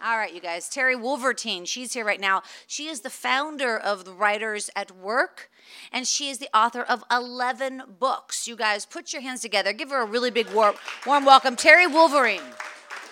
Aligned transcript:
All 0.00 0.16
right, 0.16 0.32
you 0.32 0.40
guys. 0.40 0.68
Terry 0.68 0.94
Wolvertine, 0.94 1.66
she's 1.66 1.92
here 1.92 2.04
right 2.04 2.20
now. 2.20 2.42
She 2.68 2.86
is 2.86 3.00
the 3.00 3.10
founder 3.10 3.76
of 3.76 4.04
the 4.04 4.12
Writers 4.12 4.70
at 4.76 4.92
Work, 4.92 5.50
and 5.92 6.06
she 6.06 6.28
is 6.28 6.38
the 6.38 6.48
author 6.56 6.82
of 6.82 7.02
11 7.10 7.82
books. 7.98 8.46
You 8.46 8.54
guys, 8.54 8.86
put 8.86 9.12
your 9.12 9.22
hands 9.22 9.40
together. 9.40 9.72
Give 9.72 9.90
her 9.90 10.00
a 10.00 10.06
really 10.06 10.30
big 10.30 10.48
warm, 10.50 10.76
warm 11.04 11.24
welcome. 11.24 11.56
Terry 11.56 11.88
Wolverine. 11.88 12.42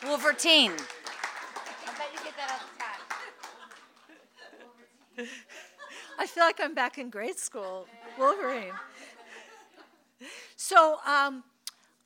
Wolvertine. 0.05 0.71
I 0.71 1.93
bet 1.99 2.09
you 2.15 2.21
get 2.23 2.37
that 2.37 2.53
all 2.53 2.61
the 5.17 5.23
time. 5.25 5.29
I 6.21 6.27
feel 6.27 6.45
like 6.45 6.61
I'm 6.61 6.75
back 6.75 6.99
in 6.99 7.11
grade 7.11 7.39
school. 7.39 7.89
Wolverine. 8.17 8.75
So 10.55 10.99
um, 11.05 11.43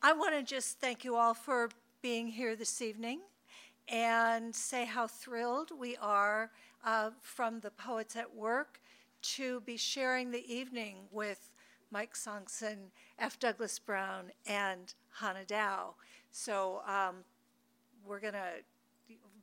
I 0.03 0.15
want 0.15 0.35
to 0.35 0.43
just 0.43 0.81
thank 0.81 1.05
you 1.05 1.17
all 1.17 1.35
for 1.35 1.69
being 2.01 2.29
here 2.29 2.57
this 2.57 2.81
evening 2.81 3.21
and 3.91 4.55
say 4.55 4.85
how 4.85 5.07
thrilled 5.07 5.73
we 5.79 5.97
are 5.97 6.51
uh, 6.85 7.11
from 7.21 7.61
the 7.61 7.71
Poets 7.73 8.15
at 8.17 8.35
Work 8.35 8.81
to 9.23 9.61
be 9.63 9.77
sharing 9.77 10.31
the 10.31 10.53
evening 10.53 10.97
with 11.11 11.51
Mike 11.91 12.15
Sonksen, 12.15 12.91
F. 13.19 13.39
Douglas 13.39 13.79
Brown, 13.79 14.31
and 14.47 14.95
Hannah 15.19 15.45
Dow. 15.45 15.95
So 16.31 16.83
um, 16.87 17.17
we're 18.07 18.21
going 18.21 18.35
to 18.35 18.63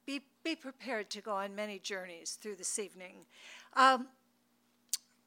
be, 0.05 0.21
be 0.43 0.55
prepared 0.55 1.09
to 1.11 1.21
go 1.21 1.33
on 1.33 1.53
many 1.53 1.77
journeys 1.77 2.37
through 2.41 2.55
this 2.55 2.79
evening. 2.79 3.17
Um, 3.75 4.07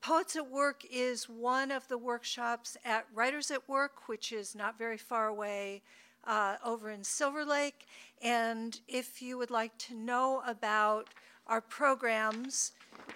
Poets 0.01 0.35
at 0.35 0.51
Work 0.51 0.83
is 0.91 1.29
one 1.29 1.71
of 1.71 1.87
the 1.89 1.99
workshops 1.99 2.79
at 2.87 3.07
Writers 3.15 3.51
at 3.51 3.69
Work, 3.69 4.09
which 4.09 4.33
is 4.33 4.55
not 4.55 4.79
very 4.79 4.97
far 4.97 5.29
away 5.29 5.83
uh, 6.27 6.57
over 6.65 6.91
in 6.91 7.05
Silver 7.05 7.45
Lake. 7.45 7.87
And 8.23 8.81
if 8.87 9.23
you 9.23 9.39
would 9.39 9.51
like 9.51 9.77
to 9.79 9.95
know 9.95 10.43
about 10.47 11.09
our 11.47 11.61
programs, 11.61 12.73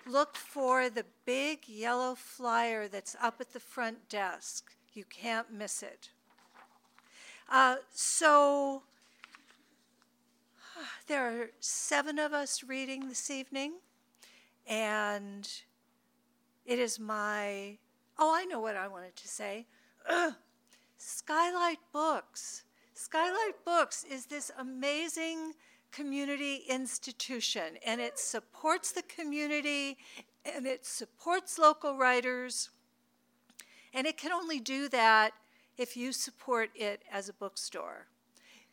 look 0.07 0.37
for 0.37 0.91
the 0.91 1.05
big 1.25 1.69
yellow 1.69 2.15
flyer 2.15 2.89
that's 2.89 3.17
up 3.21 3.41
at 3.41 3.53
the 3.53 3.61
front 3.61 4.09
desk. 4.09 4.75
You 4.93 5.05
can't 5.05 5.53
miss 5.53 5.83
it. 5.83 6.11
Uh, 7.51 7.77
so, 7.93 8.83
there 11.07 11.27
are 11.27 11.51
seven 11.61 12.19
of 12.19 12.33
us 12.33 12.65
reading 12.65 13.09
this 13.09 13.31
evening, 13.31 13.75
and 14.67 15.49
it 16.65 16.79
is 16.79 16.99
my. 16.99 17.79
Oh, 18.19 18.35
I 18.35 18.45
know 18.45 18.61
what 18.61 18.77
I 18.77 18.89
wanted 18.89 19.17
to 19.17 19.29
say. 19.29 19.67
Skylight 20.99 21.79
Books 21.93 22.64
Skylight 22.97 23.65
Books 23.65 24.05
is 24.09 24.27
this 24.27 24.53
amazing 24.57 25.55
community 25.91 26.63
institution, 26.69 27.77
and 27.85 28.01
it 28.01 28.21
supports 28.21 28.93
the 28.93 29.03
community 29.03 29.99
and 30.45 30.67
it 30.67 30.87
supports 30.87 31.59
local 31.59 31.97
writers. 31.97 32.71
And 33.93 34.07
it 34.07 34.17
can 34.17 34.31
only 34.31 34.61
do 34.61 34.89
that 34.91 35.33
if 35.77 35.97
you 35.97 36.13
support 36.13 36.71
it 36.75 37.03
as 37.11 37.29
a 37.29 37.33
bookstore. 37.33 38.07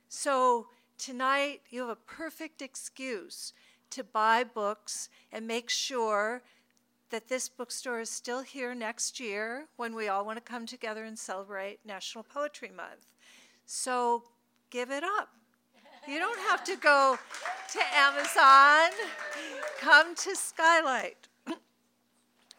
So 0.08 0.68
tonight, 0.98 1.62
you 1.70 1.82
have 1.82 1.90
a 1.90 1.96
perfect 1.96 2.62
excuse 2.62 3.54
to 3.90 4.04
buy 4.04 4.44
books 4.44 5.10
and 5.32 5.48
make 5.48 5.70
sure 5.70 6.44
that 7.10 7.28
this 7.28 7.50
bookstore 7.50 8.02
is 8.02 8.10
still 8.10 8.42
here 8.42 8.76
next 8.76 9.20
year 9.20 9.68
when 9.78 9.96
we 9.96 10.08
all 10.08 10.26
want 10.26 10.38
to 10.38 10.52
come 10.52 10.66
together 10.66 11.06
and 11.06 11.18
celebrate 11.18 11.80
National 11.86 12.24
Poetry 12.24 12.72
Month. 12.76 13.14
So 13.74 14.24
give 14.70 14.92
it 14.92 15.02
up. 15.02 15.30
You 16.06 16.20
don't 16.20 16.38
have 16.50 16.62
to 16.66 16.76
go 16.76 17.18
to 17.72 17.80
Amazon. 17.96 18.90
Come 19.80 20.14
to 20.14 20.36
Skylight. 20.36 21.30
All 21.48 21.56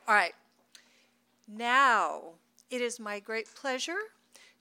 right. 0.09 0.33
Now, 1.47 2.22
it 2.71 2.81
is 2.81 2.99
my 2.99 3.21
great 3.21 3.55
pleasure 3.55 3.99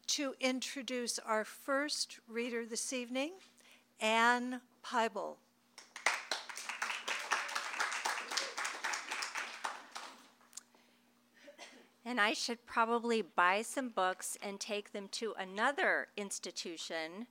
to 0.08 0.34
introduce 0.42 1.20
our 1.20 1.46
first 1.46 2.20
reader 2.28 2.66
this 2.66 2.92
evening, 2.92 3.32
Anne 4.02 4.60
Peibel. 4.86 5.38
And 12.06 12.20
I 12.20 12.34
should 12.34 12.66
probably 12.66 13.22
buy 13.22 13.62
some 13.62 13.90
books 13.90 14.38
and 14.42 14.60
take 14.60 14.92
them 14.92 15.08
to 15.14 15.36
another 15.38 16.08
institution 16.18 17.28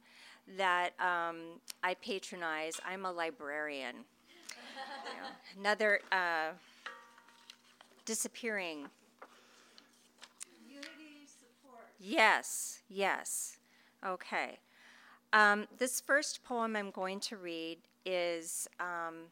that 0.57 0.91
um, 1.01 1.61
I 1.83 1.95
patronize. 1.95 2.81
I'm 2.87 3.05
a 3.05 3.13
librarian. 3.13 3.97
you 3.97 5.21
know, 5.21 5.61
another 5.61 6.01
uh, 6.13 6.51
disappearing. 8.05 8.87
Community 10.65 11.27
support. 11.27 11.87
Yes, 11.99 12.81
yes. 12.89 13.59
Okay. 14.07 14.59
Um, 15.33 15.67
this 15.79 16.01
first 16.01 16.43
poem 16.45 16.77
I'm 16.77 16.91
going 16.91 17.21
to 17.21 17.37
read 17.37 17.79
is 18.05 18.69
um, 18.79 19.27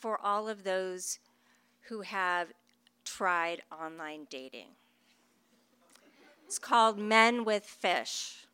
for 0.00 0.18
all 0.22 0.48
of 0.48 0.64
those 0.64 1.18
who 1.82 2.00
have 2.02 2.48
tried 3.16 3.62
online 3.70 4.26
dating. 4.30 4.68
It's 6.46 6.58
called 6.58 6.98
Men 6.98 7.44
with 7.44 7.64
Fish. 7.64 8.46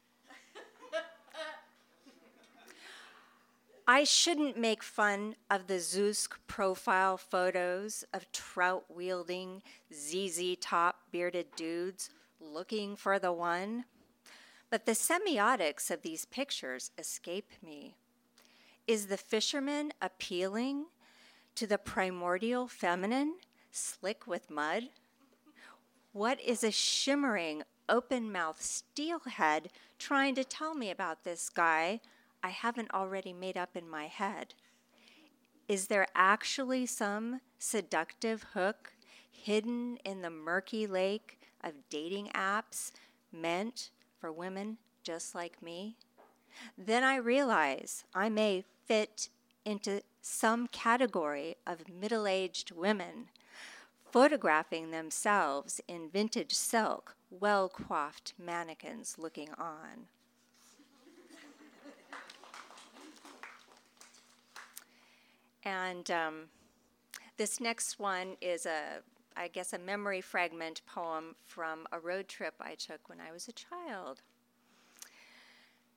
I 3.86 4.04
shouldn't 4.04 4.58
make 4.58 4.82
fun 4.82 5.36
of 5.48 5.66
the 5.66 5.74
Zoosk 5.74 6.32
profile 6.46 7.16
photos 7.16 8.04
of 8.12 8.30
trout 8.32 8.84
wielding, 8.88 9.62
ZZ 9.94 10.56
top 10.60 11.02
bearded 11.10 11.46
dudes 11.56 12.10
looking 12.40 12.96
for 12.96 13.18
the 13.18 13.32
one, 13.32 13.84
but 14.70 14.84
the 14.84 14.92
semiotics 14.92 15.90
of 15.90 16.02
these 16.02 16.26
pictures 16.26 16.90
escape 16.98 17.52
me. 17.62 17.96
Is 18.86 19.06
the 19.06 19.16
fisherman 19.16 19.92
appealing 20.02 20.86
to 21.54 21.66
the 21.66 21.78
primordial 21.78 22.68
feminine 22.68 23.34
slick 23.78 24.26
with 24.26 24.50
mud? 24.50 24.90
What 26.12 26.40
is 26.40 26.64
a 26.64 26.70
shimmering, 26.70 27.62
open 27.88 28.32
mouthed 28.32 28.62
steelhead 28.62 29.70
trying 29.98 30.34
to 30.34 30.44
tell 30.44 30.74
me 30.74 30.90
about 30.90 31.24
this 31.24 31.48
guy 31.48 32.00
I 32.42 32.50
haven't 32.50 32.92
already 32.92 33.32
made 33.32 33.56
up 33.56 33.76
in 33.76 33.88
my 33.88 34.06
head? 34.06 34.54
Is 35.68 35.88
there 35.88 36.06
actually 36.14 36.86
some 36.86 37.40
seductive 37.58 38.42
hook 38.54 38.94
hidden 39.30 39.98
in 40.04 40.22
the 40.22 40.30
murky 40.30 40.86
lake 40.86 41.38
of 41.62 41.88
dating 41.90 42.28
apps 42.34 42.92
meant 43.32 43.90
for 44.18 44.32
women 44.32 44.78
just 45.02 45.34
like 45.34 45.62
me? 45.62 45.96
Then 46.76 47.04
I 47.04 47.16
realize 47.16 48.04
I 48.14 48.28
may 48.28 48.64
fit 48.86 49.28
into 49.64 50.02
some 50.22 50.66
category 50.68 51.56
of 51.66 51.88
middle 51.88 52.26
aged 52.26 52.70
women 52.70 53.28
photographing 54.10 54.90
themselves 54.90 55.80
in 55.86 56.08
vintage 56.08 56.52
silk, 56.52 57.16
well 57.30 57.68
coiffed 57.68 58.34
mannequins 58.38 59.16
looking 59.18 59.50
on. 59.58 60.08
and 65.64 66.10
um, 66.10 66.34
this 67.36 67.60
next 67.60 67.98
one 67.98 68.36
is 68.40 68.66
a, 68.66 69.00
I 69.36 69.48
guess, 69.48 69.72
a 69.72 69.78
memory 69.78 70.20
fragment 70.20 70.82
poem 70.86 71.36
from 71.44 71.86
a 71.92 71.98
road 71.98 72.28
trip 72.28 72.54
I 72.60 72.74
took 72.74 73.08
when 73.08 73.20
I 73.20 73.32
was 73.32 73.48
a 73.48 73.52
child. 73.52 74.22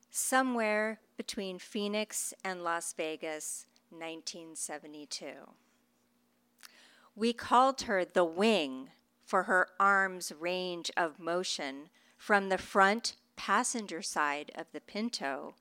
Somewhere 0.10 1.00
between 1.16 1.58
Phoenix 1.58 2.34
and 2.44 2.64
Las 2.64 2.94
Vegas, 2.94 3.66
1972. 3.92 5.26
We 7.16 7.34
called 7.34 7.82
her 7.84 8.06
the 8.06 8.24
wing 8.24 8.90
for 9.26 9.44
her 9.44 9.68
arm's 9.80 10.32
range 10.32 10.92
of 10.96 11.20
motion 11.20 11.90
from 12.18 12.50
the 12.50 12.58
front 12.58 13.16
passenger 13.36 14.02
side 14.02 14.52
of 14.56 14.68
the 14.72 14.82
Pinto 14.82 15.56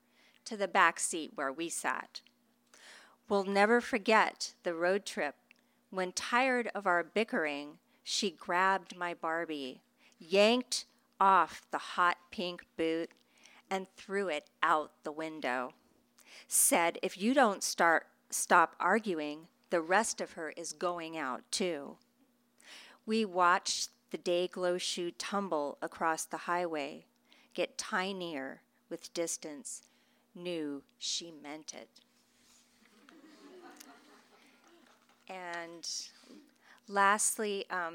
to 0.44 0.56
the 0.56 0.68
back 0.68 1.00
seat 1.00 1.32
where 1.34 1.52
we 1.52 1.68
sat. 1.68 2.20
We'll 3.28 3.44
never 3.44 3.80
forget 3.80 4.54
the 4.64 4.74
road 4.74 5.06
trip 5.06 5.34
When 5.90 6.12
tired 6.12 6.70
of 6.74 6.86
our 6.86 7.02
bickering, 7.02 7.78
she 8.04 8.30
grabbed 8.30 8.96
my 8.96 9.14
Barbie, 9.14 9.82
yanked 10.18 10.84
off 11.20 11.62
the 11.70 11.78
hot 11.78 12.16
pink 12.30 12.64
boot, 12.76 13.10
and 13.68 13.86
threw 13.96 14.28
it 14.28 14.50
out 14.62 14.92
the 15.02 15.12
window. 15.12 15.72
Said, 16.46 16.98
If 17.02 17.18
you 17.20 17.34
don't 17.34 17.62
start, 17.62 18.06
stop 18.30 18.76
arguing, 18.78 19.48
the 19.70 19.80
rest 19.80 20.20
of 20.20 20.32
her 20.32 20.50
is 20.50 20.72
going 20.72 21.16
out 21.16 21.42
too. 21.50 21.96
We 23.06 23.24
watched 23.24 23.90
the 24.10 24.18
day 24.18 24.48
glow 24.48 24.78
shoe 24.78 25.12
tumble 25.12 25.78
across 25.80 26.24
the 26.24 26.36
highway, 26.36 27.06
get 27.54 27.78
tinier 27.78 28.62
with 28.88 29.14
distance, 29.14 29.82
knew 30.34 30.82
she 30.98 31.32
meant 31.42 31.74
it. 31.74 31.88
and 35.28 35.88
lastly, 36.88 37.64
um, 37.70 37.94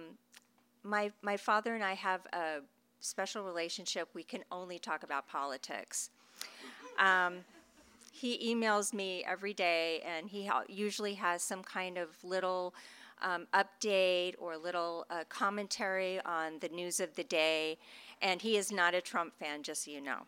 my, 0.84 1.12
my 1.22 1.36
father 1.36 1.76
and 1.76 1.84
I 1.84 1.94
have 1.94 2.22
a 2.32 2.60
special 3.02 3.44
relationship. 3.44 4.08
We 4.14 4.24
can 4.24 4.44
only 4.52 4.80
talk 4.80 5.04
about 5.04 5.28
politics. 5.28 6.12
Um, 6.98 7.40
he 8.16 8.56
emails 8.56 8.94
me 8.94 9.26
every 9.28 9.54
day, 9.54 10.02
and 10.06 10.30
he 10.30 10.46
ha- 10.46 10.64
usually 10.70 11.16
has 11.16 11.44
some 11.44 11.62
kind 11.62 11.98
of 11.98 12.24
little 12.24 12.74
um, 13.22 13.46
update 13.54 14.36
or 14.38 14.56
little 14.58 15.06
uh, 15.10 15.26
commentary 15.28 16.22
on 16.22 16.60
the 16.62 16.70
news 16.70 17.02
of 17.02 17.14
the 17.16 17.26
day. 17.26 17.78
And 18.22 18.42
he 18.42 18.56
is 18.56 18.72
not 18.72 18.94
a 18.94 19.02
Trump 19.02 19.38
fan, 19.38 19.64
just 19.64 19.84
so 19.84 19.92
you 19.92 20.00
know. 20.00 20.28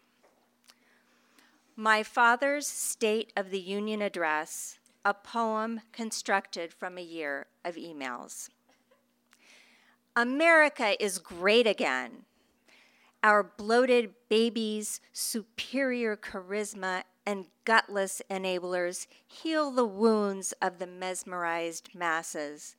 My 1.77 2.03
father's 2.03 2.67
State 2.67 3.31
of 3.37 3.51
the 3.51 3.59
Union 3.59 4.01
address, 4.01 4.79
a 5.05 5.13
poem 5.13 5.79
constructed 5.93 6.73
from 6.73 6.97
a 6.97 7.01
year 7.01 7.45
of 7.63 7.75
emails. 7.75 8.49
America 10.13 11.01
is 11.01 11.19
great 11.19 11.67
again. 11.67 12.23
Our 13.23 13.43
bloated 13.43 14.13
babies' 14.27 14.99
superior 15.13 16.17
charisma 16.17 17.03
and 17.27 17.45
gutless 17.65 18.21
enablers 18.31 19.05
heal 19.27 19.69
the 19.69 19.85
wounds 19.85 20.53
of 20.61 20.79
the 20.79 20.87
mesmerized 20.87 21.89
masses, 21.93 22.77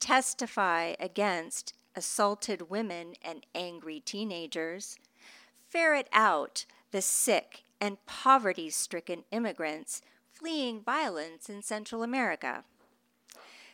testify 0.00 0.94
against 0.98 1.74
assaulted 1.94 2.68
women 2.68 3.14
and 3.22 3.46
angry 3.54 4.00
teenagers, 4.00 4.98
ferret 5.68 6.08
out 6.12 6.64
the 6.90 7.00
sick 7.00 7.62
and 7.80 8.04
poverty 8.04 8.68
stricken 8.68 9.22
immigrants 9.30 10.02
fleeing 10.32 10.80
violence 10.80 11.48
in 11.48 11.62
Central 11.62 12.02
America. 12.02 12.64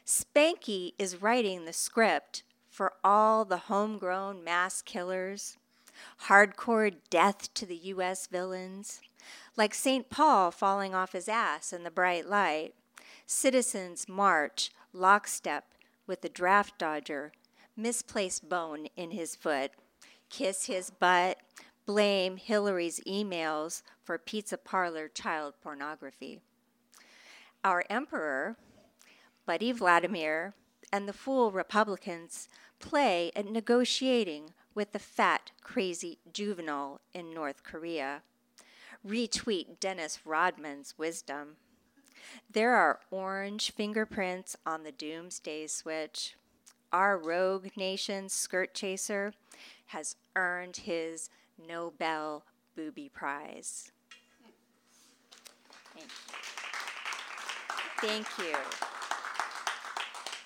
Spanky 0.04 0.92
is 0.98 1.22
writing 1.22 1.64
the 1.64 1.72
script 1.72 2.42
for 2.68 2.92
all 3.02 3.46
the 3.46 3.56
homegrown 3.56 4.44
mass 4.44 4.82
killers, 4.82 5.56
hardcore 6.24 6.94
death 7.08 7.52
to 7.54 7.64
the 7.64 7.76
U.S. 7.76 8.26
villains, 8.26 9.00
like 9.60 9.74
St. 9.74 10.08
Paul 10.08 10.50
falling 10.50 10.94
off 10.94 11.12
his 11.12 11.28
ass 11.28 11.70
in 11.70 11.84
the 11.84 11.90
bright 11.90 12.26
light, 12.26 12.72
citizens 13.26 14.08
march 14.08 14.70
lockstep 14.94 15.74
with 16.06 16.22
the 16.22 16.30
draft 16.30 16.78
dodger, 16.78 17.32
misplaced 17.76 18.48
bone 18.48 18.86
in 18.96 19.10
his 19.10 19.36
foot, 19.36 19.72
kiss 20.30 20.64
his 20.64 20.88
butt, 20.88 21.36
blame 21.84 22.38
Hillary's 22.38 23.00
emails 23.00 23.82
for 24.02 24.16
pizza 24.16 24.56
parlor 24.56 25.08
child 25.08 25.52
pornography. 25.62 26.40
Our 27.62 27.84
emperor, 27.90 28.56
Buddy 29.44 29.72
Vladimir, 29.72 30.54
and 30.90 31.06
the 31.06 31.12
fool 31.12 31.52
Republicans 31.52 32.48
play 32.78 33.30
at 33.36 33.44
negotiating 33.44 34.54
with 34.74 34.92
the 34.92 34.98
fat, 34.98 35.50
crazy 35.62 36.18
juvenile 36.32 37.02
in 37.12 37.34
North 37.34 37.62
Korea 37.62 38.22
retweet 39.06 39.80
Dennis 39.80 40.20
Rodman's 40.24 40.94
wisdom. 40.98 41.56
There 42.50 42.74
are 42.74 43.00
orange 43.10 43.72
fingerprints 43.72 44.56
on 44.66 44.82
the 44.82 44.92
doomsday 44.92 45.66
switch. 45.66 46.36
Our 46.92 47.16
rogue 47.16 47.68
nation's 47.76 48.32
skirt 48.32 48.74
chaser 48.74 49.32
has 49.86 50.16
earned 50.36 50.78
his 50.78 51.30
Nobel 51.68 52.44
Booby 52.76 53.08
Prize. 53.08 53.92
Thank 55.94 56.08
you. 58.02 58.08
Thank 58.08 58.26
you. 58.38 58.56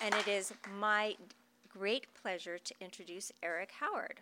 And 0.01 0.13
it 0.15 0.27
is 0.27 0.53
my 0.77 1.15
great 1.69 2.07
pleasure 2.21 2.57
to 2.57 2.73
introduce 2.79 3.31
Eric 3.41 3.71
Howard. 3.79 4.21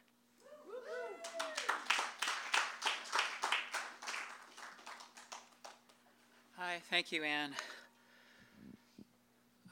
Hi, 6.57 6.75
thank 6.91 7.11
you, 7.11 7.23
Anne. 7.23 7.50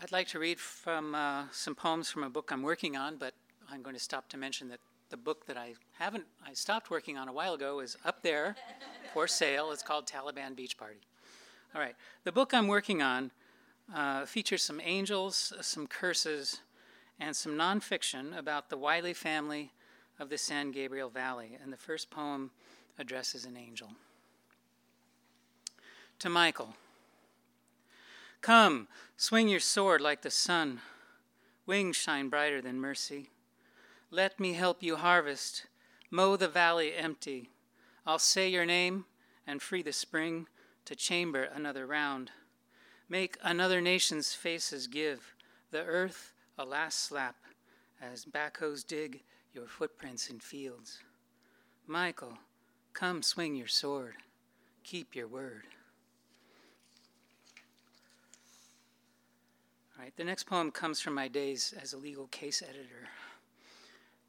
I'd 0.02 0.12
like 0.12 0.28
to 0.30 0.40
read 0.40 0.60
from 0.60 1.14
uh, 1.14 1.44
some 1.52 1.76
poems 1.76 2.10
from 2.10 2.24
a 2.24 2.30
book 2.30 2.50
I'm 2.52 2.64
working 2.64 2.98
on, 2.98 3.18
but 3.18 3.36
I'm 3.72 3.84
going 3.84 3.96
to 3.96 4.02
stop 4.02 4.28
to 4.30 4.38
mention 4.38 4.68
that 4.70 4.80
the 5.12 5.16
book 5.16 5.46
that 5.46 5.58
I 5.58 5.76
haven't, 6.00 6.24
I 6.44 6.54
stopped 6.54 6.90
working 6.90 7.20
on 7.20 7.28
a 7.28 7.34
while 7.34 7.54
ago 7.54 7.82
is 7.82 7.98
up 8.04 8.24
there 8.24 8.56
for 9.14 9.28
sale. 9.28 9.72
It's 9.72 9.84
called 9.84 10.08
Taliban 10.08 10.56
Beach 10.56 10.76
Party. 10.76 11.02
All 11.76 11.82
right, 11.82 11.96
the 12.24 12.32
book 12.32 12.52
I'm 12.52 12.68
working 12.68 13.04
on 13.04 13.30
uh, 13.94 14.26
features 14.26 14.64
some 14.64 14.82
angels, 14.84 15.54
some 15.62 15.86
curses, 15.86 16.62
and 17.20 17.36
some 17.36 17.52
nonfiction 17.52 18.36
about 18.36 18.72
the 18.72 18.78
Wiley 18.78 19.14
family 19.14 19.72
of 20.18 20.30
the 20.30 20.38
San 20.38 20.72
Gabriel 20.72 21.12
Valley. 21.12 21.60
And 21.62 21.72
the 21.72 21.78
first 21.78 22.10
poem 22.10 22.50
addresses 22.98 23.46
an 23.46 23.56
angel. 23.56 23.90
To 26.22 26.30
Michael. 26.30 26.76
Come, 28.42 28.88
swing 29.18 29.48
your 29.48 29.60
sword 29.60 30.02
like 30.02 30.22
the 30.22 30.30
sun. 30.30 30.82
Wings 31.66 31.96
shine 31.96 32.30
brighter 32.30 32.62
than 32.62 32.80
mercy. 32.80 33.32
Let 34.12 34.40
me 34.40 34.54
help 34.54 34.84
you 34.84 34.98
harvest, 34.98 35.66
mow 36.12 36.36
the 36.36 36.48
valley 36.48 36.94
empty. 36.94 37.50
I'll 38.06 38.20
say 38.20 38.48
your 38.48 38.68
name 38.68 39.06
and 39.48 39.64
free 39.64 39.82
the 39.82 39.92
spring 39.92 40.46
to 40.86 40.96
chamber 40.96 41.42
another 41.42 41.88
round. 41.88 42.30
Make 43.10 43.40
another 43.42 43.82
nation's 43.82 44.36
faces 44.36 44.86
give 44.86 45.34
the 45.72 45.84
earth 45.84 46.34
a 46.56 46.64
last 46.64 47.00
slap 47.00 47.38
as 48.00 48.26
backhoes 48.26 48.86
dig 48.86 49.24
your 49.56 49.66
footprints 49.66 50.30
in 50.30 50.40
fields. 50.40 51.00
Michael, 51.88 52.38
come 52.94 53.24
swing 53.24 53.56
your 53.56 53.66
sword. 53.66 54.18
Keep 54.84 55.16
your 55.16 55.28
word. 55.28 55.64
Right, 60.02 60.18
the 60.18 60.24
next 60.24 60.46
poem 60.46 60.72
comes 60.72 61.00
from 61.00 61.14
my 61.14 61.28
days 61.28 61.76
as 61.80 61.94
a 61.94 61.98
legal 61.98 62.26
case 62.26 62.64
editor, 62.64 63.08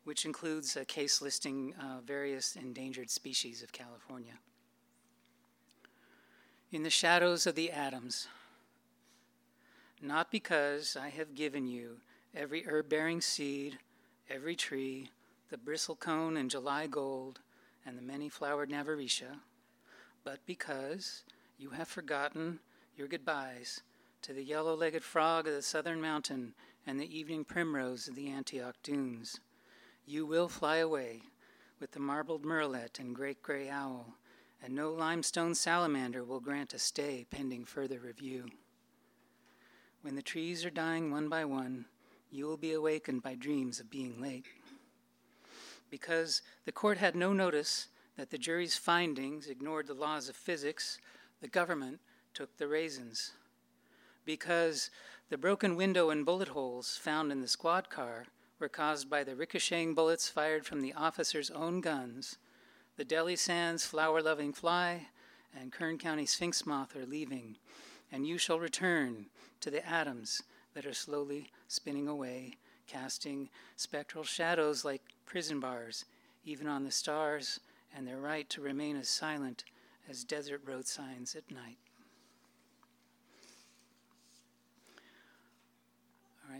which 0.05 0.26
includes 0.26 0.76
a 0.76 0.85
case 0.85 1.23
listing 1.23 1.73
uh, 1.81 2.02
various 2.05 2.57
endangered 2.57 3.09
species 3.09 3.62
of 3.62 3.73
California. 3.73 4.35
In 6.73 6.83
the 6.83 6.91
shadows 6.91 7.47
of 7.47 7.55
the 7.55 7.71
Adams, 7.71 8.29
not 10.02 10.31
because 10.31 10.95
I 10.95 11.09
have 11.09 11.35
given 11.35 11.67
you 11.67 12.00
every 12.37 12.67
herb 12.67 12.91
bearing 12.91 13.23
seed, 13.23 13.79
every 14.29 14.55
tree, 14.55 15.09
the 15.49 15.57
bristlecone 15.57 16.38
and 16.38 16.50
July 16.50 16.87
gold, 16.87 17.41
and 17.87 17.97
the 17.97 18.02
many 18.02 18.29
flowered 18.29 18.69
Navarretia, 18.69 19.38
but 20.23 20.41
because 20.45 21.23
you 21.57 21.71
have 21.71 21.88
forgotten 21.88 22.59
your 22.95 23.09
goodbyes 23.09 23.81
to 24.23 24.33
the 24.33 24.45
yellow 24.45 24.76
legged 24.76 25.02
frog 25.02 25.49
of 25.49 25.55
the 25.55 25.62
southern 25.62 26.00
mountain 26.00 26.55
and 26.87 26.99
the 26.99 27.19
evening 27.19 27.45
primrose 27.45 28.07
of 28.07 28.14
the 28.14 28.29
Antioch 28.29 28.76
dunes. 28.85 29.41
You 30.07 30.25
will 30.26 30.49
fly 30.49 30.76
away 30.76 31.23
with 31.81 31.91
the 31.91 31.99
marbled 31.99 32.45
murrelet 32.45 33.00
and 33.00 33.17
great 33.17 33.43
gray 33.43 33.69
owl, 33.69 34.14
and 34.62 34.75
no 34.75 34.93
limestone 34.93 35.57
salamander 35.57 36.23
will 36.23 36.38
grant 36.38 36.73
a 36.73 36.79
stay 36.79 37.26
pending 37.31 37.64
further 37.64 37.99
review. 37.99 38.47
When 40.02 40.14
the 40.14 40.23
trees 40.23 40.64
are 40.64 40.71
dying 40.71 41.11
one 41.11 41.29
by 41.29 41.45
one, 41.45 41.87
you 42.31 42.47
will 42.47 42.57
be 42.57 42.73
awakened 42.73 43.25
by 43.25 43.35
dreams 43.35 43.81
of 43.81 43.91
being 43.91 44.21
late. 44.21 44.47
Because 45.91 46.43
the 46.64 46.73
court 46.73 46.99
had 46.99 47.17
no 47.17 47.33
notice 47.33 47.88
that 48.17 48.31
the 48.31 48.38
jury's 48.38 48.76
findings 48.76 49.49
ignored 49.49 49.88
the 49.88 49.95
laws 49.95 50.29
of 50.29 50.37
physics, 50.37 50.99
the 51.41 51.49
government 51.49 51.99
took 52.35 52.57
the 52.57 52.69
raisins 52.69 53.33
because 54.25 54.91
the 55.29 55.38
broken 55.38 55.76
window 55.76 56.11
and 56.11 56.26
bullet 56.26 56.49
holes 56.49 56.97
found 56.97 57.33
in 57.33 57.41
the 57.41 57.49
squad 57.49 57.91
car 57.91 58.26
were 58.59 58.69
caused 58.69 59.11
by 59.11 59.25
the 59.25 59.35
ricocheting 59.35 59.95
bullets 59.95 60.29
fired 60.29 60.64
from 60.64 60.81
the 60.81 60.93
officer's 60.93 61.50
own 61.50 61.81
guns. 61.81 62.38
The 62.97 63.05
Delhi 63.05 63.37
Sands 63.37 63.87
flower 63.87 64.23
loving 64.23 64.52
fly 64.52 65.09
and 65.59 65.73
Kern 65.73 65.99
County 65.99 66.26
sphinx 66.26 66.64
moth 66.64 66.97
are 66.97 67.07
leaving, 67.07 67.57
and 68.11 68.26
you 68.26 68.38
shall 68.38 68.59
return 68.59 69.26
to 69.61 69.71
the 69.71 69.87
atoms 69.87 70.43
that 70.75 70.87
are 70.87 70.95
slowly 70.95 71.50
spinning 71.69 72.09
away, 72.09 72.57
casting 72.87 73.49
spectral 73.76 74.25
shadows 74.25 74.85
like 74.85 75.02
prison 75.26 75.61
bars, 75.61 76.05
even 76.45 76.67
on 76.67 76.85
the 76.85 76.91
stars, 76.91 77.61
and 77.95 78.07
their 78.07 78.19
right 78.19 78.49
to 78.50 78.61
remain 78.61 78.97
as 78.97 79.09
silent 79.09 79.64
as 80.09 80.25
desert 80.25 80.62
road 80.64 80.87
signs 80.87 81.35
at 81.35 81.50
night. 81.50 81.79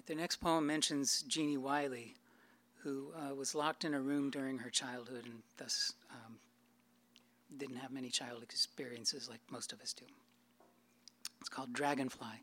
The 0.07 0.15
next 0.15 0.37
poem 0.37 0.67
mentions 0.67 1.23
Genie 1.23 1.57
Wiley, 1.57 2.15
who 2.83 3.13
uh, 3.17 3.35
was 3.35 3.55
locked 3.55 3.85
in 3.85 3.95
a 3.95 4.01
room 4.01 4.31
during 4.31 4.59
her 4.59 4.71
childhood 4.71 5.25
and 5.25 5.43
thus 5.57 5.93
um, 6.11 6.37
didn't 7.57 7.77
have 7.77 7.93
many 7.93 8.09
child 8.11 8.43
experiences 8.43 9.29
like 9.29 9.41
most 9.51 9.73
of 9.73 9.81
us 9.81 9.93
do. 9.93 10.05
It's 11.41 11.49
called 11.49 11.73
Dragonfly. 11.73 12.43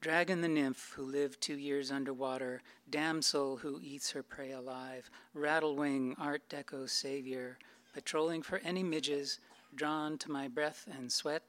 Dragon 0.00 0.40
the 0.40 0.48
nymph 0.48 0.92
who 0.96 1.04
lived 1.04 1.40
two 1.40 1.56
years 1.56 1.92
underwater, 1.92 2.60
damsel 2.90 3.56
who 3.56 3.80
eats 3.82 4.10
her 4.10 4.22
prey 4.22 4.52
alive, 4.52 5.10
rattlewing 5.32 6.16
art 6.18 6.42
deco 6.48 6.88
savior, 6.88 7.56
patrolling 7.94 8.42
for 8.42 8.58
any 8.64 8.82
midges, 8.82 9.38
drawn 9.74 10.18
to 10.18 10.30
my 10.30 10.48
breath 10.48 10.86
and 10.98 11.10
sweat 11.10 11.42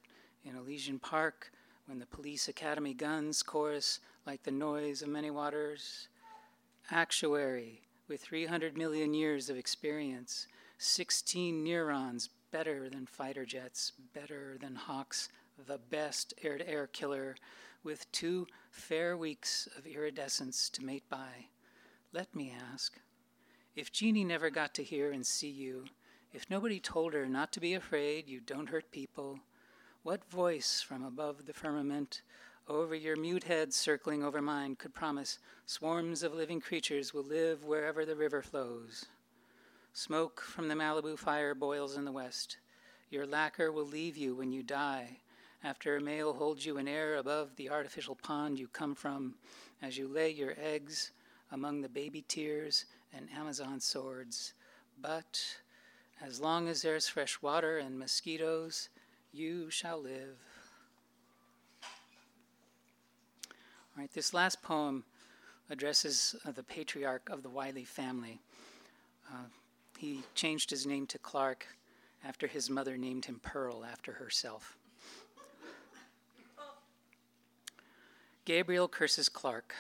in 0.45 0.55
Elysian 0.55 0.99
Park 0.99 1.51
when 1.85 1.99
the 1.99 2.05
police 2.05 2.47
academy 2.47 2.93
guns 2.93 3.43
chorus 3.43 3.99
like 4.25 4.43
the 4.43 4.51
noise 4.51 5.01
of 5.01 5.09
many 5.09 5.29
waters. 5.29 6.07
Actuary 6.91 7.81
with 8.07 8.21
300 8.21 8.77
million 8.77 9.13
years 9.13 9.49
of 9.49 9.57
experience, 9.57 10.47
16 10.77 11.63
neurons 11.63 12.29
better 12.51 12.89
than 12.89 13.05
fighter 13.05 13.45
jets, 13.45 13.93
better 14.13 14.57
than 14.61 14.75
hawks, 14.75 15.29
the 15.67 15.79
best 15.89 16.33
air 16.43 16.57
to 16.57 16.69
air 16.69 16.87
killer 16.87 17.35
with 17.83 18.11
two 18.11 18.47
fair 18.69 19.17
weeks 19.17 19.67
of 19.77 19.85
iridescence 19.85 20.69
to 20.69 20.83
mate 20.83 21.09
by, 21.09 21.47
let 22.11 22.33
me 22.35 22.53
ask 22.71 22.99
if 23.75 23.91
Genie 23.91 24.23
never 24.23 24.49
got 24.49 24.73
to 24.75 24.83
hear 24.83 25.11
and 25.11 25.25
see 25.25 25.49
you, 25.49 25.85
if 26.31 26.49
nobody 26.49 26.79
told 26.79 27.13
her 27.13 27.25
not 27.25 27.51
to 27.53 27.59
be 27.59 27.73
afraid, 27.73 28.27
you 28.27 28.39
don't 28.39 28.69
hurt 28.69 28.91
people, 28.91 29.39
what 30.03 30.29
voice 30.29 30.81
from 30.81 31.03
above 31.05 31.45
the 31.45 31.53
firmament 31.53 32.21
over 32.67 32.93
your 32.93 33.15
mute 33.15 33.45
head 33.45 33.73
circling 33.73 34.21
over 34.21 34.41
mine 34.41 34.75
could 34.75 34.93
promise 34.93 35.39
swarms 35.65 36.23
of 36.23 36.33
living 36.33 36.59
creatures 36.59 37.13
will 37.13 37.23
live 37.23 37.63
wherever 37.63 38.05
the 38.05 38.15
river 38.15 38.41
flows? 38.41 39.05
Smoke 39.93 40.41
from 40.41 40.67
the 40.67 40.75
Malibu 40.75 41.17
fire 41.17 41.55
boils 41.55 41.95
in 41.95 42.03
the 42.03 42.11
west. 42.11 42.57
Your 43.09 43.25
lacquer 43.25 43.71
will 43.71 43.85
leave 43.85 44.17
you 44.17 44.35
when 44.35 44.51
you 44.51 44.61
die 44.61 45.19
after 45.63 45.95
a 45.95 46.01
male 46.01 46.33
holds 46.33 46.65
you 46.65 46.77
in 46.77 46.87
air 46.89 47.15
above 47.15 47.55
the 47.55 47.69
artificial 47.69 48.15
pond 48.15 48.59
you 48.59 48.67
come 48.67 48.95
from, 48.95 49.35
as 49.81 49.97
you 49.97 50.09
lay 50.09 50.29
your 50.29 50.53
eggs 50.61 51.11
among 51.51 51.81
the 51.81 51.87
baby 51.87 52.25
tears 52.27 52.85
and 53.13 53.29
Amazon 53.37 53.79
swords. 53.79 54.53
But 55.01 55.41
as 56.21 56.41
long 56.41 56.67
as 56.67 56.81
there's 56.81 57.07
fresh 57.07 57.41
water 57.41 57.77
and 57.77 57.97
mosquitoes, 57.97 58.89
you 59.33 59.69
shall 59.69 59.99
live. 59.99 60.37
All 63.95 64.01
right, 64.01 64.13
this 64.13 64.33
last 64.33 64.61
poem 64.61 65.03
addresses 65.69 66.35
uh, 66.45 66.51
the 66.51 66.63
patriarch 66.63 67.29
of 67.29 67.41
the 67.41 67.49
Wiley 67.49 67.83
family. 67.83 68.39
Uh, 69.31 69.47
he 69.97 70.21
changed 70.35 70.69
his 70.69 70.85
name 70.85 71.07
to 71.07 71.17
Clark 71.17 71.65
after 72.23 72.47
his 72.47 72.69
mother 72.69 72.97
named 72.97 73.25
him 73.25 73.39
Pearl 73.41 73.83
after 73.83 74.13
herself. 74.13 74.77
Gabriel 78.45 78.87
curses 78.87 79.29
Clark 79.29 79.73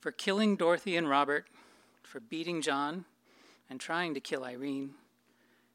for 0.00 0.12
killing 0.12 0.56
Dorothy 0.56 0.96
and 0.96 1.08
Robert, 1.08 1.46
for 2.02 2.20
beating 2.20 2.60
John 2.60 3.04
and 3.70 3.80
trying 3.80 4.14
to 4.14 4.20
kill 4.20 4.44
Irene, 4.44 4.90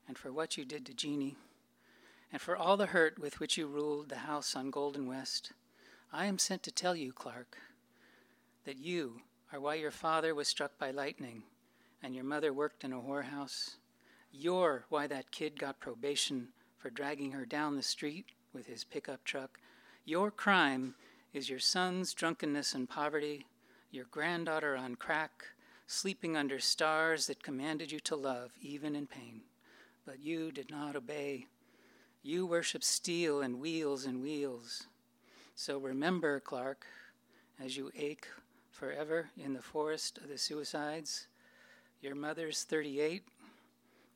and 0.07 0.17
for 0.17 0.31
what 0.31 0.57
you 0.57 0.65
did 0.65 0.85
to 0.85 0.93
Genie, 0.93 1.35
and 2.31 2.41
for 2.41 2.55
all 2.55 2.77
the 2.77 2.87
hurt 2.87 3.19
with 3.19 3.39
which 3.39 3.57
you 3.57 3.67
ruled 3.67 4.09
the 4.09 4.17
house 4.17 4.55
on 4.55 4.71
Golden 4.71 5.05
West. 5.07 5.51
I 6.13 6.25
am 6.25 6.37
sent 6.37 6.63
to 6.63 6.71
tell 6.71 6.95
you, 6.95 7.11
Clark, 7.11 7.57
that 8.65 8.77
you 8.77 9.21
are 9.51 9.59
why 9.59 9.75
your 9.75 9.91
father 9.91 10.33
was 10.33 10.47
struck 10.47 10.77
by 10.77 10.91
lightning 10.91 11.43
and 12.01 12.15
your 12.15 12.23
mother 12.23 12.53
worked 12.53 12.83
in 12.83 12.93
a 12.93 12.99
whorehouse. 12.99 13.75
You're 14.31 14.85
why 14.89 15.07
that 15.07 15.31
kid 15.31 15.59
got 15.59 15.79
probation 15.79 16.49
for 16.77 16.89
dragging 16.89 17.31
her 17.31 17.45
down 17.45 17.75
the 17.75 17.83
street 17.83 18.25
with 18.53 18.67
his 18.67 18.83
pickup 18.83 19.23
truck 19.23 19.59
your 20.05 20.31
crime 20.31 20.95
is 21.31 21.49
your 21.49 21.59
son's 21.59 22.13
drunkenness 22.15 22.73
and 22.73 22.89
poverty, 22.89 23.45
your 23.91 24.05
granddaughter 24.09 24.75
on 24.75 24.95
crack, 24.95 25.45
sleeping 25.85 26.35
under 26.35 26.57
stars 26.59 27.27
that 27.27 27.43
commanded 27.43 27.91
you 27.91 27.99
to 27.99 28.15
love, 28.15 28.51
even 28.59 28.95
in 28.95 29.05
pain. 29.05 29.41
But 30.03 30.19
you 30.19 30.51
did 30.51 30.71
not 30.71 30.95
obey. 30.95 31.45
You 32.23 32.45
worship 32.45 32.83
steel 32.83 33.41
and 33.41 33.59
wheels 33.59 34.05
and 34.05 34.21
wheels. 34.21 34.85
So 35.55 35.79
remember, 35.79 36.39
Clark, 36.39 36.85
as 37.59 37.75
you 37.75 37.91
ache 37.97 38.27
forever 38.69 39.29
in 39.37 39.53
the 39.53 39.61
forest 39.61 40.19
of 40.19 40.29
the 40.29 40.37
suicides, 40.37 41.27
your 41.99 42.13
mother's 42.13 42.63
38, 42.63 43.23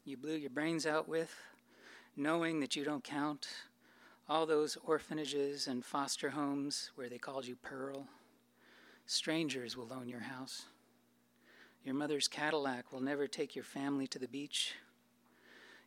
you 0.04 0.18
blew 0.18 0.36
your 0.36 0.52
brains 0.52 0.86
out 0.86 1.10
with, 1.10 1.36
knowing 2.16 2.60
that 2.60 2.76
you 2.76 2.84
don't 2.84 3.04
count 3.04 3.48
all 4.30 4.46
those 4.46 4.78
orphanages 4.86 5.66
and 5.66 5.84
foster 5.84 6.30
homes 6.30 6.92
where 6.94 7.10
they 7.10 7.18
called 7.18 7.48
you 7.48 7.56
Pearl. 7.56 8.08
Strangers 9.08 9.76
will 9.76 9.92
own 9.92 10.08
your 10.08 10.20
house. 10.20 10.66
Your 11.84 11.96
mother's 11.96 12.28
Cadillac 12.28 12.92
will 12.92 13.02
never 13.02 13.28
take 13.28 13.56
your 13.56 13.64
family 13.64 14.06
to 14.08 14.20
the 14.20 14.28
beach. 14.28 14.76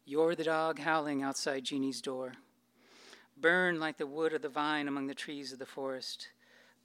You're 0.08 0.34
the 0.34 0.44
dog 0.44 0.78
howling 0.78 1.22
outside 1.22 1.64
Genie's 1.64 2.00
door. 2.00 2.32
Burn 3.36 3.78
like 3.78 3.98
the 3.98 4.06
wood 4.06 4.32
of 4.32 4.40
the 4.40 4.48
vine 4.48 4.88
among 4.88 5.06
the 5.06 5.14
trees 5.14 5.52
of 5.52 5.58
the 5.58 5.66
forest. 5.66 6.28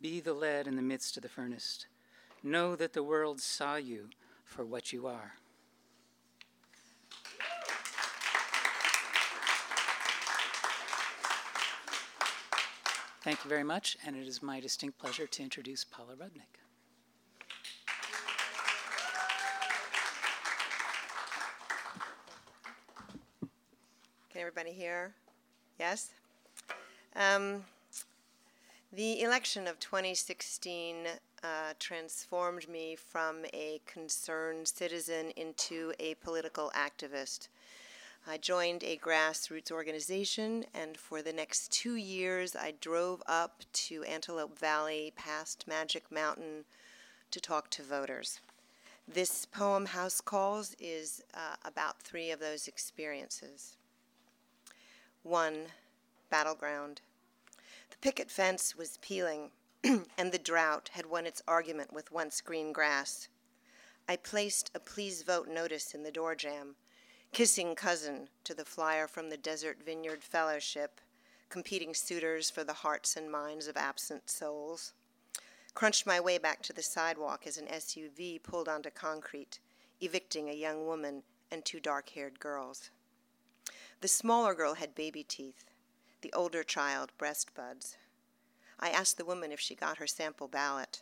Be 0.01 0.20
the 0.20 0.34
lead 0.34 0.68
in 0.68 0.75
the 0.75 0.82
midst 0.82 1.15
of 1.15 1.24
the 1.24 1.30
furnace. 1.30 1.86
Know 2.44 2.75
that 2.75 2.92
the 2.92 3.01
world 3.01 3.39
saw 3.39 3.77
you 3.77 4.10
for 4.44 4.65
what 4.65 4.92
you 4.92 5.08
are. 5.08 5.36
Thank 13.22 13.46
you 13.46 13.50
very 13.50 13.63
much, 13.63 13.96
and 14.06 14.18
it 14.18 14.27
is 14.27 14.44
my 14.44 14.60
distinct 14.60 14.98
pleasure 14.98 15.27
to 15.27 15.44
introduce 15.44 15.86
Paula 15.86 16.15
Rudnick. 16.18 16.62
Everybody 24.43 24.73
here? 24.73 25.13
Yes? 25.79 26.09
Um, 27.15 27.63
the 28.91 29.21
election 29.21 29.67
of 29.67 29.79
2016 29.79 31.07
uh, 31.41 31.47
transformed 31.79 32.67
me 32.67 32.97
from 32.97 33.45
a 33.53 33.79
concerned 33.85 34.67
citizen 34.67 35.31
into 35.38 35.93
a 35.97 36.15
political 36.15 36.73
activist. 36.75 37.47
I 38.27 38.35
joined 38.38 38.83
a 38.83 38.97
grassroots 38.97 39.71
organization, 39.71 40.65
and 40.73 40.97
for 40.97 41.21
the 41.21 41.31
next 41.31 41.71
two 41.71 41.95
years, 41.95 42.53
I 42.53 42.73
drove 42.81 43.23
up 43.25 43.63
to 43.71 44.03
Antelope 44.03 44.59
Valley 44.59 45.13
past 45.15 45.63
Magic 45.69 46.12
Mountain 46.12 46.65
to 47.31 47.39
talk 47.39 47.69
to 47.69 47.81
voters. 47.81 48.41
This 49.07 49.45
poem, 49.45 49.85
House 49.85 50.19
Calls, 50.19 50.75
is 50.81 51.23
uh, 51.33 51.55
about 51.63 52.01
three 52.01 52.29
of 52.29 52.41
those 52.41 52.67
experiences. 52.67 53.77
One, 55.24 55.68
battleground. 56.30 57.01
The 57.89 57.98
picket 58.01 58.30
fence 58.30 58.75
was 58.75 58.98
peeling, 59.01 59.51
and 59.84 60.32
the 60.32 60.38
drought 60.38 60.89
had 60.94 61.06
won 61.06 61.25
its 61.25 61.42
argument 61.48 61.92
with 61.92 62.12
once 62.12 62.42
green 62.42 62.72
grass. 62.72 63.27
I 64.08 64.18
placed 64.18 64.70
a 64.75 64.80
please 64.80 65.24
vote 65.24 65.48
notice 65.48 65.94
in 65.94 66.03
the 66.03 66.12
door 66.12 66.36
jamb 66.36 66.75
kissing 67.34 67.74
cousin 67.74 68.30
to 68.44 68.53
the 68.53 68.63
flyer 68.63 69.08
from 69.08 69.30
the 69.30 69.38
Desert 69.38 69.80
Vineyard 69.84 70.24
Fellowship, 70.24 71.01
competing 71.50 71.96
suitors 71.96 72.51
for 72.51 72.63
the 72.63 72.74
hearts 72.74 73.18
and 73.18 73.32
minds 73.32 73.68
of 73.68 73.75
absent 73.75 74.30
souls. 74.30 74.94
Crunched 75.74 76.06
my 76.06 76.20
way 76.20 76.38
back 76.38 76.62
to 76.62 76.74
the 76.74 76.84
sidewalk 76.84 77.48
as 77.48 77.58
an 77.58 77.65
SUV 77.65 78.42
pulled 78.44 78.70
onto 78.70 78.92
concrete, 78.92 79.60
evicting 80.00 80.48
a 80.48 80.53
young 80.53 80.86
woman 80.86 81.24
and 81.50 81.65
two 81.65 81.80
dark 81.80 82.10
haired 82.10 82.39
girls. 82.39 82.92
The 84.03 84.10
smaller 84.10 84.53
girl 84.53 84.74
had 84.74 84.95
baby 84.95 85.24
teeth, 85.24 85.63
the 86.19 86.33
older 86.33 86.62
child 86.62 87.13
breast 87.17 87.55
buds. 87.55 87.95
I 88.77 88.89
asked 88.89 89.15
the 89.15 89.24
woman 89.24 89.53
if 89.53 89.62
she 89.62 89.75
got 89.75 89.95
her 89.95 90.07
sample 90.07 90.50
ballot. 90.50 91.01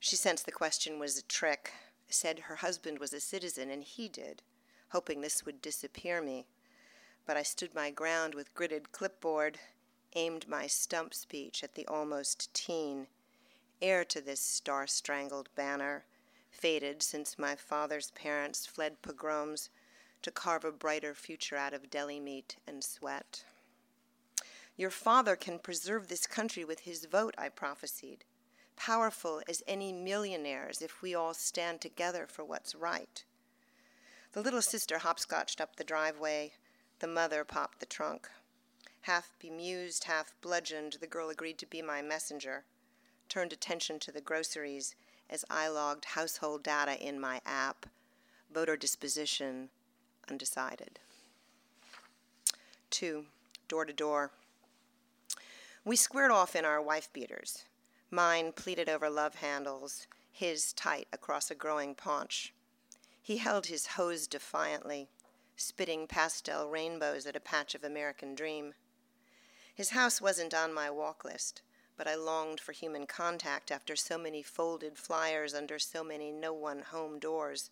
She 0.00 0.16
sensed 0.16 0.44
the 0.44 0.50
question 0.50 0.98
was 0.98 1.16
a 1.16 1.22
trick, 1.22 1.70
said 2.08 2.40
her 2.40 2.56
husband 2.56 2.98
was 2.98 3.12
a 3.12 3.20
citizen 3.20 3.70
and 3.70 3.84
he 3.84 4.08
did 4.08 4.42
hoping 4.88 5.20
this 5.20 5.46
would 5.46 5.62
disappear 5.62 6.20
me. 6.20 6.48
But 7.24 7.36
I 7.36 7.44
stood 7.44 7.72
my 7.72 7.92
ground 7.92 8.34
with 8.34 8.52
gritted 8.52 8.90
clipboard. 8.90 9.60
aimed 10.16 10.48
my 10.48 10.66
stump 10.66 11.14
speech 11.14 11.62
at 11.62 11.76
the 11.76 11.86
almost 11.86 12.52
teen, 12.52 13.06
heir 13.80 14.04
to 14.06 14.20
this 14.20 14.40
star 14.40 14.88
strangled 14.88 15.50
banner, 15.54 16.04
faded 16.50 17.00
since 17.00 17.38
my 17.38 17.54
father's 17.54 18.10
parents 18.10 18.66
fled 18.66 19.02
pogroms 19.02 19.70
to 20.22 20.30
carve 20.30 20.64
a 20.64 20.72
brighter 20.72 21.14
future 21.14 21.56
out 21.56 21.74
of 21.74 21.90
deli 21.90 22.20
meat 22.20 22.56
and 22.66 22.82
sweat. 22.82 23.44
Your 24.76 24.90
father 24.90 25.36
can 25.36 25.58
preserve 25.58 26.08
this 26.08 26.26
country 26.26 26.64
with 26.64 26.80
his 26.80 27.04
vote, 27.04 27.34
I 27.36 27.48
prophesied, 27.48 28.24
powerful 28.76 29.42
as 29.48 29.62
any 29.66 29.92
millionaires 29.92 30.80
if 30.80 31.02
we 31.02 31.14
all 31.14 31.34
stand 31.34 31.80
together 31.80 32.26
for 32.26 32.44
what's 32.44 32.74
right. 32.74 33.24
The 34.32 34.40
little 34.40 34.62
sister 34.62 34.98
hopscotched 34.98 35.60
up 35.60 35.76
the 35.76 35.84
driveway. 35.84 36.52
The 37.00 37.06
mother 37.06 37.44
popped 37.44 37.80
the 37.80 37.86
trunk. 37.86 38.30
Half 39.02 39.32
bemused, 39.38 40.04
half 40.04 40.32
bludgeoned, 40.40 40.98
the 41.00 41.06
girl 41.06 41.28
agreed 41.28 41.58
to 41.58 41.66
be 41.66 41.82
my 41.82 42.00
messenger, 42.00 42.64
turned 43.28 43.52
attention 43.52 43.98
to 43.98 44.12
the 44.12 44.20
groceries 44.20 44.94
as 45.28 45.44
I 45.50 45.68
logged 45.68 46.04
household 46.04 46.62
data 46.62 46.98
in 46.98 47.20
my 47.20 47.40
app, 47.44 47.86
voter 48.52 48.76
disposition 48.76 49.70
undecided. 50.30 50.98
Two, 52.90 53.26
door 53.68 53.84
to 53.84 53.92
door. 53.92 54.30
We 55.84 55.96
squared 55.96 56.30
off 56.30 56.54
in 56.54 56.64
our 56.64 56.80
wife 56.80 57.12
beaters. 57.12 57.64
Mine 58.10 58.52
pleated 58.52 58.88
over 58.88 59.08
love 59.08 59.36
handles, 59.36 60.06
his 60.30 60.72
tight 60.72 61.08
across 61.12 61.50
a 61.50 61.54
growing 61.54 61.94
paunch. 61.94 62.52
He 63.20 63.38
held 63.38 63.66
his 63.66 63.86
hose 63.86 64.26
defiantly, 64.26 65.08
spitting 65.56 66.06
pastel 66.06 66.68
rainbows 66.68 67.26
at 67.26 67.36
a 67.36 67.40
patch 67.40 67.74
of 67.74 67.84
American 67.84 68.34
dream. 68.34 68.74
His 69.74 69.90
house 69.90 70.20
wasn't 70.20 70.54
on 70.54 70.74
my 70.74 70.90
walk 70.90 71.24
list, 71.24 71.62
but 71.96 72.06
I 72.06 72.14
longed 72.14 72.60
for 72.60 72.72
human 72.72 73.06
contact 73.06 73.70
after 73.70 73.96
so 73.96 74.18
many 74.18 74.42
folded 74.42 74.98
flyers 74.98 75.54
under 75.54 75.78
so 75.78 76.02
many 76.02 76.32
no 76.32 76.52
one 76.52 76.82
home 76.82 77.18
doors. 77.18 77.70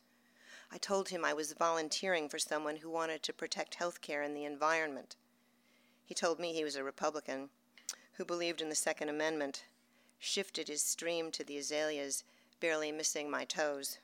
I 0.72 0.78
told 0.78 1.08
him 1.08 1.24
I 1.24 1.32
was 1.32 1.52
volunteering 1.52 2.28
for 2.28 2.38
someone 2.38 2.76
who 2.76 2.90
wanted 2.90 3.22
to 3.24 3.32
protect 3.32 3.74
health 3.74 4.00
care 4.00 4.22
and 4.22 4.36
the 4.36 4.44
environment. 4.44 5.16
He 6.04 6.14
told 6.14 6.38
me 6.38 6.52
he 6.52 6.64
was 6.64 6.76
a 6.76 6.84
Republican 6.84 7.50
who 8.14 8.24
believed 8.24 8.60
in 8.60 8.68
the 8.68 8.74
Second 8.74 9.08
Amendment, 9.08 9.64
shifted 10.18 10.68
his 10.68 10.82
stream 10.82 11.30
to 11.32 11.42
the 11.42 11.56
azaleas, 11.56 12.22
barely 12.60 12.92
missing 12.92 13.30
my 13.30 13.44
toes. 13.44 13.98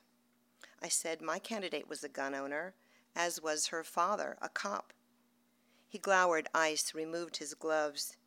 I 0.81 0.89
said 0.89 1.21
my 1.21 1.39
candidate 1.39 1.87
was 1.87 2.03
a 2.03 2.09
gun 2.09 2.33
owner, 2.33 2.73
as 3.15 3.41
was 3.41 3.67
her 3.67 3.83
father, 3.83 4.37
a 4.41 4.49
cop. 4.49 4.93
He 5.87 5.99
glowered 5.99 6.47
ice, 6.53 6.93
removed 6.93 7.37
his 7.37 7.53
gloves. 7.53 8.17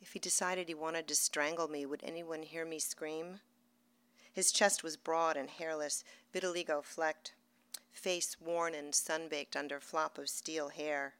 If 0.00 0.12
he 0.12 0.18
decided 0.18 0.68
he 0.68 0.74
wanted 0.74 1.08
to 1.08 1.14
strangle 1.14 1.68
me, 1.68 1.86
would 1.86 2.02
anyone 2.04 2.42
hear 2.42 2.66
me 2.66 2.78
scream? 2.78 3.40
His 4.32 4.52
chest 4.52 4.82
was 4.82 4.96
broad 4.96 5.36
and 5.36 5.48
hairless, 5.48 6.04
vitiligo 6.32 6.82
flecked, 6.82 7.32
face 7.96 8.36
worn 8.40 8.74
and 8.74 8.92
sunbaked 8.92 9.56
under 9.56 9.80
flop 9.80 10.18
of 10.18 10.28
steel 10.28 10.68
hair. 10.68 11.14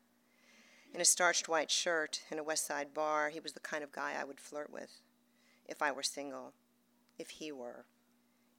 In 0.94 1.00
a 1.00 1.04
starched 1.04 1.48
white 1.48 1.70
shirt, 1.70 2.22
in 2.30 2.38
a 2.38 2.44
West 2.44 2.66
Side 2.66 2.94
bar, 2.94 3.30
he 3.30 3.40
was 3.40 3.52
the 3.52 3.60
kind 3.60 3.82
of 3.82 3.92
guy 3.92 4.14
I 4.18 4.24
would 4.24 4.40
flirt 4.40 4.72
with, 4.72 5.00
if 5.66 5.82
I 5.82 5.90
were 5.90 6.02
single, 6.02 6.52
if 7.18 7.30
he 7.30 7.50
were, 7.50 7.86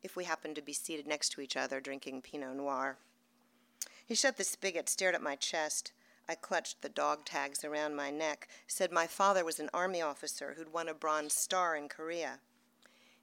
if 0.03 0.15
we 0.15 0.25
happened 0.25 0.55
to 0.55 0.62
be 0.62 0.74
seated 0.74 1.07
next 1.07 1.29
to 1.29 1.41
each 1.41 1.55
other 1.55 1.79
drinking 1.79 2.21
Pinot 2.21 2.55
Noir. 2.55 2.97
He 4.05 4.15
shut 4.15 4.38
the 4.38 4.43
spigot, 4.43 4.89
stared 4.89 5.15
at 5.15 5.21
my 5.21 5.36
chest. 5.36 5.91
I 6.29 6.36
clutched 6.36 6.81
the 6.81 6.89
dog 6.89 7.24
tags 7.24 7.63
around 7.63 7.95
my 7.95 8.12
neck, 8.12 8.47
said 8.67 8.91
my 8.91 9.07
father 9.07 9.45
was 9.45 9.59
an 9.59 9.69
army 9.74 10.01
officer 10.01 10.55
who'd 10.57 10.74
won 10.74 10.89
a 10.89 10.93
Bronze 10.93 11.33
Star 11.33 11.75
in 11.75 11.88
Korea. 11.88 12.39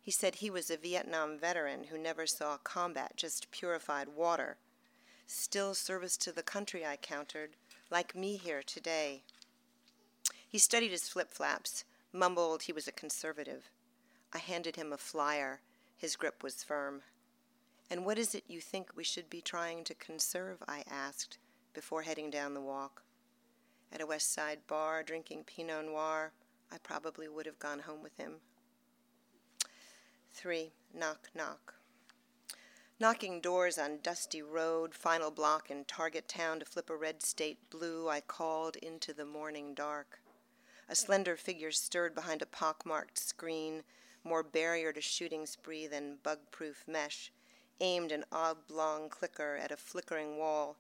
He 0.01 0.11
said 0.11 0.37
he 0.37 0.51
was 0.51 0.71
a 0.71 0.77
Vietnam 0.77 1.39
veteran 1.39 1.85
who 1.85 1.99
never 1.99 2.27
saw 2.27 2.57
combat, 2.59 3.13
just 3.17 3.51
purified 3.51 4.09
water. 4.09 4.59
Still 5.27 5.75
service 5.75 6.17
to 6.19 6.33
the 6.33 6.43
country, 6.43 6.85
I 6.85 6.97
countered, 6.97 7.57
like 7.91 8.15
me 8.15 8.37
here 8.37 8.63
today. 8.63 9.23
He 10.49 10.59
studied 10.59 10.91
his 10.91 11.09
flip 11.09 11.33
flaps, 11.33 11.85
mumbled 12.13 12.63
he 12.63 12.73
was 12.73 12.87
a 12.87 12.93
conservative. 12.93 13.71
I 14.33 14.39
handed 14.39 14.77
him 14.77 14.93
a 14.93 14.99
flyer. 14.99 15.61
His 15.97 16.17
grip 16.17 16.43
was 16.43 16.63
firm. 16.63 17.03
And 17.91 18.05
what 18.05 18.19
is 18.19 18.35
it 18.35 18.45
you 18.49 18.61
think 18.61 18.91
we 18.95 19.05
should 19.05 19.31
be 19.31 19.41
trying 19.41 19.85
to 19.85 19.95
conserve? 19.95 20.63
I 20.69 20.85
asked 20.91 21.39
before 21.73 22.03
heading 22.03 22.31
down 22.31 22.55
the 22.55 22.61
walk. 22.61 23.03
At 23.93 24.01
a 24.01 24.07
West 24.07 24.33
Side 24.33 24.61
bar, 24.67 25.03
drinking 25.03 25.45
Pinot 25.45 25.87
Noir, 25.87 26.33
I 26.73 26.79
probably 26.79 27.29
would 27.29 27.47
have 27.47 27.59
gone 27.59 27.81
home 27.81 28.03
with 28.03 28.17
him. 28.17 28.35
Three, 30.33 30.73
knock, 30.93 31.29
knock. 31.35 31.75
Knocking 33.05 33.39
doors 33.39 33.77
on 33.77 33.99
dusty 34.03 34.41
road, 34.41 34.95
final 34.95 35.31
block 35.31 35.71
in 35.71 35.85
Target 35.85 36.27
Town 36.27 36.59
to 36.59 36.65
flip 36.65 36.89
a 36.89 36.97
red 36.97 37.23
state 37.23 37.59
blue, 37.69 38.09
I 38.09 38.23
called 38.23 38.77
into 38.77 39.13
the 39.13 39.27
morning 39.27 39.75
dark. 39.75 40.21
A 40.89 40.95
slender 40.95 41.37
figure 41.37 41.71
stirred 41.71 42.15
behind 42.15 42.41
a 42.41 42.47
pockmarked 42.47 43.19
screen, 43.19 43.83
more 44.25 44.43
barrier 44.43 44.91
to 44.91 45.03
shooting 45.03 45.45
spree 45.45 45.87
than 45.87 46.17
bug 46.23 46.39
proof 46.51 46.83
mesh, 46.89 47.31
aimed 47.79 48.11
an 48.11 48.25
oblong 48.33 49.11
clicker 49.11 49.59
at 49.63 49.71
a 49.71 49.77
flickering 49.77 50.39
wall. 50.39 50.79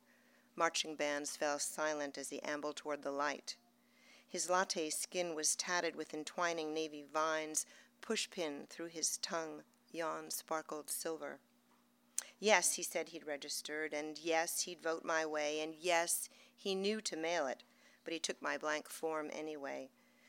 Marching 0.56 0.96
bands 0.96 1.36
fell 1.36 1.58
silent 1.58 2.16
as 2.16 2.30
he 2.30 2.42
ambled 2.42 2.76
toward 2.76 3.02
the 3.02 3.10
light. 3.10 3.56
His 4.26 4.48
latte 4.48 4.88
skin 4.88 5.34
was 5.34 5.54
tatted 5.54 5.94
with 5.94 6.14
entwining 6.14 6.72
navy 6.72 7.04
vines, 7.12 7.66
pushpin 8.00 8.66
through 8.70 8.88
his 8.88 9.18
tongue, 9.18 9.62
yawn 9.92 10.30
sparkled 10.30 10.88
silver. 10.88 11.38
Yes, 12.44 12.74
he 12.74 12.82
said 12.82 13.08
he'd 13.08 13.26
registered, 13.26 13.94
and 13.94 14.18
yes, 14.22 14.60
he'd 14.60 14.82
vote 14.82 15.02
my 15.02 15.24
way, 15.24 15.60
and 15.60 15.72
yes, 15.80 16.28
he 16.54 16.74
knew 16.74 17.00
to 17.00 17.16
mail 17.16 17.46
it, 17.46 17.62
but 18.04 18.12
he 18.12 18.18
took 18.18 18.42
my 18.42 18.58
blank 18.58 18.86
form 18.86 19.30
anyway, 19.32 19.88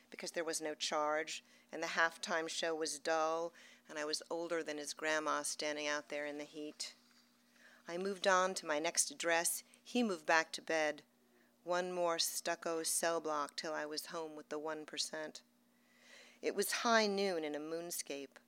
because 0.10 0.32
there 0.32 0.46
was 0.46 0.62
no 0.62 0.76
charge, 0.76 1.44
and 1.74 1.84
the 1.84 1.88
halftime 1.88 2.48
show 2.48 2.74
was 2.74 3.00
dull, 3.00 3.52
and 3.90 4.00
I 4.00 4.06
was 4.06 4.24
older 4.32 4.64
than 4.64 4.78
his 4.78 4.94
grandma 4.94 5.42
standing 5.42 5.90
out 5.90 6.08
there 6.08 6.26
in 6.26 6.38
the 6.38 6.46
heat. 6.46 6.94
I 7.86 7.98
moved 7.98 8.28
on 8.28 8.54
to 8.54 8.66
my 8.66 8.80
next 8.80 9.12
address. 9.12 9.64
He 9.84 10.02
moved 10.02 10.26
back 10.26 10.54
to 10.54 10.62
bed. 10.62 11.02
One 11.66 11.92
more 11.92 12.18
stucco 12.18 12.84
cell 12.84 13.20
block 13.20 13.58
till 13.58 13.74
I 13.74 13.86
was 13.86 14.06
home 14.06 14.38
with 14.38 14.48
the 14.48 14.58
1%. 14.58 15.42
It 16.42 16.56
was 16.56 16.72
high 16.72 17.08
noon 17.08 17.44
in 17.44 17.56
a 17.56 17.60
moonscape. 17.60 18.40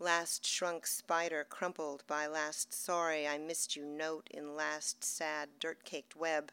Last 0.00 0.44
shrunk 0.44 0.86
spider 0.88 1.44
crumpled 1.48 2.04
by 2.08 2.26
last 2.26 2.74
sorry 2.74 3.28
I 3.28 3.38
missed 3.38 3.76
you 3.76 3.84
note 3.84 4.28
in 4.30 4.56
last 4.56 5.04
sad 5.04 5.50
dirt 5.60 5.84
caked 5.84 6.16
web. 6.16 6.50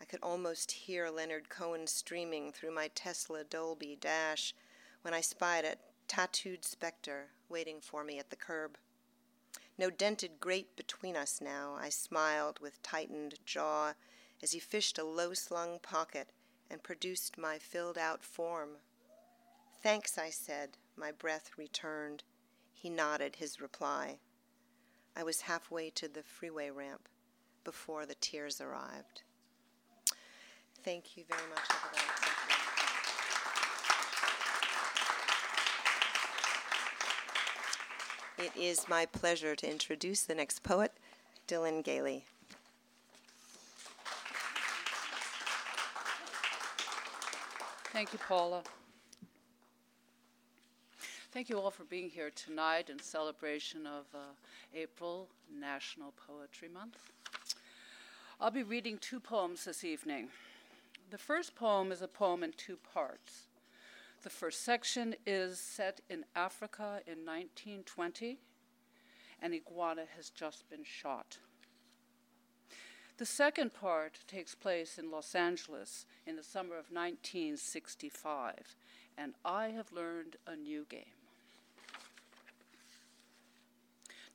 I 0.00 0.06
could 0.06 0.20
almost 0.22 0.72
hear 0.72 1.10
Leonard 1.10 1.50
Cohen 1.50 1.86
streaming 1.86 2.52
through 2.52 2.72
my 2.72 2.88
Tesla 2.88 3.44
Dolby 3.44 3.96
dash 4.00 4.54
when 5.02 5.12
I 5.12 5.20
spied 5.20 5.66
a 5.66 5.76
tattooed 6.08 6.64
specter 6.64 7.30
waiting 7.50 7.80
for 7.80 8.02
me 8.02 8.18
at 8.18 8.30
the 8.30 8.36
curb. 8.36 8.78
No 9.76 9.90
dented 9.90 10.40
grate 10.40 10.74
between 10.74 11.16
us 11.16 11.40
now, 11.42 11.76
I 11.78 11.90
smiled 11.90 12.60
with 12.60 12.82
tightened 12.82 13.34
jaw 13.44 13.92
as 14.42 14.52
he 14.52 14.58
fished 14.58 14.98
a 14.98 15.04
low 15.04 15.34
slung 15.34 15.80
pocket 15.80 16.30
and 16.70 16.82
produced 16.82 17.36
my 17.36 17.58
filled 17.58 17.98
out 17.98 18.24
form. 18.24 18.78
Thanks, 19.82 20.16
I 20.16 20.30
said, 20.30 20.78
my 20.96 21.12
breath 21.12 21.50
returned. 21.58 22.24
He 22.84 22.90
nodded 22.90 23.36
his 23.36 23.62
reply. 23.62 24.18
I 25.16 25.22
was 25.22 25.40
halfway 25.40 25.88
to 25.88 26.06
the 26.06 26.22
freeway 26.22 26.68
ramp 26.68 27.08
before 27.64 28.04
the 28.04 28.14
tears 28.16 28.60
arrived. 28.60 29.22
Thank 30.82 31.16
you 31.16 31.24
very 31.26 31.48
much, 31.48 31.64
everybody. 38.36 38.52
It 38.54 38.54
is 38.54 38.86
my 38.86 39.06
pleasure 39.06 39.56
to 39.56 39.70
introduce 39.70 40.20
the 40.20 40.34
next 40.34 40.62
poet, 40.62 40.92
Dylan 41.48 41.82
Gailey. 41.82 42.26
Thank 47.94 48.12
you, 48.12 48.18
Paula. 48.18 48.62
Thank 51.34 51.50
you 51.50 51.58
all 51.58 51.72
for 51.72 51.82
being 51.82 52.10
here 52.10 52.30
tonight 52.30 52.90
in 52.90 53.00
celebration 53.00 53.88
of 53.88 54.04
uh, 54.14 54.18
April 54.72 55.26
National 55.52 56.14
Poetry 56.28 56.68
Month. 56.68 56.96
I'll 58.40 58.52
be 58.52 58.62
reading 58.62 58.98
two 58.98 59.18
poems 59.18 59.64
this 59.64 59.82
evening. 59.82 60.28
The 61.10 61.18
first 61.18 61.56
poem 61.56 61.90
is 61.90 62.02
a 62.02 62.06
poem 62.06 62.44
in 62.44 62.52
two 62.52 62.78
parts. 62.94 63.48
The 64.22 64.30
first 64.30 64.64
section 64.64 65.16
is 65.26 65.58
set 65.58 66.00
in 66.08 66.24
Africa 66.36 67.00
in 67.04 67.26
1920. 67.26 68.38
An 69.42 69.52
iguana 69.54 70.04
has 70.14 70.30
just 70.30 70.70
been 70.70 70.84
shot. 70.84 71.38
The 73.18 73.26
second 73.26 73.74
part 73.74 74.20
takes 74.28 74.54
place 74.54 74.98
in 74.98 75.10
Los 75.10 75.34
Angeles 75.34 76.06
in 76.28 76.36
the 76.36 76.44
summer 76.44 76.76
of 76.76 76.92
1965, 76.92 78.76
and 79.18 79.34
I 79.44 79.70
have 79.70 79.90
learned 79.90 80.36
a 80.46 80.54
new 80.54 80.86
game. 80.88 81.23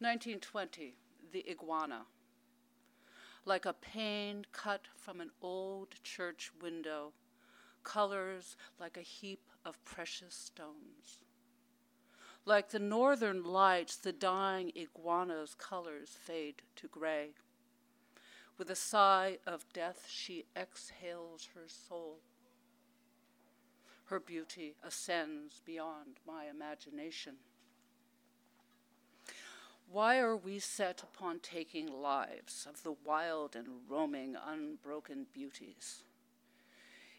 1920, 0.02 0.96
The 1.34 1.44
Iguana. 1.50 2.06
Like 3.44 3.66
a 3.66 3.74
pane 3.74 4.46
cut 4.54 4.88
from 4.96 5.20
an 5.20 5.32
old 5.42 6.02
church 6.04 6.52
window, 6.62 7.12
colors 7.84 8.56
like 8.80 8.96
a 8.96 9.02
heap 9.02 9.42
of 9.66 9.84
precious 9.84 10.34
stones. 10.34 11.20
Like 12.46 12.70
the 12.70 12.80
northern 12.80 13.44
lights, 13.44 13.98
the 13.98 14.14
dying 14.14 14.72
iguana's 14.74 15.54
colors 15.54 16.18
fade 16.18 16.62
to 16.78 16.88
gray. 16.88 17.32
With 18.58 18.70
a 18.70 18.76
sigh 18.76 19.40
of 19.46 19.66
death, 19.74 20.08
she 20.10 20.46
exhales 20.56 21.50
her 21.56 21.68
soul. 21.68 22.20
Her 24.06 24.22
beauty 24.22 24.76
ascends 24.82 25.62
beyond 25.66 26.22
my 26.26 26.46
imagination. 26.46 27.34
Why 29.92 30.20
are 30.20 30.38
we 30.38 30.60
set 30.60 31.02
upon 31.02 31.40
taking 31.40 31.92
lives 31.92 32.68
of 32.70 32.84
the 32.84 32.94
wild 33.04 33.56
and 33.56 33.68
roaming, 33.90 34.36
unbroken 34.36 35.26
beauties? 35.34 36.04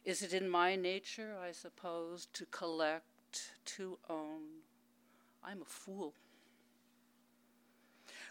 Is 0.04 0.22
it 0.22 0.32
in 0.32 0.48
my 0.48 0.76
nature, 0.76 1.34
I 1.42 1.50
suppose, 1.50 2.28
to 2.32 2.46
collect, 2.46 3.54
to 3.76 3.98
own? 4.08 4.62
I'm 5.42 5.62
a 5.62 5.64
fool. 5.64 6.14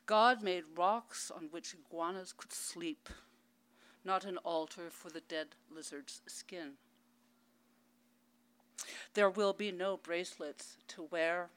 God 0.06 0.41
made 0.41 0.63
rocks 0.73 1.30
on 1.30 1.49
which 1.52 1.73
iguanas 1.73 2.34
could 2.36 2.54
sleep, 2.54 3.10
not 4.06 4.23
an 4.23 4.38
altar 4.38 4.89
for 4.89 5.10
the 5.10 5.21
dead 5.21 5.47
lizard's 5.69 6.21
skin. 6.28 6.75
There 9.15 9.30
will 9.30 9.54
be 9.54 9.73
no 9.73 9.97
bracelets 9.97 10.78
to 10.88 11.04
wear. 11.04 11.49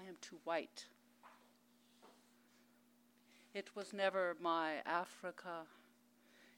I 0.00 0.08
am 0.08 0.16
too 0.22 0.38
white. 0.44 0.86
It 3.56 3.70
was 3.74 3.94
never 3.94 4.36
my 4.38 4.82
Africa. 4.84 5.64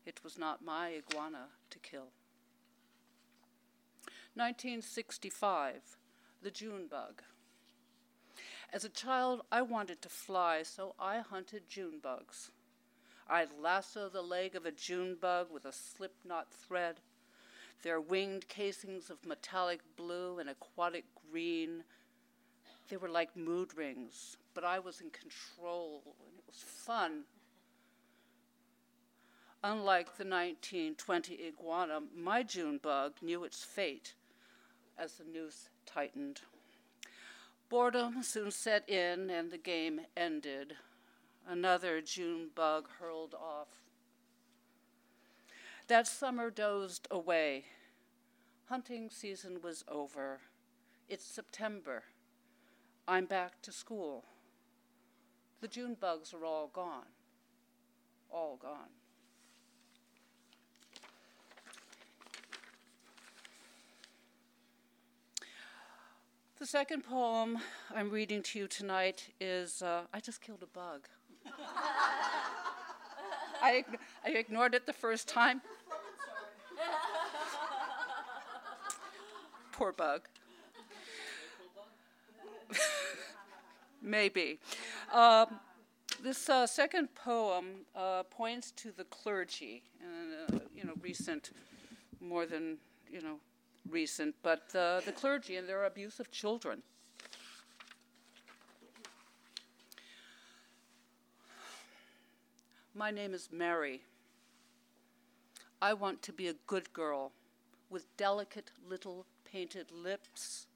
It 0.05 0.19
was 0.25 0.37
not 0.37 0.65
my 0.65 0.97
iguana 0.97 1.47
to 1.71 1.79
kill. 1.79 2.09
1965, 4.35 5.97
the 6.43 6.51
June 6.51 6.89
bug. 6.91 7.23
As 8.73 8.85
a 8.85 8.89
child, 8.89 9.43
I 9.53 9.63
wanted 9.63 10.03
to 10.03 10.09
fly, 10.09 10.65
so 10.65 10.97
I 10.99 11.21
hunted 11.21 11.69
June 11.69 12.01
bugs. 12.03 12.51
I'd 13.29 13.57
lasso 13.63 14.09
the 14.09 14.21
leg 14.21 14.57
of 14.57 14.67
a 14.67 14.73
June 14.73 15.17
bug 15.21 15.53
with 15.53 15.67
a 15.67 15.73
slip 15.73 16.17
knot 16.25 16.49
thread. 16.51 16.97
Their 17.85 18.01
winged 18.01 18.49
casings 18.49 19.09
of 19.09 19.25
metallic 19.25 19.83
blue 19.95 20.41
and 20.41 20.51
aquatic 20.51 21.05
green. 21.31 21.85
They 22.89 22.97
were 22.97 23.09
like 23.09 23.37
mood 23.37 23.77
rings, 23.77 24.37
but 24.53 24.65
I 24.65 24.81
was 24.81 25.01
in 25.01 25.11
control, 25.11 26.03
and 26.27 26.38
was 26.49 26.65
fun. 26.67 27.25
Unlike 29.63 30.17
the 30.17 30.25
1920 30.25 31.47
iguana, 31.47 32.01
my 32.17 32.43
June 32.43 32.81
bug 32.83 33.15
knew 33.23 33.45
its 33.45 33.63
fate 33.63 34.15
as 34.97 35.15
the 35.15 35.25
noose 35.25 35.69
tightened. 35.87 36.41
Boredom 37.69 38.23
soon 38.23 38.51
set 38.51 38.89
in, 38.89 39.29
and 39.31 39.51
the 39.51 39.59
game 39.59 40.01
ended. 40.17 40.75
Another 41.47 42.01
June 42.01 42.49
bug 42.55 42.89
hurled 42.99 43.35
off. 43.35 43.69
That 45.87 46.07
summer 46.07 46.51
dozed 46.51 47.07
away. 47.11 47.65
Hunting 48.69 49.11
season 49.11 49.59
was 49.63 49.85
over. 49.89 50.41
It's 51.09 51.25
September. 51.25 52.05
I'm 53.07 53.25
back 53.25 53.61
to 53.63 53.73
school. 53.73 54.25
The 55.61 55.69
June 55.69 55.97
bugs 55.99 56.33
are 56.33 56.45
all 56.45 56.71
gone. 56.73 57.07
All 58.31 58.59
gone. 58.63 58.91
The 66.61 66.67
second 66.67 67.03
poem 67.03 67.59
I'm 67.95 68.11
reading 68.11 68.43
to 68.43 68.59
you 68.59 68.69
tonight 68.69 69.29
is 69.41 69.83
uh, 69.83 70.03
I 70.13 70.21
Just 70.21 70.41
Killed 70.41 70.63
a 70.63 70.67
Bug. 70.67 71.09
I, 73.63 73.85
I 74.25 74.31
ignored 74.31 74.75
it 74.75 74.87
the 74.87 74.93
first 74.93 75.27
time. 75.27 75.61
Poor 79.73 79.93
bug. 79.93 80.23
Maybe. 84.03 84.59
Um, 85.13 85.61
this 86.23 86.49
uh, 86.49 86.67
second 86.67 87.15
poem 87.15 87.87
uh, 87.95 88.23
points 88.25 88.71
to 88.73 88.93
the 88.93 89.05
clergy, 89.05 89.83
and 90.01 90.61
uh, 90.61 90.65
you 90.75 90.85
know, 90.85 90.95
recent, 91.03 91.51
more 92.21 92.47
than 92.47 92.79
you 93.11 93.21
know, 93.21 93.37
recent, 93.89 94.35
but 94.43 94.69
the 94.71 95.13
clergy 95.17 95.57
and 95.57 95.69
their 95.69 95.85
abuse 95.85 96.21
of 96.21 96.31
children. 96.31 96.83
My 102.95 103.11
name 103.13 103.33
is 103.33 103.49
Mary. 103.53 104.03
I 105.81 105.93
want 105.95 106.21
to 106.23 106.33
be 106.33 106.49
a 106.49 106.55
good 106.67 106.93
girl 106.93 107.31
with 107.91 108.17
delicate 108.17 108.73
little 108.89 109.25
painted 109.45 109.93
lips, 109.93 110.67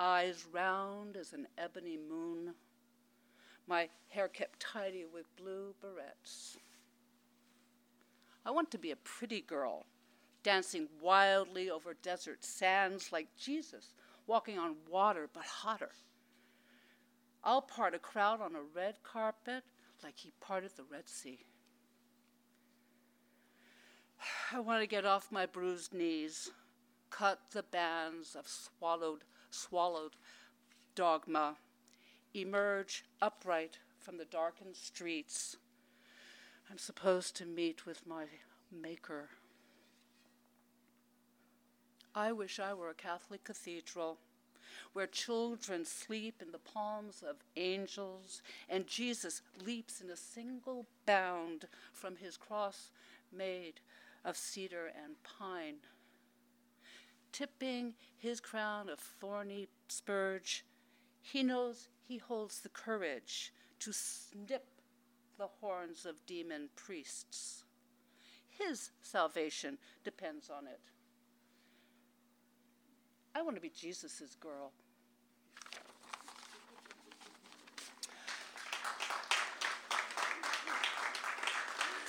eyes 0.00 0.46
round 0.52 1.16
as 1.16 1.32
an 1.32 1.46
ebony 1.56 1.98
moon, 1.98 2.54
my 3.66 3.88
hair 4.08 4.28
kept 4.28 4.60
tidy 4.60 5.04
with 5.12 5.34
blue 5.36 5.74
barrettes. 5.82 6.56
I 8.46 8.50
want 8.50 8.70
to 8.70 8.78
be 8.78 8.90
a 8.90 8.96
pretty 8.96 9.40
girl 9.40 9.84
dancing 10.42 10.88
wildly 11.02 11.70
over 11.70 11.94
desert 12.02 12.44
sands 12.44 13.12
like 13.12 13.28
Jesus, 13.36 13.94
walking 14.26 14.58
on 14.58 14.76
water 14.90 15.28
but 15.32 15.44
hotter. 15.44 15.90
I'll 17.44 17.62
part 17.62 17.94
a 17.94 17.98
crowd 17.98 18.40
on 18.40 18.54
a 18.54 18.62
red 18.74 18.96
carpet 19.02 19.64
like 20.02 20.16
he 20.16 20.32
parted 20.40 20.70
the 20.76 20.84
Red 20.84 21.08
Sea. 21.08 21.38
I 24.52 24.60
want 24.60 24.82
to 24.82 24.86
get 24.86 25.04
off 25.04 25.32
my 25.32 25.46
bruised 25.46 25.92
knees, 25.92 26.50
cut 27.10 27.40
the 27.52 27.62
bands 27.62 28.34
of 28.34 28.46
swallowed, 28.48 29.24
swallowed 29.58 30.16
dogma, 30.94 31.56
emerge 32.34 33.04
upright 33.20 33.78
from 33.98 34.16
the 34.16 34.24
darkened 34.24 34.76
streets. 34.76 35.56
I'm 36.70 36.78
supposed 36.78 37.36
to 37.36 37.46
meet 37.46 37.86
with 37.86 38.06
my 38.06 38.24
Maker. 38.70 39.30
I 42.14 42.32
wish 42.32 42.58
I 42.58 42.74
were 42.74 42.90
a 42.90 42.94
Catholic 42.94 43.44
cathedral 43.44 44.18
where 44.92 45.06
children 45.06 45.84
sleep 45.84 46.42
in 46.42 46.52
the 46.52 46.58
palms 46.58 47.22
of 47.22 47.36
angels 47.56 48.42
and 48.68 48.86
Jesus 48.86 49.42
leaps 49.64 50.00
in 50.00 50.10
a 50.10 50.16
single 50.16 50.86
bound 51.06 51.68
from 51.92 52.16
his 52.16 52.36
cross 52.36 52.90
made 53.32 53.80
of 54.24 54.36
cedar 54.36 54.86
and 54.86 55.14
pine. 55.22 55.76
Tipping 57.32 57.94
his 58.16 58.40
crown 58.40 58.88
of 58.88 58.98
thorny 58.98 59.68
spurge, 59.88 60.64
he 61.20 61.42
knows 61.42 61.88
he 62.06 62.18
holds 62.18 62.60
the 62.60 62.68
courage 62.68 63.52
to 63.80 63.92
snip 63.92 64.66
the 65.38 65.46
horns 65.60 66.04
of 66.04 66.24
demon 66.26 66.68
priests. 66.74 67.64
His 68.48 68.90
salvation 69.02 69.78
depends 70.02 70.50
on 70.50 70.66
it. 70.66 70.80
I 73.34 73.42
want 73.42 73.56
to 73.56 73.62
be 73.62 73.70
Jesus' 73.70 74.36
girl. 74.40 74.72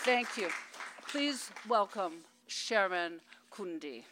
Thank 0.03 0.38
you. 0.38 0.47
Please 1.08 1.51
welcome 1.67 2.13
Sharon 2.47 3.19
Kundi. 3.51 4.03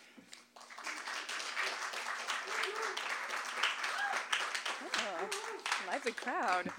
Oh, 4.95 5.29
lively 5.97 6.11
crowd. 6.11 6.69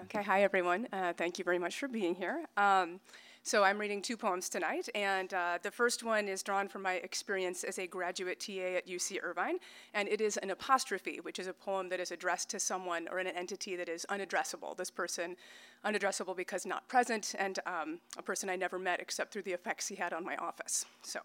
Okay, 0.00 0.20
hi 0.20 0.42
everyone. 0.42 0.88
Uh, 0.92 1.12
thank 1.12 1.38
you 1.38 1.44
very 1.44 1.60
much 1.60 1.78
for 1.78 1.86
being 1.86 2.12
here. 2.12 2.44
Um, 2.56 2.98
so 3.44 3.62
I'm 3.62 3.78
reading 3.78 4.02
two 4.02 4.16
poems 4.16 4.48
tonight, 4.48 4.88
and 4.96 5.32
uh, 5.32 5.58
the 5.62 5.70
first 5.70 6.02
one 6.02 6.26
is 6.26 6.42
drawn 6.42 6.66
from 6.66 6.82
my 6.82 6.94
experience 6.94 7.62
as 7.62 7.78
a 7.78 7.86
graduate 7.86 8.40
TA 8.40 8.78
at 8.78 8.88
UC 8.88 9.22
Irvine, 9.22 9.58
and 9.94 10.08
it 10.08 10.20
is 10.20 10.38
an 10.38 10.50
apostrophe, 10.50 11.20
which 11.22 11.38
is 11.38 11.46
a 11.46 11.52
poem 11.52 11.88
that 11.90 12.00
is 12.00 12.10
addressed 12.10 12.50
to 12.50 12.58
someone 12.58 13.06
or 13.12 13.18
an 13.18 13.28
entity 13.28 13.76
that 13.76 13.88
is 13.88 14.04
unaddressable. 14.10 14.76
This 14.76 14.90
person, 14.90 15.36
unaddressable 15.84 16.36
because 16.36 16.66
not 16.66 16.88
present, 16.88 17.36
and 17.38 17.60
um, 17.64 18.00
a 18.18 18.22
person 18.22 18.50
I 18.50 18.56
never 18.56 18.76
met 18.76 18.98
except 18.98 19.32
through 19.32 19.42
the 19.42 19.52
effects 19.52 19.86
he 19.86 19.94
had 19.94 20.12
on 20.12 20.24
my 20.24 20.34
office. 20.34 20.84
So 21.02 21.20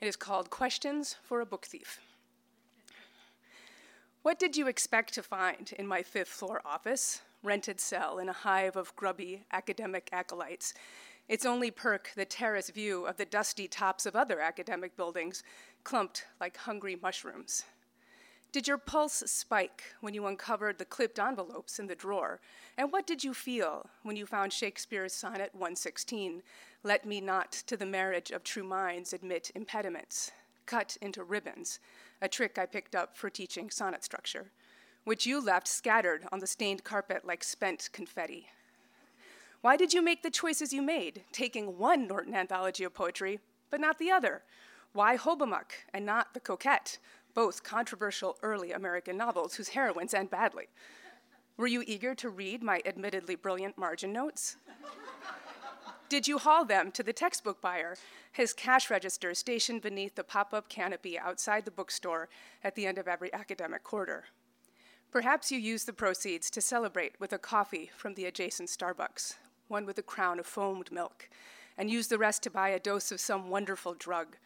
it 0.00 0.06
is 0.06 0.16
called 0.16 0.48
Questions 0.48 1.16
for 1.24 1.42
a 1.42 1.46
Book 1.46 1.66
Thief. 1.66 2.00
What 4.24 4.38
did 4.38 4.56
you 4.56 4.68
expect 4.68 5.12
to 5.14 5.22
find 5.22 5.70
in 5.78 5.86
my 5.86 6.02
fifth 6.02 6.30
floor 6.30 6.62
office? 6.64 7.20
Rented 7.42 7.78
cell 7.78 8.18
in 8.18 8.30
a 8.30 8.32
hive 8.32 8.74
of 8.74 8.96
grubby 8.96 9.44
academic 9.52 10.08
acolytes. 10.12 10.72
Its 11.28 11.44
only 11.44 11.70
perk, 11.70 12.10
the 12.16 12.24
terrace 12.24 12.70
view 12.70 13.04
of 13.04 13.18
the 13.18 13.26
dusty 13.26 13.68
tops 13.68 14.06
of 14.06 14.16
other 14.16 14.40
academic 14.40 14.96
buildings, 14.96 15.42
clumped 15.84 16.24
like 16.40 16.56
hungry 16.56 16.96
mushrooms. 17.02 17.66
Did 18.50 18.66
your 18.66 18.78
pulse 18.78 19.22
spike 19.26 19.82
when 20.00 20.14
you 20.14 20.24
uncovered 20.24 20.78
the 20.78 20.86
clipped 20.86 21.18
envelopes 21.18 21.78
in 21.78 21.86
the 21.86 21.94
drawer? 21.94 22.40
And 22.78 22.90
what 22.90 23.06
did 23.06 23.24
you 23.24 23.34
feel 23.34 23.90
when 24.04 24.16
you 24.16 24.24
found 24.24 24.54
Shakespeare's 24.54 25.12
Sonnet 25.12 25.50
116, 25.52 26.42
Let 26.82 27.04
me 27.04 27.20
not 27.20 27.52
to 27.66 27.76
the 27.76 27.84
marriage 27.84 28.30
of 28.30 28.42
true 28.42 28.64
minds 28.64 29.12
admit 29.12 29.50
impediments, 29.54 30.32
cut 30.64 30.96
into 31.02 31.22
ribbons, 31.22 31.78
a 32.24 32.28
trick 32.28 32.58
I 32.58 32.64
picked 32.64 32.96
up 32.96 33.18
for 33.18 33.28
teaching 33.28 33.68
sonnet 33.68 34.02
structure, 34.02 34.50
which 35.04 35.26
you 35.26 35.44
left 35.44 35.68
scattered 35.68 36.24
on 36.32 36.38
the 36.38 36.46
stained 36.46 36.82
carpet 36.82 37.26
like 37.26 37.44
spent 37.44 37.90
confetti? 37.92 38.46
Why 39.60 39.76
did 39.76 39.92
you 39.92 40.00
make 40.00 40.22
the 40.22 40.30
choices 40.30 40.72
you 40.72 40.80
made, 40.80 41.24
taking 41.32 41.76
one 41.78 42.08
Norton 42.08 42.34
anthology 42.34 42.82
of 42.82 42.94
poetry, 42.94 43.40
but 43.70 43.78
not 43.78 43.98
the 43.98 44.10
other? 44.10 44.42
Why 44.94 45.18
Hobomok 45.18 45.72
and 45.92 46.06
not 46.06 46.32
The 46.32 46.40
Coquette, 46.40 46.98
both 47.34 47.62
controversial 47.62 48.38
early 48.42 48.72
American 48.72 49.18
novels 49.18 49.56
whose 49.56 49.68
heroines 49.68 50.14
end 50.14 50.30
badly. 50.30 50.68
Were 51.58 51.66
you 51.66 51.84
eager 51.86 52.14
to 52.14 52.30
read 52.30 52.62
my 52.62 52.80
admittedly 52.86 53.34
brilliant 53.34 53.76
margin 53.76 54.14
notes? 54.14 54.56
Did 56.14 56.28
you 56.28 56.38
haul 56.38 56.64
them 56.64 56.92
to 56.92 57.02
the 57.02 57.12
textbook 57.12 57.60
buyer, 57.60 57.96
his 58.30 58.52
cash 58.52 58.88
register 58.88 59.34
stationed 59.34 59.82
beneath 59.82 60.14
the 60.14 60.22
pop 60.22 60.54
up 60.54 60.68
canopy 60.68 61.18
outside 61.18 61.64
the 61.64 61.72
bookstore 61.72 62.28
at 62.62 62.76
the 62.76 62.86
end 62.86 62.98
of 62.98 63.08
every 63.08 63.34
academic 63.34 63.82
quarter? 63.82 64.26
Perhaps 65.10 65.50
you 65.50 65.58
used 65.58 65.88
the 65.88 65.92
proceeds 65.92 66.50
to 66.50 66.60
celebrate 66.60 67.18
with 67.18 67.32
a 67.32 67.38
coffee 67.38 67.90
from 67.96 68.14
the 68.14 68.26
adjacent 68.26 68.68
Starbucks, 68.68 69.34
one 69.66 69.84
with 69.86 69.98
a 69.98 70.04
crown 70.04 70.38
of 70.38 70.46
foamed 70.46 70.92
milk, 70.92 71.28
and 71.76 71.90
use 71.90 72.06
the 72.06 72.16
rest 72.16 72.44
to 72.44 72.50
buy 72.50 72.68
a 72.68 72.78
dose 72.78 73.10
of 73.10 73.18
some 73.18 73.50
wonderful 73.50 73.94
drug 73.94 74.36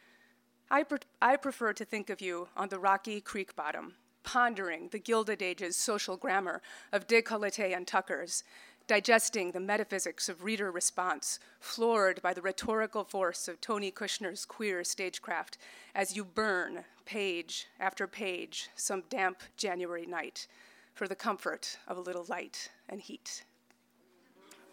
I, 0.71 0.85
pre- 0.85 1.01
I 1.21 1.37
prefer 1.37 1.75
to 1.75 1.85
think 1.85 2.09
of 2.09 2.23
you 2.23 2.49
on 2.57 2.71
the 2.71 2.79
rocky 2.79 3.21
creek 3.21 3.55
bottom, 3.55 3.97
pondering 4.23 4.89
the 4.89 4.99
Gilded 4.99 5.43
Age's 5.43 5.77
social 5.77 6.17
grammar 6.17 6.63
of 6.95 7.07
décolleté 7.07 7.77
and 7.77 7.87
tuckers, 7.87 8.43
digesting 8.89 9.53
the 9.53 9.61
metaphysics 9.61 10.29
of 10.29 10.43
reader 10.43 10.73
response, 10.73 11.39
floored 11.61 12.21
by 12.23 12.33
the 12.33 12.43
rhetorical 12.43 13.05
force 13.05 13.47
of 13.47 13.61
Tony 13.61 13.93
Kushner's 13.93 14.45
queer 14.45 14.83
stagecraft, 14.83 15.59
as 15.95 16.17
you 16.17 16.25
burn 16.25 16.85
page 17.05 17.69
after 17.79 18.07
page 18.07 18.71
some 18.75 19.05
damp 19.11 19.43
January 19.57 20.07
night 20.07 20.49
for 20.95 21.07
the 21.07 21.15
comfort 21.15 21.79
of 21.87 21.99
a 21.99 22.01
little 22.01 22.25
light 22.29 22.71
and 22.89 23.01
heat. 23.01 23.45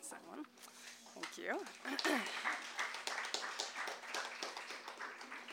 That 0.09 0.21
one, 0.29 0.45
Thank 1.13 1.37
you. 1.37 2.15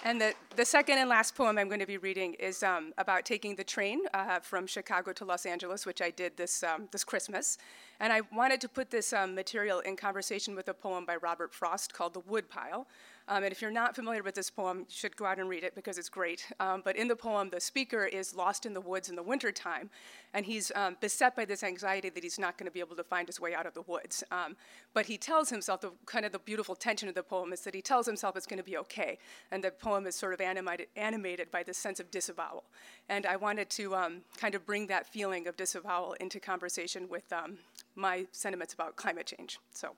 And 0.05 0.21
the, 0.21 0.35
the 0.57 0.65
second 0.65 0.99
and 0.99 1.09
last 1.09 1.37
poem 1.37 1.59
I'm 1.59 1.69
going 1.69 1.79
to 1.79 1.87
be 1.87 1.97
reading 1.97 2.35
is 2.35 2.65
um, 2.65 2.93
about 2.99 3.25
taking 3.25 3.55
the 3.55 3.62
train 3.62 4.01
uh, 4.12 4.41
from 4.41 4.67
Chicago 4.67 5.12
to 5.12 5.25
Los 5.25 5.47
Angeles, 5.47 5.87
which 5.87 6.03
I 6.03 6.11
did 6.11 6.37
this, 6.37 6.65
um, 6.65 6.88
this 6.91 7.05
Christmas. 7.05 7.57
And 8.01 8.12
I 8.12 8.23
wanted 8.33 8.61
to 8.62 8.69
put 8.69 8.91
this 8.91 9.12
um, 9.12 9.37
material 9.37 9.79
in 9.79 9.95
conversation 9.95 10.57
with 10.57 10.67
a 10.67 10.75
poem 10.75 11.07
by 11.07 11.17
Robert 11.17 11.55
Frost 11.55 11.95
called 11.95 12.15
The 12.15 12.21
Woodpile. 12.21 12.88
Um, 13.33 13.45
and 13.45 13.51
if 13.53 13.62
you're 13.62 13.71
not 13.71 13.97
familiar 13.97 14.23
with 14.23 14.35
this 14.35 14.51
poem, 14.51 14.81
you 14.81 14.85
should 14.90 15.16
go 15.16 15.25
out 15.25 15.38
and 15.38 15.49
read 15.49 15.64
it 15.64 15.75
because 15.75 15.97
it's 15.97 16.11
great. 16.11 16.45
Um, 16.61 16.83
but 16.85 16.97
in 16.97 17.09
the 17.09 17.16
poem, 17.16 17.49
the 17.49 17.62
speaker 17.62 18.05
is 18.05 18.37
lost 18.37 18.66
in 18.66 18.75
the 18.75 18.81
woods 18.83 19.09
in 19.09 19.16
the 19.16 19.23
wintertime, 19.23 19.88
and 20.35 20.45
he's 20.45 20.71
um, 20.75 20.99
beset 21.01 21.35
by 21.35 21.47
this 21.47 21.62
anxiety 21.62 22.11
that 22.11 22.23
he's 22.23 22.38
not 22.38 22.59
going 22.59 22.66
to 22.66 22.71
be 22.71 22.81
able 22.81 22.95
to 22.95 23.03
find 23.03 23.27
his 23.29 23.40
way 23.40 23.55
out 23.55 23.64
of 23.64 23.73
the 23.73 23.81
woods. 23.81 24.23
Um, 24.31 24.55
but 24.92 25.07
he 25.07 25.16
tells 25.16 25.49
himself, 25.49 25.81
the 25.81 25.92
kind 26.05 26.27
of 26.27 26.33
the 26.33 26.40
beautiful 26.40 26.75
tension 26.75 27.09
of 27.09 27.14
the 27.14 27.23
poem 27.23 27.55
is 27.55 27.62
that 27.62 27.75
he 27.75 27.81
tells 27.81 28.05
himself 28.05 28.37
it's 28.37 28.47
going 28.47 28.59
to 28.59 28.71
be 28.71 28.77
okay. 28.77 29.16
And 29.51 29.64
the 29.64 29.71
poem 29.71 30.07
is 30.07 30.14
sort 30.14 30.35
of 30.35 30.42
animated, 30.42 30.88
animated 30.95 31.51
by 31.51 31.62
this 31.62 31.79
sense 31.79 32.01
of 32.01 32.11
disavowal. 32.11 32.64
And 33.09 33.25
I 33.25 33.37
wanted 33.37 33.71
to 33.71 33.95
um, 33.95 34.21
kind 34.37 34.55
of 34.55 34.66
bring 34.66 34.88
that 34.88 35.07
feeling 35.07 35.47
of 35.47 35.57
disavowal 35.57 36.16
into 36.21 36.38
conversation 36.38 37.09
with 37.09 37.33
um, 37.33 37.57
my 37.95 38.27
sentiments 38.31 38.75
about 38.75 38.97
climate 38.97 39.25
change. 39.25 39.59
So. 39.73 39.97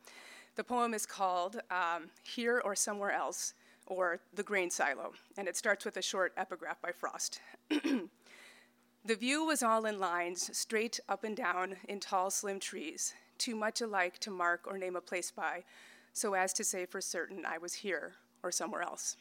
The 0.57 0.65
poem 0.65 0.95
is 0.95 1.05
called 1.05 1.61
um, 1.71 2.11
Here 2.23 2.63
or 2.65 2.77
Somewhere 2.77 3.11
Else, 3.11 3.55
or 3.87 4.21
The 4.35 4.45
Grain 4.45 4.71
Silo, 4.71 5.13
and 5.37 5.49
it 5.49 5.57
starts 5.57 5.85
with 5.85 5.97
a 5.97 6.03
short 6.03 6.33
epigraph 6.37 6.81
by 6.81 6.93
Frost. 6.93 7.41
the 7.71 9.17
view 9.17 9.45
was 9.45 9.65
all 9.65 9.85
in 9.85 9.99
lines, 9.99 10.57
straight 10.57 11.01
up 11.09 11.25
and 11.25 11.37
down 11.37 11.77
in 11.89 11.99
tall, 11.99 12.31
slim 12.31 12.61
trees, 12.61 13.15
too 13.37 13.57
much 13.57 13.81
alike 13.81 14.19
to 14.21 14.31
mark 14.31 14.61
or 14.67 14.79
name 14.79 14.95
a 14.95 15.01
place 15.01 15.33
by, 15.33 15.65
so 16.13 16.35
as 16.35 16.53
to 16.53 16.63
say 16.63 16.87
for 16.87 17.01
certain 17.01 17.45
I 17.45 17.59
was 17.59 17.75
here 17.75 18.13
or 18.45 18.53
somewhere 18.53 18.83
else. 18.83 19.17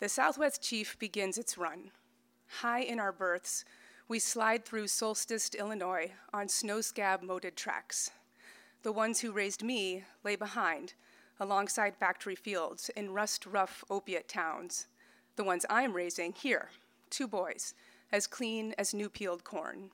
The 0.00 0.08
Southwest 0.08 0.60
Chief 0.60 0.98
begins 0.98 1.38
its 1.38 1.56
run. 1.56 1.92
High 2.60 2.80
in 2.80 2.98
our 2.98 3.12
berths, 3.12 3.64
we 4.08 4.18
slide 4.18 4.64
through 4.64 4.86
solsticed 4.88 5.56
Illinois 5.56 6.12
on 6.34 6.48
snow 6.48 6.80
scab 6.80 7.22
moated 7.22 7.56
tracks. 7.56 8.10
The 8.86 8.92
ones 8.92 9.18
who 9.18 9.32
raised 9.32 9.64
me 9.64 10.04
lay 10.22 10.36
behind, 10.36 10.94
alongside 11.40 11.96
factory 11.96 12.36
fields 12.36 12.88
in 12.90 13.12
rust 13.12 13.44
rough 13.44 13.82
opiate 13.90 14.28
towns. 14.28 14.86
The 15.34 15.42
ones 15.42 15.66
I'm 15.68 15.92
raising 15.92 16.32
here, 16.32 16.68
two 17.10 17.26
boys, 17.26 17.74
as 18.12 18.28
clean 18.28 18.76
as 18.78 18.94
new 18.94 19.08
peeled 19.08 19.42
corn. 19.42 19.90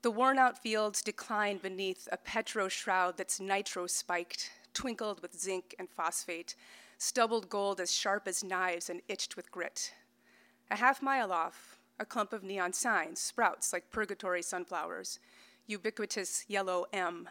The 0.00 0.10
worn 0.10 0.38
out 0.38 0.56
fields 0.56 1.02
decline 1.02 1.58
beneath 1.58 2.08
a 2.10 2.16
petro 2.16 2.68
shroud 2.68 3.18
that's 3.18 3.40
nitro 3.40 3.86
spiked, 3.86 4.50
twinkled 4.72 5.20
with 5.20 5.38
zinc 5.38 5.74
and 5.78 5.90
phosphate, 5.90 6.56
stubbled 6.96 7.50
gold 7.50 7.78
as 7.78 7.92
sharp 7.92 8.26
as 8.26 8.42
knives 8.42 8.88
and 8.88 9.02
itched 9.06 9.36
with 9.36 9.50
grit. 9.50 9.92
A 10.70 10.76
half 10.76 11.02
mile 11.02 11.30
off, 11.30 11.78
a 12.00 12.06
clump 12.06 12.32
of 12.32 12.42
neon 12.42 12.72
signs 12.72 13.20
sprouts 13.20 13.70
like 13.70 13.90
purgatory 13.90 14.40
sunflowers, 14.40 15.18
ubiquitous 15.66 16.46
yellow 16.48 16.86
M 16.90 17.28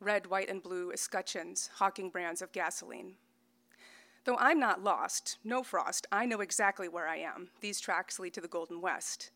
red, 0.00 0.26
white, 0.26 0.48
and 0.48 0.62
blue 0.62 0.92
escutcheons, 0.92 1.70
hawking 1.74 2.10
brands 2.10 2.42
of 2.42 2.52
gasoline. 2.52 3.14
Though 4.24 4.36
I'm 4.38 4.58
not 4.58 4.82
lost, 4.82 5.38
no 5.44 5.62
frost, 5.62 6.06
I 6.10 6.24
know 6.24 6.40
exactly 6.40 6.88
where 6.88 7.06
I 7.06 7.16
am. 7.16 7.50
These 7.60 7.80
tracks 7.80 8.18
lead 8.18 8.34
to 8.34 8.40
the 8.40 8.48
Golden 8.48 8.80
West. 8.80 9.30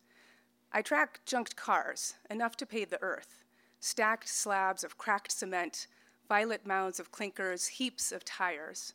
I 0.72 0.82
track 0.82 1.20
junked 1.26 1.56
cars, 1.56 2.14
enough 2.30 2.56
to 2.56 2.66
pave 2.66 2.90
the 2.90 3.02
earth, 3.02 3.44
stacked 3.80 4.28
slabs 4.28 4.84
of 4.84 4.98
cracked 4.98 5.32
cement, 5.32 5.86
violet 6.28 6.66
mounds 6.66 6.98
of 6.98 7.12
clinkers, 7.12 7.66
heaps 7.66 8.12
of 8.12 8.24
tires. 8.24 8.94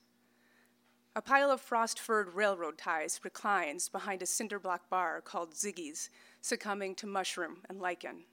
A 1.16 1.22
pile 1.22 1.52
of 1.52 1.62
frost 1.62 2.00
furred 2.00 2.34
railroad 2.34 2.78
ties 2.78 3.20
reclines 3.24 3.88
behind 3.88 4.24
a 4.24 4.26
cinder 4.26 4.60
block 4.60 4.90
bar 4.90 5.22
called 5.22 5.54
Ziggy's, 5.54 6.10
succumbing 6.42 6.96
to 6.96 7.08
mushroom 7.08 7.60
and 7.70 7.80
lichen 7.80 8.24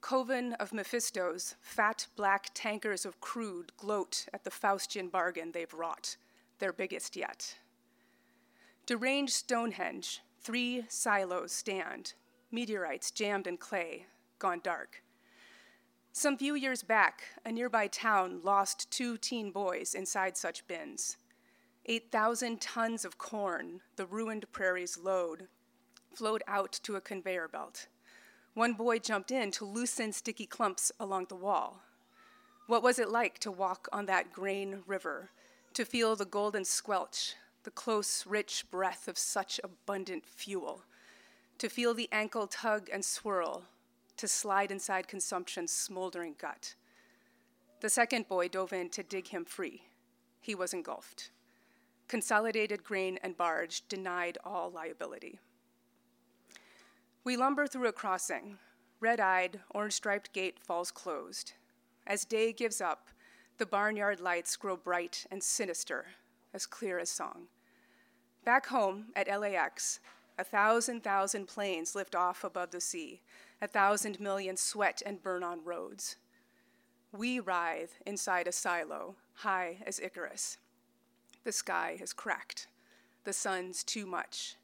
coven 0.00 0.54
of 0.54 0.70
Mephistos, 0.70 1.54
fat 1.60 2.06
black 2.16 2.50
tankers 2.54 3.04
of 3.04 3.20
crude 3.20 3.72
gloat 3.76 4.26
at 4.32 4.44
the 4.44 4.50
Faustian 4.50 5.10
bargain 5.10 5.52
they've 5.52 5.72
wrought, 5.72 6.16
their 6.58 6.72
biggest 6.72 7.16
yet. 7.16 7.56
Deranged 8.86 9.34
Stonehenge, 9.34 10.22
three 10.40 10.84
silos 10.88 11.52
stand, 11.52 12.14
meteorites 12.50 13.10
jammed 13.10 13.46
in 13.46 13.56
clay, 13.56 14.06
gone 14.38 14.60
dark. 14.62 15.02
Some 16.12 16.36
few 16.36 16.54
years 16.54 16.82
back, 16.82 17.22
a 17.44 17.52
nearby 17.52 17.86
town 17.86 18.40
lost 18.42 18.90
two 18.90 19.16
teen 19.18 19.50
boys 19.52 19.94
inside 19.94 20.36
such 20.36 20.66
bins. 20.66 21.16
8,000 21.86 22.60
tons 22.60 23.04
of 23.04 23.18
corn, 23.18 23.80
the 23.96 24.06
ruined 24.06 24.50
prairie's 24.52 24.98
load, 24.98 25.48
flowed 26.12 26.42
out 26.46 26.72
to 26.82 26.96
a 26.96 27.00
conveyor 27.00 27.48
belt. 27.48 27.86
One 28.58 28.72
boy 28.72 28.98
jumped 28.98 29.30
in 29.30 29.52
to 29.52 29.64
loosen 29.64 30.12
sticky 30.12 30.46
clumps 30.46 30.90
along 30.98 31.26
the 31.28 31.36
wall. 31.36 31.80
What 32.66 32.82
was 32.82 32.98
it 32.98 33.08
like 33.08 33.38
to 33.38 33.52
walk 33.52 33.86
on 33.92 34.06
that 34.06 34.32
grain 34.32 34.82
river, 34.84 35.30
to 35.74 35.84
feel 35.84 36.16
the 36.16 36.24
golden 36.24 36.64
squelch, 36.64 37.36
the 37.62 37.70
close, 37.70 38.26
rich 38.26 38.68
breath 38.68 39.06
of 39.06 39.16
such 39.16 39.60
abundant 39.62 40.26
fuel, 40.26 40.82
to 41.58 41.68
feel 41.68 41.94
the 41.94 42.08
ankle 42.10 42.48
tug 42.48 42.90
and 42.92 43.04
swirl, 43.04 43.62
to 44.16 44.26
slide 44.26 44.72
inside 44.72 45.06
consumption's 45.06 45.70
smoldering 45.70 46.34
gut? 46.36 46.74
The 47.78 47.88
second 47.88 48.26
boy 48.26 48.48
dove 48.48 48.72
in 48.72 48.90
to 48.90 49.04
dig 49.04 49.28
him 49.28 49.44
free. 49.44 49.84
He 50.40 50.56
was 50.56 50.74
engulfed. 50.74 51.30
Consolidated 52.08 52.82
Grain 52.82 53.20
and 53.22 53.36
Barge 53.36 53.86
denied 53.88 54.36
all 54.42 54.68
liability. 54.68 55.38
We 57.28 57.36
lumber 57.36 57.66
through 57.66 57.88
a 57.88 57.92
crossing. 57.92 58.56
Red 59.00 59.20
eyed, 59.20 59.60
orange 59.68 59.92
striped 59.92 60.32
gate 60.32 60.58
falls 60.58 60.90
closed. 60.90 61.52
As 62.06 62.24
day 62.24 62.54
gives 62.54 62.80
up, 62.80 63.08
the 63.58 63.66
barnyard 63.66 64.18
lights 64.18 64.56
grow 64.56 64.78
bright 64.78 65.26
and 65.30 65.42
sinister, 65.42 66.06
as 66.54 66.64
clear 66.64 66.98
as 66.98 67.10
song. 67.10 67.48
Back 68.46 68.68
home 68.68 69.08
at 69.14 69.28
LAX, 69.28 70.00
A 70.38 70.42
thousand 70.42 71.04
thousand 71.04 71.48
planes 71.48 71.94
lift 71.94 72.14
off 72.14 72.44
above 72.44 72.70
the 72.70 72.80
sea. 72.80 73.20
A 73.60 73.68
thousand 73.68 74.18
million 74.20 74.56
sweat 74.56 75.02
and 75.04 75.22
burn 75.22 75.42
on 75.42 75.62
roads. 75.62 76.16
We 77.12 77.40
writhe 77.40 78.00
inside 78.06 78.48
a 78.48 78.52
silo, 78.52 79.16
high 79.34 79.82
as 79.86 80.00
Icarus. 80.00 80.56
The 81.44 81.52
sky 81.52 81.98
has 82.00 82.14
cracked. 82.14 82.68
The 83.24 83.34
sun's 83.34 83.84
too 83.84 84.06
much. 84.06 84.56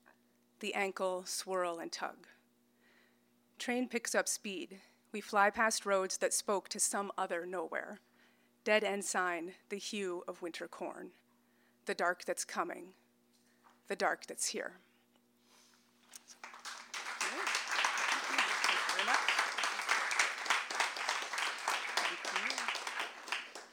The 0.61 0.73
ankle 0.73 1.25
swirl 1.27 1.79
and 1.79 1.93
tug. 1.93 2.27
Train 3.59 3.89
picks 3.89 4.15
up 4.15 4.29
speed. 4.29 4.81
We 5.13 5.21
fly 5.21 5.51
past 5.51 5.87
roads 5.87 6.19
that 6.19 6.35
spoke 6.35 6.69
to 6.71 6.81
some 6.81 7.13
other 7.17 7.47
nowhere. 7.47 8.01
Dead 8.65 8.83
end 8.83 9.05
sign, 9.05 9.53
the 9.69 9.77
hue 9.77 10.25
of 10.27 10.43
winter 10.43 10.69
corn. 10.69 11.11
The 11.87 11.95
dark 11.95 12.25
that's 12.25 12.45
coming. 12.45 12.95
The 13.89 13.97
dark 13.97 14.27
that's 14.27 14.47
here. 14.47 14.79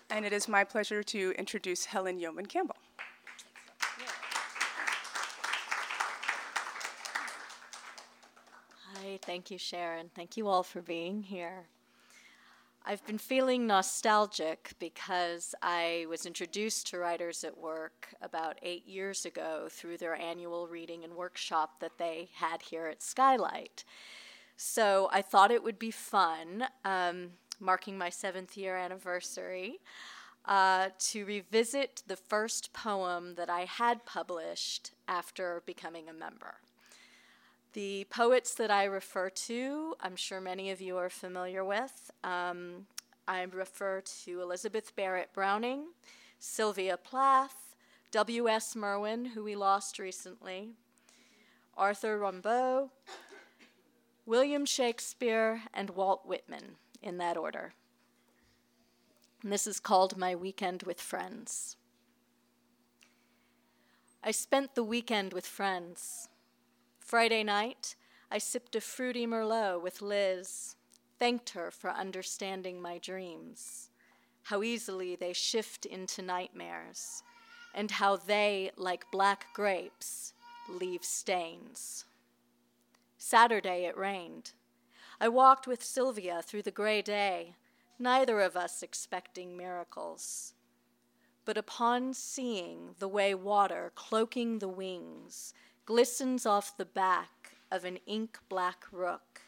And 0.09 0.25
it 0.25 0.33
is 0.33 0.49
my 0.49 0.65
pleasure 0.65 1.03
to 1.03 1.33
introduce 1.37 1.85
Helen 1.85 2.19
Yeoman 2.19 2.45
Campbell. 2.45 2.75
Hi, 9.11 9.19
thank 9.21 9.51
you, 9.51 9.57
Sharon. 9.57 10.09
Thank 10.15 10.37
you 10.37 10.47
all 10.47 10.63
for 10.63 10.81
being 10.81 11.23
here. 11.23 11.67
I've 12.85 13.05
been 13.05 13.17
feeling 13.17 13.67
nostalgic 13.67 14.71
because 14.79 15.53
I 15.61 16.05
was 16.07 16.25
introduced 16.25 16.87
to 16.87 16.97
Writers 16.97 17.43
at 17.43 17.57
Work 17.57 18.15
about 18.21 18.57
eight 18.61 18.87
years 18.87 19.25
ago 19.25 19.67
through 19.69 19.97
their 19.97 20.15
annual 20.15 20.65
reading 20.65 21.03
and 21.03 21.13
workshop 21.13 21.81
that 21.81 21.97
they 21.97 22.29
had 22.35 22.61
here 22.61 22.85
at 22.85 23.03
Skylight. 23.03 23.83
So 24.55 25.09
I 25.11 25.21
thought 25.21 25.51
it 25.51 25.61
would 25.61 25.77
be 25.77 25.91
fun, 25.91 26.67
um, 26.85 27.31
marking 27.59 27.97
my 27.97 28.09
seventh 28.09 28.55
year 28.55 28.77
anniversary, 28.77 29.81
uh, 30.45 30.87
to 30.99 31.25
revisit 31.25 32.01
the 32.07 32.15
first 32.15 32.71
poem 32.71 33.35
that 33.35 33.49
I 33.49 33.65
had 33.65 34.05
published 34.05 34.91
after 35.05 35.63
becoming 35.65 36.07
a 36.07 36.13
member. 36.13 36.61
The 37.73 38.05
poets 38.09 38.53
that 38.55 38.69
I 38.69 38.83
refer 38.83 39.29
to, 39.29 39.95
I'm 40.01 40.17
sure 40.17 40.41
many 40.41 40.71
of 40.71 40.81
you 40.81 40.97
are 40.97 41.09
familiar 41.09 41.63
with. 41.63 42.11
Um, 42.21 42.85
I 43.29 43.43
refer 43.43 44.01
to 44.23 44.41
Elizabeth 44.41 44.93
Barrett 44.93 45.29
Browning, 45.33 45.85
Sylvia 46.37 46.97
Plath, 46.97 47.77
W.S. 48.11 48.75
Merwin, 48.75 49.23
who 49.23 49.45
we 49.45 49.55
lost 49.55 49.99
recently, 49.99 50.71
Arthur 51.77 52.19
Rimbaud, 52.19 52.89
William 54.25 54.65
Shakespeare, 54.65 55.61
and 55.73 55.91
Walt 55.91 56.25
Whitman, 56.25 56.75
in 57.01 57.19
that 57.19 57.37
order. 57.37 57.73
And 59.43 59.51
this 59.51 59.65
is 59.65 59.79
called 59.79 60.17
My 60.17 60.35
Weekend 60.35 60.83
with 60.83 60.99
Friends. 60.99 61.77
I 64.21 64.31
spent 64.31 64.75
the 64.75 64.83
weekend 64.83 65.31
with 65.31 65.47
friends. 65.47 66.27
Friday 67.11 67.43
night, 67.43 67.97
I 68.31 68.37
sipped 68.37 68.73
a 68.73 68.79
fruity 68.79 69.27
Merlot 69.27 69.81
with 69.81 70.01
Liz, 70.01 70.77
thanked 71.19 71.49
her 71.49 71.69
for 71.69 71.89
understanding 71.89 72.81
my 72.81 72.99
dreams, 72.99 73.89
how 74.43 74.63
easily 74.63 75.17
they 75.17 75.33
shift 75.33 75.85
into 75.85 76.21
nightmares, 76.21 77.21
and 77.75 77.91
how 77.91 78.15
they, 78.15 78.71
like 78.77 79.11
black 79.11 79.47
grapes, 79.53 80.31
leave 80.69 81.03
stains. 81.03 82.05
Saturday, 83.17 83.83
it 83.83 83.97
rained. 83.97 84.53
I 85.19 85.27
walked 85.27 85.67
with 85.67 85.83
Sylvia 85.83 86.41
through 86.41 86.61
the 86.61 86.71
gray 86.71 87.01
day, 87.01 87.55
neither 87.99 88.39
of 88.39 88.55
us 88.55 88.81
expecting 88.81 89.57
miracles. 89.57 90.53
But 91.43 91.57
upon 91.57 92.13
seeing 92.13 92.95
the 92.99 93.09
way 93.09 93.35
water 93.35 93.91
cloaking 93.95 94.59
the 94.59 94.69
wings, 94.69 95.53
glistens 95.85 96.45
off 96.45 96.77
the 96.77 96.85
back 96.85 97.55
of 97.71 97.85
an 97.85 97.97
ink 98.05 98.39
black 98.49 98.85
rook. 98.91 99.41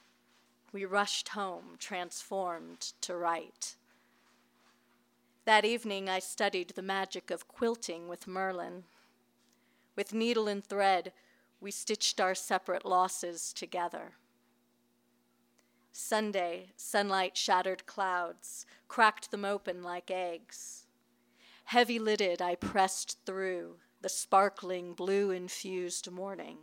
We 0.72 0.86
rushed 0.86 1.30
home, 1.30 1.76
transformed 1.78 2.94
to 3.02 3.16
write. 3.16 3.76
That 5.46 5.66
evening, 5.66 6.10
I 6.10 6.20
studied 6.20 6.70
the 6.70 6.82
magic 6.82 7.30
of 7.30 7.48
quilting 7.48 8.08
with 8.08 8.28
Merwin. 8.28 8.84
With 9.96 10.14
needle 10.14 10.48
and 10.48 10.64
thread, 10.64 11.12
we 11.60 11.70
stitched 11.70 12.20
our 12.20 12.34
separate 12.34 12.86
losses 12.86 13.54
together. 13.54 14.14
Sunday, 15.92 16.70
sunlight 16.76 17.38
shattered 17.38 17.86
clouds, 17.86 18.66
cracked 18.88 19.30
them 19.30 19.46
open 19.46 19.84
like 19.84 20.10
eggs. 20.10 20.88
Heavy 21.66 22.00
lidded, 22.00 22.42
I 22.42 22.56
pressed 22.56 23.18
through, 23.26 23.76
the 24.04 24.10
sparkling 24.10 24.94
blue 24.94 25.32
infused 25.32 26.12
morning. 26.12 26.58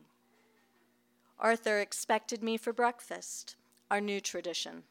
Arthur 1.38 1.80
expected 1.80 2.42
me 2.42 2.58
for 2.58 2.70
breakfast, 2.70 3.56
our 3.90 3.98
new 3.98 4.20
tradition. 4.20 4.82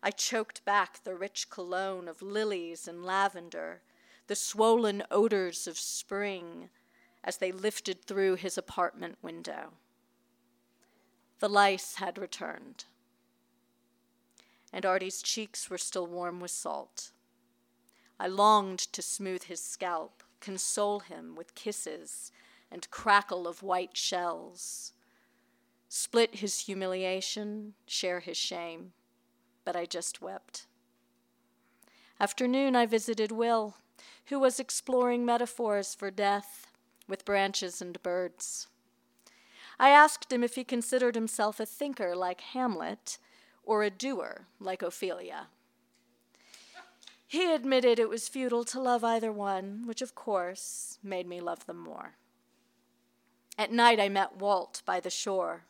I 0.00 0.12
choked 0.12 0.64
back 0.64 1.02
the 1.02 1.16
rich 1.16 1.50
cologne 1.50 2.06
of 2.06 2.22
lilies 2.22 2.86
and 2.86 3.04
lavender, 3.04 3.82
the 4.28 4.36
swollen 4.36 5.02
odors 5.10 5.66
of 5.66 5.76
spring 5.76 6.70
as 7.24 7.38
they 7.38 7.50
lifted 7.50 8.04
through 8.04 8.36
his 8.36 8.56
apartment 8.56 9.18
window. 9.20 9.72
The 11.40 11.48
lice 11.48 11.96
had 11.96 12.18
returned, 12.18 12.84
and 14.72 14.86
Artie's 14.86 15.22
cheeks 15.22 15.68
were 15.68 15.78
still 15.78 16.06
warm 16.06 16.38
with 16.38 16.52
salt. 16.52 17.10
I 18.20 18.28
longed 18.28 18.78
to 18.78 19.02
smooth 19.02 19.44
his 19.44 19.60
scalp, 19.60 20.22
console 20.44 21.00
him 21.00 21.34
with 21.34 21.54
kisses 21.54 22.30
and 22.70 22.90
crackle 22.90 23.48
of 23.48 23.62
white 23.62 23.96
shells, 23.96 24.92
split 25.88 26.36
his 26.36 26.60
humiliation, 26.60 27.72
share 27.86 28.20
his 28.20 28.36
shame, 28.36 28.92
but 29.64 29.74
I 29.74 29.86
just 29.86 30.20
wept. 30.20 30.66
Afternoon, 32.20 32.76
I 32.76 32.84
visited 32.84 33.32
Will, 33.32 33.76
who 34.26 34.38
was 34.38 34.60
exploring 34.60 35.24
metaphors 35.24 35.94
for 35.94 36.10
death 36.10 36.66
with 37.08 37.24
branches 37.24 37.80
and 37.80 38.02
birds. 38.02 38.68
I 39.78 39.88
asked 39.88 40.30
him 40.30 40.44
if 40.44 40.56
he 40.56 40.64
considered 40.64 41.14
himself 41.14 41.58
a 41.58 41.66
thinker 41.66 42.14
like 42.14 42.40
Hamlet 42.40 43.16
or 43.62 43.82
a 43.82 43.90
doer 43.90 44.46
like 44.60 44.82
Ophelia. 44.82 45.48
He 47.26 47.52
admitted 47.52 47.98
it 47.98 48.08
was 48.08 48.28
futile 48.28 48.64
to 48.66 48.80
love 48.80 49.02
either 49.02 49.32
one, 49.32 49.84
which 49.86 50.02
of 50.02 50.14
course 50.14 50.98
made 51.02 51.26
me 51.26 51.40
love 51.40 51.66
them 51.66 51.78
more. 51.78 52.16
At 53.58 53.72
night, 53.72 54.00
I 54.00 54.08
met 54.08 54.36
Walt 54.36 54.82
by 54.84 55.00
the 55.00 55.10
shore, 55.10 55.64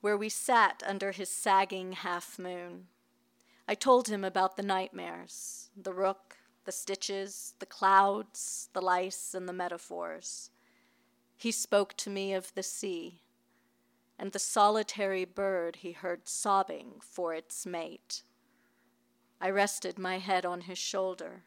where 0.00 0.16
we 0.16 0.28
sat 0.28 0.82
under 0.86 1.12
his 1.12 1.28
sagging 1.28 1.92
half 1.92 2.38
moon. 2.38 2.86
I 3.66 3.74
told 3.74 4.08
him 4.08 4.24
about 4.24 4.56
the 4.56 4.62
nightmares, 4.62 5.70
the 5.76 5.92
rook, 5.92 6.36
the 6.64 6.72
stitches, 6.72 7.54
the 7.58 7.66
clouds, 7.66 8.68
the 8.72 8.82
lice, 8.82 9.34
and 9.34 9.48
the 9.48 9.52
metaphors. 9.52 10.50
He 11.36 11.50
spoke 11.50 11.96
to 11.98 12.10
me 12.10 12.34
of 12.34 12.54
the 12.54 12.62
sea 12.62 13.22
and 14.18 14.32
the 14.32 14.38
solitary 14.38 15.24
bird 15.24 15.76
he 15.76 15.92
heard 15.92 16.26
sobbing 16.28 16.94
for 17.00 17.34
its 17.34 17.64
mate. 17.64 18.22
I 19.40 19.50
rested 19.50 19.98
my 19.98 20.18
head 20.18 20.44
on 20.44 20.62
his 20.62 20.78
shoulder, 20.78 21.44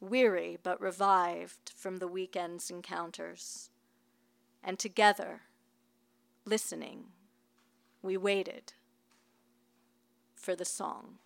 weary 0.00 0.58
but 0.62 0.80
revived 0.80 1.72
from 1.76 1.98
the 1.98 2.08
weekend's 2.08 2.70
encounters. 2.70 3.70
And 4.64 4.78
together, 4.78 5.42
listening, 6.44 7.04
we 8.02 8.16
waited 8.16 8.72
for 10.34 10.56
the 10.56 10.64
song. 10.64 11.18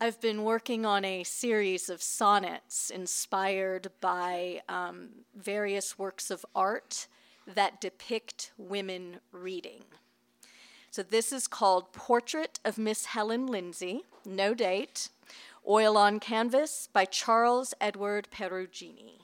I've 0.00 0.20
been 0.20 0.42
working 0.42 0.84
on 0.84 1.04
a 1.04 1.22
series 1.22 1.88
of 1.88 2.02
sonnets 2.02 2.90
inspired 2.90 3.92
by 4.00 4.62
um, 4.68 5.10
various 5.36 5.96
works 5.96 6.28
of 6.30 6.44
art 6.56 7.06
that 7.46 7.80
depict 7.80 8.52
women 8.56 9.20
reading. 9.32 9.82
So 10.90 11.02
this 11.02 11.32
is 11.32 11.46
called 11.46 11.92
Portrait 11.92 12.60
of 12.64 12.78
Miss 12.78 13.06
Helen 13.06 13.46
Lindsay, 13.46 14.02
no 14.26 14.52
date, 14.52 15.08
oil 15.66 15.96
on 15.96 16.20
canvas 16.20 16.88
by 16.92 17.04
Charles 17.06 17.72
Edward 17.80 18.28
Perugini. 18.30 19.20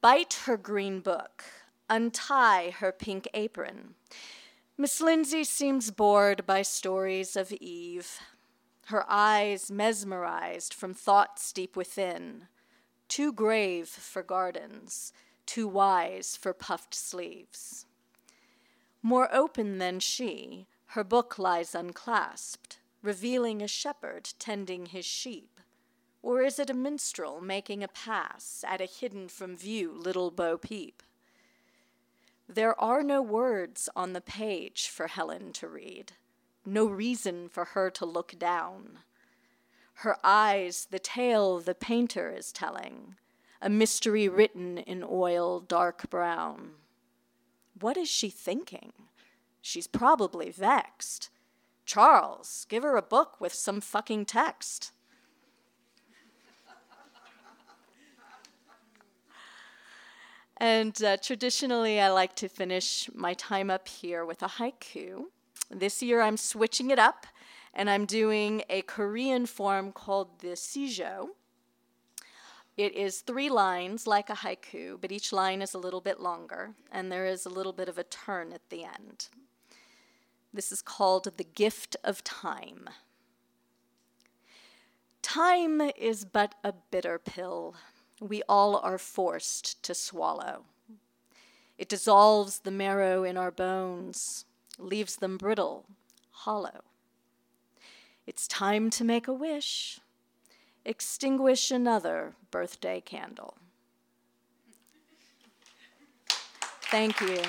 Bite 0.00 0.40
her 0.44 0.56
green 0.56 1.00
book, 1.00 1.44
untie 1.88 2.70
her 2.78 2.92
pink 2.92 3.28
apron. 3.34 3.94
Miss 4.76 5.00
Lindsay 5.00 5.44
seems 5.44 5.90
bored 5.90 6.46
by 6.46 6.62
stories 6.62 7.36
of 7.36 7.52
Eve. 7.52 8.20
her 8.90 9.04
eyes 9.08 9.70
mesmerized 9.70 10.74
from 10.74 10.92
thoughts 10.92 11.52
deep 11.52 11.76
within, 11.76 12.48
too 13.08 13.32
grave 13.32 13.88
for 13.88 14.22
gardens, 14.22 15.12
too 15.50 15.66
wise 15.66 16.36
for 16.36 16.52
puffed 16.52 16.94
sleeves. 16.94 17.84
More 19.02 19.28
open 19.34 19.78
than 19.78 19.98
she, 19.98 20.68
her 20.94 21.02
book 21.02 21.40
lies 21.40 21.74
unclasped, 21.74 22.78
revealing 23.02 23.60
a 23.60 23.66
shepherd 23.66 24.30
tending 24.38 24.86
his 24.86 25.04
sheep. 25.04 25.58
Or 26.22 26.40
is 26.40 26.60
it 26.60 26.70
a 26.70 26.74
minstrel 26.74 27.40
making 27.40 27.82
a 27.82 27.88
pass 27.88 28.64
at 28.64 28.80
a 28.80 28.84
hidden 28.84 29.28
from 29.28 29.56
view 29.56 29.92
little 29.92 30.30
Bo 30.30 30.56
Peep? 30.56 31.02
There 32.48 32.80
are 32.80 33.02
no 33.02 33.20
words 33.20 33.88
on 33.96 34.12
the 34.12 34.20
page 34.20 34.88
for 34.88 35.08
Helen 35.08 35.52
to 35.54 35.66
read, 35.66 36.12
no 36.64 36.86
reason 36.86 37.48
for 37.48 37.64
her 37.64 37.90
to 37.90 38.06
look 38.06 38.38
down. 38.38 39.00
Her 39.94 40.16
eyes, 40.22 40.86
the 40.92 41.00
tale 41.00 41.58
the 41.58 41.74
painter 41.74 42.30
is 42.30 42.52
telling, 42.52 43.16
a 43.62 43.68
mystery 43.68 44.28
written 44.28 44.78
in 44.78 45.04
oil 45.08 45.60
dark 45.60 46.08
brown. 46.10 46.70
What 47.78 47.96
is 47.96 48.08
she 48.08 48.30
thinking? 48.30 48.92
She's 49.60 49.86
probably 49.86 50.50
vexed. 50.50 51.30
Charles, 51.84 52.66
give 52.68 52.82
her 52.82 52.96
a 52.96 53.02
book 53.02 53.40
with 53.40 53.52
some 53.52 53.80
fucking 53.80 54.26
text. 54.26 54.92
And 60.60 61.02
uh, 61.02 61.16
traditionally, 61.16 61.98
I 62.00 62.10
like 62.10 62.36
to 62.36 62.48
finish 62.48 63.08
my 63.14 63.32
time 63.32 63.70
up 63.70 63.88
here 63.88 64.26
with 64.26 64.42
a 64.42 64.46
haiku. 64.46 65.24
This 65.70 66.02
year, 66.02 66.20
I'm 66.20 66.36
switching 66.36 66.90
it 66.90 66.98
up, 66.98 67.26
and 67.72 67.88
I'm 67.88 68.04
doing 68.04 68.62
a 68.68 68.82
Korean 68.82 69.46
form 69.46 69.90
called 69.90 70.40
the 70.40 70.48
sijo. 70.48 71.30
It 72.80 72.94
is 72.94 73.20
three 73.20 73.50
lines 73.50 74.06
like 74.06 74.30
a 74.30 74.36
haiku, 74.36 74.98
but 74.98 75.12
each 75.12 75.34
line 75.34 75.60
is 75.60 75.74
a 75.74 75.78
little 75.78 76.00
bit 76.00 76.18
longer, 76.18 76.70
and 76.90 77.12
there 77.12 77.26
is 77.26 77.44
a 77.44 77.50
little 77.50 77.74
bit 77.74 77.90
of 77.90 77.98
a 77.98 78.04
turn 78.04 78.54
at 78.54 78.70
the 78.70 78.84
end. 78.84 79.28
This 80.50 80.72
is 80.72 80.80
called 80.80 81.30
the 81.36 81.44
gift 81.44 81.94
of 82.02 82.24
time. 82.24 82.88
Time 85.20 85.82
is 85.94 86.24
but 86.24 86.54
a 86.64 86.72
bitter 86.90 87.18
pill 87.18 87.74
we 88.18 88.42
all 88.48 88.76
are 88.76 88.96
forced 88.96 89.82
to 89.82 89.92
swallow. 89.92 90.64
It 91.76 91.90
dissolves 91.90 92.60
the 92.60 92.70
marrow 92.70 93.24
in 93.24 93.36
our 93.36 93.50
bones, 93.50 94.46
leaves 94.78 95.16
them 95.16 95.36
brittle, 95.36 95.84
hollow. 96.30 96.84
It's 98.26 98.48
time 98.48 98.88
to 98.88 99.04
make 99.04 99.28
a 99.28 99.34
wish, 99.34 100.00
extinguish 100.84 101.70
another 101.70 102.34
birthday 102.50 103.00
candle. 103.00 103.54
Thank 106.90 107.20
you. 107.20 107.42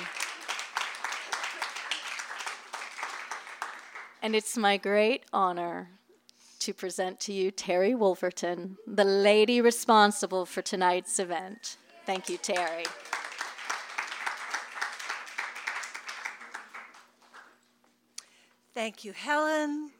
And 4.22 4.36
it's 4.36 4.56
my 4.56 4.76
great 4.76 5.24
honor 5.32 5.88
to 6.60 6.72
present 6.72 7.18
to 7.18 7.32
you 7.32 7.50
Terry 7.50 7.92
Wolverton, 7.92 8.76
the 8.86 9.04
lady 9.04 9.60
responsible 9.60 10.46
for 10.46 10.62
tonight's 10.62 11.18
event. 11.18 11.76
Thank 12.06 12.28
you, 12.28 12.36
Terry. 12.36 12.84
Thank 18.72 19.04
you, 19.04 19.12
Helen. 19.12 19.90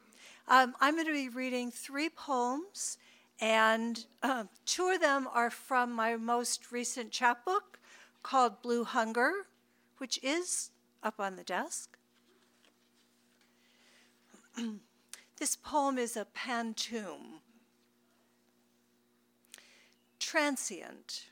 Um, 0.47 0.75
I'm 0.81 0.95
going 0.95 1.07
to 1.07 1.13
be 1.13 1.29
reading 1.29 1.71
three 1.71 2.09
poems, 2.09 2.99
and 3.43 4.07
uh, 4.23 4.45
two 4.65 4.89
of 4.89 5.01
them 5.01 5.29
are 5.35 5.51
from 5.51 5.93
my 5.93 6.17
most 6.17 6.71
recent 6.71 7.11
chapbook 7.11 7.81
called 8.23 8.63
Blue 8.63 8.85
Hunger, 8.85 9.33
which 9.99 10.21
is 10.23 10.71
up 11.03 11.19
on 11.19 11.37
the 11.37 11.43
desk. 11.43 11.99
This 15.39 15.57
poem 15.57 15.99
is 15.99 16.17
a 16.17 16.25
pantoum. 16.25 17.41
Transient. 20.21 21.27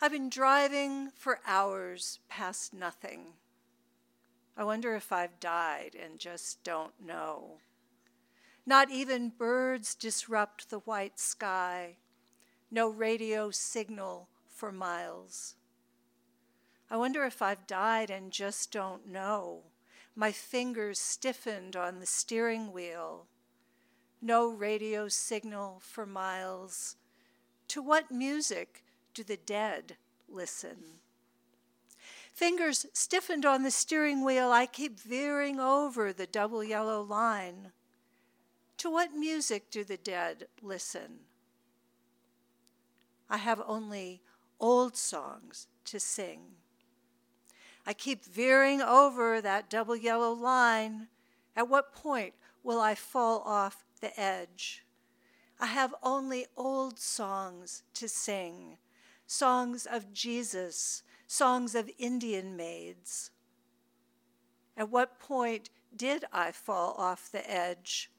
I've 0.00 0.10
been 0.10 0.28
driving 0.28 1.12
for 1.14 1.38
hours 1.46 2.18
past 2.28 2.74
nothing. 2.74 3.34
I 4.56 4.64
wonder 4.64 4.96
if 4.96 5.12
I've 5.12 5.38
died 5.38 5.94
and 5.94 6.18
just 6.18 6.64
don't 6.64 6.94
know. 7.00 7.58
Not 8.64 8.90
even 8.90 9.30
birds 9.30 9.94
disrupt 9.94 10.70
the 10.70 10.78
white 10.80 11.18
sky. 11.18 11.96
No 12.70 12.88
radio 12.88 13.50
signal 13.50 14.28
for 14.46 14.72
miles. 14.72 15.56
I 16.90 16.96
wonder 16.96 17.24
if 17.24 17.42
I've 17.42 17.66
died 17.66 18.10
and 18.10 18.30
just 18.30 18.70
don't 18.70 19.06
know 19.08 19.64
my 20.14 20.30
fingers 20.30 20.98
stiffened 20.98 21.74
on 21.74 21.98
the 21.98 22.06
steering 22.06 22.72
wheel. 22.72 23.26
No 24.20 24.48
radio 24.48 25.08
signal 25.08 25.80
for 25.80 26.04
miles. 26.06 26.96
To 27.68 27.82
what 27.82 28.10
music 28.10 28.84
do 29.14 29.24
the 29.24 29.38
dead 29.38 29.96
listen? 30.28 30.76
Fingers 32.32 32.86
stiffened 32.92 33.46
on 33.46 33.62
the 33.62 33.70
steering 33.70 34.24
wheel, 34.24 34.50
I 34.50 34.66
keep 34.66 35.00
veering 35.00 35.58
over 35.58 36.12
the 36.12 36.26
double 36.26 36.62
yellow 36.62 37.02
line. 37.02 37.72
To 38.82 38.90
what 38.90 39.14
music 39.14 39.70
do 39.70 39.84
the 39.84 39.96
dead 39.96 40.48
listen? 40.60 41.20
I 43.30 43.36
have 43.36 43.62
only 43.64 44.22
old 44.58 44.96
songs 44.96 45.68
to 45.84 46.00
sing. 46.00 46.40
I 47.86 47.92
keep 47.92 48.24
veering 48.24 48.82
over 48.82 49.40
that 49.40 49.70
double 49.70 49.94
yellow 49.94 50.32
line. 50.32 51.06
At 51.54 51.68
what 51.68 51.94
point 51.94 52.34
will 52.64 52.80
I 52.80 52.96
fall 52.96 53.42
off 53.46 53.84
the 54.00 54.18
edge? 54.18 54.84
I 55.60 55.66
have 55.66 55.94
only 56.02 56.46
old 56.56 56.98
songs 56.98 57.84
to 57.94 58.08
sing 58.08 58.78
songs 59.28 59.86
of 59.86 60.12
Jesus, 60.12 61.04
songs 61.28 61.76
of 61.76 61.88
Indian 62.00 62.56
maids. 62.56 63.30
At 64.76 64.90
what 64.90 65.20
point 65.20 65.70
did 65.94 66.24
I 66.32 66.50
fall 66.50 66.96
off 66.98 67.30
the 67.30 67.48
edge? 67.48 68.10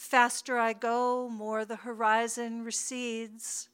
Faster 0.00 0.58
I 0.58 0.72
go, 0.72 1.28
more 1.28 1.66
the 1.66 1.76
horizon 1.76 2.64
recedes 2.64 3.68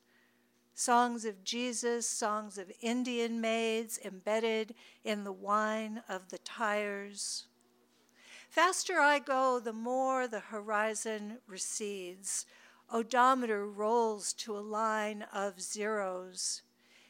songs 0.74 1.24
of 1.24 1.44
Jesus, 1.44 2.06
songs 2.06 2.58
of 2.58 2.72
Indian 2.82 3.40
maids 3.40 4.00
embedded 4.04 4.74
in 5.04 5.22
the 5.22 5.30
wine 5.32 6.02
of 6.08 6.28
the 6.30 6.38
tires. 6.38 7.46
Faster 8.50 8.98
I 8.98 9.20
go, 9.20 9.60
the 9.60 9.72
more 9.72 10.26
the 10.26 10.40
horizon 10.40 11.38
recedes. 11.46 12.44
Odometer 12.92 13.64
rolls 13.64 14.32
to 14.32 14.58
a 14.58 14.60
line 14.60 15.24
of 15.32 15.60
zeros. 15.60 16.62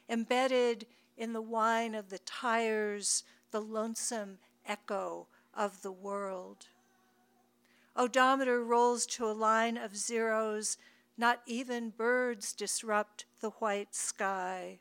Embedded 0.07 0.85
in 1.17 1.33
the 1.33 1.41
wine 1.41 1.95
of 1.95 2.11
the 2.11 2.19
tires, 2.19 3.23
the 3.49 3.61
lonesome 3.61 4.37
echo 4.63 5.25
of 5.55 5.81
the 5.81 5.91
world. 5.91 6.67
Odometer 7.97 8.63
rolls 8.63 9.07
to 9.07 9.25
a 9.25 9.33
line 9.33 9.75
of 9.75 9.97
zeros 9.97 10.77
not 11.17 11.41
even 11.47 11.89
birds 11.89 12.53
disrupt 12.53 13.25
the 13.41 13.49
white 13.49 13.95
sky. 13.95 14.77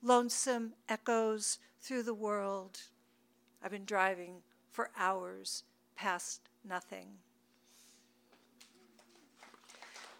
Lonesome 0.00 0.74
echoes 0.88 1.58
through 1.80 2.04
the 2.04 2.14
world. 2.14 2.78
I've 3.60 3.72
been 3.72 3.84
driving 3.84 4.42
for 4.70 4.90
hours 4.96 5.64
past 5.96 6.42
nothing. 6.64 7.08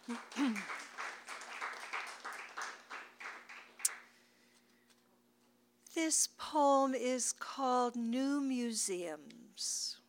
this 5.95 6.27
poem 6.37 6.93
is 6.93 7.31
called 7.31 7.95
New 7.95 8.41
Museums. 8.41 10.00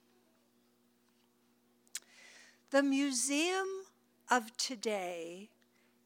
The 2.72 2.82
museum 2.82 3.68
of 4.30 4.56
today 4.56 5.50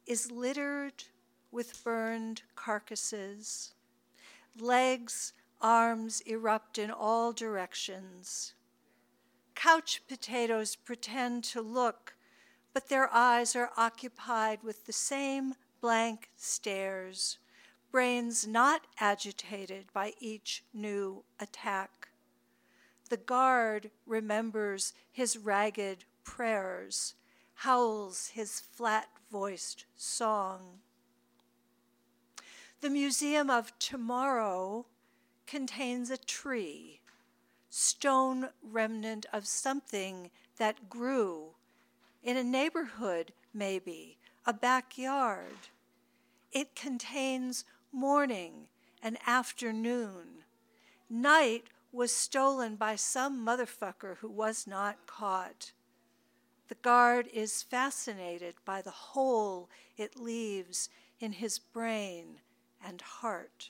is 0.05 0.31
littered 0.31 1.05
with 1.49 1.81
burned 1.81 2.41
carcasses. 2.57 3.73
Legs, 4.59 5.31
arms 5.61 6.19
erupt 6.25 6.77
in 6.77 6.91
all 6.91 7.31
directions. 7.31 8.53
Couch 9.55 10.01
potatoes 10.09 10.75
pretend 10.75 11.45
to 11.45 11.61
look, 11.61 12.17
but 12.73 12.89
their 12.89 13.09
eyes 13.13 13.55
are 13.55 13.71
occupied 13.77 14.61
with 14.61 14.87
the 14.87 14.91
same 14.91 15.53
blank 15.79 16.27
stares, 16.35 17.37
brains 17.93 18.45
not 18.45 18.81
agitated 18.99 19.85
by 19.93 20.11
each 20.19 20.65
new 20.73 21.23
attack. 21.39 22.09
The 23.09 23.15
guard 23.15 23.89
remembers 24.05 24.91
his 25.09 25.37
ragged 25.37 26.03
prayers, 26.27 27.15
howls 27.55 28.27
his 28.33 28.59
flat 28.59 29.07
voiced 29.31 29.85
song. 29.95 30.81
The 32.81 32.89
Museum 32.89 33.49
of 33.49 33.71
Tomorrow 33.79 34.85
contains 35.47 36.11
a 36.11 36.17
tree, 36.17 36.99
stone 37.69 38.49
remnant 38.61 39.25
of 39.31 39.47
something 39.47 40.29
that 40.57 40.89
grew 40.89 41.51
in 42.21 42.35
a 42.35 42.43
neighborhood, 42.43 43.31
maybe, 43.53 44.17
a 44.45 44.53
backyard. 44.53 45.69
It 46.51 46.75
contains 46.75 47.63
morning 47.91 48.67
and 49.01 49.17
afternoon. 49.25 50.43
Night 51.09 51.63
was 51.93 52.11
stolen 52.11 52.75
by 52.75 52.97
some 52.97 53.43
motherfucker 53.45 54.17
who 54.17 54.29
was 54.29 54.67
not 54.67 55.07
caught. 55.07 55.71
The 56.67 56.75
guard 56.75 57.27
is 57.33 57.63
fascinated 57.63 58.55
by 58.65 58.81
the 58.81 58.91
hole 58.91 59.69
it 59.95 60.19
leaves 60.19 60.89
in 61.19 61.33
his 61.33 61.59
brain 61.59 62.41
and 62.85 63.01
heart. 63.01 63.69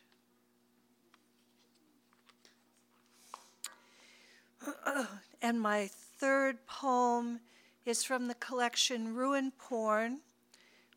and 5.41 5.61
my 5.61 5.87
third 5.87 6.65
poem 6.65 7.39
is 7.85 8.03
from 8.03 8.27
the 8.27 8.35
collection 8.35 9.13
Ruin 9.13 9.51
Porn, 9.51 10.21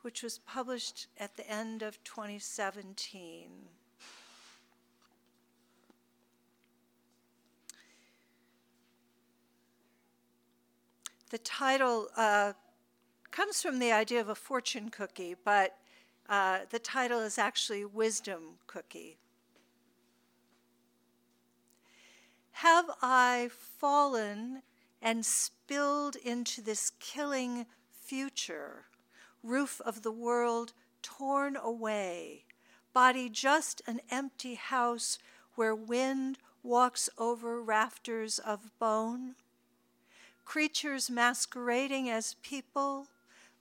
which 0.03 0.23
was 0.23 0.39
published 0.39 1.07
at 1.19 1.37
the 1.37 1.49
end 1.49 1.83
of 1.83 2.03
2017. 2.05 3.69
The 11.31 11.39
title 11.39 12.09
uh, 12.17 12.55
comes 13.31 13.63
from 13.63 13.79
the 13.79 13.93
idea 13.93 14.21
of 14.21 14.29
a 14.29 14.35
fortune 14.35 14.89
cookie, 14.89 15.37
but 15.45 15.77
uh, 16.29 16.61
the 16.71 16.81
title 16.81 17.21
is 17.21 17.39
actually 17.39 17.85
Wisdom 17.85 18.59
Cookie. 18.67 19.17
Have 22.51 22.91
I 23.01 23.49
fallen 23.79 24.63
and 25.01 25.25
spilled 25.25 26.17
into 26.17 26.61
this 26.61 26.91
killing 26.99 27.67
future, 27.89 28.87
roof 29.45 29.81
of 29.83 30.03
the 30.03 30.13
world 30.13 30.73
torn 31.01 31.57
away, 31.57 32.45
body 32.93 33.29
just 33.29 33.83
an 33.87 34.01
empty 34.11 34.57
house 34.57 35.17
where 35.55 35.77
wind 35.77 36.39
walks 36.65 37.09
over 37.17 37.63
rafters 37.63 38.41
of 38.41 38.77
bone? 38.81 39.37
Creatures 40.45 41.11
masquerading 41.11 42.09
as 42.11 42.35
people, 42.43 43.09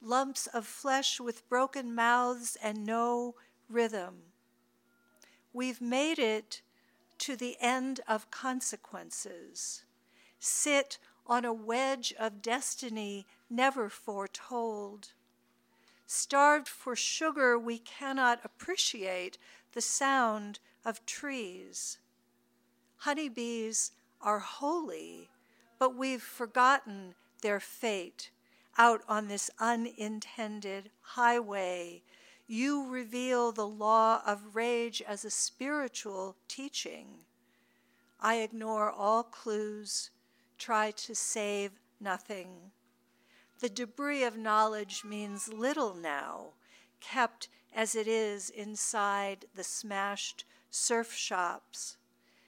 lumps 0.01 0.47
of 0.47 0.65
flesh 0.65 1.19
with 1.19 1.47
broken 1.49 1.93
mouths 1.93 2.57
and 2.61 2.85
no 2.85 3.35
rhythm. 3.69 4.15
We've 5.53 5.81
made 5.81 6.19
it 6.19 6.61
to 7.19 7.35
the 7.35 7.57
end 7.59 7.99
of 8.07 8.31
consequences, 8.31 9.83
sit 10.39 10.97
on 11.27 11.45
a 11.45 11.53
wedge 11.53 12.13
of 12.17 12.41
destiny 12.41 13.27
never 13.49 13.89
foretold. 13.89 15.13
Starved 16.07 16.67
for 16.67 16.95
sugar, 16.95 17.57
we 17.59 17.77
cannot 17.77 18.39
appreciate 18.43 19.37
the 19.73 19.81
sound 19.81 20.59
of 20.83 21.05
trees. 21.05 21.99
Honeybees 22.97 23.91
are 24.21 24.39
holy, 24.39 25.29
but 25.79 25.95
we've 25.95 26.21
forgotten 26.21 27.15
their 27.41 27.59
fate 27.59 28.29
out 28.77 29.01
on 29.07 29.27
this 29.27 29.49
unintended 29.59 30.91
highway 31.01 32.03
you 32.51 32.89
reveal 32.89 33.51
the 33.51 33.67
law 33.67 34.23
of 34.25 34.55
rage 34.55 35.03
as 35.07 35.23
a 35.23 35.29
spiritual 35.29 36.35
teaching. 36.47 37.05
I 38.19 38.37
ignore 38.37 38.89
all 38.89 39.21
clues, 39.21 40.09
try 40.57 40.89
to 40.89 41.13
save 41.13 41.73
nothing. 42.01 42.71
The 43.59 43.69
debris 43.69 44.23
of 44.23 44.35
knowledge 44.35 45.03
means 45.05 45.53
little 45.53 45.93
now, 45.93 46.53
kept 47.01 47.49
as 47.71 47.93
it 47.93 48.07
is 48.07 48.49
inside 48.49 49.45
the 49.53 49.63
smashed 49.63 50.43
surf 50.71 51.13
shops. 51.13 51.97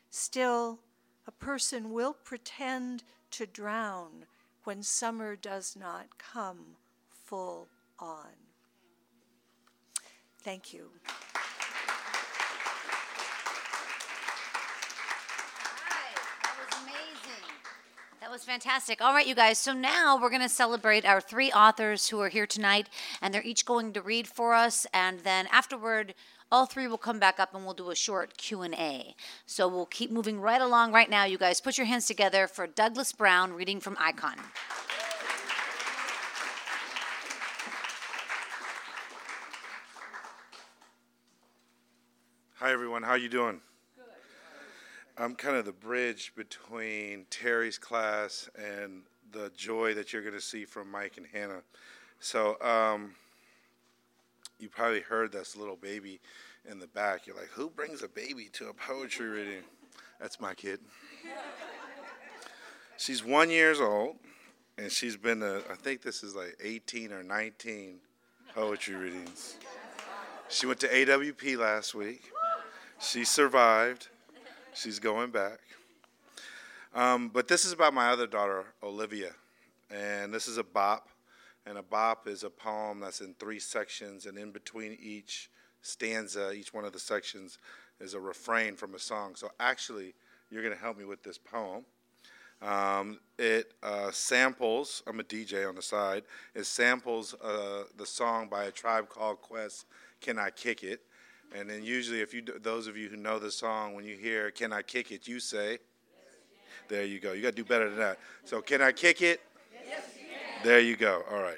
Still, 0.10 0.80
a 1.28 1.32
person 1.32 1.92
will 1.92 2.14
pretend 2.14 3.04
to 3.32 3.46
drown 3.46 4.26
when 4.64 4.84
summer 4.84 5.36
does 5.36 5.76
not 5.76 6.18
come 6.18 6.76
full 7.10 7.68
on. 8.00 8.28
Thank 10.44 10.74
you. 10.74 10.90
That 18.22 18.30
was 18.30 18.44
fantastic. 18.46 19.02
All 19.02 19.14
right, 19.14 19.28
you 19.28 19.36
guys. 19.36 19.58
So 19.58 19.74
now 19.74 20.18
we're 20.18 20.30
going 20.30 20.42
to 20.42 20.48
celebrate 20.48 21.06
our 21.06 21.20
three 21.20 21.52
authors 21.52 22.08
who 22.08 22.22
are 22.22 22.30
here 22.30 22.48
tonight, 22.48 22.88
and 23.22 23.34
they're 23.34 23.44
each 23.44 23.66
going 23.66 23.94
to 23.94 24.02
read 24.02 24.28
for 24.28 24.54
us. 24.54 24.86
And 24.94 25.20
then 25.22 25.48
afterward, 25.52 26.14
all 26.52 26.66
three 26.66 26.88
will 26.88 26.98
come 26.98 27.20
back 27.20 27.40
up, 27.40 27.56
and 27.56 27.64
we'll 27.64 27.74
do 27.74 27.92
a 27.92 27.96
short 27.96 28.38
Q 28.38 28.62
and 28.62 28.74
A. 28.74 29.16
So 29.46 29.68
we'll 29.68 29.86
keep 29.86 30.12
moving 30.12 30.42
right 30.42 30.62
along. 30.62 30.92
Right 30.92 31.10
now, 31.10 31.24
you 31.24 31.38
guys, 31.38 31.62
put 31.62 31.78
your 31.78 31.88
hands 31.88 32.06
together 32.06 32.48
for 32.48 32.68
Douglas 32.68 33.14
Brown 33.14 33.54
reading 33.54 33.80
from 33.80 33.96
Icon. 34.00 34.36
Hi 42.56 42.72
everyone, 42.72 43.02
how 43.02 43.16
you 43.16 43.28
doing? 43.28 43.60
I'm 45.18 45.34
kind 45.34 45.56
of 45.56 45.66
the 45.66 45.72
bridge 45.72 46.32
between 46.36 47.26
Terry's 47.32 47.80
class 47.80 48.50
and 48.56 49.02
the 49.32 49.52
joy 49.56 49.96
that 49.96 50.14
you're 50.14 50.22
going 50.22 50.36
to 50.36 50.42
see 50.42 50.66
from 50.66 50.92
Mike 50.92 51.18
and 51.18 51.26
Hannah. 51.26 51.64
So, 52.20 52.62
um, 52.62 53.16
you 54.62 54.70
probably 54.70 55.02
heard 55.02 55.32
this 55.32 55.56
little 55.56 55.76
baby 55.76 56.20
in 56.70 56.80
the 56.80 56.88
back. 56.88 57.26
You're 57.26 57.36
like, 57.36 57.50
who 57.50 57.70
brings 57.70 58.04
a 58.04 58.08
baby 58.08 58.50
to 58.54 58.70
a 58.70 58.74
poetry 58.74 59.28
reading? 59.28 59.64
That's 60.20 60.40
my 60.40 60.54
kid. 60.54 60.80
she's 62.98 63.24
one 63.24 63.50
years 63.50 63.80
old, 63.80 64.18
and 64.78 64.92
she's 64.92 65.18
been 65.18 65.40
to, 65.40 65.64
I 65.70 65.76
think 65.76 66.02
this 66.02 66.24
is 66.24 66.36
like 66.36 66.58
18 66.64 67.12
or 67.12 67.24
19 67.24 67.96
poetry 68.54 68.96
readings. 68.96 69.56
She 70.50 70.66
went 70.66 70.80
to 70.82 70.88
AWP 70.88 71.58
last 71.58 71.96
week. 71.96 72.24
She 73.00 73.24
survived. 73.24 74.10
She's 74.74 75.00
going 75.00 75.32
back. 75.32 75.60
Um, 76.94 77.30
but 77.30 77.48
this 77.48 77.66
is 77.66 77.72
about 77.72 77.94
my 77.94 78.10
other 78.10 78.28
daughter, 78.28 78.66
Olivia. 78.84 79.32
And 79.90 80.34
this 80.34 80.48
is 80.48 80.58
a 80.58 80.64
bop. 80.64 81.08
And 81.66 81.78
a 81.78 81.84
bop 81.84 82.28
is 82.28 82.44
a 82.44 82.50
poem 82.50 83.00
that's 83.00 83.22
in 83.22 83.36
three 83.36 83.60
sections. 83.60 84.26
And 84.26 84.38
in 84.38 84.52
between 84.52 84.98
each 85.02 85.50
stanza, 85.82 86.52
each 86.52 86.74
one 86.74 86.86
of 86.86 86.94
the 86.94 87.00
sections, 87.00 87.58
is 88.00 88.14
a 88.14 88.20
refrain 88.20 88.76
from 88.76 88.96
a 88.96 89.00
song. 89.00 89.36
So 89.36 89.52
actually, 89.60 90.14
you're 90.50 90.64
going 90.64 90.76
to 90.76 90.82
help 90.82 90.98
me 90.98 91.06
with 91.06 91.24
this 91.24 91.38
poem. 91.38 91.86
Um, 92.62 93.20
it 93.40 93.74
uh, 93.82 94.12
samples, 94.12 95.02
I'm 95.08 95.20
a 95.20 95.24
DJ 95.24 95.68
on 95.68 95.74
the 95.74 95.82
side, 95.82 96.24
it 96.54 96.66
samples 96.66 97.34
uh, 97.44 97.84
the 97.98 98.06
song 98.06 98.50
by 98.50 98.66
a 98.66 98.72
tribe 98.72 99.10
called 99.10 99.42
Quest, 99.42 99.86
Can 100.20 100.38
I 100.38 100.52
Kick 100.52 100.84
It? 100.84 101.02
And 101.54 101.70
then 101.70 101.84
usually, 101.84 102.22
if 102.22 102.34
you 102.34 102.44
those 102.62 102.88
of 102.88 102.96
you 102.96 103.10
who 103.10 103.18
know 103.18 103.38
the 103.38 103.52
song, 103.52 103.94
when 103.94 104.06
you 104.06 104.16
hear 104.16 104.52
"Can 104.52 104.72
I 104.72 104.82
kick 104.82 105.12
it," 105.12 105.28
you 105.28 105.40
say, 105.42 105.80
"There 106.88 107.04
you 107.04 107.20
go." 107.20 107.34
You 107.34 107.42
got 107.42 107.50
to 107.50 107.56
do 107.56 107.66
better 107.66 107.90
than 107.90 108.00
that. 108.00 108.20
So, 108.46 108.62
can 108.62 108.82
I 108.82 108.94
kick 108.94 109.22
it? 109.22 109.42
Yes, 109.86 110.04
there 110.64 110.80
you 110.80 110.96
go. 110.96 111.24
All 111.30 111.42
right. 111.42 111.58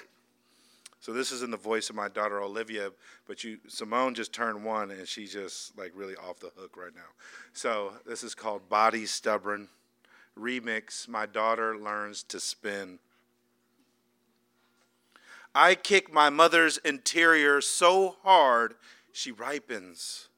So 1.00 1.12
this 1.12 1.32
is 1.32 1.42
in 1.42 1.50
the 1.50 1.58
voice 1.58 1.90
of 1.90 1.96
my 1.96 2.08
daughter 2.08 2.40
Olivia, 2.40 2.90
but 3.26 3.44
you 3.44 3.58
Simone 3.68 4.14
just 4.14 4.32
turned 4.32 4.64
one 4.64 4.90
and 4.90 5.06
she's 5.06 5.32
just 5.32 5.76
like 5.76 5.92
really 5.94 6.16
off 6.16 6.40
the 6.40 6.50
hook 6.56 6.76
right 6.78 6.94
now. 6.94 7.02
So 7.52 7.92
this 8.06 8.24
is 8.24 8.34
called 8.34 8.70
Body 8.70 9.04
Stubborn 9.04 9.68
remix. 10.38 11.06
My 11.06 11.26
daughter 11.26 11.76
learns 11.76 12.22
to 12.24 12.40
spin. 12.40 13.00
I 15.54 15.74
kick 15.74 16.12
my 16.12 16.30
mother's 16.30 16.78
interior 16.78 17.60
so 17.60 18.16
hard 18.22 18.74
she 19.12 19.30
ripens. 19.30 20.28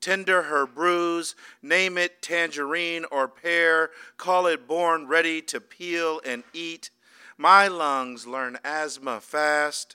Tender 0.00 0.42
her 0.42 0.66
bruise, 0.66 1.34
name 1.62 1.96
it 1.96 2.22
tangerine 2.22 3.04
or 3.10 3.28
pear, 3.28 3.90
call 4.16 4.46
it 4.46 4.68
born 4.68 5.06
ready 5.06 5.40
to 5.42 5.60
peel 5.60 6.20
and 6.24 6.44
eat. 6.52 6.90
My 7.38 7.68
lungs 7.68 8.26
learn 8.26 8.58
asthma 8.64 9.20
fast. 9.20 9.94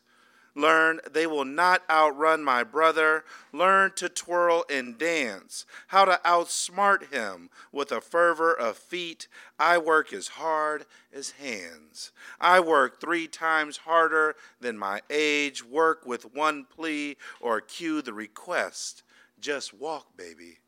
Learn 0.56 1.00
they 1.12 1.28
will 1.28 1.46
not 1.46 1.82
outrun 1.90 2.44
my 2.44 2.64
brother. 2.64 3.26
Learn 3.52 3.92
to 3.96 4.08
twirl 4.08 4.64
and 4.70 4.98
dance, 4.98 5.66
how 5.88 6.06
to 6.06 6.22
outsmart 6.24 7.12
him 7.12 7.50
with 7.72 7.92
a 7.92 8.00
fervor 8.00 8.54
of 8.54 8.78
feet. 8.78 9.28
I 9.60 9.78
work 9.78 10.14
as 10.14 10.30
hard 10.30 10.86
as 11.12 11.32
hands. 11.32 12.12
I 12.40 12.60
work 12.60 13.02
three 13.02 13.28
times 13.28 13.78
harder 13.78 14.36
than 14.62 14.78
my 14.78 15.02
age. 15.10 15.66
Work 15.66 16.06
with 16.06 16.34
one 16.36 16.66
plea 16.66 17.18
or 17.42 17.60
cue 17.60 18.02
the 18.02 18.14
request. 18.14 19.04
Just 19.40 19.74
walk, 19.74 20.16
baby. 20.16 20.60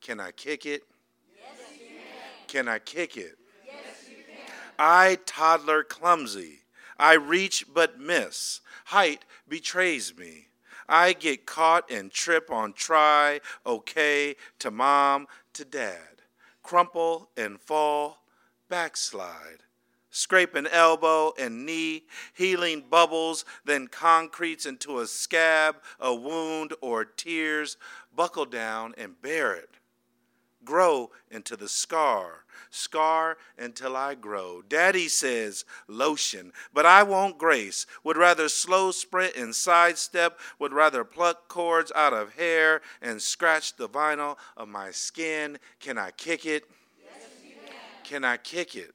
Can 0.00 0.18
I 0.18 0.32
kick 0.32 0.66
it? 0.66 0.82
Yes, 1.36 1.68
can. 1.78 1.86
Can 2.48 2.68
I 2.68 2.78
kick 2.78 3.16
it? 3.16 3.36
I, 4.78 5.18
toddler 5.26 5.82
clumsy. 5.82 6.60
I 6.98 7.14
reach 7.14 7.66
but 7.72 7.98
miss. 7.98 8.60
Height 8.86 9.24
betrays 9.48 10.16
me. 10.16 10.48
I 10.88 11.12
get 11.14 11.46
caught 11.46 11.90
and 11.90 12.10
trip 12.10 12.50
on 12.50 12.72
try, 12.74 13.40
okay, 13.64 14.36
to 14.58 14.70
mom, 14.70 15.26
to 15.54 15.64
dad. 15.64 16.22
Crumple 16.62 17.30
and 17.36 17.60
fall, 17.60 18.22
backslide. 18.68 19.62
Scrape 20.10 20.54
an 20.54 20.68
elbow 20.68 21.32
and 21.38 21.66
knee, 21.66 22.04
healing 22.34 22.84
bubbles, 22.88 23.44
then 23.64 23.88
concretes 23.88 24.64
into 24.64 25.00
a 25.00 25.06
scab, 25.06 25.76
a 25.98 26.14
wound, 26.14 26.72
or 26.80 27.04
tears. 27.04 27.76
Buckle 28.14 28.44
down 28.44 28.94
and 28.96 29.20
bear 29.20 29.54
it. 29.54 29.70
Grow 30.64 31.10
into 31.30 31.56
the 31.56 31.68
scar 31.68 32.44
scar 32.74 33.38
until 33.58 33.96
I 33.96 34.14
grow. 34.14 34.62
Daddy 34.68 35.08
says 35.08 35.64
lotion, 35.86 36.52
but 36.72 36.84
I 36.84 37.02
won't 37.02 37.38
grace. 37.38 37.86
Would 38.02 38.16
rather 38.16 38.48
slow 38.48 38.90
sprint 38.90 39.36
and 39.36 39.54
sidestep, 39.54 40.38
would 40.58 40.72
rather 40.72 41.04
pluck 41.04 41.48
cords 41.48 41.92
out 41.94 42.12
of 42.12 42.34
hair 42.34 42.82
and 43.00 43.22
scratch 43.22 43.76
the 43.76 43.88
vinyl 43.88 44.36
of 44.56 44.68
my 44.68 44.90
skin. 44.90 45.58
Can 45.80 45.98
I 45.98 46.10
kick 46.10 46.44
it? 46.46 46.64
Can. 48.02 48.24
I 48.24 48.36
kick 48.36 48.76
it? 48.76 48.94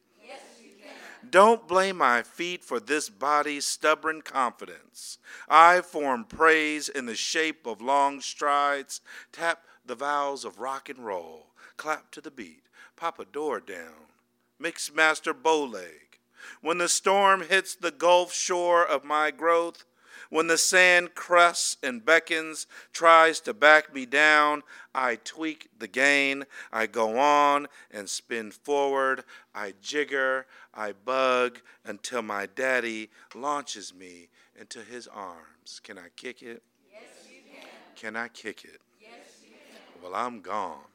Don't 1.27 1.67
blame 1.67 1.97
my 1.97 2.21
feet 2.21 2.63
for 2.63 2.79
this 2.79 3.09
body's 3.09 3.65
stubborn 3.65 4.21
confidence. 4.21 5.17
I 5.49 5.81
form 5.81 6.25
praise 6.25 6.89
in 6.89 7.07
the 7.07 7.15
shape 7.15 7.65
of 7.65 7.81
long 7.81 8.21
strides. 8.21 9.01
Tap 9.31 9.63
the 9.85 9.95
vowels 9.95 10.45
of 10.45 10.59
rock 10.59 10.89
and 10.89 10.99
roll. 10.99 11.48
Clap 11.79 12.11
to 12.11 12.19
the 12.19 12.29
beat 12.29 12.63
pop 12.97 13.19
a 13.19 13.23
door 13.23 13.61
down, 13.61 14.11
mix 14.59 14.93
master 14.93 15.33
bowleg. 15.33 16.19
When 16.59 16.77
the 16.77 16.89
storm 16.89 17.43
hits 17.43 17.73
the 17.73 17.89
gulf 17.89 18.33
shore 18.33 18.85
of 18.85 19.05
my 19.05 19.31
growth, 19.31 19.85
when 20.29 20.47
the 20.47 20.57
sand 20.57 21.15
crusts 21.15 21.77
and 21.81 22.03
beckons, 22.03 22.67
tries 22.91 23.39
to 23.41 23.53
back 23.53 23.93
me 23.93 24.05
down, 24.05 24.63
I 24.93 25.15
tweak 25.23 25.69
the 25.79 25.87
gain. 25.87 26.43
I 26.69 26.85
go 26.85 27.17
on 27.17 27.67
and 27.89 28.09
spin 28.09 28.51
forward. 28.51 29.23
I 29.55 29.73
jigger, 29.81 30.47
I 30.73 30.91
bug 30.91 31.61
until 31.85 32.21
my 32.21 32.45
daddy 32.45 33.09
launches 33.33 33.93
me 33.93 34.27
into 34.59 34.81
his 34.81 35.07
arms. 35.07 35.79
Can 35.81 35.97
I 35.97 36.09
kick 36.17 36.41
it? 36.41 36.61
Yes, 36.91 37.03
you 37.31 37.39
can. 37.49 37.69
Can 37.95 38.15
I 38.17 38.27
kick 38.27 38.65
it? 38.65 38.81
Yes, 38.99 39.11
you 39.41 39.51
can. 39.51 40.03
Well, 40.03 40.13
I'm 40.13 40.41
gone. 40.41 40.88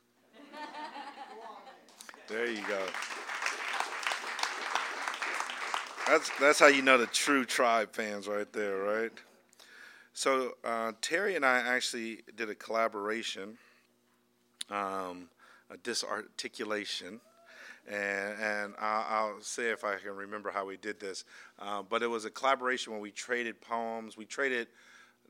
There 2.28 2.50
you 2.50 2.62
go. 2.66 2.82
That's 6.07 6.30
that's 6.38 6.59
how 6.59 6.66
you 6.66 6.82
know 6.82 6.98
the 6.98 7.07
true 7.07 7.44
tribe 7.44 7.92
fans 7.92 8.28
right 8.28 8.50
there, 8.52 8.78
right? 8.78 9.12
So 10.12 10.52
uh, 10.64 10.92
Terry 11.00 11.34
and 11.34 11.44
I 11.44 11.59
actually 11.59 12.20
did 12.36 12.48
a 12.50 12.55
collaboration, 12.55 13.59
um, 14.70 15.28
a 15.70 15.76
disarticulation, 15.82 17.20
and 17.88 18.40
and 18.40 18.74
I'll, 18.78 19.07
I'll, 19.09 19.40
say 19.40 19.70
if 19.70 19.82
I 19.82 19.96
can 19.96 20.14
remember 20.14 20.50
how 20.50 20.66
we 20.66 20.76
did 20.76 21.00
this. 21.00 21.24
Uh, 21.59 21.82
but 21.82 22.02
it 22.02 22.07
was 22.07 22.24
a 22.24 22.30
collaboration 22.30 22.92
where 22.92 23.00
we 23.00 23.11
traded 23.11 23.61
poems, 23.61 24.16
we 24.16 24.24
traded 24.24 24.68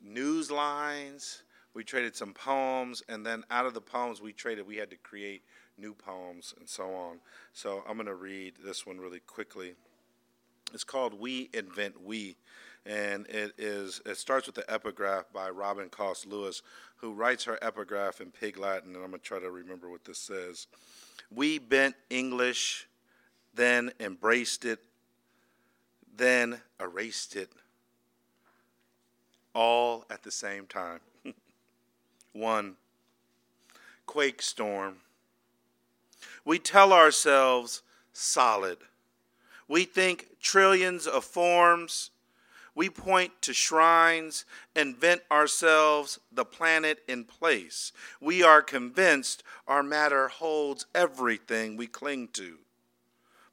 news 0.03 0.51
lines, 0.51 1.43
we 1.75 1.85
traded 1.85 2.14
some 2.14 2.33
poems, 2.33 3.03
and 3.09 3.27
then 3.27 3.45
out 3.51 3.66
of 3.66 3.75
the 3.75 3.81
poems 3.81 4.22
we 4.22 4.33
traded, 4.33 4.66
we 4.66 4.77
had 4.77 4.91
to 4.91 4.97
create 4.97 5.43
new 5.77 5.93
poems, 5.93 6.55
and 6.59 6.68
so 6.68 6.95
on. 6.95 7.18
So 7.53 7.83
I'm 7.89 7.97
going 7.97 8.07
to 8.07 8.14
read 8.14 8.55
this 8.64 8.87
one 8.87 8.99
really 8.99 9.20
quickly. 9.20 9.75
It's 10.72 10.85
called 10.85 11.18
We 11.18 11.51
Invent 11.53 12.01
We, 12.03 12.37
and 12.87 13.27
it 13.27 13.55
is 13.59 14.01
it 14.07 14.16
starts 14.16 14.47
with 14.47 14.55
the 14.55 14.72
epigraph 14.72 15.25
by 15.33 15.51
Robin 15.51 15.89
Coste 15.89 16.27
Lewis, 16.27 16.62
who 16.97 17.12
writes 17.12 17.45
her 17.45 17.59
epigraph 17.61 18.20
in 18.20 18.31
Pig 18.31 18.57
Latin, 18.57 18.95
and 18.95 19.05
I'm 19.05 19.11
going 19.11 19.20
to 19.20 19.27
try 19.27 19.41
to 19.41 19.51
remember 19.51 19.91
what 19.91 20.05
this 20.05 20.18
says. 20.18 20.66
We 21.31 21.59
bent 21.59 21.97
English, 22.09 22.87
then 23.55 23.93
embraced 23.99 24.64
it, 24.64 24.81
then 26.16 26.61
erased 26.81 27.35
it, 27.37 27.51
all 29.55 30.05
at 30.11 30.22
the 30.22 30.31
same 30.31 30.66
time. 30.66 31.01
One, 32.35 32.74
quake 34.07 34.43
storm, 34.43 34.97
we 36.45 36.59
tell 36.59 36.93
ourselves 36.93 37.82
solid. 38.12 38.78
We 39.68 39.85
think 39.85 40.41
trillions 40.43 41.07
of 41.07 41.24
forms. 41.24 42.11
We 42.74 42.91
point 42.91 43.41
to 43.43 43.55
shrines, 43.55 44.45
invent 44.74 45.22
ourselves 45.30 46.18
the 46.32 46.45
planet 46.45 47.05
in 47.07 47.22
place. 47.22 47.93
We 48.20 48.43
are 48.43 48.62
convinced 48.62 49.45
our 49.68 49.85
matter 49.85 50.26
holds 50.26 50.87
everything 50.93 51.76
we 51.76 51.87
cling 51.87 52.28
to. 52.32 52.59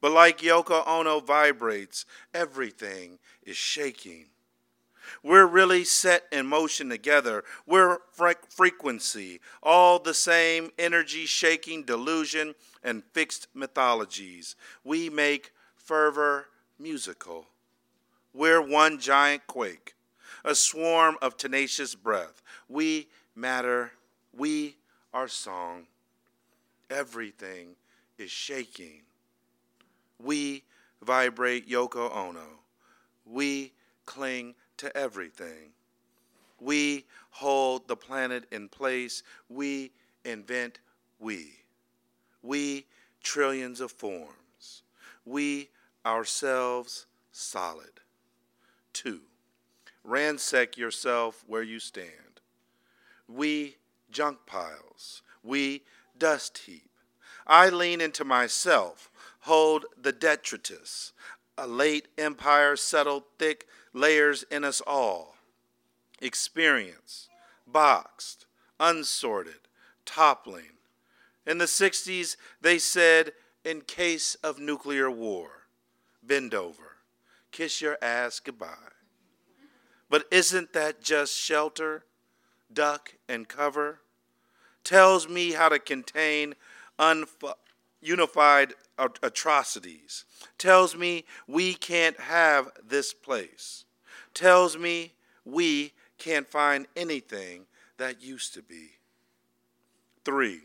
But 0.01 0.11
like 0.11 0.39
Yoko 0.39 0.85
Ono 0.87 1.19
vibrates, 1.19 2.07
everything 2.33 3.19
is 3.43 3.57
shaking. 3.57 4.30
We're 5.23 5.45
really 5.45 5.83
set 5.83 6.23
in 6.31 6.47
motion 6.47 6.89
together. 6.89 7.43
We're 7.65 7.99
frequency, 8.49 9.39
all 9.61 9.99
the 9.99 10.13
same 10.13 10.71
energy 10.77 11.25
shaking 11.25 11.83
delusion 11.83 12.55
and 12.83 13.03
fixed 13.13 13.47
mythologies. 13.53 14.55
We 14.83 15.09
make 15.09 15.51
fervor 15.75 16.47
musical. 16.79 17.47
We're 18.33 18.61
one 18.61 18.99
giant 18.99 19.45
quake, 19.47 19.95
a 20.43 20.55
swarm 20.55 21.17
of 21.21 21.37
tenacious 21.37 21.95
breath. 21.95 22.41
We 22.69 23.07
matter. 23.35 23.91
We 24.35 24.77
are 25.13 25.27
song. 25.27 25.87
Everything 26.89 27.75
is 28.17 28.31
shaking. 28.31 29.01
We 30.21 30.63
vibrate 31.01 31.69
Yoko 31.69 32.15
Ono. 32.15 32.59
We 33.25 33.73
cling 34.05 34.55
to 34.81 34.97
everything. 34.97 35.73
We 36.59 37.05
hold 37.29 37.87
the 37.87 37.95
planet 37.95 38.45
in 38.51 38.67
place. 38.67 39.21
We 39.47 39.91
invent 40.25 40.79
we. 41.19 41.51
We 42.41 42.87
trillions 43.21 43.79
of 43.79 43.91
forms. 43.91 44.81
We 45.23 45.69
ourselves 46.03 47.05
solid. 47.31 48.01
Two, 48.91 49.21
ransack 50.03 50.77
yourself 50.77 51.43
where 51.45 51.63
you 51.63 51.79
stand. 51.79 52.41
We 53.27 53.77
junk 54.09 54.39
piles. 54.47 55.21
We 55.43 55.83
dust 56.17 56.57
heap. 56.65 56.89
I 57.45 57.69
lean 57.69 58.01
into 58.01 58.25
myself, 58.25 59.11
hold 59.41 59.85
the 59.99 60.11
detritus. 60.11 61.13
A 61.55 61.67
late 61.67 62.07
empire 62.17 62.75
settled 62.75 63.23
thick 63.37 63.67
layers 63.93 64.43
in 64.43 64.63
us 64.63 64.81
all 64.81 65.35
experience, 66.21 67.27
boxed, 67.65 68.45
unsorted, 68.79 69.67
toppling. 70.05 70.77
In 71.45 71.57
the 71.57 71.65
60s, 71.65 72.37
they 72.61 72.77
said, 72.77 73.33
in 73.65 73.81
case 73.81 74.35
of 74.35 74.59
nuclear 74.59 75.09
war, 75.09 75.67
bend 76.23 76.53
over, 76.53 76.97
kiss 77.51 77.81
your 77.81 77.97
ass 78.01 78.39
goodbye. 78.39 78.67
But 80.09 80.25
isn't 80.31 80.73
that 80.73 81.01
just 81.01 81.35
shelter, 81.35 82.05
duck, 82.71 83.15
and 83.27 83.47
cover? 83.47 84.01
Tells 84.83 85.27
me 85.27 85.51
how 85.51 85.69
to 85.69 85.79
contain 85.79 86.55
unf- 86.99 87.53
unified 88.01 88.73
atrocities, 88.97 90.25
tells 90.57 90.95
me 90.95 91.25
we 91.47 91.73
can't 91.73 92.19
have 92.19 92.69
this 92.83 93.13
place, 93.13 93.85
tells 94.33 94.77
me 94.77 95.13
we 95.45 95.93
can't 96.17 96.47
find 96.47 96.87
anything 96.95 97.65
that 97.97 98.21
used 98.21 98.53
to 98.53 98.61
be. 98.61 98.91
Three, 100.23 100.61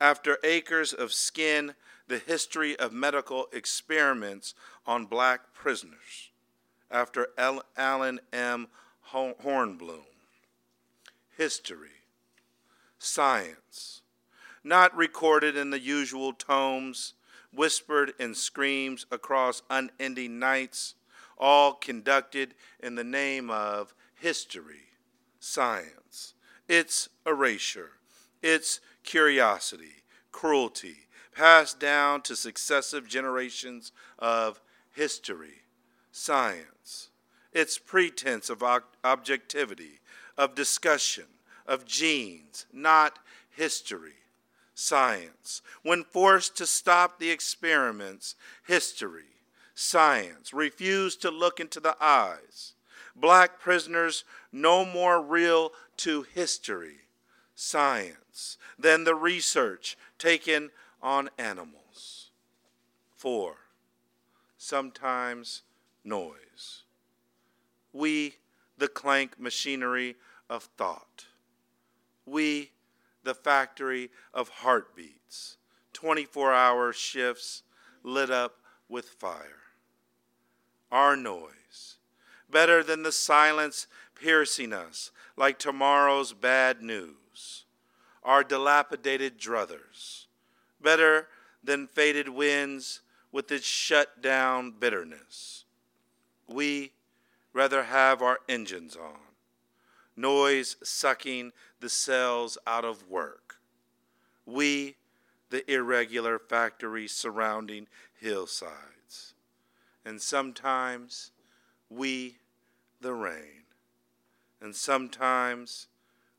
after 0.00 0.38
acres 0.42 0.92
of 0.92 1.12
skin, 1.12 1.74
the 2.08 2.18
history 2.18 2.78
of 2.78 2.92
medical 2.92 3.46
experiments 3.52 4.54
on 4.86 5.06
black 5.06 5.54
prisoners. 5.54 6.30
After 6.90 7.28
L- 7.38 7.62
Allen 7.76 8.20
M. 8.32 8.68
Hornblum. 9.12 10.04
History, 11.38 12.02
science, 12.98 14.01
not 14.64 14.96
recorded 14.96 15.56
in 15.56 15.70
the 15.70 15.80
usual 15.80 16.32
tomes, 16.32 17.14
whispered 17.52 18.14
in 18.18 18.34
screams 18.34 19.06
across 19.10 19.62
unending 19.68 20.38
nights, 20.38 20.94
all 21.38 21.74
conducted 21.74 22.54
in 22.80 22.94
the 22.94 23.04
name 23.04 23.50
of 23.50 23.94
history, 24.14 24.88
science, 25.40 26.34
its 26.68 27.08
erasure, 27.26 27.92
its 28.42 28.80
curiosity, 29.02 30.04
cruelty, 30.30 31.08
passed 31.34 31.80
down 31.80 32.22
to 32.22 32.36
successive 32.36 33.08
generations 33.08 33.92
of 34.18 34.60
history, 34.90 35.62
science, 36.10 37.10
its 37.52 37.78
pretense 37.78 38.48
of 38.48 38.62
objectivity, 39.02 40.00
of 40.38 40.54
discussion, 40.54 41.24
of 41.66 41.84
genes, 41.84 42.66
not 42.72 43.18
history, 43.50 44.21
science. 44.82 45.62
When 45.82 46.04
forced 46.04 46.56
to 46.56 46.66
stop 46.66 47.18
the 47.18 47.30
experiments, 47.30 48.34
history, 48.66 49.32
science 49.74 50.52
refused 50.52 51.22
to 51.22 51.30
look 51.30 51.60
into 51.60 51.80
the 51.80 51.96
eyes. 52.00 52.74
Black 53.14 53.60
prisoners 53.60 54.24
no 54.50 54.84
more 54.84 55.22
real 55.22 55.72
to 55.98 56.22
history, 56.22 57.00
science, 57.54 58.58
than 58.78 59.04
the 59.04 59.14
research 59.14 59.96
taken 60.18 60.70
on 61.02 61.30
animals. 61.38 62.30
Four, 63.14 63.56
sometimes 64.56 65.62
noise. 66.04 66.82
We, 67.92 68.36
the 68.78 68.88
clank 68.88 69.38
machinery 69.38 70.16
of 70.48 70.64
thought. 70.76 71.26
We, 72.24 72.70
the 73.24 73.34
factory 73.34 74.10
of 74.34 74.48
heartbeats, 74.48 75.56
24 75.92 76.52
hour 76.52 76.92
shifts 76.92 77.62
lit 78.02 78.30
up 78.30 78.56
with 78.88 79.06
fire. 79.06 79.62
Our 80.90 81.16
noise, 81.16 81.96
better 82.50 82.82
than 82.82 83.02
the 83.02 83.12
silence 83.12 83.86
piercing 84.14 84.72
us 84.72 85.10
like 85.36 85.58
tomorrow's 85.58 86.32
bad 86.32 86.82
news. 86.82 87.64
Our 88.22 88.44
dilapidated 88.44 89.38
druthers, 89.38 90.26
better 90.80 91.28
than 91.64 91.86
faded 91.86 92.28
winds 92.28 93.00
with 93.32 93.50
its 93.50 93.66
shut 93.66 94.20
down 94.22 94.74
bitterness. 94.78 95.64
We 96.46 96.92
rather 97.52 97.84
have 97.84 98.22
our 98.22 98.38
engines 98.48 98.94
on, 98.96 99.18
noise 100.16 100.76
sucking 100.82 101.52
the 101.82 101.90
cells 101.90 102.56
out 102.64 102.84
of 102.84 103.10
work. 103.10 103.56
We, 104.46 104.94
the 105.50 105.68
irregular 105.70 106.38
factories 106.38 107.10
surrounding 107.12 107.88
hillsides. 108.18 109.34
And 110.04 110.22
sometimes 110.22 111.32
we, 111.90 112.36
the 113.00 113.12
rain. 113.12 113.64
And 114.60 114.76
sometimes 114.76 115.88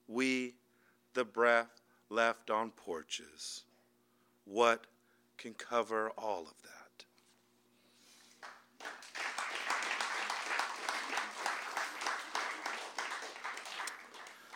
we, 0.08 0.56
the 1.14 1.26
breath 1.26 1.82
left 2.10 2.50
on 2.50 2.72
porches. 2.72 3.64
What 4.46 4.86
can 5.38 5.54
cover 5.56 6.10
all 6.18 6.44
of 6.44 6.54
that? 6.64 6.83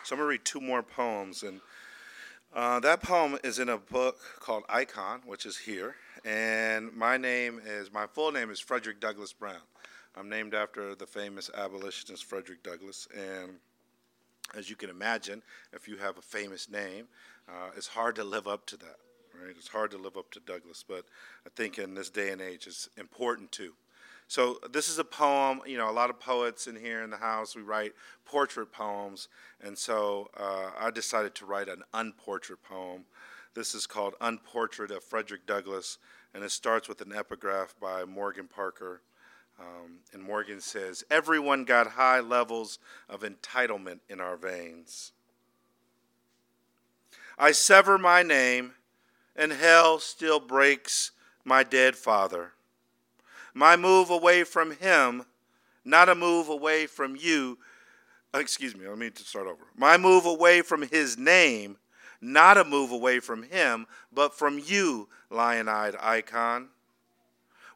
So 0.08 0.14
I'm 0.14 0.20
going 0.20 0.28
to 0.28 0.30
read 0.30 0.44
two 0.46 0.62
more 0.62 0.82
poems. 0.82 1.42
And 1.42 1.60
uh, 2.54 2.80
that 2.80 3.02
poem 3.02 3.38
is 3.44 3.58
in 3.58 3.68
a 3.68 3.76
book 3.76 4.18
called 4.40 4.62
Icon, 4.66 5.20
which 5.26 5.44
is 5.44 5.58
here. 5.58 5.96
And 6.24 6.96
my 6.96 7.18
name 7.18 7.60
is, 7.62 7.92
my 7.92 8.06
full 8.06 8.32
name 8.32 8.48
is 8.50 8.58
Frederick 8.58 9.00
Douglass 9.00 9.34
Brown. 9.34 9.60
I'm 10.16 10.30
named 10.30 10.54
after 10.54 10.94
the 10.94 11.06
famous 11.06 11.50
abolitionist 11.54 12.24
Frederick 12.24 12.62
Douglass. 12.62 13.06
And 13.14 13.56
as 14.56 14.70
you 14.70 14.76
can 14.76 14.88
imagine, 14.88 15.42
if 15.74 15.86
you 15.86 15.98
have 15.98 16.16
a 16.16 16.22
famous 16.22 16.70
name, 16.70 17.08
uh, 17.46 17.72
it's 17.76 17.88
hard 17.88 18.14
to 18.16 18.24
live 18.24 18.48
up 18.48 18.64
to 18.68 18.78
that. 18.78 18.96
Right? 19.38 19.54
It's 19.58 19.68
hard 19.68 19.90
to 19.90 19.98
live 19.98 20.16
up 20.16 20.30
to 20.30 20.40
Douglass, 20.40 20.82
but 20.88 21.04
I 21.46 21.50
think 21.54 21.78
in 21.78 21.92
this 21.92 22.08
day 22.08 22.30
and 22.30 22.40
age, 22.40 22.66
it's 22.66 22.88
important 22.96 23.52
to. 23.52 23.74
So 24.28 24.58
this 24.70 24.90
is 24.90 24.98
a 24.98 25.04
poem. 25.04 25.62
You 25.66 25.78
know, 25.78 25.90
a 25.90 25.92
lot 25.92 26.10
of 26.10 26.20
poets 26.20 26.66
in 26.66 26.76
here 26.76 27.02
in 27.02 27.10
the 27.10 27.16
house 27.16 27.56
we 27.56 27.62
write 27.62 27.94
portrait 28.26 28.70
poems, 28.70 29.28
and 29.62 29.76
so 29.76 30.28
uh, 30.36 30.70
I 30.78 30.90
decided 30.90 31.34
to 31.36 31.46
write 31.46 31.68
an 31.68 31.82
unportrait 31.94 32.62
poem. 32.62 33.06
This 33.54 33.74
is 33.74 33.86
called 33.86 34.14
Unportrait 34.20 34.90
of 34.90 35.02
Frederick 35.02 35.46
Douglass, 35.46 35.96
and 36.34 36.44
it 36.44 36.50
starts 36.50 36.88
with 36.88 37.00
an 37.00 37.12
epigraph 37.12 37.74
by 37.80 38.04
Morgan 38.04 38.46
Parker. 38.46 39.00
Um, 39.58 40.00
and 40.12 40.22
Morgan 40.22 40.60
says, 40.60 41.02
Everyone 41.10 41.64
got 41.64 41.88
high 41.88 42.20
levels 42.20 42.78
of 43.08 43.22
entitlement 43.22 44.00
in 44.08 44.20
our 44.20 44.36
veins. 44.36 45.12
I 47.38 47.52
sever 47.52 47.98
my 47.98 48.22
name, 48.22 48.74
and 49.34 49.52
hell 49.52 49.98
still 49.98 50.38
breaks 50.38 51.12
my 51.44 51.62
dead 51.62 51.96
father. 51.96 52.52
My 53.54 53.76
move 53.76 54.10
away 54.10 54.44
from 54.44 54.72
him, 54.72 55.24
not 55.84 56.08
a 56.08 56.14
move 56.14 56.48
away 56.48 56.86
from 56.86 57.16
you. 57.16 57.58
Uh, 58.34 58.38
excuse 58.38 58.76
me, 58.76 58.86
let 58.86 58.98
me 58.98 59.10
start 59.14 59.46
over. 59.46 59.64
My 59.76 59.96
move 59.96 60.26
away 60.26 60.62
from 60.62 60.82
his 60.82 61.16
name, 61.16 61.78
not 62.20 62.58
a 62.58 62.64
move 62.64 62.90
away 62.90 63.20
from 63.20 63.44
him, 63.44 63.86
but 64.12 64.36
from 64.36 64.60
you, 64.64 65.08
lion 65.30 65.68
eyed 65.68 65.96
icon. 66.00 66.68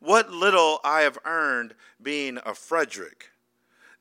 What 0.01 0.31
little 0.31 0.81
I 0.85 1.03
have 1.03 1.19
earned 1.25 1.75
being 2.03 2.39
a 2.45 2.55
Frederick. 2.55 3.31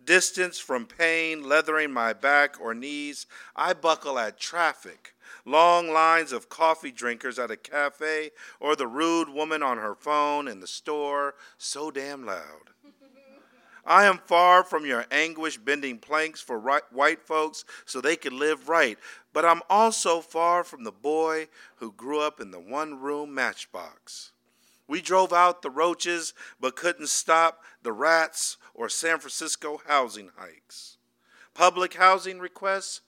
Distance 0.03 0.57
from 0.57 0.88
pain, 0.88 1.47
leathering 1.47 1.91
my 1.91 2.11
back 2.11 2.59
or 2.59 2.74
knees, 2.74 3.28
I 3.55 3.74
buckle 3.74 4.17
at 4.17 4.39
traffic 4.39 5.13
long 5.45 5.91
lines 5.91 6.32
of 6.32 6.49
coffee 6.49 6.91
drinkers 6.91 7.39
at 7.39 7.51
a 7.51 7.57
cafe, 7.57 8.32
or 8.59 8.75
the 8.75 8.88
rude 8.88 9.29
woman 9.29 9.63
on 9.63 9.77
her 9.77 9.95
phone 9.95 10.47
in 10.47 10.59
the 10.59 10.67
store, 10.67 11.36
so 11.57 11.91
damn 11.91 12.25
loud. 12.25 12.71
I 13.86 14.05
am 14.05 14.19
far 14.19 14.63
from 14.63 14.86
your 14.86 15.05
anguish 15.09 15.57
bending 15.57 15.97
planks 15.97 16.39
for 16.39 16.59
right, 16.59 16.84
white 16.91 17.21
folks 17.21 17.65
so 17.86 17.99
they 17.99 18.15
can 18.15 18.38
live 18.38 18.69
right, 18.69 18.97
but 19.34 19.43
I'm 19.43 19.61
also 19.69 20.21
far 20.21 20.63
from 20.63 20.84
the 20.84 20.91
boy 20.91 21.47
who 21.77 21.91
grew 21.91 22.19
up 22.19 22.39
in 22.39 22.51
the 22.51 22.59
one 22.59 22.99
room 22.99 23.34
matchbox. 23.34 24.32
We 24.88 25.01
drove 25.01 25.34
out 25.34 25.61
the 25.61 25.69
roaches 25.69 26.34
but 26.59 26.75
couldn't 26.75 27.09
stop 27.09 27.63
the 27.82 27.93
rats 27.93 28.57
or 28.73 28.89
San 28.89 29.19
Francisco 29.19 29.82
housing 29.88 30.29
hikes. 30.36 30.97
Public 31.53 31.95
housing 31.95 32.39
requests, 32.39 33.01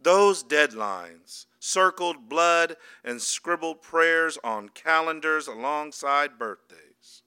those 0.00 0.42
deadlines, 0.42 1.46
circled 1.66 2.28
blood, 2.28 2.76
and 3.04 3.20
scribbled 3.20 3.82
prayers 3.82 4.38
on 4.44 4.68
calendars 4.68 5.48
alongside 5.48 6.38
birthdays. 6.38 7.22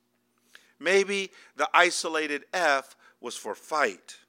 Maybe 0.79 1.31
the 1.57 1.69
isolated 1.73 2.45
F 2.53 2.95
was 3.19 3.35
for 3.35 3.53
fight. 3.53 4.19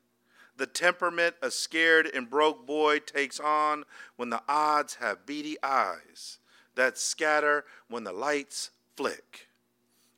The 0.56 0.66
temperament 0.66 1.36
a 1.40 1.50
scared 1.50 2.06
and 2.12 2.28
broke 2.28 2.66
boy 2.66 2.98
takes 2.98 3.38
on 3.38 3.84
when 4.16 4.30
the 4.30 4.42
odds 4.48 4.96
have 4.96 5.26
beady 5.26 5.56
eyes 5.62 6.38
that 6.74 6.98
scatter 6.98 7.64
when 7.88 8.04
the 8.04 8.12
lights 8.12 8.70
flick. 8.96 9.48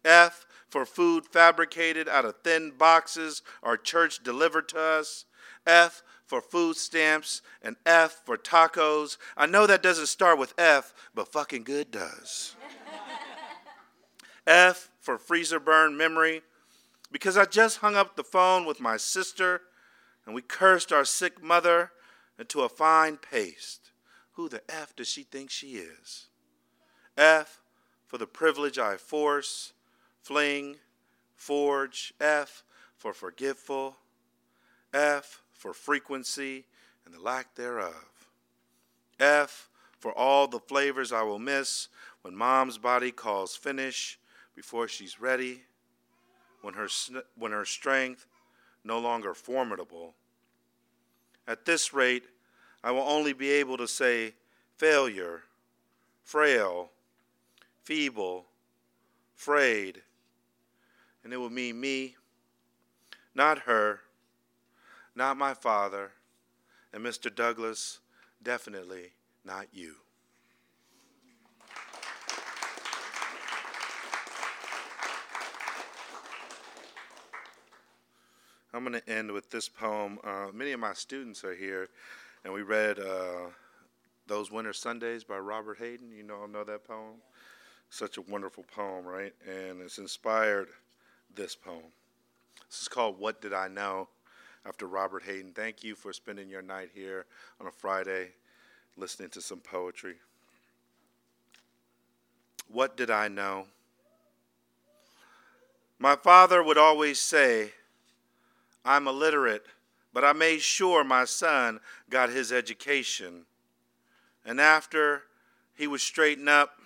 F 0.04 0.46
for 0.68 0.86
food 0.86 1.26
fabricated 1.26 2.08
out 2.08 2.24
of 2.24 2.36
thin 2.42 2.72
boxes 2.76 3.42
our 3.62 3.76
church 3.76 4.22
delivered 4.22 4.68
to 4.70 4.80
us. 4.80 5.26
F 5.66 6.02
for 6.32 6.40
food 6.40 6.78
stamps 6.78 7.42
and 7.60 7.76
F 7.84 8.22
for 8.24 8.38
tacos. 8.38 9.18
I 9.36 9.44
know 9.44 9.66
that 9.66 9.82
doesn't 9.82 10.06
start 10.06 10.38
with 10.38 10.54
F, 10.56 10.94
but 11.14 11.30
fucking 11.30 11.62
good 11.62 11.90
does. 11.90 12.56
F 14.46 14.88
for 14.98 15.18
freezer 15.18 15.60
burn 15.60 15.94
memory, 15.94 16.40
because 17.10 17.36
I 17.36 17.44
just 17.44 17.80
hung 17.80 17.96
up 17.96 18.16
the 18.16 18.24
phone 18.24 18.64
with 18.64 18.80
my 18.80 18.96
sister 18.96 19.60
and 20.24 20.34
we 20.34 20.40
cursed 20.40 20.90
our 20.90 21.04
sick 21.04 21.42
mother 21.42 21.92
into 22.38 22.62
a 22.62 22.68
fine 22.70 23.18
paste. 23.18 23.90
Who 24.36 24.48
the 24.48 24.62
F 24.70 24.96
does 24.96 25.08
she 25.08 25.24
think 25.24 25.50
she 25.50 25.72
is? 25.72 26.28
F 27.14 27.60
for 28.06 28.16
the 28.16 28.26
privilege 28.26 28.78
I 28.78 28.96
force, 28.96 29.74
fling, 30.22 30.76
forge. 31.36 32.14
F 32.18 32.64
for 32.96 33.12
forgetful. 33.12 33.98
F 34.94 35.41
for 35.62 35.72
frequency 35.72 36.64
and 37.06 37.14
the 37.14 37.20
lack 37.20 37.54
thereof. 37.54 38.26
F 39.20 39.68
for 40.00 40.12
all 40.12 40.48
the 40.48 40.58
flavors 40.58 41.12
I 41.12 41.22
will 41.22 41.38
miss 41.38 41.86
when 42.22 42.34
mom's 42.34 42.78
body 42.78 43.12
calls 43.12 43.54
finish 43.54 44.18
before 44.56 44.88
she's 44.88 45.20
ready, 45.20 45.60
when 46.62 46.74
her, 46.74 46.88
when 47.38 47.52
her 47.52 47.64
strength 47.64 48.26
no 48.82 48.98
longer 48.98 49.34
formidable. 49.34 50.14
At 51.46 51.64
this 51.64 51.94
rate, 51.94 52.24
I 52.82 52.90
will 52.90 53.02
only 53.02 53.32
be 53.32 53.50
able 53.50 53.76
to 53.76 53.86
say 53.86 54.34
failure, 54.78 55.42
frail, 56.24 56.90
feeble, 57.84 58.46
frayed, 59.36 60.02
and 61.22 61.32
it 61.32 61.36
will 61.36 61.50
mean 61.50 61.80
me, 61.80 62.16
not 63.32 63.60
her, 63.60 64.00
not 65.14 65.36
my 65.36 65.54
father, 65.54 66.12
and 66.92 67.04
Mr. 67.04 67.34
Douglass, 67.34 68.00
definitely 68.42 69.12
not 69.44 69.66
you. 69.72 69.96
I'm 78.74 78.84
going 78.84 78.98
to 78.98 79.08
end 79.08 79.30
with 79.32 79.50
this 79.50 79.68
poem. 79.68 80.18
Uh, 80.24 80.46
many 80.52 80.72
of 80.72 80.80
my 80.80 80.94
students 80.94 81.44
are 81.44 81.54
here, 81.54 81.88
and 82.42 82.54
we 82.54 82.62
read 82.62 82.98
uh, 82.98 83.50
Those 84.26 84.50
Winter 84.50 84.72
Sundays 84.72 85.24
by 85.24 85.36
Robert 85.36 85.78
Hayden. 85.78 86.10
You 86.10 86.22
know, 86.22 86.46
know 86.46 86.64
that 86.64 86.84
poem? 86.84 87.20
Such 87.90 88.16
a 88.16 88.22
wonderful 88.22 88.64
poem, 88.74 89.04
right? 89.04 89.34
And 89.46 89.82
it's 89.82 89.98
inspired 89.98 90.68
this 91.34 91.54
poem. 91.54 91.92
This 92.70 92.80
is 92.80 92.88
called 92.88 93.18
What 93.18 93.42
Did 93.42 93.52
I 93.52 93.68
Know? 93.68 94.08
After 94.66 94.86
Robert 94.86 95.24
Hayden. 95.24 95.52
Thank 95.52 95.82
you 95.82 95.94
for 95.94 96.12
spending 96.12 96.48
your 96.48 96.62
night 96.62 96.90
here 96.94 97.26
on 97.60 97.66
a 97.66 97.70
Friday 97.70 98.28
listening 98.96 99.30
to 99.30 99.40
some 99.40 99.58
poetry. 99.58 100.14
What 102.68 102.96
did 102.96 103.10
I 103.10 103.28
know? 103.28 103.66
My 105.98 106.16
father 106.16 106.62
would 106.62 106.78
always 106.78 107.20
say, 107.20 107.72
I'm 108.84 109.06
illiterate, 109.06 109.66
but 110.12 110.24
I 110.24 110.32
made 110.32 110.62
sure 110.62 111.04
my 111.04 111.24
son 111.24 111.80
got 112.10 112.30
his 112.30 112.52
education. 112.52 113.46
And 114.44 114.60
after 114.60 115.22
he 115.74 115.86
would 115.86 116.00
straighten 116.00 116.48
up, 116.48 116.80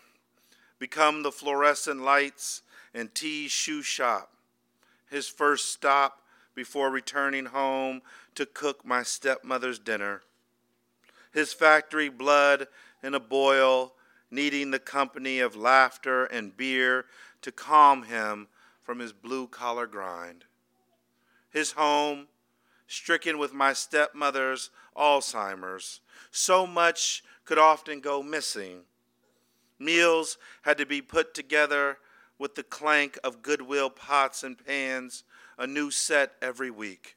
become 0.79 1.22
the 1.22 1.33
fluorescent 1.33 2.03
lights 2.03 2.62
and 2.95 3.14
T's 3.14 3.51
shoe 3.51 3.83
shop, 3.83 4.33
his 5.11 5.29
first 5.29 5.72
stop 5.72 6.20
before 6.57 6.90
returning 6.90 7.46
home 7.46 8.02
to 8.34 8.46
cook 8.46 8.84
my 8.84 9.04
stepmother's 9.04 9.78
dinner. 9.78 10.22
His 11.32 11.52
factory 11.52 12.09
blood 12.09 12.66
in 13.02 13.14
a 13.14 13.20
boil, 13.20 13.92
needing 14.30 14.70
the 14.72 14.78
company 14.78 15.38
of 15.38 15.54
laughter 15.54 16.24
and 16.24 16.57
beer 16.57 17.04
to 17.42 17.52
calm 17.52 18.04
him 18.04 18.48
from 18.82 18.98
his 18.98 19.12
blue 19.12 19.46
collar 19.46 19.86
grind. 19.86 20.44
His 21.50 21.72
home, 21.72 22.26
stricken 22.88 23.38
with 23.38 23.52
my 23.52 23.72
stepmother's 23.72 24.70
Alzheimer's, 24.96 26.00
so 26.30 26.66
much 26.66 27.22
could 27.44 27.59
often 27.59 28.00
go 28.00 28.22
missing. 28.22 28.80
Meals 29.78 30.38
had 30.62 30.78
to 30.78 30.86
be 30.86 31.02
put 31.02 31.34
together 31.34 31.98
with 32.38 32.54
the 32.54 32.62
clank 32.62 33.18
of 33.22 33.42
goodwill 33.42 33.90
pots 33.90 34.42
and 34.42 34.64
pans 34.64 35.24
a 35.59 35.66
new 35.66 35.90
set 35.90 36.32
every 36.42 36.70
week. 36.70 37.16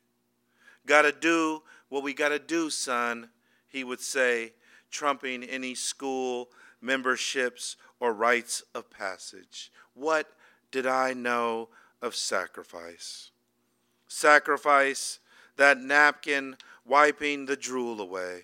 Gotta 0.85 1.11
do 1.11 1.63
what 1.89 2.03
we 2.03 2.13
gotta 2.13 2.39
do, 2.39 2.69
son, 2.69 3.29
he 3.67 3.83
would 3.83 3.99
say, 3.99 4.53
trumping 4.89 5.43
any 5.43 5.75
school 5.75 6.49
memberships 6.81 7.75
or 7.99 8.13
rites 8.13 8.63
of 8.73 8.89
passage. 8.89 9.71
What 9.93 10.27
did 10.71 10.85
I 10.85 11.13
know 11.13 11.69
of 12.01 12.15
sacrifice? 12.15 13.31
Sacrifice, 14.07 15.19
that 15.57 15.79
napkin 15.79 16.57
wiping 16.85 17.45
the 17.45 17.57
drool 17.57 17.99
away. 17.99 18.43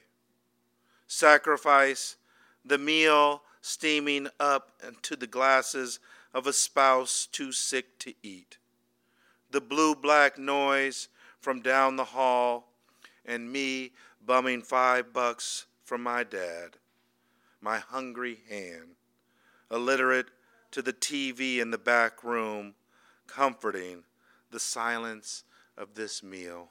Sacrifice, 1.07 2.17
the 2.63 2.77
meal 2.77 3.41
steaming 3.61 4.27
up 4.39 4.71
into 4.85 5.15
the 5.15 5.27
glasses 5.27 5.99
of 6.33 6.45
a 6.45 6.53
spouse 6.53 7.27
too 7.31 7.51
sick 7.51 7.97
to 7.99 8.13
eat 8.21 8.57
the 9.55 9.61
blue 9.61 9.95
black 9.95 10.37
noise 10.37 11.07
from 11.39 11.61
down 11.61 11.95
the 11.95 12.03
hall, 12.03 12.67
and 13.25 13.49
me 13.49 13.93
bumming 14.25 14.61
five 14.61 15.13
bucks 15.13 15.65
from 15.85 16.03
my 16.03 16.25
dad, 16.25 16.71
my 17.61 17.79
hungry 17.79 18.39
hand, 18.49 18.97
illiterate 19.71 20.25
to 20.71 20.81
the 20.81 20.91
TV 20.91 21.59
in 21.59 21.71
the 21.71 21.77
back 21.77 22.21
room, 22.21 22.73
comforting 23.27 24.03
the 24.51 24.59
silence 24.59 25.45
of 25.77 25.95
this 25.95 26.21
meal. 26.21 26.67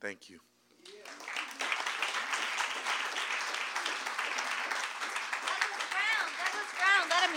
Thank 0.00 0.28
you. 0.28 0.40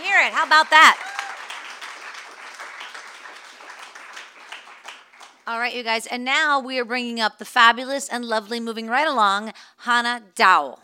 Hear 0.01 0.21
it. 0.21 0.31
How 0.31 0.45
about 0.45 0.69
that? 0.69 1.08
All 5.49 5.57
right, 5.57 5.75
you 5.75 5.81
guys. 5.81 6.05
And 6.05 6.23
now 6.23 6.59
we 6.59 6.77
are 6.77 6.85
bringing 6.85 7.19
up 7.19 7.39
the 7.39 7.43
fabulous 7.43 8.07
and 8.07 8.23
lovely, 8.23 8.59
moving 8.59 8.85
right 8.85 9.07
along, 9.07 9.51
Hannah 9.77 10.21
Dowell. 10.35 10.79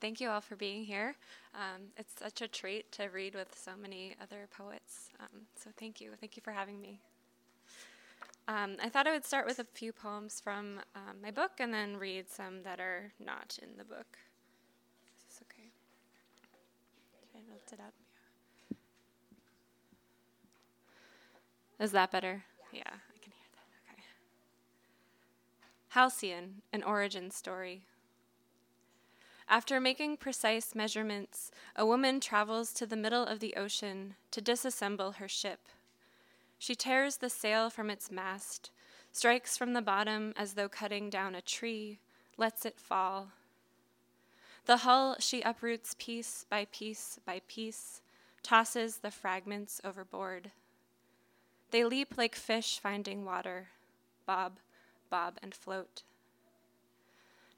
Thank 0.00 0.18
you 0.18 0.30
all 0.30 0.40
for 0.40 0.56
being 0.56 0.82
here. 0.82 1.14
Um, 1.54 1.88
it's 1.98 2.14
such 2.18 2.40
a 2.40 2.48
treat 2.48 2.90
to 2.92 3.08
read 3.08 3.34
with 3.34 3.54
so 3.54 3.72
many 3.78 4.14
other 4.18 4.48
poets. 4.56 5.10
Um, 5.20 5.42
so 5.62 5.68
thank 5.76 6.00
you. 6.00 6.12
Thank 6.18 6.34
you 6.34 6.42
for 6.42 6.52
having 6.52 6.80
me. 6.80 6.98
Um, 8.48 8.76
I 8.82 8.88
thought 8.88 9.06
I 9.06 9.12
would 9.12 9.26
start 9.26 9.44
with 9.44 9.58
a 9.58 9.66
few 9.74 9.92
poems 9.92 10.40
from 10.40 10.80
um, 10.94 11.16
my 11.22 11.30
book 11.30 11.50
and 11.58 11.74
then 11.74 11.98
read 11.98 12.30
some 12.30 12.62
that 12.62 12.80
are 12.80 13.12
not 13.22 13.58
in 13.60 13.76
the 13.76 13.84
book. 13.84 14.16
Is 15.18 15.24
this 15.28 15.42
okay? 15.42 15.68
Should 17.20 17.42
I 17.46 17.52
lift 17.52 17.74
it 17.74 17.80
up? 17.80 17.92
Is 21.78 21.92
that 21.92 22.10
better? 22.10 22.44
Yeah, 22.72 22.82
I 22.86 23.18
can 23.22 23.32
hear 23.32 23.48
that. 23.52 23.92
Okay. 23.92 24.02
Halcyon, 25.88 26.62
an 26.72 26.82
origin 26.82 27.30
story. 27.30 27.82
After 29.48 29.78
making 29.78 30.16
precise 30.16 30.74
measurements, 30.74 31.52
a 31.76 31.86
woman 31.86 32.18
travels 32.18 32.72
to 32.74 32.86
the 32.86 32.96
middle 32.96 33.24
of 33.24 33.38
the 33.38 33.54
ocean 33.56 34.16
to 34.32 34.42
disassemble 34.42 35.16
her 35.16 35.28
ship. 35.28 35.60
She 36.58 36.74
tears 36.74 37.18
the 37.18 37.30
sail 37.30 37.70
from 37.70 37.90
its 37.90 38.10
mast, 38.10 38.70
strikes 39.12 39.56
from 39.56 39.72
the 39.72 39.82
bottom 39.82 40.32
as 40.36 40.54
though 40.54 40.68
cutting 40.68 41.10
down 41.10 41.34
a 41.34 41.40
tree, 41.40 42.00
lets 42.36 42.64
it 42.64 42.80
fall. 42.80 43.28
The 44.64 44.78
hull 44.78 45.16
she 45.20 45.42
uproots 45.42 45.94
piece 45.96 46.44
by 46.50 46.66
piece 46.72 47.20
by 47.24 47.42
piece, 47.46 48.00
tosses 48.42 48.98
the 48.98 49.12
fragments 49.12 49.80
overboard. 49.84 50.50
They 51.76 51.84
leap 51.84 52.16
like 52.16 52.34
fish 52.34 52.78
finding 52.78 53.26
water, 53.26 53.68
bob, 54.24 54.60
bob, 55.10 55.36
and 55.42 55.54
float. 55.54 56.04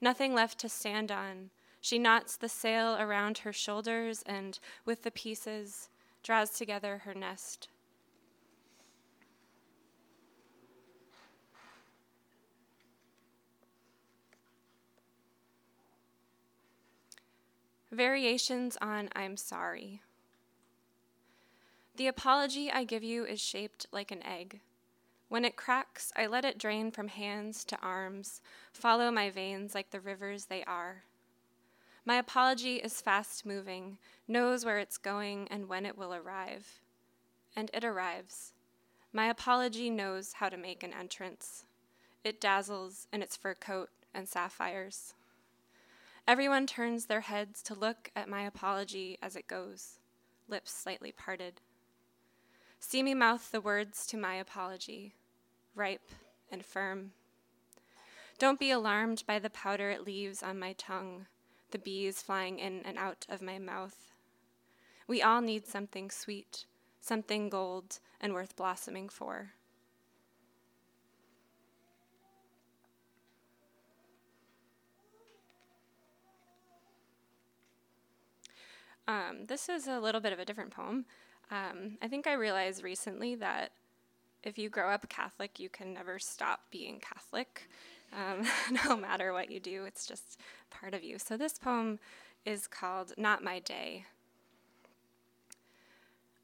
Nothing 0.01 0.33
left 0.33 0.59
to 0.59 0.67
stand 0.67 1.09
on. 1.09 1.51
She 1.79 1.97
knots 1.97 2.35
the 2.35 2.49
sail 2.49 2.97
around 2.99 3.37
her 3.37 3.53
shoulders 3.53 4.21
and, 4.25 4.59
with 4.83 5.03
the 5.03 5.11
pieces, 5.11 5.87
draws 6.21 6.49
together 6.49 7.03
her 7.05 7.13
nest. 7.13 7.69
Variations 17.89 18.77
on 18.81 19.07
I'm 19.15 19.37
sorry. 19.37 20.01
The 21.99 22.07
apology 22.07 22.71
I 22.71 22.85
give 22.85 23.03
you 23.03 23.25
is 23.25 23.41
shaped 23.41 23.85
like 23.91 24.09
an 24.09 24.25
egg. 24.25 24.61
When 25.27 25.43
it 25.43 25.57
cracks, 25.57 26.13
I 26.15 26.27
let 26.27 26.45
it 26.45 26.57
drain 26.57 26.91
from 26.91 27.09
hands 27.09 27.65
to 27.65 27.79
arms, 27.81 28.39
follow 28.71 29.11
my 29.11 29.29
veins 29.29 29.75
like 29.75 29.89
the 29.89 29.99
rivers 29.99 30.45
they 30.45 30.63
are. 30.63 31.03
My 32.05 32.15
apology 32.15 32.77
is 32.77 33.01
fast 33.01 33.45
moving, 33.45 33.97
knows 34.29 34.63
where 34.63 34.79
it's 34.79 34.97
going 34.97 35.49
and 35.51 35.67
when 35.67 35.85
it 35.85 35.97
will 35.97 36.13
arrive. 36.13 36.79
And 37.53 37.69
it 37.73 37.83
arrives. 37.83 38.53
My 39.11 39.25
apology 39.25 39.89
knows 39.89 40.31
how 40.31 40.47
to 40.47 40.55
make 40.55 40.83
an 40.83 40.93
entrance. 40.93 41.65
It 42.23 42.39
dazzles 42.39 43.09
in 43.11 43.21
its 43.21 43.35
fur 43.35 43.55
coat 43.55 43.89
and 44.13 44.25
sapphires. 44.25 45.15
Everyone 46.25 46.65
turns 46.65 47.07
their 47.07 47.19
heads 47.19 47.61
to 47.63 47.75
look 47.75 48.09
at 48.15 48.29
my 48.29 48.43
apology 48.43 49.17
as 49.21 49.35
it 49.35 49.47
goes, 49.47 49.99
lips 50.47 50.71
slightly 50.71 51.11
parted. 51.11 51.59
See 52.79 53.03
me 53.03 53.13
mouth 53.13 53.51
the 53.51 53.61
words 53.61 54.07
to 54.07 54.17
my 54.17 54.35
apology, 54.35 55.13
ripe 55.75 56.09
and 56.51 56.65
firm. 56.65 57.11
Don't 58.39 58.59
be 58.59 58.71
alarmed 58.71 59.23
by 59.27 59.37
the 59.37 59.49
powder 59.49 59.89
it 59.89 60.05
leaves 60.05 60.41
on 60.41 60.57
my 60.57 60.73
tongue, 60.73 61.27
the 61.71 61.77
bees 61.77 62.21
flying 62.21 62.57
in 62.57 62.81
and 62.85 62.97
out 62.97 63.25
of 63.29 63.41
my 63.41 63.59
mouth. 63.59 64.13
We 65.07 65.21
all 65.21 65.41
need 65.41 65.67
something 65.67 66.09
sweet, 66.09 66.65
something 67.01 67.49
gold, 67.49 67.99
and 68.21 68.33
worth 68.33 68.55
blossoming 68.55 69.09
for. 69.09 69.51
Um, 79.07 79.47
this 79.47 79.67
is 79.67 79.87
a 79.87 79.99
little 79.99 80.21
bit 80.21 80.33
of 80.33 80.39
a 80.39 80.45
different 80.45 80.71
poem. 80.71 81.05
Um, 81.51 81.97
I 82.01 82.07
think 82.07 82.27
I 82.27 82.33
realized 82.33 82.83
recently 82.83 83.35
that 83.35 83.71
if 84.43 84.57
you 84.57 84.69
grow 84.69 84.89
up 84.89 85.09
Catholic, 85.09 85.59
you 85.59 85.69
can 85.69 85.93
never 85.93 86.19
stop 86.19 86.61
being 86.71 86.99
Catholic. 86.99 87.69
Um, 88.13 88.45
no 88.85 88.95
matter 88.95 89.33
what 89.33 89.51
you 89.51 89.59
do, 89.59 89.85
it's 89.85 90.05
just 90.05 90.39
part 90.69 90.93
of 90.93 91.03
you. 91.03 91.19
So 91.19 91.37
this 91.37 91.57
poem 91.57 91.99
is 92.45 92.67
called 92.67 93.13
Not 93.17 93.43
My 93.43 93.59
Day. 93.59 94.05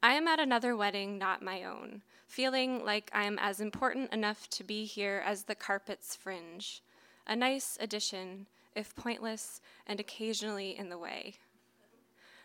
I 0.02 0.12
am 0.12 0.28
at 0.28 0.38
another 0.38 0.76
wedding, 0.76 1.18
not 1.18 1.42
my 1.42 1.64
own, 1.64 2.02
feeling 2.28 2.84
like 2.84 3.10
I 3.12 3.24
am 3.24 3.38
as 3.40 3.60
important 3.60 4.12
enough 4.12 4.48
to 4.50 4.64
be 4.64 4.84
here 4.84 5.22
as 5.24 5.44
the 5.44 5.54
carpet's 5.54 6.14
fringe. 6.14 6.82
A 7.26 7.34
nice 7.34 7.76
addition, 7.80 8.46
if 8.74 8.94
pointless 8.94 9.60
and 9.86 9.98
occasionally 9.98 10.76
in 10.78 10.90
the 10.90 10.98
way. 10.98 11.36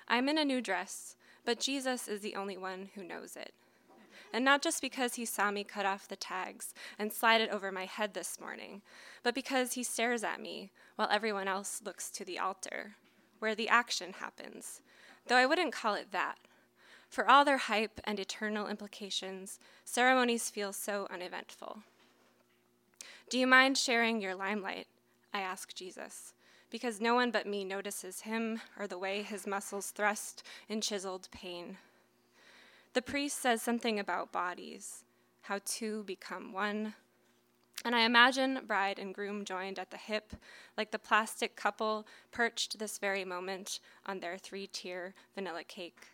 I'm 0.07 0.27
in 0.27 0.37
a 0.37 0.45
new 0.45 0.61
dress, 0.61 1.15
but 1.45 1.59
Jesus 1.59 2.07
is 2.07 2.21
the 2.21 2.35
only 2.35 2.57
one 2.57 2.89
who 2.95 3.03
knows 3.03 3.35
it. 3.35 3.53
And 4.33 4.45
not 4.45 4.61
just 4.61 4.81
because 4.81 5.15
he 5.15 5.25
saw 5.25 5.51
me 5.51 5.63
cut 5.63 5.85
off 5.85 6.07
the 6.07 6.15
tags 6.15 6.73
and 6.97 7.11
slide 7.11 7.41
it 7.41 7.49
over 7.49 7.71
my 7.71 7.85
head 7.85 8.13
this 8.13 8.39
morning, 8.39 8.81
but 9.23 9.35
because 9.35 9.73
he 9.73 9.83
stares 9.83 10.23
at 10.23 10.41
me 10.41 10.71
while 10.95 11.09
everyone 11.11 11.47
else 11.47 11.81
looks 11.83 12.09
to 12.11 12.23
the 12.23 12.39
altar, 12.39 12.95
where 13.39 13.55
the 13.55 13.67
action 13.67 14.13
happens. 14.13 14.81
Though 15.27 15.35
I 15.35 15.45
wouldn't 15.45 15.73
call 15.73 15.95
it 15.95 16.11
that. 16.11 16.37
For 17.09 17.29
all 17.29 17.43
their 17.43 17.57
hype 17.57 17.99
and 18.05 18.19
eternal 18.19 18.67
implications, 18.67 19.59
ceremonies 19.83 20.49
feel 20.49 20.71
so 20.71 21.07
uneventful. 21.11 21.79
Do 23.29 23.37
you 23.37 23.47
mind 23.47 23.77
sharing 23.77 24.21
your 24.21 24.35
limelight? 24.35 24.87
I 25.33 25.41
ask 25.41 25.73
Jesus, 25.73 26.33
because 26.71 27.01
no 27.01 27.13
one 27.13 27.29
but 27.29 27.45
me 27.45 27.63
notices 27.63 28.21
him 28.21 28.61
or 28.79 28.87
the 28.87 28.97
way 28.97 29.21
his 29.21 29.45
muscles 29.45 29.91
thrust 29.91 30.41
in 30.69 30.81
chiseled 30.81 31.29
pain. 31.31 31.77
The 32.93 33.01
priest 33.01 33.41
says 33.41 33.61
something 33.61 33.99
about 33.99 34.31
bodies, 34.31 35.03
how 35.41 35.59
two 35.63 36.03
become 36.03 36.53
one. 36.53 36.95
And 37.83 37.95
I 37.95 38.01
imagine 38.01 38.61
bride 38.67 38.99
and 38.99 39.13
groom 39.13 39.43
joined 39.43 39.79
at 39.79 39.91
the 39.91 39.97
hip, 39.97 40.33
like 40.77 40.91
the 40.91 40.99
plastic 40.99 41.55
couple 41.55 42.07
perched 42.31 42.79
this 42.79 42.97
very 42.97 43.25
moment 43.25 43.79
on 44.05 44.19
their 44.19 44.37
three 44.37 44.67
tier 44.67 45.13
vanilla 45.35 45.63
cake, 45.63 46.07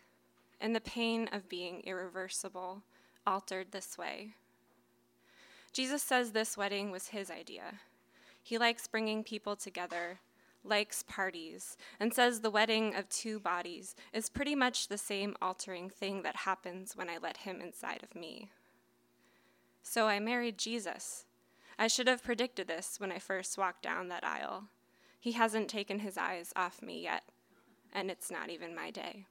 and 0.60 0.74
the 0.74 0.80
pain 0.80 1.28
of 1.30 1.48
being 1.48 1.82
irreversible, 1.84 2.82
altered 3.26 3.68
this 3.70 3.98
way. 3.98 4.32
Jesus 5.72 6.02
says 6.02 6.32
this 6.32 6.56
wedding 6.56 6.90
was 6.90 7.08
his 7.08 7.30
idea. 7.30 7.80
He 8.42 8.56
likes 8.56 8.86
bringing 8.86 9.22
people 9.22 9.54
together, 9.54 10.20
likes 10.64 11.02
parties, 11.02 11.76
and 11.98 12.12
says 12.12 12.40
the 12.40 12.50
wedding 12.50 12.94
of 12.94 13.08
two 13.08 13.40
bodies 13.40 13.94
is 14.12 14.28
pretty 14.28 14.54
much 14.54 14.88
the 14.88 14.98
same 14.98 15.36
altering 15.40 15.90
thing 15.90 16.22
that 16.22 16.36
happens 16.36 16.96
when 16.96 17.08
I 17.08 17.18
let 17.18 17.38
him 17.38 17.60
inside 17.60 18.02
of 18.02 18.14
me. 18.14 18.50
So 19.82 20.06
I 20.06 20.18
married 20.18 20.58
Jesus. 20.58 21.24
I 21.78 21.86
should 21.86 22.08
have 22.08 22.24
predicted 22.24 22.68
this 22.68 22.98
when 22.98 23.12
I 23.12 23.18
first 23.18 23.56
walked 23.56 23.82
down 23.82 24.08
that 24.08 24.24
aisle. 24.24 24.64
He 25.20 25.32
hasn't 25.32 25.68
taken 25.68 26.00
his 26.00 26.18
eyes 26.18 26.52
off 26.54 26.82
me 26.82 27.02
yet, 27.02 27.22
and 27.92 28.10
it's 28.10 28.30
not 28.30 28.50
even 28.50 28.74
my 28.74 28.90
day. 28.90 29.26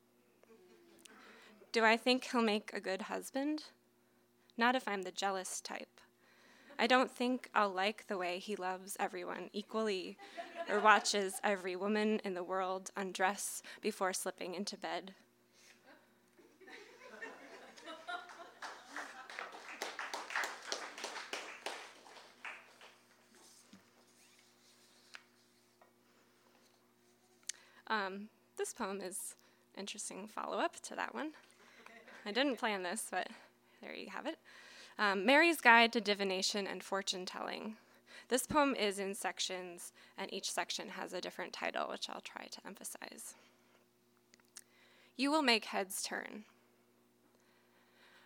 Do 1.71 1.83
I 1.83 1.97
think 1.97 2.23
he'll 2.23 2.41
make 2.41 2.71
a 2.73 2.79
good 2.79 3.03
husband? 3.03 3.65
Not 4.57 4.75
if 4.75 4.87
I'm 4.87 5.03
the 5.03 5.11
jealous 5.11 5.61
type. 5.61 6.01
I 6.79 6.85
don't 6.85 7.09
think 7.09 7.49
I'll 7.55 7.71
like 7.71 8.05
the 8.07 8.17
way 8.17 8.37
he 8.37 8.55
loves 8.55 8.95
everyone 8.99 9.49
equally 9.51 10.17
or 10.69 10.79
watches 10.79 11.39
every 11.43 11.75
woman 11.75 12.21
in 12.23 12.35
the 12.35 12.43
world 12.43 12.91
undress 12.95 13.63
before 13.81 14.13
slipping 14.13 14.53
into 14.53 14.77
bed. 14.77 15.13
Um, 27.87 28.27
this 28.57 28.73
poem 28.73 29.01
is 29.01 29.35
interesting 29.77 30.27
follow 30.27 30.57
up 30.57 30.79
to 30.81 30.95
that 30.95 31.15
one. 31.15 31.31
I 32.25 32.31
didn't 32.31 32.57
plan 32.57 32.83
this, 32.83 33.07
but 33.09 33.29
there 33.81 33.95
you 33.95 34.09
have 34.09 34.25
it. 34.25 34.37
Um, 34.99 35.25
Mary's 35.25 35.61
Guide 35.61 35.93
to 35.93 36.01
Divination 36.01 36.65
and 36.65 36.83
Fortune 36.83 37.25
Telling. 37.25 37.75
This 38.29 38.47
poem 38.47 38.75
is 38.75 38.97
in 38.97 39.13
sections, 39.13 39.93
and 40.17 40.33
each 40.33 40.51
section 40.51 40.89
has 40.89 41.13
a 41.13 41.21
different 41.21 41.53
title, 41.53 41.87
which 41.89 42.09
I'll 42.09 42.21
try 42.21 42.45
to 42.45 42.65
emphasize. 42.65 43.35
You 45.15 45.29
will 45.29 45.43
make 45.43 45.65
heads 45.65 46.01
turn. 46.01 46.45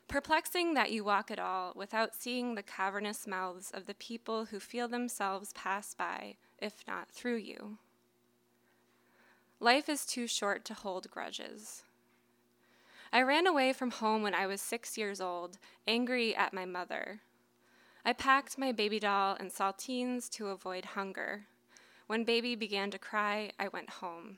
Perplexing 0.08 0.74
that 0.74 0.92
you 0.92 1.04
walk 1.04 1.30
at 1.30 1.40
all 1.40 1.74
without 1.76 2.16
seeing 2.16 2.56
the 2.56 2.64
cavernous 2.64 3.28
mouths 3.28 3.72
of 3.74 3.86
the 3.86 3.94
people 3.94 4.46
who 4.46 4.60
feel 4.60 4.88
themselves 4.88 5.54
pass 5.54 5.94
by, 5.94 6.36
if 6.60 6.84
not 6.88 7.10
through 7.10 7.38
you. 7.38 7.78
Life 9.60 9.88
is 9.88 10.06
too 10.06 10.26
short 10.26 10.66
to 10.66 10.74
hold 10.74 11.12
grudges. 11.12 11.84
I 13.14 13.22
ran 13.22 13.46
away 13.46 13.74
from 13.74 13.92
home 13.92 14.22
when 14.24 14.34
I 14.34 14.48
was 14.48 14.62
six 14.62 14.98
years 14.98 15.20
old, 15.20 15.58
angry 15.86 16.34
at 16.36 16.54
my 16.54 16.66
mother. 16.66 17.20
I 18.06 18.14
packed 18.14 18.58
my 18.58 18.72
baby 18.72 19.00
doll 19.00 19.36
and 19.40 19.52
saltines 19.52 20.30
to 20.32 20.48
avoid 20.48 20.86
hunger. 20.86 21.46
When 22.08 22.24
baby 22.24 22.56
began 22.56 22.90
to 22.92 22.98
cry, 22.98 23.52
I 23.60 23.68
went 23.68 23.90
home. 23.90 24.38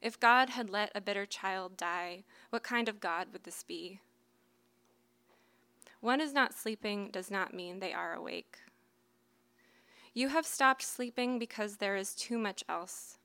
If 0.00 0.18
God 0.18 0.50
had 0.50 0.70
let 0.70 0.90
a 0.94 1.00
bitter 1.00 1.26
child 1.26 1.76
die, 1.76 2.24
what 2.50 2.62
kind 2.62 2.88
of 2.88 2.98
God 2.98 3.28
would 3.32 3.44
this 3.44 3.62
be? 3.62 4.00
One 6.00 6.20
is 6.20 6.32
not 6.32 6.54
sleeping 6.54 7.10
does 7.12 7.30
not 7.30 7.54
mean 7.54 7.78
they 7.78 7.92
are 7.92 8.14
awake. 8.14 8.58
You 10.14 10.28
have 10.28 10.46
stopped 10.46 10.82
sleeping 10.82 11.38
because 11.38 11.76
there 11.76 11.96
is 11.96 12.14
too 12.14 12.38
much 12.38 12.64
else. 12.68 13.18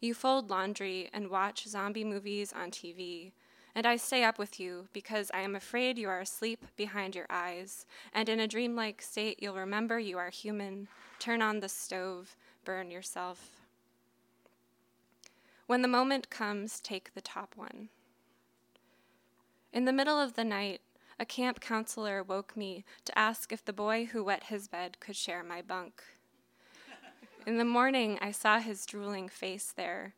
You 0.00 0.14
fold 0.14 0.50
laundry 0.50 1.10
and 1.12 1.28
watch 1.28 1.66
zombie 1.68 2.04
movies 2.04 2.52
on 2.52 2.70
TV, 2.70 3.32
and 3.74 3.86
I 3.86 3.96
stay 3.96 4.22
up 4.22 4.38
with 4.38 4.60
you 4.60 4.88
because 4.92 5.30
I 5.34 5.40
am 5.40 5.56
afraid 5.56 5.98
you 5.98 6.08
are 6.08 6.20
asleep 6.20 6.64
behind 6.76 7.14
your 7.14 7.26
eyes, 7.28 7.86
and 8.12 8.28
in 8.28 8.40
a 8.40 8.46
dreamlike 8.46 9.02
state 9.02 9.38
you'll 9.42 9.56
remember 9.56 9.98
you 9.98 10.16
are 10.18 10.30
human, 10.30 10.88
turn 11.18 11.42
on 11.42 11.60
the 11.60 11.68
stove, 11.68 12.36
burn 12.64 12.90
yourself. 12.90 13.50
When 15.66 15.82
the 15.82 15.88
moment 15.88 16.30
comes, 16.30 16.80
take 16.80 17.14
the 17.14 17.20
top 17.20 17.54
one. 17.56 17.88
In 19.72 19.86
the 19.86 19.92
middle 19.92 20.20
of 20.20 20.34
the 20.34 20.44
night, 20.44 20.80
a 21.18 21.24
camp 21.24 21.60
counselor 21.60 22.22
woke 22.22 22.56
me 22.56 22.84
to 23.04 23.18
ask 23.18 23.52
if 23.52 23.64
the 23.64 23.72
boy 23.72 24.06
who 24.06 24.22
wet 24.22 24.44
his 24.44 24.68
bed 24.68 24.98
could 25.00 25.16
share 25.16 25.42
my 25.42 25.62
bunk. 25.62 26.02
In 27.46 27.58
the 27.58 27.64
morning, 27.64 28.18
I 28.20 28.30
saw 28.30 28.58
his 28.58 28.86
drooling 28.86 29.28
face 29.28 29.72
there, 29.74 30.14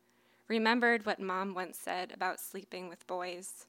remembered 0.47 1.05
what 1.05 1.19
mom 1.19 1.53
once 1.53 1.77
said 1.77 2.11
about 2.13 2.39
sleeping 2.39 2.89
with 2.89 3.07
boys. 3.07 3.65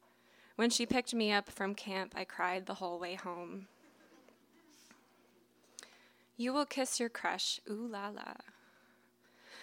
When 0.56 0.70
she 0.70 0.86
picked 0.86 1.14
me 1.14 1.32
up 1.32 1.50
from 1.50 1.74
camp, 1.74 2.14
I 2.16 2.24
cried 2.24 2.66
the 2.66 2.74
whole 2.74 2.98
way 2.98 3.14
home. 3.14 3.68
You 6.36 6.52
will 6.52 6.66
kiss 6.66 7.00
your 7.00 7.08
crush, 7.08 7.60
ooh 7.68 7.88
la 7.90 8.08
la. 8.08 8.34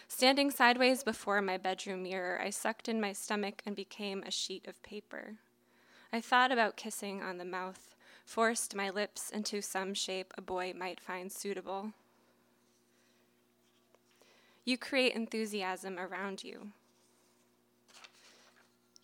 Standing 0.08 0.52
sideways 0.52 1.04
before 1.04 1.42
my 1.42 1.58
bedroom 1.58 2.04
mirror, 2.04 2.40
I 2.42 2.50
sucked 2.50 2.88
in 2.88 3.02
my 3.02 3.14
stomach 3.14 3.62
and 3.66 3.76
became 3.76 4.24
a 4.24 4.32
sheet 4.32 4.68
of 4.68 4.82
paper. 4.84 5.36
I 6.14 6.22
thought 6.22 6.52
about 6.52 6.78
kissing 6.78 7.22
on 7.22 7.38
the 7.38 7.46
mouth, 7.46 7.96
forced 8.26 8.76
my 8.76 8.90
lips 8.90 9.30
into 9.30 9.62
some 9.62 9.94
shape 9.94 10.34
a 10.38 10.42
boy 10.42 10.74
might 10.78 11.00
find 11.00 11.32
suitable. 11.32 11.94
You 14.64 14.78
create 14.78 15.14
enthusiasm 15.14 16.00
around 16.00 16.44
you. 16.44 16.72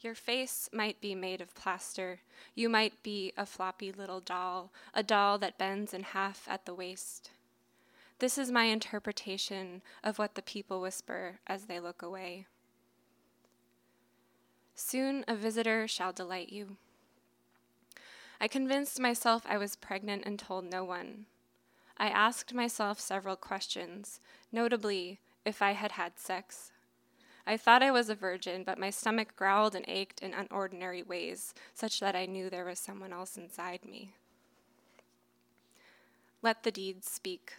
Your 0.02 0.16
face 0.16 0.68
might 0.74 1.00
be 1.00 1.14
made 1.14 1.42
of 1.42 1.54
plaster. 1.54 2.22
You 2.56 2.70
might 2.70 3.04
be 3.04 3.34
a 3.38 3.46
floppy 3.46 3.92
little 3.92 4.20
doll, 4.20 4.72
a 4.96 5.04
doll 5.04 5.38
that 5.38 5.60
bends 5.60 5.94
in 5.94 6.02
half 6.04 6.48
at 6.50 6.66
the 6.66 6.74
waist. 6.74 7.30
This 8.18 8.38
is 8.38 8.52
my 8.52 8.66
interpretation 8.66 9.84
of 10.04 10.18
what 10.18 10.34
the 10.34 10.42
people 10.42 10.82
whisper 10.82 11.40
as 11.46 11.66
they 11.66 11.80
look 11.80 12.02
away. 12.02 12.48
Soon 14.74 15.24
a 15.28 15.36
visitor 15.36 15.88
shall 15.88 16.12
delight 16.12 16.50
you. 16.52 16.78
I 18.40 18.48
convinced 18.48 19.00
myself 19.00 19.44
I 19.48 19.60
was 19.60 19.76
pregnant 19.76 20.24
and 20.26 20.40
told 20.40 20.66
no 20.66 20.84
one. 20.84 21.28
I 21.98 22.08
asked 22.10 22.56
myself 22.56 23.00
several 23.00 23.36
questions, 23.36 24.20
notably, 24.52 25.20
if 25.46 25.62
I 25.62 25.74
had 25.74 25.92
had 25.92 26.18
sex. 26.18 26.71
I 27.46 27.58
thought 27.58 27.84
I 27.84 27.92
was 27.92 28.10
a 28.10 28.16
virgin, 28.16 28.64
but 28.64 28.78
my 28.78 28.90
stomach 28.90 29.36
growled 29.36 29.76
and 29.76 29.86
ached 29.88 30.22
in 30.22 30.32
unordinary 30.32 31.06
ways, 31.06 31.54
such 31.74 32.00
that 32.00 32.16
I 32.16 32.26
knew 32.26 32.50
there 32.50 32.66
was 32.66 32.80
someone 32.80 33.12
else 33.14 33.38
inside 33.38 33.86
me. 33.86 34.14
Let 36.42 36.64
the 36.64 36.72
deeds 36.72 37.10
speak. 37.10 37.54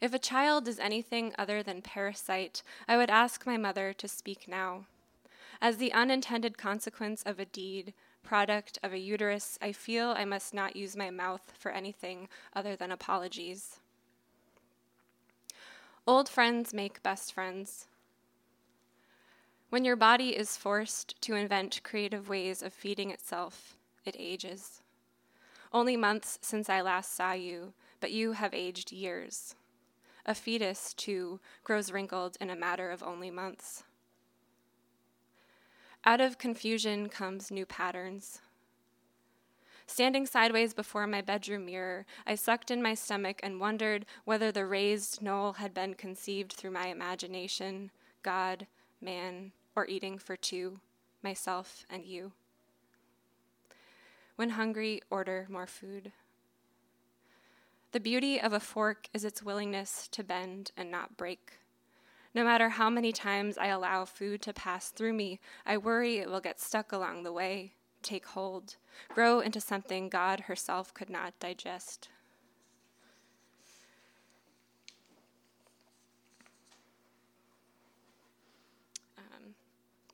If 0.00 0.12
a 0.12 0.18
child 0.18 0.68
is 0.68 0.78
anything 0.78 1.34
other 1.38 1.62
than 1.62 1.82
parasite, 1.82 2.62
I 2.86 2.96
would 2.96 3.10
ask 3.10 3.46
my 3.46 3.56
mother 3.56 3.92
to 3.94 4.08
speak 4.08 4.46
now. 4.46 4.84
As 5.60 5.76
the 5.76 5.92
unintended 5.92 6.58
consequence 6.58 7.22
of 7.22 7.38
a 7.38 7.44
deed, 7.44 7.94
product 8.22 8.78
of 8.82 8.92
a 8.92 8.98
uterus, 8.98 9.58
I 9.62 9.72
feel 9.72 10.10
I 10.10 10.24
must 10.24 10.52
not 10.52 10.76
use 10.76 10.96
my 10.96 11.10
mouth 11.10 11.52
for 11.58 11.70
anything 11.70 12.28
other 12.54 12.74
than 12.74 12.90
apologies. 12.90 13.78
Old 16.06 16.28
friends 16.28 16.74
make 16.74 17.02
best 17.02 17.32
friends. 17.32 17.86
When 19.70 19.86
your 19.86 19.96
body 19.96 20.36
is 20.36 20.54
forced 20.54 21.18
to 21.22 21.34
invent 21.34 21.82
creative 21.82 22.28
ways 22.28 22.62
of 22.62 22.74
feeding 22.74 23.10
itself, 23.10 23.78
it 24.04 24.14
ages. 24.18 24.82
Only 25.72 25.96
months 25.96 26.38
since 26.42 26.68
I 26.68 26.82
last 26.82 27.14
saw 27.14 27.32
you, 27.32 27.72
but 28.00 28.12
you 28.12 28.32
have 28.32 28.52
aged 28.52 28.92
years. 28.92 29.54
A 30.26 30.34
fetus, 30.34 30.92
too, 30.92 31.40
grows 31.64 31.90
wrinkled 31.90 32.36
in 32.38 32.50
a 32.50 32.56
matter 32.56 32.90
of 32.90 33.02
only 33.02 33.30
months. 33.30 33.82
Out 36.04 36.20
of 36.20 36.36
confusion 36.36 37.08
comes 37.08 37.50
new 37.50 37.64
patterns. 37.64 38.42
Standing 39.86 40.26
sideways 40.26 40.72
before 40.72 41.06
my 41.06 41.20
bedroom 41.20 41.66
mirror, 41.66 42.06
I 42.26 42.34
sucked 42.34 42.70
in 42.70 42.82
my 42.82 42.94
stomach 42.94 43.40
and 43.42 43.60
wondered 43.60 44.06
whether 44.24 44.50
the 44.50 44.66
raised 44.66 45.20
knoll 45.20 45.54
had 45.54 45.74
been 45.74 45.94
conceived 45.94 46.52
through 46.52 46.70
my 46.70 46.86
imagination, 46.86 47.90
God, 48.22 48.66
man, 49.00 49.52
or 49.76 49.86
eating 49.86 50.18
for 50.18 50.36
two, 50.36 50.80
myself 51.22 51.84
and 51.90 52.04
you. 52.04 52.32
When 54.36 54.50
hungry, 54.50 55.02
order 55.10 55.46
more 55.50 55.66
food. 55.66 56.12
The 57.92 58.00
beauty 58.00 58.40
of 58.40 58.52
a 58.52 58.58
fork 58.58 59.08
is 59.12 59.24
its 59.24 59.42
willingness 59.42 60.08
to 60.08 60.24
bend 60.24 60.72
and 60.76 60.90
not 60.90 61.16
break. 61.16 61.60
No 62.34 62.42
matter 62.42 62.70
how 62.70 62.90
many 62.90 63.12
times 63.12 63.56
I 63.56 63.66
allow 63.66 64.04
food 64.04 64.42
to 64.42 64.52
pass 64.52 64.88
through 64.88 65.12
me, 65.12 65.38
I 65.64 65.76
worry 65.76 66.16
it 66.16 66.28
will 66.28 66.40
get 66.40 66.58
stuck 66.58 66.90
along 66.90 67.22
the 67.22 67.32
way, 67.32 67.74
take 68.04 68.26
hold, 68.26 68.76
grow 69.08 69.40
into 69.40 69.60
something 69.60 70.08
God 70.08 70.40
herself 70.40 70.94
could 70.94 71.10
not 71.10 71.38
digest. 71.40 72.08
Um, 79.18 79.54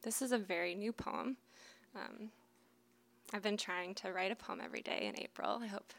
this 0.02 0.22
is 0.22 0.32
a 0.32 0.38
very 0.38 0.74
new 0.74 0.92
poem. 0.92 1.36
Um, 1.94 2.30
I've 3.32 3.42
been 3.42 3.56
trying 3.56 3.94
to 3.96 4.12
write 4.12 4.32
a 4.32 4.36
poem 4.36 4.60
every 4.64 4.82
day 4.82 5.06
in 5.06 5.20
April. 5.20 5.60
I 5.62 5.66
hope. 5.66 5.92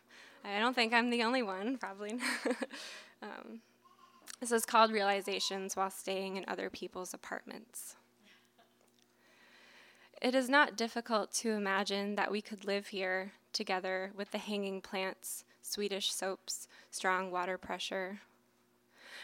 I 0.43 0.59
don't 0.59 0.73
think 0.75 0.93
I'm 0.93 1.09
the 1.09 1.23
only 1.23 1.43
one, 1.43 1.77
probably. 1.77 2.19
um, 3.21 3.61
this 4.39 4.51
is 4.51 4.65
called 4.65 4.91
Realizations 4.91 5.75
While 5.75 5.91
Staying 5.91 6.37
in 6.37 6.45
Other 6.47 6.69
People's 6.69 7.13
Apartments. 7.13 7.95
It 10.21 10.35
is 10.35 10.49
not 10.49 10.75
difficult 10.75 11.31
to 11.33 11.53
imagine 11.53 12.13
that 12.13 12.29
we 12.31 12.43
could 12.43 12.63
live 12.63 12.87
here 12.87 13.31
together 13.53 14.11
with 14.15 14.29
the 14.29 14.37
hanging 14.37 14.79
plants, 14.79 15.45
Swedish 15.63 16.13
soaps, 16.13 16.67
strong 16.91 17.31
water 17.31 17.57
pressure. 17.57 18.21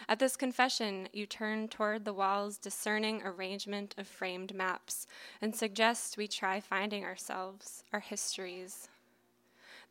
At 0.09 0.17
this 0.17 0.35
confession, 0.35 1.07
you 1.13 1.27
turn 1.27 1.67
toward 1.67 2.03
the 2.03 2.13
wall's 2.13 2.57
discerning 2.57 3.21
arrangement 3.21 3.93
of 3.99 4.07
framed 4.07 4.55
maps 4.55 5.05
and 5.39 5.55
suggest 5.55 6.17
we 6.17 6.27
try 6.27 6.59
finding 6.59 7.03
ourselves, 7.03 7.83
our 7.93 7.99
histories. 7.99 8.89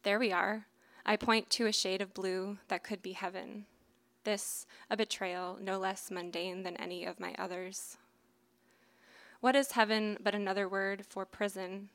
There 0.02 0.18
we 0.18 0.32
are. 0.32 0.66
I 1.04 1.14
point 1.14 1.50
to 1.50 1.66
a 1.66 1.72
shade 1.72 2.02
of 2.02 2.14
blue 2.14 2.58
that 2.66 2.82
could 2.82 3.00
be 3.00 3.12
heaven. 3.12 3.66
This, 4.24 4.66
a 4.90 4.96
betrayal 4.96 5.56
no 5.62 5.78
less 5.78 6.10
mundane 6.10 6.64
than 6.64 6.76
any 6.78 7.04
of 7.04 7.20
my 7.20 7.32
others. 7.38 7.96
What 9.46 9.54
is 9.54 9.70
heaven 9.70 10.18
but 10.20 10.34
another 10.34 10.68
word 10.68 11.06
for 11.08 11.24
prison? 11.24 11.90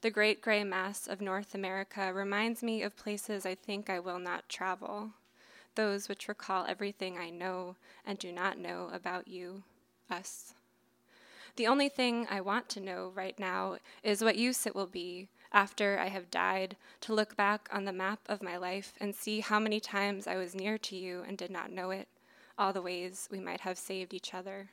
The 0.00 0.10
great 0.10 0.40
gray 0.40 0.64
mass 0.64 1.06
of 1.06 1.20
North 1.20 1.54
America 1.54 2.14
reminds 2.14 2.62
me 2.62 2.82
of 2.82 2.96
places 2.96 3.44
I 3.44 3.56
think 3.56 3.90
I 3.90 3.98
will 4.00 4.18
not 4.18 4.48
travel, 4.48 5.10
those 5.74 6.08
which 6.08 6.28
recall 6.28 6.64
everything 6.66 7.18
I 7.18 7.28
know 7.28 7.76
and 8.06 8.18
do 8.18 8.32
not 8.32 8.56
know 8.56 8.88
about 8.90 9.28
you, 9.28 9.64
us. 10.08 10.54
The 11.56 11.66
only 11.66 11.90
thing 11.90 12.26
I 12.30 12.40
want 12.40 12.70
to 12.70 12.80
know 12.80 13.12
right 13.14 13.38
now 13.38 13.76
is 14.02 14.24
what 14.24 14.36
use 14.36 14.66
it 14.66 14.74
will 14.74 14.86
be 14.86 15.28
after 15.52 15.98
I 15.98 16.06
have 16.06 16.30
died, 16.30 16.74
to 17.02 17.12
look 17.12 17.36
back 17.36 17.68
on 17.70 17.84
the 17.84 17.92
map 17.92 18.20
of 18.30 18.42
my 18.42 18.56
life 18.56 18.94
and 18.98 19.14
see 19.14 19.40
how 19.40 19.60
many 19.60 19.78
times 19.78 20.26
I 20.26 20.36
was 20.36 20.54
near 20.54 20.78
to 20.78 20.96
you 20.96 21.22
and 21.28 21.36
did 21.36 21.50
not 21.50 21.70
know 21.70 21.90
it, 21.90 22.08
all 22.56 22.72
the 22.72 22.80
ways 22.80 23.28
we 23.30 23.40
might 23.40 23.60
have 23.60 23.76
saved 23.76 24.14
each 24.14 24.32
other. 24.32 24.70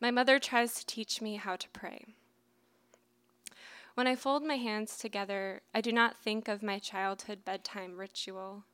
My 0.00 0.10
mother 0.10 0.38
tries 0.38 0.74
to 0.74 0.86
teach 0.86 1.20
me 1.20 1.36
how 1.36 1.56
to 1.56 1.68
pray. 1.70 2.14
When 3.94 4.06
I 4.06 4.16
fold 4.16 4.44
my 4.44 4.56
hands 4.56 4.96
together, 4.96 5.60
I 5.74 5.80
do 5.80 5.92
not 5.92 6.16
think 6.16 6.48
of 6.48 6.62
my 6.62 6.78
childhood 6.78 7.44
bedtime 7.44 7.98
ritual 7.98 8.64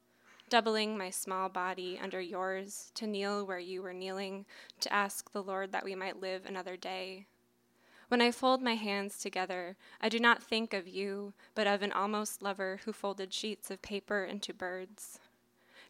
doubling 0.49 0.97
my 0.97 1.11
small 1.11 1.49
body 1.49 1.99
under 2.01 2.21
yours 2.21 2.91
to 2.95 3.07
kneel 3.07 3.45
where 3.45 3.59
you 3.59 3.83
were 3.83 3.93
kneeling, 3.93 4.47
to 4.81 4.93
ask 4.93 5.33
the 5.33 5.43
Lord 5.43 5.73
that 5.73 5.85
we 5.85 5.95
might 5.95 6.21
live 6.21 6.47
another 6.47 6.77
day. 6.77 7.27
When 8.09 8.21
I 8.21 8.31
fold 8.31 8.63
my 8.63 8.77
hands 8.77 9.19
together, 9.19 9.77
I 10.01 10.09
do 10.09 10.21
not 10.21 10.43
think 10.43 10.73
of 10.73 10.87
you, 10.87 11.33
but 11.57 11.67
of 11.67 11.83
an 11.83 11.91
almost 11.91 12.41
lover 12.41 12.81
who 12.85 12.93
folded 12.93 13.35
sheets 13.35 13.71
of 13.71 13.83
paper 13.83 14.25
into 14.25 14.55
birds. 14.55 15.19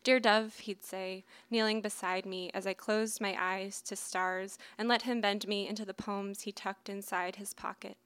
Dear 0.07 0.21
dove, 0.21 0.61
he'd 0.61 0.85
say, 0.85 1.25
kneeling 1.51 1.81
beside 1.81 2.27
me 2.27 2.49
as 2.55 2.65
I 2.65 2.75
closed 2.75 3.21
my 3.21 3.37
eyes 3.37 3.83
to 3.83 3.97
stars 3.97 4.57
and 4.79 4.89
let 4.89 5.03
him 5.03 5.21
bend 5.21 5.49
me 5.49 5.67
into 5.67 5.85
the 5.85 5.93
poems 5.93 6.43
he 6.43 6.53
tucked 6.53 6.89
inside 6.89 7.35
his 7.35 7.53
pocket. 7.53 7.97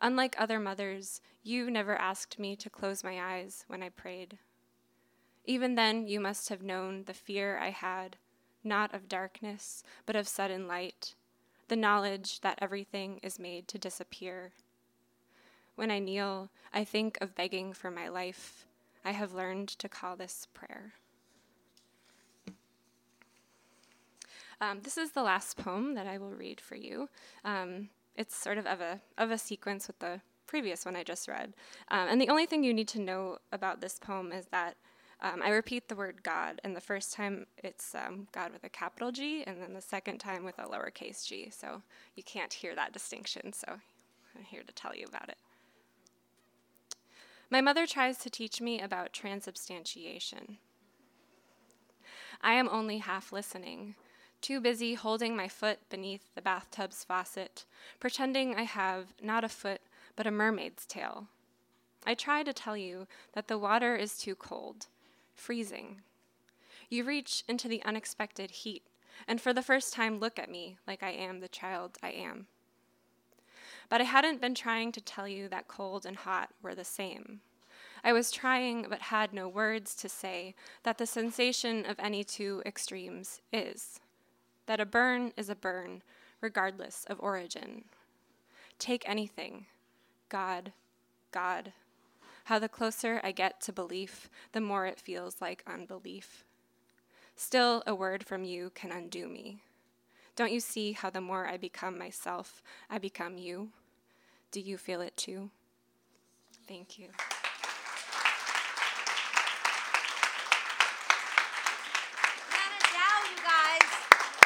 Unlike 0.00 0.36
other 0.38 0.60
mothers, 0.60 1.20
you 1.42 1.72
never 1.72 1.96
asked 1.96 2.38
me 2.38 2.54
to 2.54 2.70
close 2.70 3.02
my 3.02 3.20
eyes 3.20 3.64
when 3.66 3.82
I 3.82 3.88
prayed. 3.88 4.38
Even 5.44 5.74
then, 5.74 6.06
you 6.06 6.20
must 6.20 6.50
have 6.50 6.62
known 6.62 7.02
the 7.02 7.14
fear 7.14 7.58
I 7.58 7.70
had, 7.70 8.16
not 8.62 8.94
of 8.94 9.08
darkness, 9.08 9.82
but 10.06 10.14
of 10.14 10.28
sudden 10.28 10.68
light, 10.68 11.16
the 11.66 11.74
knowledge 11.74 12.42
that 12.42 12.60
everything 12.62 13.18
is 13.24 13.40
made 13.40 13.66
to 13.66 13.78
disappear. 13.78 14.52
When 15.74 15.90
I 15.90 15.98
kneel, 15.98 16.48
I 16.72 16.84
think 16.84 17.18
of 17.20 17.34
begging 17.34 17.72
for 17.72 17.90
my 17.90 18.06
life. 18.06 18.66
I 19.04 19.12
have 19.12 19.32
learned 19.32 19.68
to 19.68 19.88
call 19.88 20.16
this 20.16 20.46
prayer. 20.52 20.94
Um, 24.60 24.80
this 24.82 24.98
is 24.98 25.12
the 25.12 25.22
last 25.22 25.56
poem 25.56 25.94
that 25.94 26.06
I 26.06 26.18
will 26.18 26.34
read 26.34 26.60
for 26.60 26.76
you. 26.76 27.08
Um, 27.44 27.88
it's 28.14 28.36
sort 28.36 28.58
of 28.58 28.66
of 28.66 28.80
a, 28.80 29.00
of 29.16 29.30
a 29.30 29.38
sequence 29.38 29.86
with 29.86 29.98
the 30.00 30.20
previous 30.46 30.84
one 30.84 30.96
I 30.96 31.02
just 31.02 31.28
read. 31.28 31.54
Um, 31.90 32.08
and 32.10 32.20
the 32.20 32.28
only 32.28 32.44
thing 32.44 32.62
you 32.62 32.74
need 32.74 32.88
to 32.88 33.00
know 33.00 33.38
about 33.52 33.80
this 33.80 33.98
poem 33.98 34.32
is 34.32 34.46
that 34.46 34.76
um, 35.22 35.42
I 35.42 35.50
repeat 35.50 35.88
the 35.88 35.96
word 35.96 36.22
God, 36.22 36.60
and 36.64 36.74
the 36.74 36.80
first 36.80 37.12
time 37.12 37.46
it's 37.58 37.94
um, 37.94 38.26
God 38.32 38.52
with 38.52 38.64
a 38.64 38.68
capital 38.68 39.12
G, 39.12 39.44
and 39.46 39.62
then 39.62 39.74
the 39.74 39.82
second 39.82 40.18
time 40.18 40.44
with 40.44 40.58
a 40.58 40.64
lowercase 40.64 41.26
g. 41.26 41.50
So 41.50 41.82
you 42.16 42.22
can't 42.22 42.52
hear 42.52 42.74
that 42.74 42.92
distinction, 42.92 43.52
so 43.52 43.66
I'm 43.70 44.44
here 44.44 44.62
to 44.66 44.72
tell 44.72 44.94
you 44.94 45.06
about 45.06 45.28
it. 45.28 45.36
My 47.50 47.60
mother 47.60 47.84
tries 47.84 48.18
to 48.18 48.30
teach 48.30 48.60
me 48.60 48.80
about 48.80 49.12
transubstantiation. 49.12 50.58
I 52.40 52.52
am 52.52 52.68
only 52.70 52.98
half 52.98 53.32
listening, 53.32 53.96
too 54.40 54.60
busy 54.60 54.94
holding 54.94 55.36
my 55.36 55.48
foot 55.48 55.80
beneath 55.90 56.32
the 56.34 56.42
bathtub's 56.42 57.02
faucet, 57.02 57.64
pretending 57.98 58.54
I 58.54 58.62
have 58.62 59.14
not 59.20 59.42
a 59.42 59.48
foot, 59.48 59.80
but 60.14 60.28
a 60.28 60.30
mermaid's 60.30 60.86
tail. 60.86 61.26
I 62.06 62.14
try 62.14 62.44
to 62.44 62.52
tell 62.52 62.76
you 62.76 63.08
that 63.32 63.48
the 63.48 63.58
water 63.58 63.96
is 63.96 64.16
too 64.16 64.36
cold, 64.36 64.86
freezing. 65.34 66.02
You 66.88 67.02
reach 67.02 67.42
into 67.48 67.66
the 67.66 67.82
unexpected 67.82 68.50
heat, 68.52 68.84
and 69.26 69.40
for 69.40 69.52
the 69.52 69.62
first 69.62 69.92
time 69.92 70.20
look 70.20 70.38
at 70.38 70.50
me 70.50 70.78
like 70.86 71.02
I 71.02 71.10
am 71.10 71.40
the 71.40 71.48
child 71.48 71.98
I 72.00 72.10
am. 72.10 72.46
But 73.90 74.00
I 74.00 74.04
hadn't 74.04 74.40
been 74.40 74.54
trying 74.54 74.92
to 74.92 75.00
tell 75.00 75.28
you 75.28 75.48
that 75.48 75.68
cold 75.68 76.06
and 76.06 76.16
hot 76.16 76.50
were 76.62 76.74
the 76.74 76.84
same. 76.84 77.40
I 78.02 78.14
was 78.14 78.30
trying, 78.30 78.86
but 78.88 79.02
had 79.02 79.34
no 79.34 79.48
words 79.48 79.94
to 79.96 80.08
say, 80.08 80.54
that 80.84 80.96
the 80.96 81.06
sensation 81.06 81.84
of 81.84 81.96
any 81.98 82.24
two 82.24 82.62
extremes 82.64 83.42
is 83.52 84.00
that 84.66 84.80
a 84.80 84.86
burn 84.86 85.32
is 85.36 85.50
a 85.50 85.56
burn, 85.56 86.02
regardless 86.40 87.04
of 87.10 87.20
origin. 87.20 87.84
Take 88.78 89.06
anything 89.08 89.66
God, 90.28 90.72
God, 91.32 91.72
how 92.44 92.60
the 92.60 92.68
closer 92.68 93.20
I 93.24 93.32
get 93.32 93.60
to 93.62 93.72
belief, 93.72 94.30
the 94.52 94.60
more 94.60 94.86
it 94.86 95.00
feels 95.00 95.40
like 95.40 95.64
unbelief. 95.66 96.44
Still, 97.34 97.82
a 97.86 97.94
word 97.94 98.24
from 98.24 98.44
you 98.44 98.70
can 98.72 98.92
undo 98.92 99.26
me. 99.26 99.58
Don't 100.36 100.52
you 100.52 100.60
see 100.60 100.92
how 100.92 101.10
the 101.10 101.20
more 101.20 101.48
I 101.48 101.56
become 101.56 101.98
myself, 101.98 102.62
I 102.88 102.98
become 102.98 103.36
you? 103.36 103.70
Do 104.52 104.60
you 104.60 104.78
feel 104.78 105.00
it 105.00 105.16
too? 105.16 105.50
Thank 106.66 106.98
you. 106.98 107.08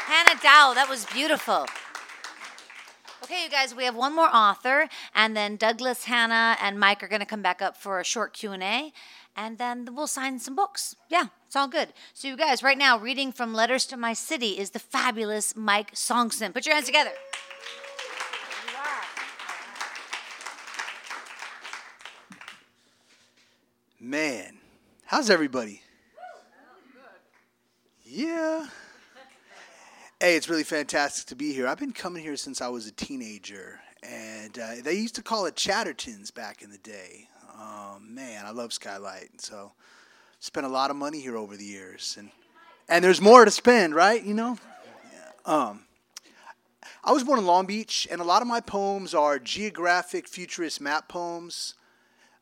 Hannah 0.07 0.39
Dow, 0.43 0.75
that 0.75 0.87
was 0.89 1.07
beautiful. 1.07 1.67
Okay, 3.25 3.45
you 3.45 3.51
guys, 3.51 3.75
we 3.75 3.85
have 3.85 3.97
one 3.97 4.15
more 4.15 4.29
author, 4.29 4.89
and 5.15 5.35
then 5.35 5.57
Douglas, 5.57 6.05
Hannah, 6.05 6.59
and 6.61 6.79
Mike 6.79 7.03
are 7.03 7.09
going 7.09 7.21
to 7.21 7.27
come 7.27 7.41
back 7.41 7.63
up 7.63 7.75
for 7.77 7.99
a 7.99 8.05
short 8.05 8.35
Q 8.35 8.53
and 8.53 8.63
A, 8.63 8.93
and 9.35 9.57
then 9.57 9.89
we'll 9.95 10.07
sign 10.07 10.39
some 10.39 10.55
books. 10.55 10.95
Yeah, 11.09 11.29
it's 11.47 11.57
all 11.57 11.67
good. 11.67 11.95
So, 12.13 12.29
you 12.29 12.37
guys, 12.37 12.63
right 12.63 12.77
now, 12.77 12.99
reading 12.99 13.33
from 13.33 13.55
Letters 13.55 13.87
to 13.87 13.97
My 13.97 14.13
City 14.13 14.59
is 14.59 14.71
the 14.71 14.79
fabulous 14.79 15.57
Mike 15.57 15.95
Sonksen. 15.95 16.53
Put 16.53 16.67
your 16.67 16.75
hands 16.75 16.87
together. 16.87 17.13
Man, 24.05 24.59
how's 25.07 25.31
everybody? 25.31 25.81
Yeah. 28.05 28.67
Hey, 30.21 30.37
it's 30.37 30.47
really 30.47 30.63
fantastic 30.63 31.27
to 31.29 31.35
be 31.35 31.55
here. 31.55 31.67
I've 31.67 31.79
been 31.79 31.93
coming 31.93 32.23
here 32.23 32.37
since 32.37 32.61
I 32.61 32.69
was 32.69 32.87
a 32.87 32.93
teenager, 32.93 33.81
and 34.03 34.59
uh, 34.59 34.73
they 34.83 34.93
used 34.93 35.15
to 35.15 35.23
call 35.23 35.47
it 35.47 35.57
Chatterton's 35.57 36.31
back 36.31 36.61
in 36.61 36.71
the 36.71 36.77
day. 36.77 37.29
Oh, 37.59 37.97
man, 37.99 38.45
I 38.45 38.51
love 38.51 38.75
Skylight, 38.75 39.41
so 39.41 39.73
spent 40.39 40.67
a 40.67 40.69
lot 40.69 40.91
of 40.91 40.97
money 40.97 41.23
here 41.23 41.39
over 41.39 41.57
the 41.57 41.65
years, 41.65 42.17
and 42.19 42.31
and 42.91 43.03
there's 43.03 43.23
more 43.23 43.47
to 43.47 43.51
spend, 43.51 43.95
right? 43.95 44.23
You 44.23 44.35
know. 44.35 44.59
Um, 45.47 45.87
I 47.03 47.13
was 47.13 47.25
born 47.25 47.39
in 47.39 47.47
Long 47.47 47.65
Beach, 47.65 48.07
and 48.11 48.21
a 48.21 48.25
lot 48.25 48.43
of 48.43 48.49
my 48.49 48.61
poems 48.61 49.15
are 49.15 49.39
geographic, 49.39 50.29
futurist 50.29 50.79
map 50.79 51.09
poems. 51.09 51.75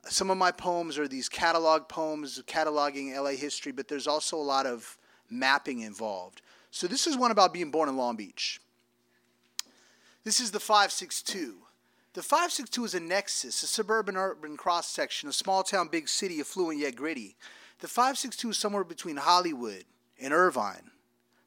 Some 0.09 0.31
of 0.31 0.37
my 0.37 0.51
poems 0.51 0.99
are 0.99 1.09
these 1.09 1.29
catalog 1.29 1.89
poems, 1.89 2.43
cataloging 2.47 3.17
LA 3.17 3.31
history, 3.31 3.73
but 3.73 3.89
there's 3.89 4.07
also 4.07 4.37
a 4.37 4.43
lot 4.43 4.67
of 4.67 4.99
mapping 5.31 5.81
involved. 5.81 6.43
So 6.71 6.87
this 6.87 7.07
is 7.07 7.17
one 7.17 7.31
about 7.31 7.53
being 7.53 7.71
born 7.71 7.89
in 7.89 7.97
Long 7.97 8.17
Beach. 8.17 8.61
This 10.25 10.41
is 10.41 10.51
the 10.51 10.61
562. 10.61 11.57
The 12.15 12.23
562 12.23 12.85
is 12.85 12.95
a 12.95 13.01
nexus, 13.01 13.63
a 13.63 13.67
suburban 13.67 14.17
urban 14.17 14.57
cross 14.57 14.87
section, 14.87 15.29
a 15.29 15.33
small 15.33 15.63
town, 15.63 15.89
big 15.89 16.09
city, 16.09 16.41
affluent 16.41 16.79
yet 16.79 16.95
gritty. 16.95 17.37
The 17.81 17.89
562 17.89 18.51
is 18.51 18.59
somewhere 18.59 18.85
between 18.85 19.17
Hollywood 19.17 19.85
and 20.21 20.33
Irvine, 20.33 20.91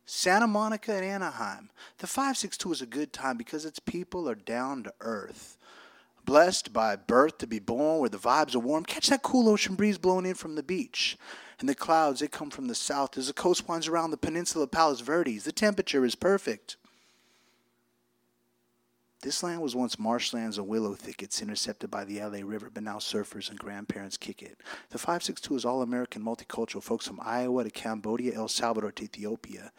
Santa 0.06 0.48
Monica 0.48 0.94
and 0.94 1.06
Anaheim. 1.06 1.70
The 2.00 2.08
562 2.08 2.72
is 2.72 2.82
a 2.82 2.88
good 2.88 3.14
time 3.14 3.38
because 3.38 3.64
its 3.64 3.80
people 3.80 4.28
are 4.28 4.36
down 4.36 4.84
to 4.84 4.94
earth. 5.02 5.58
Blessed 6.26 6.74
by 6.74 6.96
birth 6.96 7.38
to 7.38 7.48
be 7.48 7.60
born 7.60 8.00
where 8.00 8.10
the 8.10 8.18
vibes 8.18 8.56
are 8.56 8.60
warm. 8.60 8.84
Catch 8.84 9.10
that 9.10 9.22
cool 9.22 9.48
ocean 9.48 9.76
breeze 9.76 10.00
blowing 10.00 10.26
in 10.26 10.34
from 10.34 10.56
the 10.56 10.64
beach. 10.64 11.18
And 11.60 11.70
the 11.70 11.76
clouds, 11.76 12.20
they 12.20 12.28
come 12.28 12.50
from 12.50 12.68
the 12.68 12.74
south 12.74 13.16
as 13.16 13.28
the 13.28 13.34
coast 13.34 13.70
winds 13.70 13.88
around 13.88 14.10
the 14.10 14.18
peninsula 14.18 14.64
of 14.64 14.72
Palos 14.72 15.02
Verdes. 15.02 15.44
The 15.44 15.52
temperature 15.52 16.04
is 16.04 16.16
perfect. 16.16 16.78
This 19.26 19.42
land 19.42 19.64
was 19.64 19.76
once 19.76 19.98
marshlands 19.98 20.60
and 20.60 20.68
willow 20.68 20.94
thickets 20.94 21.42
intercepted 21.42 21.90
by 21.90 22.06
the 22.06 22.20
LA 22.20 22.42
River, 22.44 22.70
but 22.72 22.84
now 22.84 22.98
surfers 22.98 23.50
and 23.50 23.58
grandparents 23.58 24.18
kick 24.18 24.44
it. 24.44 24.62
The 24.92 25.00
562 25.00 25.56
is 25.56 25.66
all 25.66 25.82
American 25.82 26.22
multicultural 26.22 26.84
folks 26.84 27.08
from 27.08 27.20
Iowa 27.24 27.64
to 27.64 27.72
Cambodia, 27.72 28.36
El 28.36 28.48
Salvador 28.48 28.92
to 28.92 29.04
Ethiopia, 29.04 29.72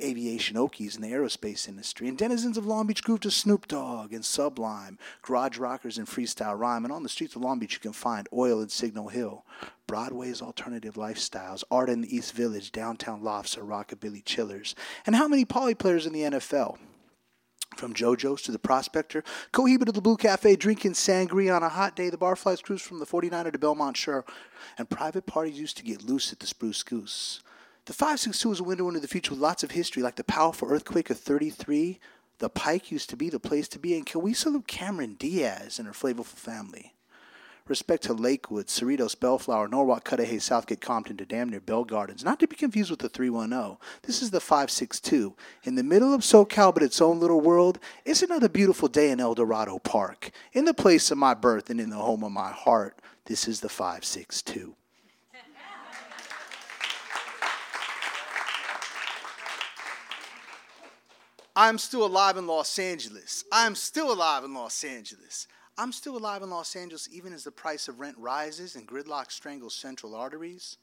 aviation 0.00 0.56
Okies 0.56 0.94
in 0.94 1.02
the 1.02 1.10
aerospace 1.10 1.66
industry, 1.66 2.06
and 2.06 2.16
denizens 2.16 2.56
of 2.56 2.64
Long 2.64 2.86
Beach 2.86 3.02
groove 3.02 3.18
to 3.22 3.32
Snoop 3.32 3.66
Dogg 3.66 4.12
and 4.12 4.24
Sublime, 4.24 5.00
garage 5.20 5.58
rockers 5.58 5.98
and 5.98 6.06
freestyle 6.06 6.56
rhyme. 6.56 6.84
And 6.84 6.94
on 6.94 7.02
the 7.02 7.08
streets 7.08 7.34
of 7.34 7.42
Long 7.42 7.58
Beach, 7.58 7.74
you 7.74 7.80
can 7.80 7.92
find 7.92 8.28
Oil 8.32 8.60
and 8.60 8.70
Signal 8.70 9.08
Hill, 9.08 9.44
Broadway's 9.88 10.40
alternative 10.40 10.94
lifestyles, 10.94 11.64
art 11.72 11.90
in 11.90 12.02
the 12.02 12.16
East 12.16 12.34
Village, 12.34 12.70
downtown 12.70 13.24
lofts 13.24 13.58
are 13.58 13.64
rockabilly 13.64 14.24
chillers. 14.24 14.76
And 15.04 15.16
how 15.16 15.26
many 15.26 15.44
poly 15.44 15.74
players 15.74 16.06
in 16.06 16.12
the 16.12 16.20
NFL? 16.20 16.78
From 17.76 17.94
JoJo's 17.94 18.42
to 18.42 18.52
the 18.52 18.58
Prospector, 18.58 19.24
Cohiba 19.52 19.86
to 19.86 19.92
the 19.92 20.00
Blue 20.00 20.16
Cafe, 20.16 20.56
drinking 20.56 20.92
sangria 20.92 21.56
on 21.56 21.62
a 21.62 21.68
hot 21.68 21.96
day. 21.96 22.10
The 22.10 22.16
barflies 22.16 22.62
cruise 22.62 22.82
from 22.82 22.98
the 22.98 23.06
49er 23.06 23.52
to 23.52 23.58
Belmont 23.58 23.96
Shore, 23.96 24.24
and 24.78 24.88
private 24.88 25.26
parties 25.26 25.58
used 25.58 25.76
to 25.78 25.84
get 25.84 26.04
loose 26.04 26.32
at 26.32 26.40
the 26.40 26.46
Spruce 26.46 26.82
Goose. 26.82 27.42
The 27.86 27.92
562 27.92 28.52
is 28.52 28.60
a 28.60 28.64
window 28.64 28.86
into 28.88 29.00
the 29.00 29.08
future 29.08 29.32
with 29.32 29.40
lots 29.40 29.64
of 29.64 29.72
history, 29.72 30.02
like 30.02 30.16
the 30.16 30.24
powerful 30.24 30.68
earthquake 30.68 31.10
of 31.10 31.18
33. 31.18 31.98
The 32.38 32.48
Pike 32.48 32.92
used 32.92 33.10
to 33.10 33.16
be 33.16 33.28
the 33.28 33.40
place 33.40 33.68
to 33.68 33.78
be, 33.78 33.96
and 33.96 34.06
can 34.06 34.20
we 34.20 34.34
salute 34.34 34.68
Cameron 34.68 35.14
Diaz 35.14 35.78
and 35.78 35.88
her 35.88 35.94
flavorful 35.94 36.26
family? 36.26 36.94
Respect 37.68 38.02
to 38.04 38.12
Lakewood, 38.12 38.66
Cerritos, 38.66 39.18
Bellflower, 39.18 39.68
Norwalk, 39.68 40.04
Cudahy, 40.04 40.40
Southgate, 40.40 40.80
Compton 40.80 41.16
to 41.16 41.24
damn 41.24 41.48
near 41.48 41.60
Bell 41.60 41.84
Gardens. 41.84 42.24
Not 42.24 42.40
to 42.40 42.48
be 42.48 42.56
confused 42.56 42.90
with 42.90 42.98
the 42.98 43.08
310. 43.08 43.78
This 44.02 44.20
is 44.20 44.30
the 44.30 44.40
562. 44.40 45.34
In 45.62 45.76
the 45.76 45.82
middle 45.82 46.12
of 46.12 46.22
SoCal, 46.22 46.74
but 46.74 46.82
its 46.82 47.00
own 47.00 47.20
little 47.20 47.40
world, 47.40 47.78
it's 48.04 48.22
another 48.22 48.48
beautiful 48.48 48.88
day 48.88 49.10
in 49.10 49.20
El 49.20 49.34
Dorado 49.34 49.78
Park. 49.78 50.32
In 50.52 50.64
the 50.64 50.74
place 50.74 51.10
of 51.10 51.18
my 51.18 51.34
birth 51.34 51.70
and 51.70 51.80
in 51.80 51.90
the 51.90 51.96
home 51.96 52.24
of 52.24 52.32
my 52.32 52.50
heart, 52.50 52.98
this 53.26 53.46
is 53.46 53.60
the 53.60 53.68
562. 53.68 54.74
I'm 61.54 61.76
still 61.76 62.06
alive 62.06 62.36
in 62.38 62.46
Los 62.46 62.78
Angeles. 62.78 63.44
I'm 63.52 63.74
still 63.74 64.12
alive 64.12 64.42
in 64.44 64.54
Los 64.54 64.84
Angeles. 64.84 65.46
I'm 65.78 65.92
still 65.92 66.18
alive 66.18 66.42
in 66.42 66.50
Los 66.50 66.76
Angeles 66.76 67.08
even 67.10 67.32
as 67.32 67.44
the 67.44 67.50
price 67.50 67.88
of 67.88 67.98
rent 67.98 68.16
rises 68.18 68.76
and 68.76 68.86
gridlock 68.86 69.30
strangles 69.30 69.74
central 69.74 70.14
arteries. 70.14 70.76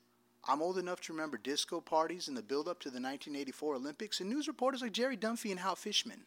I'm 0.47 0.61
old 0.61 0.79
enough 0.79 0.99
to 1.01 1.13
remember 1.13 1.37
disco 1.37 1.79
parties 1.79 2.27
and 2.27 2.35
the 2.35 2.41
build 2.41 2.67
up 2.67 2.79
to 2.79 2.89
the 2.89 2.95
1984 2.95 3.75
Olympics 3.75 4.19
and 4.19 4.29
news 4.29 4.47
reporters 4.47 4.81
like 4.81 4.93
Jerry 4.93 5.15
Dunphy 5.15 5.51
and 5.51 5.59
Hal 5.59 5.75
Fishman. 5.75 6.21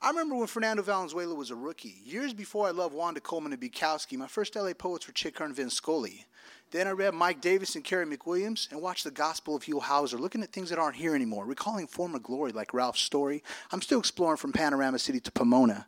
I 0.00 0.08
remember 0.08 0.36
when 0.36 0.46
Fernando 0.46 0.82
Valenzuela 0.82 1.34
was 1.34 1.50
a 1.50 1.56
rookie. 1.56 1.96
Years 2.04 2.32
before 2.32 2.68
I 2.68 2.70
loved 2.70 2.94
Wanda 2.94 3.20
Coleman 3.20 3.52
and 3.52 3.60
Bukowski, 3.60 4.16
my 4.16 4.26
first 4.26 4.56
LA 4.56 4.72
poets 4.72 5.06
were 5.06 5.12
Chick 5.12 5.38
Hearn 5.38 5.48
and 5.48 5.56
Vin 5.56 5.70
Scully. 5.70 6.26
Then 6.70 6.86
I 6.86 6.90
read 6.90 7.14
Mike 7.14 7.40
Davis 7.40 7.74
and 7.74 7.84
Carey 7.84 8.06
McWilliams 8.06 8.70
and 8.70 8.80
watched 8.80 9.04
the 9.04 9.10
Gospel 9.10 9.56
of 9.56 9.64
Huell 9.64 9.82
Howser, 9.82 10.18
looking 10.18 10.42
at 10.42 10.52
things 10.52 10.70
that 10.70 10.78
aren't 10.78 10.96
here 10.96 11.14
anymore, 11.14 11.44
recalling 11.44 11.86
former 11.86 12.18
glory 12.18 12.52
like 12.52 12.74
Ralph 12.74 12.98
Story. 12.98 13.42
I'm 13.72 13.82
still 13.82 13.98
exploring 13.98 14.36
from 14.36 14.52
Panorama 14.52 14.98
City 14.98 15.20
to 15.20 15.32
Pomona. 15.32 15.86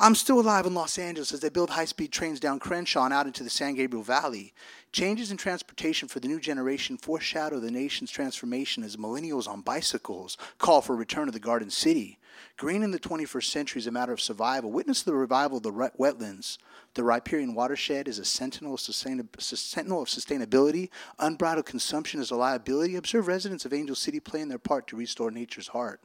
I'm 0.00 0.14
still 0.14 0.38
alive 0.38 0.64
in 0.64 0.74
Los 0.74 0.96
Angeles 0.96 1.32
as 1.32 1.40
they 1.40 1.48
build 1.48 1.70
high 1.70 1.84
speed 1.84 2.12
trains 2.12 2.38
down 2.38 2.60
Crenshaw 2.60 3.06
and 3.06 3.12
out 3.12 3.26
into 3.26 3.42
the 3.42 3.50
San 3.50 3.74
Gabriel 3.74 4.04
Valley. 4.04 4.52
Changes 4.92 5.32
in 5.32 5.36
transportation 5.36 6.06
for 6.06 6.20
the 6.20 6.28
new 6.28 6.38
generation 6.38 6.96
foreshadow 6.96 7.58
the 7.58 7.72
nation's 7.72 8.12
transformation 8.12 8.84
as 8.84 8.96
millennials 8.96 9.48
on 9.48 9.60
bicycles 9.60 10.38
call 10.58 10.82
for 10.82 10.92
a 10.92 10.96
return 10.96 11.26
to 11.26 11.32
the 11.32 11.40
Garden 11.40 11.68
City. 11.68 12.17
Green 12.56 12.82
in 12.82 12.90
the 12.90 12.98
21st 12.98 13.44
century 13.44 13.80
is 13.80 13.86
a 13.86 13.92
matter 13.92 14.12
of 14.12 14.20
survival. 14.20 14.70
Witness 14.70 15.02
the 15.02 15.14
revival 15.14 15.58
of 15.58 15.62
the 15.62 15.72
wetlands. 15.72 16.58
The 16.94 17.04
riparian 17.04 17.54
watershed 17.54 18.08
is 18.08 18.18
a 18.18 18.24
sentinel 18.24 18.74
of, 18.74 18.80
sustainability. 18.80 20.88
Unbridled 21.18 21.66
consumption 21.66 22.20
is 22.20 22.30
a 22.30 22.36
liability. 22.36 22.96
Observe 22.96 23.28
residents 23.28 23.64
of 23.64 23.72
Angel 23.72 23.94
City 23.94 24.20
playing 24.20 24.48
their 24.48 24.58
part 24.58 24.86
to 24.88 24.96
restore 24.96 25.30
nature's 25.30 25.68
heart. 25.68 26.00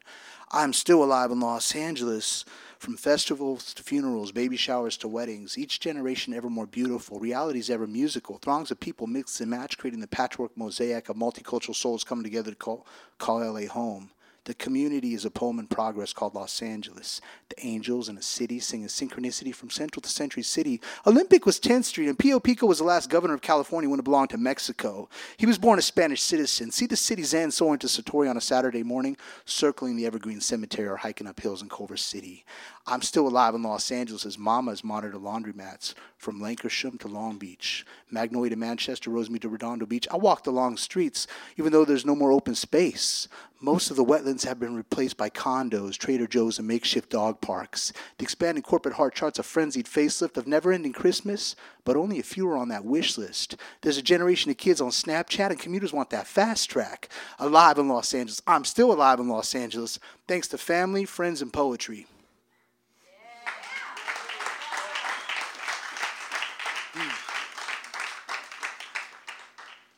I'm 0.51 0.73
still 0.73 1.03
alive 1.03 1.31
in 1.31 1.39
Los 1.39 1.76
Angeles. 1.76 2.45
From 2.77 2.97
festivals 2.97 3.73
to 3.76 3.81
funerals, 3.81 4.34
baby 4.34 4.57
showers 4.57 4.97
to 4.97 5.07
weddings, 5.07 5.57
each 5.57 5.80
generation 5.80 6.34
ever 6.34 6.49
more 6.49 6.68
beautiful, 6.68 7.18
realities 7.18 7.69
ever 7.69 7.88
musical, 7.88 8.38
throngs 8.38 8.72
of 8.72 8.80
people 8.80 9.07
mix 9.07 9.39
and 9.39 9.49
match, 9.49 9.77
creating 9.77 10.01
the 10.01 10.07
patchwork 10.07 10.55
mosaic 10.57 11.07
of 11.07 11.15
multicultural 11.15 11.76
souls 11.76 12.03
coming 12.03 12.26
together 12.26 12.51
to 12.51 12.57
call, 12.57 12.85
call 13.18 13.39
LA 13.39 13.68
home. 13.68 14.11
The 14.45 14.53
community 14.53 15.14
is 15.14 15.24
a 15.24 15.32
poem 15.32 15.57
in 15.57 15.68
progress 15.68 16.11
called 16.11 16.36
Los 16.36 16.61
Angeles. 16.61 17.22
The 17.48 17.65
angels 17.65 18.10
in 18.10 18.18
a 18.18 18.22
city 18.22 18.60
sing 18.60 18.84
a 18.84 18.88
synchronicity 18.88 19.56
from 19.56 19.70
Central 19.70 20.02
to 20.02 20.10
Century 20.10 20.44
City. 20.44 20.82
Olympic 21.07 21.45
was 21.45 21.61
10th 21.61 21.86
Street, 21.86 22.10
and 22.10 22.20
Pio 22.20 22.41
Pico 22.41 22.65
was 22.65 22.80
the 22.80 22.84
last 22.84 23.10
governor 23.10 23.36
of 23.36 23.41
California 23.41 23.90
when 23.90 23.99
it 23.99 24.03
belonged 24.03 24.32
to 24.32 24.38
Mexico. 24.38 25.07
He 25.38 25.45
was 25.45 25.57
born 25.57 25.80
a 25.80 25.82
Spanish 25.82 26.22
citizen. 26.22 26.72
See 26.72 26.88
the 26.88 26.98
city's 26.98 27.34
end 27.34 27.53
soaring 27.53 27.80
to 27.80 27.88
Satori 27.88 28.30
on 28.30 28.36
a 28.36 28.41
Saturday 28.41 28.84
morning, 28.84 29.15
circling 29.45 29.95
the 29.95 30.06
Evergreen 30.06 30.41
Cemetery 30.41 30.90
or 30.90 30.98
hiking 30.98 31.28
up 31.28 31.40
hills 31.40 31.61
in 31.61 31.70
Culver 31.70 31.95
City. 31.95 32.44
I'm 32.86 33.02
still 33.02 33.30
alive 33.30 33.56
in 33.56 33.64
Los 33.64 33.91
Angeles 33.91 34.26
as 34.26 34.38
mamas 34.38 34.84
monitor 34.84 35.18
laundromats 35.18 35.94
from 36.18 36.41
Lankershim 36.41 36.99
to 36.99 37.07
Long 37.07 37.38
Beach, 37.38 37.86
Magnolia 38.11 38.49
to 38.49 38.56
Manchester, 38.57 39.10
Rosemead 39.10 39.41
to 39.41 39.49
Redondo 39.49 39.86
Beach. 39.86 40.07
I 40.11 40.18
walk 40.18 40.44
the 40.44 40.52
long 40.52 40.76
streets 40.76 41.28
even 41.57 41.72
though 41.72 41.86
there's 41.86 42.06
no 42.06 42.15
more 42.15 42.34
open 42.34 42.56
space. 42.56 43.30
Most 43.61 43.90
of 43.90 43.95
the 43.95 44.03
wetlands 44.03 44.32
have 44.41 44.60
been 44.60 44.76
replaced 44.76 45.18
by 45.18 45.30
condos, 45.30 45.95
Trader 45.95 46.26
Joe's, 46.26 46.57
and 46.57 46.68
makeshift 46.68 47.11
dog 47.11 47.39
parks. 47.41 47.93
The 48.18 48.23
expanding 48.23 48.64
corporate 48.64 48.95
heart 48.95 49.14
charts 49.14 49.38
a 49.38 49.43
frenzied 49.43 49.85
facelift 49.85 50.35
of 50.35 50.47
never 50.47 50.72
ending 50.72 50.93
Christmas, 50.93 51.55
but 51.85 51.95
only 51.95 52.19
a 52.19 52.23
few 52.23 52.49
are 52.49 52.57
on 52.57 52.69
that 52.69 52.84
wish 52.84 53.15
list. 53.15 53.55
There's 53.81 53.99
a 53.99 54.01
generation 54.01 54.49
of 54.49 54.57
kids 54.57 54.81
on 54.81 54.89
Snapchat, 54.89 55.51
and 55.51 55.60
commuters 55.60 55.93
want 55.93 56.10
that 56.10 56.26
fast 56.26 56.72
track. 56.72 57.10
Alive 57.38 57.77
in 57.77 57.88
Los 57.88 58.15
Angeles. 58.15 58.41
I'm 58.47 58.65
still 58.65 58.91
alive 58.91 59.19
in 59.19 59.30
Los 59.30 59.53
Angeles, 59.53 59.99
thanks 60.27 60.47
to 60.47 60.57
family, 60.57 61.05
friends, 61.05 61.43
and 61.43 61.53
poetry. 61.53 62.07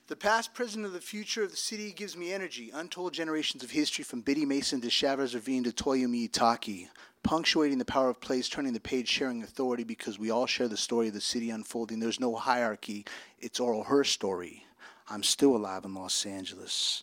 The 0.07 0.15
past, 0.15 0.53
present, 0.53 0.85
and 0.85 0.93
the 0.93 1.01
future 1.01 1.41
of 1.41 1.49
the 1.49 1.57
city 1.57 1.91
gives 1.91 2.15
me 2.15 2.31
energy. 2.31 2.69
Untold 2.71 3.11
generations 3.11 3.63
of 3.63 3.71
history 3.71 4.03
from 4.03 4.21
Biddy 4.21 4.45
Mason 4.45 4.79
to 4.81 4.89
Chavez 4.91 5.33
Ravine 5.33 5.63
to 5.63 5.71
Toyo 5.71 6.07
Miyatake. 6.07 6.89
Punctuating 7.23 7.79
the 7.79 7.85
power 7.85 8.09
of 8.09 8.21
place, 8.21 8.47
turning 8.47 8.73
the 8.73 8.79
page, 8.79 9.07
sharing 9.07 9.41
authority 9.41 9.83
because 9.83 10.19
we 10.19 10.29
all 10.29 10.45
share 10.45 10.67
the 10.67 10.77
story 10.77 11.07
of 11.07 11.15
the 11.15 11.21
city 11.21 11.49
unfolding. 11.49 11.99
There's 11.99 12.19
no 12.19 12.35
hierarchy. 12.35 13.03
It's 13.39 13.59
oral 13.59 13.85
her 13.85 14.03
story. 14.03 14.67
I'm 15.09 15.23
still 15.23 15.55
alive 15.55 15.85
in 15.85 15.95
Los 15.95 16.23
Angeles. 16.27 17.01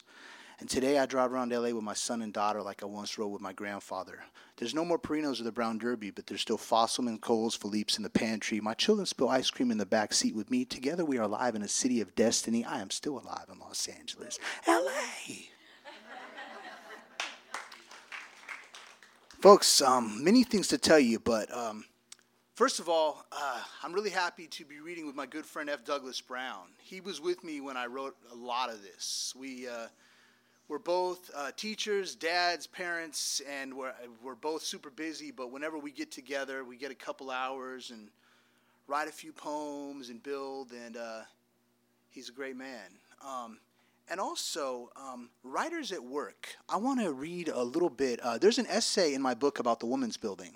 And 0.60 0.70
today 0.70 1.00
I 1.00 1.06
drive 1.06 1.32
around 1.32 1.50
LA 1.50 1.70
with 1.70 1.82
my 1.82 1.94
son 1.94 2.22
and 2.22 2.32
daughter 2.32 2.62
like 2.62 2.84
I 2.84 2.86
once 2.86 3.18
rode 3.18 3.32
with 3.32 3.42
my 3.42 3.52
grandfather. 3.52 4.20
There's 4.62 4.76
no 4.76 4.84
more 4.84 4.96
Perino's 4.96 5.40
or 5.40 5.42
the 5.42 5.50
Brown 5.50 5.78
Derby, 5.78 6.12
but 6.12 6.28
there's 6.28 6.40
still 6.40 6.56
Fosselman, 6.56 7.20
Coles, 7.20 7.56
Philippe's 7.56 7.96
in 7.96 8.04
the 8.04 8.08
pantry. 8.08 8.60
My 8.60 8.74
children 8.74 9.06
spill 9.06 9.28
ice 9.28 9.50
cream 9.50 9.72
in 9.72 9.78
the 9.78 9.84
back 9.84 10.12
seat 10.12 10.36
with 10.36 10.52
me. 10.52 10.64
Together 10.64 11.04
we 11.04 11.18
are 11.18 11.22
alive 11.22 11.56
in 11.56 11.62
a 11.62 11.68
city 11.68 12.00
of 12.00 12.14
destiny. 12.14 12.64
I 12.64 12.80
am 12.80 12.90
still 12.90 13.18
alive 13.18 13.46
in 13.52 13.58
Los 13.58 13.88
Angeles. 13.88 14.38
LA! 14.68 14.92
Folks, 19.40 19.82
um, 19.82 20.22
many 20.22 20.44
things 20.44 20.68
to 20.68 20.78
tell 20.78 21.00
you, 21.00 21.18
but 21.18 21.52
um, 21.52 21.84
first 22.54 22.78
of 22.78 22.88
all, 22.88 23.26
uh, 23.32 23.62
I'm 23.82 23.92
really 23.92 24.10
happy 24.10 24.46
to 24.46 24.64
be 24.64 24.78
reading 24.78 25.08
with 25.08 25.16
my 25.16 25.26
good 25.26 25.44
friend 25.44 25.68
F. 25.68 25.84
Douglas 25.84 26.20
Brown. 26.20 26.68
He 26.78 27.00
was 27.00 27.20
with 27.20 27.42
me 27.42 27.60
when 27.60 27.76
I 27.76 27.86
wrote 27.86 28.14
a 28.30 28.36
lot 28.36 28.70
of 28.70 28.80
this. 28.80 29.34
We 29.36 29.66
uh, 29.66 29.88
we're 30.72 30.78
both 30.78 31.30
uh, 31.36 31.50
teachers, 31.54 32.14
dads, 32.14 32.66
parents, 32.66 33.42
and 33.46 33.74
we're, 33.74 33.92
we're 34.22 34.34
both 34.34 34.62
super 34.62 34.88
busy. 34.88 35.30
But 35.30 35.52
whenever 35.52 35.76
we 35.76 35.92
get 35.92 36.10
together, 36.10 36.64
we 36.64 36.78
get 36.78 36.90
a 36.90 36.94
couple 36.94 37.30
hours 37.30 37.90
and 37.90 38.08
write 38.86 39.06
a 39.06 39.12
few 39.12 39.34
poems 39.34 40.08
and 40.08 40.22
build. 40.22 40.72
And 40.72 40.96
uh, 40.96 41.20
he's 42.08 42.30
a 42.30 42.32
great 42.32 42.56
man. 42.56 42.88
Um, 43.22 43.58
and 44.08 44.18
also, 44.18 44.88
um, 44.96 45.28
writers 45.44 45.92
at 45.92 46.02
work. 46.02 46.48
I 46.70 46.78
want 46.78 47.00
to 47.00 47.12
read 47.12 47.48
a 47.48 47.62
little 47.62 47.90
bit. 47.90 48.18
Uh, 48.20 48.38
there's 48.38 48.58
an 48.58 48.66
essay 48.66 49.12
in 49.12 49.20
my 49.20 49.34
book 49.34 49.58
about 49.58 49.78
the 49.78 49.84
woman's 49.84 50.16
Building. 50.16 50.54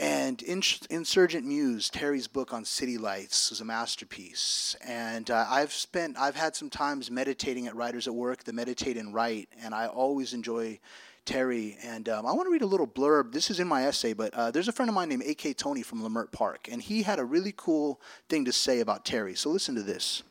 And 0.00 0.40
Insurgent 0.88 1.44
Muse, 1.44 1.90
Terry's 1.90 2.26
book 2.26 2.54
on 2.54 2.64
city 2.64 2.96
lights, 2.96 3.50
was 3.50 3.60
a 3.60 3.66
masterpiece. 3.66 4.74
And 4.82 5.30
uh, 5.30 5.44
I've 5.46 5.74
spent, 5.74 6.18
I've 6.18 6.36
had 6.36 6.56
some 6.56 6.70
times 6.70 7.10
meditating 7.10 7.66
at 7.66 7.76
Writers 7.76 8.06
at 8.06 8.14
Work, 8.14 8.44
the 8.44 8.54
Meditate 8.54 8.96
and 8.96 9.12
Write, 9.12 9.50
and 9.62 9.74
I 9.74 9.88
always 9.88 10.32
enjoy 10.32 10.78
Terry. 11.26 11.76
And 11.82 12.08
um, 12.08 12.24
I 12.24 12.32
want 12.32 12.46
to 12.46 12.50
read 12.50 12.62
a 12.62 12.66
little 12.66 12.86
blurb. 12.86 13.34
This 13.34 13.50
is 13.50 13.60
in 13.60 13.68
my 13.68 13.84
essay, 13.84 14.14
but 14.14 14.32
uh, 14.32 14.50
there's 14.50 14.68
a 14.68 14.72
friend 14.72 14.88
of 14.88 14.94
mine 14.94 15.10
named 15.10 15.24
A.K. 15.26 15.52
Toney 15.52 15.82
from 15.82 16.00
Leimert 16.00 16.32
Park, 16.32 16.66
and 16.72 16.80
he 16.80 17.02
had 17.02 17.18
a 17.18 17.24
really 17.24 17.52
cool 17.54 18.00
thing 18.30 18.46
to 18.46 18.52
say 18.52 18.80
about 18.80 19.04
Terry. 19.04 19.34
So 19.34 19.50
listen 19.50 19.74
to 19.74 19.82
this. 19.82 20.22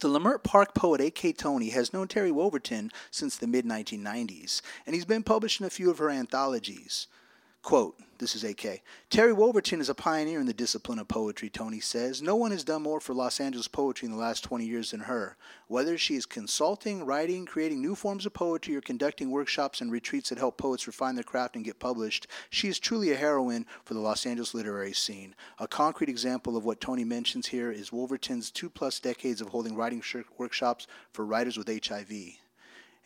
The 0.00 0.08
Leimert 0.08 0.44
Park 0.44 0.74
poet 0.74 1.00
A.K. 1.00 1.32
Toney 1.32 1.70
has 1.70 1.94
known 1.94 2.08
Terry 2.08 2.30
Wolverton 2.30 2.90
since 3.10 3.38
the 3.38 3.46
mid 3.46 3.64
1990s, 3.64 4.60
and 4.84 4.94
he's 4.94 5.06
been 5.06 5.22
published 5.22 5.60
in 5.60 5.66
a 5.66 5.70
few 5.70 5.90
of 5.90 5.96
her 5.96 6.10
anthologies. 6.10 7.06
Quote, 7.62 7.98
this 8.20 8.36
is 8.36 8.44
AK. 8.44 8.82
Terry 9.08 9.32
Wolverton 9.32 9.80
is 9.80 9.88
a 9.88 9.94
pioneer 9.94 10.38
in 10.40 10.46
the 10.46 10.52
discipline 10.52 10.98
of 10.98 11.08
poetry, 11.08 11.48
Toney 11.48 11.80
says. 11.80 12.20
No 12.20 12.36
one 12.36 12.50
has 12.50 12.62
done 12.62 12.82
more 12.82 13.00
for 13.00 13.14
Los 13.14 13.40
Angeles 13.40 13.66
poetry 13.66 14.06
in 14.06 14.12
the 14.12 14.18
last 14.18 14.44
20 14.44 14.64
years 14.66 14.90
than 14.90 15.00
her. 15.00 15.36
Whether 15.68 15.96
she 15.96 16.14
is 16.14 16.26
consulting, 16.26 17.04
writing, 17.04 17.46
creating 17.46 17.80
new 17.80 17.94
forms 17.94 18.26
of 18.26 18.34
poetry, 18.34 18.76
or 18.76 18.82
conducting 18.82 19.30
workshops 19.30 19.80
and 19.80 19.90
retreats 19.90 20.28
that 20.28 20.38
help 20.38 20.58
poets 20.58 20.86
refine 20.86 21.14
their 21.14 21.24
craft 21.24 21.56
and 21.56 21.64
get 21.64 21.80
published, 21.80 22.26
she 22.50 22.68
is 22.68 22.78
truly 22.78 23.10
a 23.10 23.16
heroine 23.16 23.66
for 23.84 23.94
the 23.94 24.00
Los 24.00 24.26
Angeles 24.26 24.54
literary 24.54 24.92
scene. 24.92 25.34
A 25.58 25.66
concrete 25.66 26.10
example 26.10 26.56
of 26.56 26.64
what 26.64 26.80
Toney 26.80 27.04
mentions 27.04 27.48
here 27.48 27.72
is 27.72 27.90
Wolverton's 27.90 28.50
two 28.50 28.68
plus 28.68 29.00
decades 29.00 29.40
of 29.40 29.48
holding 29.48 29.74
writing 29.74 30.02
workshops 30.36 30.86
for 31.12 31.24
writers 31.24 31.56
with 31.56 31.68
HIV. 31.68 32.10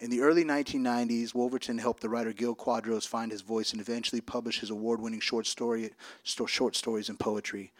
In 0.05 0.11
the 0.11 0.21
early 0.21 0.45
1990s, 0.45 1.33
Wolverton 1.33 1.79
helped 1.79 2.03
the 2.03 2.11
writer 2.11 2.35
Gil 2.35 2.55
Cuadros 2.55 3.09
find 3.09 3.33
his 3.33 3.41
voice 3.41 3.73
and 3.73 3.81
eventually 3.81 4.21
publish 4.21 4.61
his 4.61 4.69
award-winning 4.69 5.21
short 5.21 5.47
story, 5.47 5.93
short 6.23 6.77
stories 6.77 7.09
and 7.09 7.19
poetry. 7.19 7.73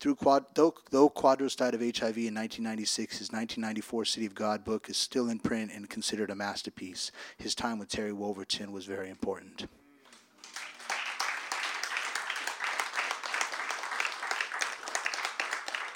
Through 0.00 0.14
Quad, 0.14 0.46
though, 0.54 0.72
though 0.90 1.10
Cuadros 1.10 1.54
died 1.54 1.74
of 1.74 1.82
HIV 1.82 2.16
in 2.16 2.34
1996, 2.34 3.18
his 3.18 3.30
1994 3.30 4.06
City 4.06 4.24
of 4.24 4.34
God 4.34 4.64
book 4.64 4.88
is 4.88 4.96
still 4.96 5.28
in 5.28 5.38
print 5.38 5.70
and 5.70 5.90
considered 5.90 6.30
a 6.30 6.34
masterpiece. 6.34 7.12
His 7.36 7.54
time 7.54 7.78
with 7.78 7.90
Terry 7.90 8.14
Wolverton 8.14 8.72
was 8.72 8.86
very 8.86 9.10
important. 9.10 9.66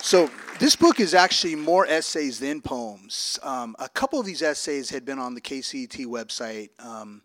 So 0.02 0.30
this 0.58 0.76
book 0.76 0.98
is 0.98 1.12
actually 1.12 1.56
more 1.56 1.86
essays 1.86 2.40
than 2.40 2.62
poems. 2.62 3.38
Um, 3.42 3.76
a 3.78 3.88
couple 3.88 4.18
of 4.18 4.24
these 4.24 4.40
essays 4.40 4.88
had 4.88 5.04
been 5.04 5.18
on 5.18 5.34
the 5.34 5.42
KCET 5.42 6.06
website. 6.06 6.70
Um, 6.82 7.20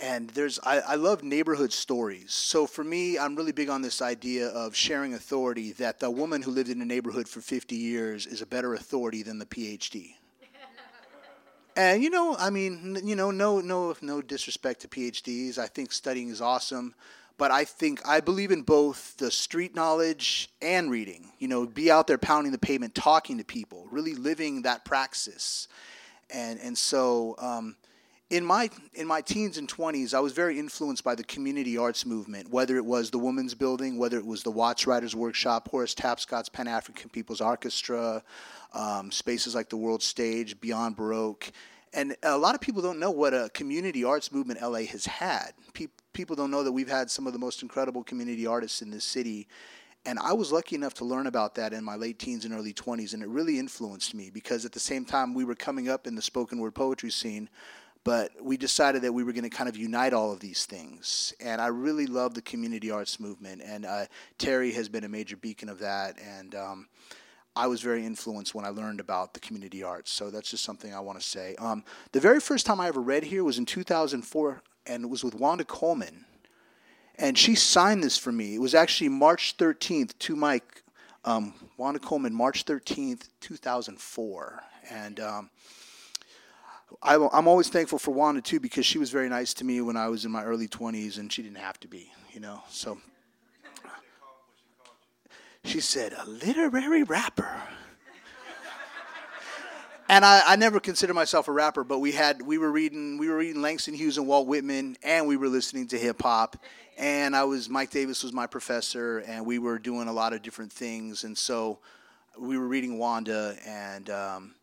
and 0.00 0.30
there's 0.30 0.58
I, 0.64 0.80
I, 0.80 0.94
love 0.96 1.22
neighborhood 1.22 1.72
stories. 1.72 2.32
So 2.32 2.66
for 2.66 2.82
me, 2.82 3.18
I'm 3.18 3.36
really 3.36 3.52
big 3.52 3.68
on 3.68 3.82
this 3.82 4.02
idea 4.02 4.48
of 4.48 4.74
sharing 4.74 5.14
authority. 5.14 5.72
That 5.72 6.00
the 6.00 6.10
woman 6.10 6.42
who 6.42 6.50
lived 6.50 6.70
in 6.70 6.82
a 6.82 6.84
neighborhood 6.84 7.28
for 7.28 7.40
50 7.40 7.76
years 7.76 8.26
is 8.26 8.42
a 8.42 8.46
better 8.46 8.74
authority 8.74 9.22
than 9.22 9.38
the 9.38 9.46
PhD. 9.46 10.14
and 11.76 12.02
you 12.02 12.10
know, 12.10 12.34
I 12.38 12.50
mean, 12.50 12.98
you 13.04 13.14
know, 13.14 13.30
no, 13.30 13.60
no, 13.60 13.94
no 14.00 14.22
disrespect 14.22 14.80
to 14.80 14.88
PhDs. 14.88 15.56
I 15.58 15.66
think 15.66 15.92
studying 15.92 16.30
is 16.30 16.40
awesome 16.40 16.94
but 17.40 17.50
I 17.50 17.64
think 17.64 18.06
I 18.06 18.20
believe 18.20 18.50
in 18.50 18.60
both 18.60 19.16
the 19.16 19.30
street 19.30 19.74
knowledge 19.74 20.50
and 20.60 20.90
reading. 20.90 21.32
You 21.38 21.48
know, 21.48 21.64
be 21.64 21.90
out 21.90 22.06
there 22.06 22.18
pounding 22.18 22.52
the 22.52 22.58
pavement, 22.58 22.94
talking 22.94 23.38
to 23.38 23.44
people, 23.44 23.88
really 23.90 24.14
living 24.14 24.60
that 24.62 24.84
praxis. 24.84 25.66
And 26.28 26.60
and 26.60 26.76
so 26.76 27.36
um, 27.38 27.76
in 28.28 28.44
my 28.44 28.68
in 28.92 29.06
my 29.06 29.22
teens 29.22 29.56
and 29.56 29.66
20s, 29.66 30.12
I 30.12 30.20
was 30.20 30.34
very 30.34 30.58
influenced 30.58 31.02
by 31.02 31.14
the 31.14 31.24
community 31.24 31.78
arts 31.78 32.04
movement, 32.04 32.50
whether 32.50 32.76
it 32.76 32.84
was 32.84 33.10
the 33.10 33.18
Women's 33.18 33.54
Building, 33.54 33.96
whether 33.96 34.18
it 34.18 34.26
was 34.26 34.42
the 34.42 34.50
Watts 34.50 34.86
Writers 34.86 35.16
Workshop, 35.16 35.66
Horace 35.70 35.94
Tapscott's 35.94 36.50
Pan 36.50 36.68
African 36.68 37.08
People's 37.08 37.40
Orchestra, 37.40 38.22
um, 38.74 39.10
spaces 39.10 39.54
like 39.54 39.70
the 39.70 39.78
World 39.78 40.02
Stage, 40.02 40.60
Beyond 40.60 40.94
Baroque. 40.94 41.50
And 41.92 42.16
a 42.22 42.38
lot 42.38 42.54
of 42.54 42.60
people 42.60 42.82
don't 42.82 43.00
know 43.00 43.10
what 43.10 43.34
a 43.34 43.50
community 43.52 44.04
arts 44.04 44.30
movement 44.30 44.62
LA 44.62 44.82
has 44.82 45.06
had. 45.06 45.52
People 45.72 46.00
people 46.12 46.36
don't 46.36 46.50
know 46.50 46.62
that 46.62 46.72
we've 46.72 46.88
had 46.88 47.10
some 47.10 47.26
of 47.26 47.32
the 47.32 47.38
most 47.38 47.62
incredible 47.62 48.02
community 48.02 48.46
artists 48.46 48.82
in 48.82 48.90
this 48.90 49.04
city. 49.04 49.48
And 50.06 50.18
I 50.18 50.32
was 50.32 50.50
lucky 50.50 50.74
enough 50.76 50.94
to 50.94 51.04
learn 51.04 51.26
about 51.26 51.54
that 51.56 51.72
in 51.72 51.84
my 51.84 51.94
late 51.94 52.18
teens 52.18 52.44
and 52.44 52.54
early 52.54 52.72
20s, 52.72 53.12
and 53.12 53.22
it 53.22 53.28
really 53.28 53.58
influenced 53.58 54.14
me 54.14 54.30
because 54.30 54.64
at 54.64 54.72
the 54.72 54.80
same 54.80 55.04
time 55.04 55.34
we 55.34 55.44
were 55.44 55.54
coming 55.54 55.88
up 55.88 56.06
in 56.06 56.14
the 56.14 56.22
spoken 56.22 56.58
word 56.58 56.74
poetry 56.74 57.10
scene, 57.10 57.50
but 58.02 58.30
we 58.40 58.56
decided 58.56 59.02
that 59.02 59.12
we 59.12 59.22
were 59.22 59.32
going 59.32 59.48
to 59.48 59.50
kind 59.50 59.68
of 59.68 59.76
unite 59.76 60.14
all 60.14 60.32
of 60.32 60.40
these 60.40 60.64
things. 60.64 61.34
And 61.38 61.60
I 61.60 61.66
really 61.66 62.06
love 62.06 62.32
the 62.32 62.40
community 62.40 62.90
arts 62.90 63.20
movement, 63.20 63.60
and 63.62 63.84
uh, 63.84 64.06
Terry 64.38 64.72
has 64.72 64.88
been 64.88 65.04
a 65.04 65.08
major 65.08 65.36
beacon 65.36 65.68
of 65.68 65.80
that. 65.80 66.18
And 66.18 66.54
um, 66.54 66.88
I 67.60 67.66
was 67.66 67.82
very 67.82 68.06
influenced 68.06 68.54
when 68.54 68.64
I 68.64 68.70
learned 68.70 69.00
about 69.00 69.34
the 69.34 69.40
community 69.40 69.82
arts. 69.82 70.10
So 70.10 70.30
that's 70.30 70.50
just 70.50 70.64
something 70.64 70.94
I 70.94 71.00
want 71.00 71.20
to 71.20 71.26
say. 71.26 71.56
Um, 71.58 71.84
the 72.12 72.18
very 72.18 72.40
first 72.40 72.64
time 72.64 72.80
I 72.80 72.88
ever 72.88 73.02
read 73.02 73.22
here 73.22 73.44
was 73.44 73.58
in 73.58 73.66
2004 73.66 74.62
and 74.86 75.04
it 75.04 75.06
was 75.06 75.22
with 75.22 75.34
Wanda 75.34 75.64
Coleman. 75.64 76.24
And 77.18 77.36
she 77.36 77.54
signed 77.54 78.02
this 78.02 78.16
for 78.16 78.32
me. 78.32 78.54
It 78.54 78.62
was 78.62 78.74
actually 78.74 79.10
March 79.10 79.58
13th 79.58 80.16
to 80.20 80.36
Mike, 80.36 80.82
um, 81.26 81.52
Wanda 81.76 82.00
Coleman, 82.00 82.34
March 82.34 82.64
13th, 82.64 83.28
2004. 83.42 84.62
And 84.90 85.20
um, 85.20 85.50
I, 87.02 87.16
am 87.16 87.46
always 87.46 87.68
thankful 87.68 87.98
for 87.98 88.12
Wanda 88.12 88.40
too 88.40 88.58
because 88.58 88.86
she 88.86 88.96
was 88.96 89.10
very 89.10 89.28
nice 89.28 89.52
to 89.52 89.64
me 89.64 89.82
when 89.82 89.98
I 89.98 90.08
was 90.08 90.24
in 90.24 90.30
my 90.30 90.44
early 90.44 90.66
20s 90.66 91.18
and 91.18 91.30
she 91.30 91.42
didn't 91.42 91.58
have 91.58 91.78
to 91.80 91.88
be, 91.88 92.10
you 92.32 92.40
know. 92.40 92.62
So 92.70 92.98
she 95.64 95.80
said, 95.80 96.12
a 96.12 96.28
literary 96.28 97.02
rapper 97.02 97.62
and 100.10 100.24
I, 100.24 100.42
I 100.44 100.56
never 100.56 100.80
considered 100.80 101.14
myself 101.14 101.46
a 101.46 101.52
rapper, 101.52 101.84
but 101.84 102.00
we 102.00 102.10
had 102.10 102.42
we 102.42 102.58
were 102.58 102.72
reading 102.72 103.16
we 103.16 103.28
were 103.28 103.36
reading 103.36 103.62
Langston 103.62 103.94
Hughes 103.94 104.18
and 104.18 104.26
Walt 104.26 104.48
Whitman, 104.48 104.96
and 105.04 105.28
we 105.28 105.36
were 105.36 105.46
listening 105.46 105.86
to 105.88 105.98
hip 105.98 106.20
hop. 106.20 106.56
And 106.98 107.36
I 107.36 107.44
was 107.44 107.68
Mike 107.68 107.90
Davis 107.90 108.24
was 108.24 108.32
my 108.32 108.48
professor, 108.48 109.18
and 109.18 109.46
we 109.46 109.60
were 109.60 109.78
doing 109.78 110.08
a 110.08 110.12
lot 110.12 110.32
of 110.32 110.42
different 110.42 110.72
things. 110.72 111.22
And 111.22 111.38
so 111.38 111.78
we 112.36 112.58
were 112.58 112.66
reading 112.66 112.98
Wanda, 112.98 113.56
and 113.64 114.10
um, 114.10 114.54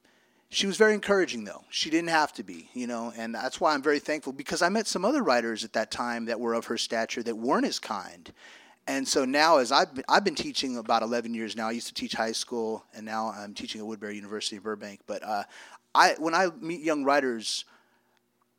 she 0.50 0.68
was 0.68 0.76
very 0.76 0.94
encouraging, 0.94 1.46
though. 1.46 1.64
She 1.70 1.90
didn't 1.90 2.10
have 2.10 2.34
to 2.34 2.44
be, 2.44 2.70
you 2.74 2.86
know, 2.86 3.14
and 3.16 3.34
that's 3.34 3.62
why 3.62 3.74
I'm 3.74 3.82
very 3.82 4.00
thankful 4.00 4.34
because 4.34 4.62
I 4.62 4.68
met 4.68 4.86
some 4.86 5.06
other 5.06 5.24
writers 5.24 5.64
at 5.64 5.72
that 5.74 5.92
time 5.92 6.26
that 6.26 6.42
were 6.42 6.56
of 6.56 6.66
her 6.66 6.78
stature 6.78 7.24
that 7.24 7.38
weren't 7.38 7.66
as 7.66 7.80
kind. 7.80 8.34
And 8.88 9.06
so 9.06 9.26
now, 9.26 9.58
as 9.58 9.74
I've 9.74 9.94
been, 9.94 10.06
I've 10.08 10.24
been 10.24 10.36
teaching 10.36 10.78
about 10.78 11.04
11 11.04 11.34
years 11.34 11.58
now, 11.58 11.68
I 11.68 11.72
used 11.72 11.88
to 11.88 11.94
teach 11.94 12.14
high 12.14 12.32
school, 12.32 12.86
and 12.96 13.06
now 13.06 13.34
I'm 13.38 13.54
teaching 13.54 13.82
at 13.82 13.88
Woodbury 13.88 14.16
University 14.16 14.60
Burbank. 14.60 15.02
But 15.06 15.24
uh, 15.24 15.44
I, 15.94 16.16
when 16.20 16.34
I 16.34 16.48
meet 16.62 16.82
young 16.82 17.04
writers, 17.04 17.66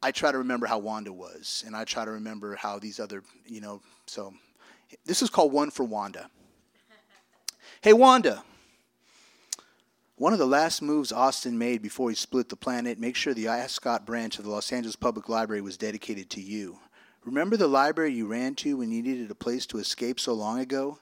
I 0.03 0.13
try 0.13 0.31
to 0.31 0.39
remember 0.39 0.67
how 0.67 0.79
Wanda 0.79 1.13
was, 1.13 1.65
and 1.67 1.75
I 1.75 1.85
try 1.85 2.05
to 2.05 2.11
remember 2.11 2.55
how 2.57 2.79
these 2.79 3.01
other, 3.01 3.23
you 3.47 3.63
know. 3.63 3.81
So, 4.07 4.35
this 5.07 5.23
is 5.23 5.31
called 5.31 5.53
One 5.53 5.71
for 5.71 5.85
Wanda. 5.85 6.29
hey, 7.81 7.95
Wanda. 7.95 8.45
One 10.17 10.33
of 10.33 10.41
the 10.41 10.47
last 10.47 10.83
moves 10.83 11.13
Austin 11.13 11.57
made 11.57 11.81
before 11.81 12.11
he 12.11 12.17
split 12.17 12.49
the 12.49 12.57
planet, 12.57 12.99
make 12.99 13.15
sure 13.17 13.33
the 13.33 13.49
Ascot 13.49 14.05
branch 14.05 14.39
of 14.39 14.45
the 14.45 14.51
Los 14.51 14.73
Angeles 14.73 14.97
Public 14.97 15.29
Library 15.29 15.63
was 15.63 15.77
dedicated 15.77 16.29
to 16.31 16.41
you. 16.41 16.81
Remember 17.29 17.59
the 17.59 17.69
library 17.69 18.15
you 18.15 18.27
ran 18.27 18.55
to 18.55 18.79
when 18.79 18.91
you 18.91 19.03
needed 19.03 19.31
a 19.31 19.35
place 19.35 19.67
to 19.67 19.77
escape 19.77 20.19
so 20.19 20.33
long 20.33 20.59
ago? 20.61 20.99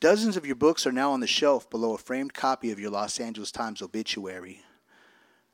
Dozens 0.00 0.36
of 0.36 0.44
your 0.44 0.54
books 0.54 0.86
are 0.86 0.92
now 0.92 1.12
on 1.12 1.20
the 1.20 1.26
shelf 1.26 1.70
below 1.70 1.94
a 1.94 1.98
framed 1.98 2.34
copy 2.34 2.70
of 2.70 2.78
your 2.78 2.90
Los 2.90 3.18
Angeles 3.18 3.50
Times 3.50 3.80
obituary. 3.80 4.60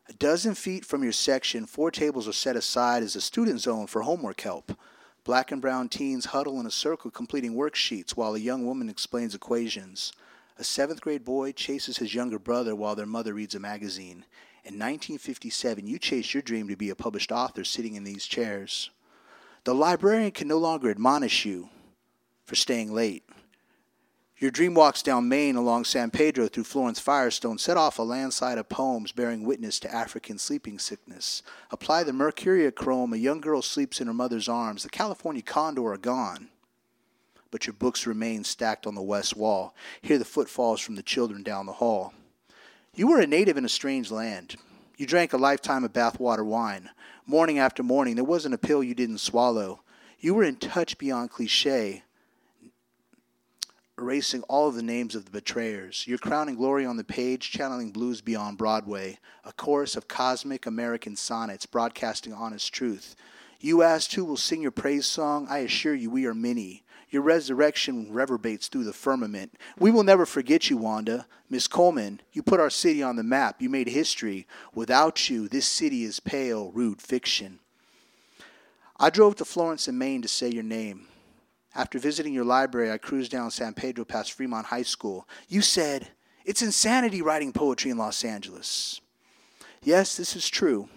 A 0.09 0.13
dozen 0.13 0.57
feet 0.57 0.85
from 0.85 1.05
your 1.05 1.13
section, 1.13 1.67
four 1.67 1.93
tables 1.93 2.27
are 2.27 2.33
set 2.33 2.57
aside 2.57 3.05
as 3.05 3.15
a 3.15 3.21
student 3.21 3.61
zone 3.61 3.87
for 3.87 4.03
homework 4.03 4.41
help. 4.41 4.73
Black 5.23 5.53
and 5.53 5.63
brown 5.63 5.89
teens 5.89 6.25
huddle 6.25 6.59
in 6.59 6.67
a 6.67 6.71
circle 6.73 7.13
completing 7.13 7.55
worksheets 7.55 8.17
while 8.17 8.35
a 8.35 8.41
young 8.41 8.67
woman 8.67 8.89
explains 8.89 9.37
equations. 9.37 10.13
A 10.59 10.65
seventh 10.65 11.01
grade 11.01 11.25
boy 11.25 11.53
chases 11.53 11.99
his 11.99 12.13
younger 12.13 12.41
brother 12.41 12.75
while 12.75 12.97
their 12.97 13.07
mother 13.07 13.35
reads 13.35 13.55
a 13.55 13.61
magazine. 13.61 14.25
In 14.65 14.75
1957, 14.75 15.87
you 15.87 15.97
chased 16.01 16.35
your 16.35 16.43
dream 16.43 16.67
to 16.67 16.77
be 16.77 16.91
a 16.91 16.97
published 16.97 17.31
author 17.31 17.63
sitting 17.63 17.95
in 17.95 18.03
these 18.03 18.27
chairs. 18.27 18.91
The 19.69 19.75
librarian 19.75 20.31
can 20.31 20.49
no 20.49 20.57
longer 20.57 20.91
admonish 20.91 21.45
you 21.45 21.69
for 22.47 22.55
staying 22.55 22.91
late. 22.91 23.23
Your 24.39 24.51
dream 24.51 24.73
walks 24.73 25.03
down 25.03 25.29
Main 25.29 25.57
along 25.57 25.85
San 25.85 26.11
Pedro 26.11 26.49
through 26.49 26.65
Florence 26.65 26.99
Firestone 26.99 27.59
set 27.59 27.77
off 27.77 27.99
a 27.99 28.03
landslide 28.03 28.57
of 28.57 28.71
poems 28.71 29.13
bearing 29.13 29.45
witness 29.45 29.79
to 29.81 29.95
African 29.95 30.39
sleeping 30.39 30.79
sickness. 30.79 31.43
Apply 31.71 32.03
the 32.03 32.13
mercurochrome, 32.13 33.13
a 33.13 33.19
young 33.19 33.43
girl 33.43 33.61
sleeps 33.61 34.01
in 34.01 34.07
her 34.07 34.15
mother's 34.15 34.49
arms. 34.49 34.85
The 34.85 34.89
California 34.89 35.43
condor 35.43 35.93
are 35.93 35.99
gone. 35.99 36.49
But 37.51 37.67
your 37.67 37.75
books 37.75 38.07
remain 38.07 38.45
stacked 38.45 38.87
on 38.87 38.95
the 38.95 39.03
west 39.03 39.37
wall. 39.37 39.75
Hear 40.01 40.17
the 40.17 40.25
footfalls 40.25 40.81
from 40.81 40.95
the 40.95 41.03
children 41.03 41.43
down 41.43 41.67
the 41.67 41.73
hall. 41.73 42.15
You 42.95 43.09
were 43.09 43.21
a 43.21 43.27
native 43.27 43.59
in 43.59 43.67
a 43.67 43.69
strange 43.69 44.11
land. 44.11 44.57
You 44.97 45.05
drank 45.05 45.35
a 45.35 45.37
lifetime 45.37 45.85
of 45.85 45.93
bathwater 45.93 46.43
wine. 46.43 46.89
Morning 47.31 47.59
after 47.59 47.83
morning, 47.83 48.15
there 48.15 48.25
wasn't 48.25 48.55
a 48.55 48.59
pill 48.59 48.83
you 48.83 48.95
didn't 48.95 49.19
swallow. 49.19 49.83
You 50.19 50.33
were 50.33 50.45
in 50.45 50.57
touch 50.57 50.97
beyond 50.97 51.31
cliche 51.31 52.03
erasing 53.99 54.43
all 54.45 54.69
of 54.69 54.77
the 54.77 54.83
names 54.83 55.15
of 55.15 55.27
the 55.27 55.31
betrayers. 55.31 56.07
Your 56.07 56.17
crowning 56.17 56.55
glory 56.55 56.87
on 56.87 56.97
the 56.97 57.05
page, 57.05 57.51
channeling 57.51 57.91
blues 57.91 58.23
beyond 58.23 58.57
Broadway, 58.57 59.19
a 59.45 59.53
chorus 59.53 59.95
of 59.95 60.09
cosmic 60.09 60.65
American 60.65 61.17
sonnets 61.17 61.67
broadcasting 61.67 62.33
honest 62.33 62.73
truth. 62.73 63.15
You 63.61 63.83
asked 63.83 64.15
who 64.15 64.25
will 64.25 64.39
sing 64.39 64.63
your 64.63 64.71
praise 64.71 65.07
song. 65.07 65.49
I 65.51 65.59
assure 65.59 65.95
you, 65.95 66.11
we 66.11 66.25
are 66.25 66.35
many. 66.35 66.83
Your 67.11 67.23
resurrection 67.23 68.13
reverberates 68.13 68.69
through 68.69 68.85
the 68.85 68.93
firmament. 68.93 69.55
We 69.79 69.91
will 69.91 70.03
never 70.03 70.27
forget 70.27 70.69
you, 70.69 70.77
Wanda. 70.77 71.27
Miss 71.49 71.67
Coleman, 71.67 72.21
you 72.33 72.43
put 72.43 72.61
our 72.61 72.71
city 72.71 73.03
on 73.03 73.17
the 73.17 73.23
map. 73.23 73.63
You 73.63 73.71
made 73.71 73.89
history. 73.89 74.47
Without 74.75 75.31
you, 75.31 75.49
this 75.49 75.67
city 75.67 76.05
is 76.05 76.21
pale, 76.21 76.71
rude 76.73 77.01
fiction. 77.01 77.61
I 78.99 79.11
drove 79.11 79.37
to 79.37 79.45
Florence 79.45 79.89
and 79.89 79.99
Main 79.99 80.21
to 80.23 80.29
say 80.29 80.51
your 80.51 80.65
name. 80.65 81.07
After 81.75 81.99
visiting 81.99 82.35
your 82.35 82.45
library, 82.45 82.91
I 82.91 82.99
cruised 82.99 83.31
down 83.31 83.51
San 83.51 83.73
Pedro 83.73 84.05
past 84.05 84.33
Fremont 84.33 84.67
High 84.67 84.83
School. 84.83 85.29
You 85.49 85.63
said, 85.63 86.09
It's 86.45 86.63
insanity 86.63 87.23
writing 87.23 87.53
poetry 87.53 87.91
in 87.91 87.99
Los 87.99 88.25
Angeles. 88.25 89.01
Yes, 89.83 90.17
this 90.17 90.35
is 90.35 90.49
true. 90.49 90.89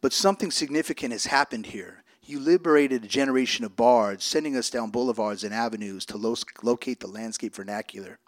But 0.00 0.12
something 0.12 0.50
significant 0.50 1.12
has 1.12 1.26
happened 1.26 1.66
here. 1.66 1.99
You 2.30 2.38
liberated 2.38 3.02
a 3.02 3.08
generation 3.08 3.64
of 3.64 3.74
bards, 3.74 4.22
sending 4.22 4.56
us 4.56 4.70
down 4.70 4.90
boulevards 4.90 5.42
and 5.42 5.52
avenues 5.52 6.06
to 6.06 6.16
lo- 6.16 6.36
locate 6.62 7.00
the 7.00 7.08
landscape 7.08 7.56
vernacular. 7.56 8.20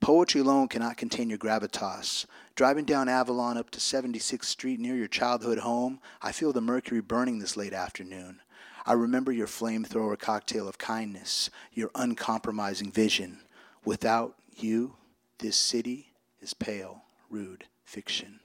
Poetry 0.00 0.40
alone 0.40 0.66
cannot 0.66 0.96
contain 0.96 1.30
your 1.30 1.38
gravitas. 1.38 2.26
Driving 2.56 2.84
down 2.84 3.08
Avalon 3.08 3.56
up 3.56 3.70
to 3.70 3.78
76th 3.78 4.46
Street 4.46 4.80
near 4.80 4.96
your 4.96 5.06
childhood 5.06 5.58
home, 5.58 6.00
I 6.20 6.32
feel 6.32 6.52
the 6.52 6.60
mercury 6.60 7.00
burning 7.00 7.38
this 7.38 7.56
late 7.56 7.72
afternoon. 7.72 8.40
I 8.84 8.94
remember 8.94 9.30
your 9.30 9.46
flamethrower 9.46 10.18
cocktail 10.18 10.66
of 10.66 10.78
kindness, 10.78 11.50
your 11.72 11.92
uncompromising 11.94 12.90
vision. 12.90 13.38
Without 13.84 14.34
you, 14.56 14.96
this 15.38 15.56
city 15.56 16.14
is 16.40 16.52
pale, 16.52 17.04
rude 17.30 17.66
fiction. 17.84 18.40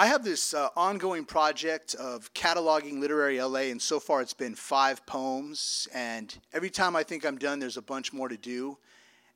I 0.00 0.06
have 0.06 0.24
this 0.24 0.54
uh, 0.54 0.70
ongoing 0.78 1.26
project 1.26 1.94
of 1.94 2.32
cataloging 2.32 3.00
literary 3.00 3.38
LA, 3.38 3.68
and 3.68 3.82
so 3.82 4.00
far 4.00 4.22
it's 4.22 4.32
been 4.32 4.54
five 4.54 5.04
poems. 5.04 5.88
And 5.92 6.34
every 6.54 6.70
time 6.70 6.96
I 6.96 7.02
think 7.02 7.26
I'm 7.26 7.36
done, 7.36 7.58
there's 7.58 7.76
a 7.76 7.82
bunch 7.82 8.10
more 8.10 8.26
to 8.26 8.38
do. 8.38 8.78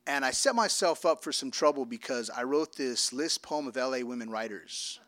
And 0.07 0.24
I 0.24 0.31
set 0.31 0.55
myself 0.55 1.05
up 1.05 1.23
for 1.23 1.32
some 1.32 1.51
trouble 1.51 1.85
because 1.85 2.31
I 2.31 2.45
wrote 2.45 2.77
this 2.77 3.12
list 3.12 3.43
poem 3.43 3.69
of 3.69 3.77
LA 3.77 3.99
women 4.07 4.31
writers. 4.31 5.01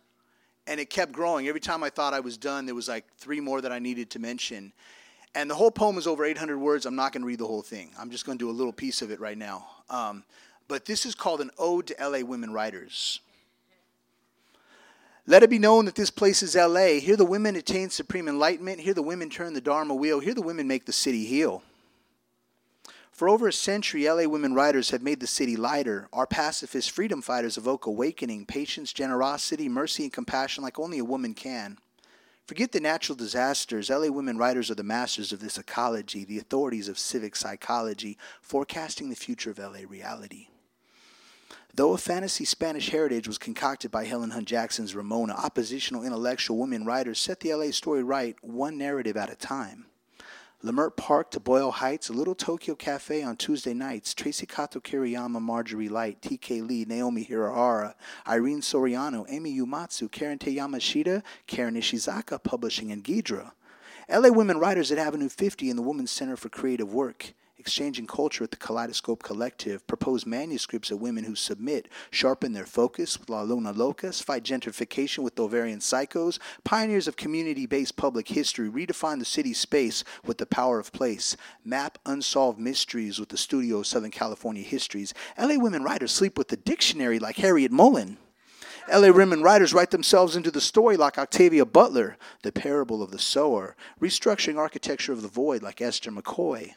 And 0.67 0.79
it 0.79 0.91
kept 0.91 1.13
growing. 1.13 1.49
Every 1.49 1.63
time 1.63 1.83
I 1.83 1.89
thought 1.89 2.13
I 2.13 2.21
was 2.21 2.37
done, 2.37 2.67
there 2.67 2.75
was 2.75 2.89
like 2.89 3.07
three 3.17 3.41
more 3.41 3.63
that 3.63 3.73
I 3.73 3.79
needed 3.79 4.11
to 4.11 4.19
mention. 4.19 4.75
And 5.35 5.49
the 5.51 5.55
whole 5.55 5.71
poem 5.71 5.97
is 5.97 6.07
over 6.07 6.27
800 6.27 6.59
words. 6.59 6.85
I'm 6.85 6.97
not 6.97 7.15
going 7.15 7.23
to 7.23 7.27
read 7.27 7.39
the 7.39 7.47
whole 7.47 7.63
thing. 7.63 7.93
I'm 7.99 8.11
just 8.11 8.27
going 8.27 8.37
to 8.37 8.45
do 8.45 8.51
a 8.51 8.53
little 8.53 8.75
piece 8.75 9.01
of 9.01 9.11
it 9.11 9.21
right 9.21 9.39
now. 9.39 9.67
Um, 9.89 10.23
but 10.69 10.85
this 10.85 11.07
is 11.07 11.15
called 11.15 11.41
an 11.41 11.51
Ode 11.57 11.87
to 11.87 11.97
LA 11.99 12.21
Women 12.21 12.53
Writers. 12.53 13.21
Let 15.29 15.43
it 15.43 15.51
be 15.51 15.59
known 15.59 15.87
that 15.87 15.97
this 15.97 16.11
place 16.11 16.41
is 16.43 16.55
LA. 16.55 17.01
Here 17.01 17.17
the 17.17 17.25
women 17.25 17.57
attain 17.57 17.91
supreme 17.91 18.29
enlightenment. 18.29 18.79
Here 18.81 18.95
the 18.95 19.03
women 19.03 19.29
turn 19.29 19.55
the 19.55 19.61
Dharma 19.61 19.95
wheel. 19.95 20.21
Here 20.21 20.35
the 20.35 20.43
women 20.43 20.69
make 20.69 20.87
the 20.87 20.93
city 20.93 21.25
heal. 21.25 21.63
For 23.11 23.29
over 23.29 23.49
a 23.49 23.53
century, 23.53 24.09
LA 24.09 24.29
women 24.29 24.55
writers 24.55 24.91
have 24.91 25.03
made 25.03 25.19
the 25.21 25.27
city 25.27 25.57
lighter. 25.57 26.07
Our 26.13 26.27
pacifist 26.27 26.93
freedom 26.93 27.23
fighters 27.23 27.57
evoke 27.57 27.87
awakening, 27.87 28.47
patience, 28.47 28.93
generosity, 28.93 29.69
mercy, 29.69 30.05
and 30.05 30.13
compassion 30.13 30.63
like 30.63 30.79
only 30.79 30.99
a 30.99 31.05
woman 31.05 31.35
can. 31.35 31.79
Forget 32.47 32.71
the 32.71 32.79
natural 32.79 33.17
disasters. 33.17 33.91
LA 33.91 34.09
women 34.09 34.39
writers 34.39 34.71
are 34.71 34.77
the 34.77 34.85
masters 34.85 35.33
of 35.33 35.41
this 35.41 35.59
ecology, 35.59 36.25
the 36.25 36.39
authorities 36.39 36.89
of 36.89 36.99
civic 36.99 37.35
psychology, 37.35 38.17
forecasting 38.41 39.09
the 39.09 39.17
future 39.17 39.51
of 39.51 39.59
LA 39.59 39.81
reality. 39.89 40.49
Though 41.75 41.93
a 41.93 41.99
fantasy 41.99 42.47
Spanish 42.47 42.89
heritage 42.89 43.29
was 43.29 43.37
concocted 43.37 43.91
by 43.91 44.05
Helen 44.05 44.31
Hunt 44.31 44.49
Jackson's 44.49 44.95
Ramona, 44.95 45.35
oppositional 45.35 46.05
intellectual 46.05 46.57
women 46.57 46.87
writers 46.87 47.19
set 47.19 47.41
the 47.41 47.53
LA 47.53 47.71
story 47.71 48.03
right, 48.03 48.35
one 48.41 48.79
narrative 48.79 49.17
at 49.17 49.31
a 49.31 49.37
time. 49.37 49.87
Leimert 50.65 50.97
Park 50.97 51.31
to 51.33 51.39
Boyle 51.39 51.71
Heights, 51.71 52.09
a 52.09 52.15
little 52.15 52.35
Tokyo 52.35 52.75
cafe 52.75 53.23
on 53.23 53.37
Tuesday 53.37 53.75
nights, 53.75 54.15
Tracy 54.15 54.47
Kato 54.47 54.81
Kiriyama, 54.81 55.41
Marjorie 55.41 55.91
Light, 55.91 56.23
TK 56.23 56.67
Lee, 56.67 56.87
Naomi 56.89 57.27
Hirahara, 57.27 57.95
Irene 58.27 58.63
Soriano, 58.63 59.27
Amy 59.29 59.61
Uematsu, 59.61 60.11
Karen 60.11 60.39
Tei 60.39 60.57
Yamashita, 60.57 61.23
Karen 61.47 61.75
Ishizuka 61.75 62.43
Publishing, 62.43 62.91
and 62.91 63.05
Gidra. 63.05 63.53
LA 64.09 64.31
Women 64.31 64.59
Writers 64.59 64.91
at 64.91 64.99
Avenue 64.99 65.29
50 65.29 65.69
and 65.69 65.79
the 65.79 65.83
Women's 65.83 66.11
Center 66.11 66.37
for 66.37 66.49
Creative 66.49 66.93
Work 66.93 67.35
exchanging 67.67 68.07
culture 68.07 68.45
at 68.45 68.53
the 68.53 68.57
Kaleidoscope 68.57 69.25
Collective, 69.25 69.85
propose 69.89 70.25
manuscripts 70.25 70.93
of 70.93 71.01
women 71.01 71.25
who 71.25 71.35
submit, 71.35 71.89
sharpen 72.13 72.53
their 72.53 72.65
focus 72.65 73.19
with 73.19 73.29
La 73.29 73.43
Luna 73.43 73.75
Locas, 73.75 74.23
fight 74.23 74.45
gentrification 74.45 75.25
with 75.25 75.37
ovarian 75.41 75.81
psychos, 75.81 76.39
pioneers 76.63 77.09
of 77.09 77.17
community 77.17 77.67
based 77.67 77.97
public 77.97 78.29
history, 78.29 78.71
redefine 78.71 79.19
the 79.19 79.25
city 79.25 79.53
space 79.53 80.05
with 80.25 80.39
the 80.39 80.47
power 80.47 80.79
of 80.79 80.93
place, 80.93 81.37
map 81.65 81.99
unsolved 82.07 82.61
mysteries 82.61 83.19
with 83.19 83.31
the 83.31 83.37
studio 83.37 83.79
of 83.79 83.87
Southern 83.89 84.13
California 84.13 84.63
histories. 84.63 85.13
LA 85.37 85.57
women 85.57 85.83
writers 85.83 86.13
sleep 86.13 86.39
with 86.39 86.47
the 86.47 86.57
dictionary 86.57 87.19
like 87.19 87.35
Harryette 87.35 87.73
Mullen. 87.73 88.17
LA 88.89 89.11
women 89.11 89.43
writers 89.43 89.75
write 89.75 89.91
themselves 89.91 90.37
into 90.37 90.53
the 90.53 90.61
story 90.61 90.97
like 90.97 91.19
Octavia 91.19 91.67
Butler, 91.67 92.17
The 92.43 92.53
Parable 92.53 93.03
of 93.03 93.11
the 93.11 93.19
Sower, 93.19 93.75
restructuring 94.01 94.57
architecture 94.57 95.13
of 95.13 95.23
the 95.23 95.29
void 95.29 95.65
like 95.65 95.81
Esther 95.81 96.13
McCoy 96.13 96.75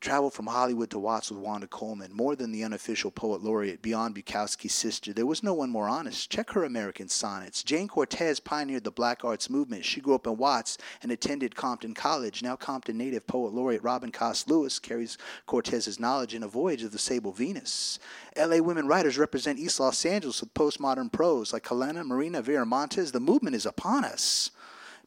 traveled 0.00 0.34
from 0.34 0.46
Hollywood 0.46 0.90
to 0.90 0.98
Watts 0.98 1.30
with 1.30 1.40
Wanda 1.40 1.66
Coleman, 1.66 2.12
more 2.12 2.36
than 2.36 2.52
the 2.52 2.64
unofficial 2.64 3.10
poet 3.10 3.42
laureate 3.42 3.82
beyond 3.82 4.14
Bukowski's 4.14 4.74
sister. 4.74 5.12
There 5.12 5.26
was 5.26 5.42
no 5.42 5.54
one 5.54 5.70
more 5.70 5.88
honest. 5.88 6.30
Check 6.30 6.50
her 6.50 6.64
American 6.64 7.08
sonnets. 7.08 7.62
Jayne 7.62 7.88
Cortez 7.88 8.40
pioneered 8.40 8.84
the 8.84 8.90
black 8.90 9.24
arts 9.24 9.50
movement. 9.50 9.84
She 9.84 10.00
grew 10.00 10.14
up 10.14 10.26
in 10.26 10.36
Watts 10.36 10.78
and 11.02 11.12
attended 11.12 11.56
Compton 11.56 11.94
College. 11.94 12.42
Now 12.42 12.56
Compton 12.56 12.98
native 12.98 13.26
poet 13.26 13.52
laureate 13.52 13.82
Robin 13.82 14.12
Coste 14.12 14.48
Lewis 14.48 14.78
carries 14.78 15.18
Cortez's 15.46 16.00
knowledge 16.00 16.34
in 16.34 16.42
A 16.42 16.48
Voyage 16.48 16.82
of 16.82 16.92
the 16.92 16.98
Sable 16.98 17.32
Venus. 17.32 17.98
LA 18.36 18.58
women 18.58 18.86
writers 18.86 19.18
represent 19.18 19.58
East 19.58 19.80
Los 19.80 20.04
Angeles 20.04 20.40
with 20.40 20.54
postmodern 20.54 21.10
prose 21.10 21.52
like 21.52 21.66
Helena 21.66 22.04
María 22.04 22.42
Viramontes. 22.42 23.12
The 23.12 23.20
movement 23.20 23.56
is 23.56 23.66
upon 23.66 24.04
us. 24.04 24.50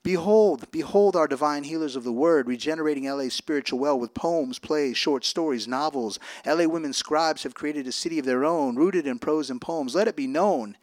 Behold, 0.03 0.71
behold 0.71 1.15
our 1.15 1.27
divine 1.27 1.63
healers 1.65 1.95
of 1.95 2.05
the 2.05 2.11
word, 2.11 2.47
regenerating 2.47 3.03
LA's 3.03 3.33
spiritual 3.33 3.79
well 3.79 3.99
with 3.99 4.13
poems, 4.13 4.57
plays, 4.57 4.95
short 4.95 5.25
stories, 5.25 5.67
novels. 5.67 6.19
LA 6.45 6.65
women 6.65 6.93
scribes 6.93 7.43
have 7.43 7.53
created 7.53 7.85
a 7.85 7.91
city 7.91 8.17
of 8.17 8.25
their 8.25 8.45
own, 8.45 8.75
rooted 8.75 9.05
in 9.05 9.19
prose 9.19 9.49
and 9.49 9.59
poems. 9.59 9.95
Let 9.95 10.07
it 10.07 10.15
be 10.15 10.27
known 10.27 10.77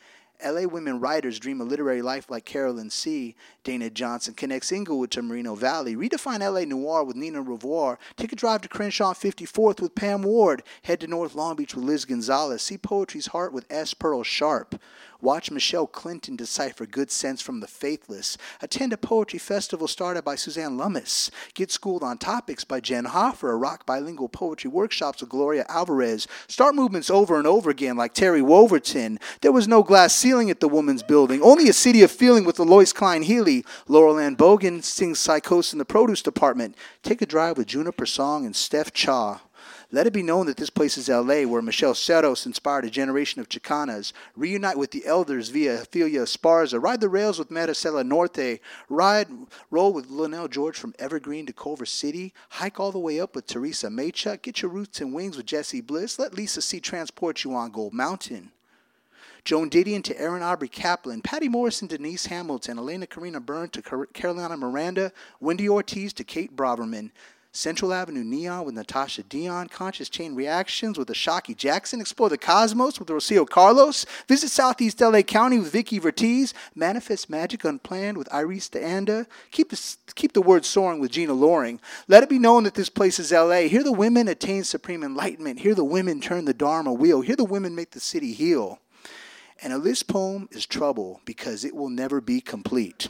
LA 0.45 0.67
women 0.67 1.01
writers 1.01 1.39
dream 1.39 1.61
a 1.61 1.65
literary 1.65 2.03
life 2.03 2.31
like 2.31 2.45
Carolyn 2.45 2.91
See 2.91 3.35
Dana 3.65 3.89
Johnson 3.89 4.35
connects 4.35 4.71
Inglewood 4.71 5.11
to 5.13 5.23
Moreno 5.23 5.55
Valley. 5.55 5.97
Redefine 5.97 6.41
LA 6.41 6.65
noir 6.65 7.05
with 7.05 7.17
Nina 7.17 7.43
Revoyr. 7.43 7.97
Take 8.17 8.33
a 8.33 8.37
drive 8.37 8.61
to 8.63 8.69
Crenshaw 8.69 9.15
54th 9.15 9.81
with 9.81 9.95
Pam 9.95 10.23
Ward. 10.23 10.63
Head 10.83 11.01
to 11.01 11.07
North 11.07 11.35
Long 11.35 11.57
Beach 11.57 11.75
with 11.75 11.85
Liz 11.85 12.05
Gonzalez. 12.05 12.63
See 12.63 12.77
Poetry's 12.77 13.29
Heart 13.29 13.53
with 13.53 13.67
S. 13.71 13.95
Pearl 13.95 14.23
Sharp. 14.23 14.81
Watch 15.27 15.51
Michelle 15.51 15.89
Clinton 15.89 16.37
decipher 16.37 16.87
good 16.87 17.11
sense 17.11 17.43
from 17.43 17.59
the 17.59 17.67
faithless. 17.67 18.39
Attend 18.63 18.93
a 18.93 18.97
poetry 18.97 19.41
festival 19.41 19.89
started 19.89 20.23
by 20.23 20.37
Suzanne 20.37 20.79
Lummis. 20.79 21.33
Get 21.53 21.73
schooled 21.73 22.05
on 22.05 22.19
topics 22.19 22.63
by 22.63 22.79
Jen 22.79 23.07
Hofer. 23.07 23.59
Rock 23.59 23.85
bilingual 23.85 24.29
poetry 24.29 24.71
workshops 24.71 25.21
with 25.21 25.31
Gloria 25.31 25.67
Alvarez. 25.69 26.29
Start 26.47 26.77
movements 26.77 27.11
over 27.11 27.39
and 27.39 27.47
over 27.49 27.71
again 27.71 27.97
like 27.97 28.15
Terry 28.15 28.41
Wolverton. 28.41 29.19
There 29.41 29.51
was 29.51 29.67
no 29.67 29.83
glass 29.83 30.15
ceiling 30.15 30.49
at 30.49 30.61
the 30.61 30.69
woman's 30.69 31.03
building, 31.03 31.43
only 31.43 31.69
a 31.69 31.73
city 31.73 32.05
of 32.05 32.13
feeling 32.13 32.45
with 32.45 32.61
Eloise 32.61 32.93
Klein 32.93 33.23
Healy. 33.23 33.65
Laurel 33.89 34.21
Ann 34.21 34.37
Bogen 34.37 34.85
sings 34.85 35.19
Psychos 35.19 35.73
in 35.73 35.81
the 35.81 35.85
produce 35.85 36.23
department. 36.23 36.77
Take 37.03 37.21
a 37.21 37.27
drive 37.27 37.59
with 37.59 37.67
Juniper 37.67 38.07
Song 38.07 38.47
and 38.47 38.55
Steph 38.55 38.93
Cha. 38.93 39.41
Let 39.97 40.07
it 40.07 40.13
be 40.13 40.23
known 40.23 40.45
that 40.45 40.59
this 40.59 40.69
place 40.69 40.99
is 40.99 41.09
LA, 41.09 41.45
where 41.45 41.63
Michele 41.63 41.95
Serros 41.95 42.45
inspired 42.45 42.85
a 42.85 42.91
generation 42.91 43.41
of 43.41 43.49
Chicanas. 43.49 44.13
Reunite 44.37 44.77
with 44.77 44.91
the 44.91 45.07
elders 45.07 45.49
via 45.49 45.81
Ophelia 45.81 46.21
Esparza. 46.21 46.79
Ride 46.83 47.01
the 47.01 47.09
rails 47.09 47.39
with 47.39 47.49
Marisela 47.49 48.05
Norte. 48.05 48.61
Ride, 48.91 49.29
roll 49.71 49.95
with 49.95 50.11
Lynell 50.11 50.51
George 50.51 50.77
from 50.77 50.95
Evergreen 50.99 51.47
to 51.47 51.55
Culver 51.55 51.87
City. 51.87 52.35
Hike 52.51 52.79
all 52.79 52.93
the 52.93 52.99
way 52.99 53.19
up 53.19 53.35
with 53.35 53.47
Teresa 53.47 53.89
Mei 53.89 54.13
Chuc. 54.13 54.43
Get 54.43 54.61
your 54.61 54.71
roots 54.71 55.01
and 55.01 55.15
wings 55.15 55.39
with 55.39 55.47
Jesse 55.47 55.81
Bliss. 55.81 56.19
Let 56.19 56.35
Lisa 56.35 56.61
See 56.61 56.79
transport 56.79 57.43
you 57.43 57.55
on 57.55 57.71
Gold 57.71 57.95
Mountain. 57.95 58.53
Joan 59.47 59.71
Didion 59.71 60.03
to 60.03 60.21
Erin 60.21 60.43
Aubry 60.43 60.71
Kaplan, 60.71 61.23
Patt 61.23 61.43
Morrison, 61.45 61.87
Denise 61.87 62.27
Hamilton, 62.27 62.79
Elena 62.79 63.07
Karina 63.07 63.41
Byrne 63.41 63.71
to 63.71 63.81
Car- 63.81 64.07
Carolina 64.07 64.59
Miranda, 64.59 65.13
Wendy 65.41 65.69
Ortiz 65.71 66.13
to 66.13 66.25
Kate 66.25 66.55
Braverman. 66.55 67.13
Central 67.57 67.95
Avenue 67.95 68.23
Neon 68.23 68.67
with 68.67 68.75
Natashia 68.75 69.25
Deón, 69.25 69.71
Conscious 69.71 70.11
Chain 70.11 70.35
Reactions 70.35 70.99
with 70.99 71.09
Ashaki 71.09 71.57
Jackson, 71.57 72.03
Explore 72.03 72.29
the 72.29 72.37
Cosmos 72.37 72.99
with 72.99 73.09
Rocio 73.09 73.49
Carlos, 73.49 74.05
visit 74.29 74.51
Southeast 74.51 75.01
LA 75.01 75.23
County 75.23 75.59
with 75.59 75.73
Vickie 75.73 75.99
Vértiz, 75.99 76.53
Manifest 76.75 77.31
Magic 77.31 77.65
Unplanned 77.65 78.19
with 78.19 78.29
Iris 78.31 78.69
DeAnda, 78.69 79.27
keep 79.51 79.71
the, 79.71 79.97
keep 80.15 80.35
the 80.35 80.43
word 80.43 80.67
soaring 80.67 81.01
with 81.01 81.13
Gina 81.13 81.33
Loring. 81.33 81.81
Let 82.09 82.23
it 82.23 82.29
be 82.29 82.39
known 82.39 82.65
that 82.65 82.75
this 82.75 82.91
place 82.91 83.19
is 83.19 83.33
LA. 83.33 83.61
Here 83.63 83.83
the 83.83 83.91
women 83.91 84.29
attain 84.29 84.63
supreme 84.63 85.03
enlightenment. 85.03 85.61
Here 85.61 85.75
the 85.75 85.83
women 85.83 86.21
turn 86.21 86.45
the 86.45 86.53
Dharma 86.53 86.93
wheel. 86.93 87.23
Here 87.23 87.37
the 87.37 87.45
women 87.45 87.75
make 87.75 87.93
the 87.93 88.01
city 88.01 88.35
heal. 88.35 88.81
And 89.63 89.83
this 89.83 90.03
poem 90.03 90.51
is 90.53 90.67
trouble 90.67 91.23
because 91.25 91.65
it 91.65 91.75
will 91.75 91.89
never 91.89 92.21
be 92.21 92.43
complete. 92.43 93.09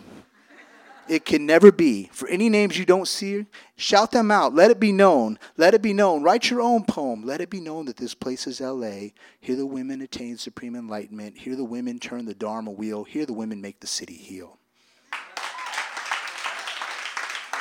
It 1.08 1.24
can 1.24 1.46
never 1.46 1.70
be. 1.70 2.10
For 2.12 2.26
any 2.28 2.48
names 2.48 2.76
you 2.76 2.84
don't 2.84 3.06
see, 3.06 3.46
shout 3.76 4.10
them 4.10 4.30
out. 4.30 4.54
Let 4.54 4.72
it 4.72 4.80
be 4.80 4.90
known. 4.90 5.38
Let 5.56 5.72
it 5.72 5.82
be 5.82 5.92
known. 5.92 6.22
Write 6.22 6.50
your 6.50 6.60
own 6.60 6.84
poem. 6.84 7.22
Let 7.22 7.40
it 7.40 7.48
be 7.48 7.60
known 7.60 7.86
that 7.86 7.96
this 7.96 8.14
place 8.14 8.46
is 8.46 8.60
LA. 8.60 9.10
Here 9.40 9.54
the 9.56 9.66
women 9.66 10.02
attain 10.02 10.36
supreme 10.36 10.74
enlightenment. 10.74 11.38
Here 11.38 11.54
the 11.54 11.64
women 11.64 12.00
turn 12.00 12.24
the 12.24 12.34
Dharma 12.34 12.72
wheel. 12.72 13.04
Here 13.04 13.24
the 13.24 13.32
women 13.32 13.60
make 13.60 13.78
the 13.80 13.86
city 13.86 14.14
heal. 14.14 14.58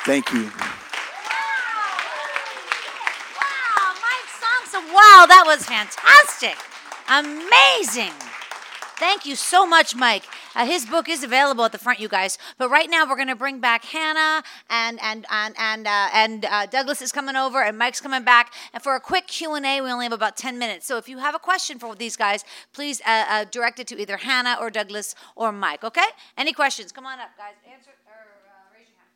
Thank 0.04 0.32
you. 0.32 0.42
Wow, 0.42 0.50
wow 3.40 3.94
Mike 4.02 4.30
Sonksen. 4.42 4.92
Wow, 4.92 5.26
that 5.28 5.44
was 5.46 5.64
fantastic. 5.64 6.56
Amazing. 7.08 8.12
Thank 8.98 9.26
you 9.26 9.36
so 9.36 9.66
much, 9.66 9.94
Mike. 9.94 10.24
Uh, 10.54 10.64
his 10.64 10.86
book 10.86 11.06
is 11.08 11.22
available 11.22 11.64
at 11.64 11.72
the 11.72 11.78
front, 11.78 12.00
you 12.00 12.08
guys. 12.08 12.38
But 12.56 12.70
right 12.70 12.88
now, 12.88 13.06
we're 13.06 13.16
going 13.16 13.28
to 13.28 13.36
bring 13.36 13.60
back 13.60 13.84
Hannah, 13.84 14.42
and 14.70 14.98
and 15.02 15.26
and 15.30 15.54
and 15.58 15.86
uh, 15.86 16.08
and 16.14 16.44
uh, 16.46 16.66
Douglas 16.66 17.02
is 17.02 17.12
coming 17.12 17.36
over, 17.36 17.62
and 17.62 17.76
Mike's 17.76 18.00
coming 18.00 18.24
back. 18.24 18.54
And 18.72 18.82
for 18.82 18.94
a 18.94 19.00
quick 19.00 19.26
Q 19.26 19.54
and 19.54 19.66
A, 19.66 19.82
we 19.82 19.90
only 19.90 20.06
have 20.06 20.12
about 20.12 20.36
ten 20.38 20.58
minutes. 20.58 20.86
So 20.86 20.96
if 20.96 21.08
you 21.10 21.18
have 21.18 21.34
a 21.34 21.38
question 21.38 21.78
for 21.78 21.94
these 21.94 22.16
guys, 22.16 22.42
please 22.72 23.02
uh, 23.06 23.24
uh, 23.28 23.44
direct 23.44 23.78
it 23.78 23.86
to 23.88 24.00
either 24.00 24.16
Hannah 24.16 24.56
or 24.58 24.70
Douglas 24.70 25.14
or 25.34 25.52
Mike. 25.52 25.84
Okay? 25.84 26.08
Any 26.38 26.54
questions? 26.54 26.90
Come 26.90 27.04
on 27.04 27.20
up, 27.20 27.36
guys. 27.36 27.54
Answer 27.70 27.90
or 28.06 28.12
uh, 28.12 28.74
raise 28.74 28.88
your 28.88 28.96
hand. 28.96 29.10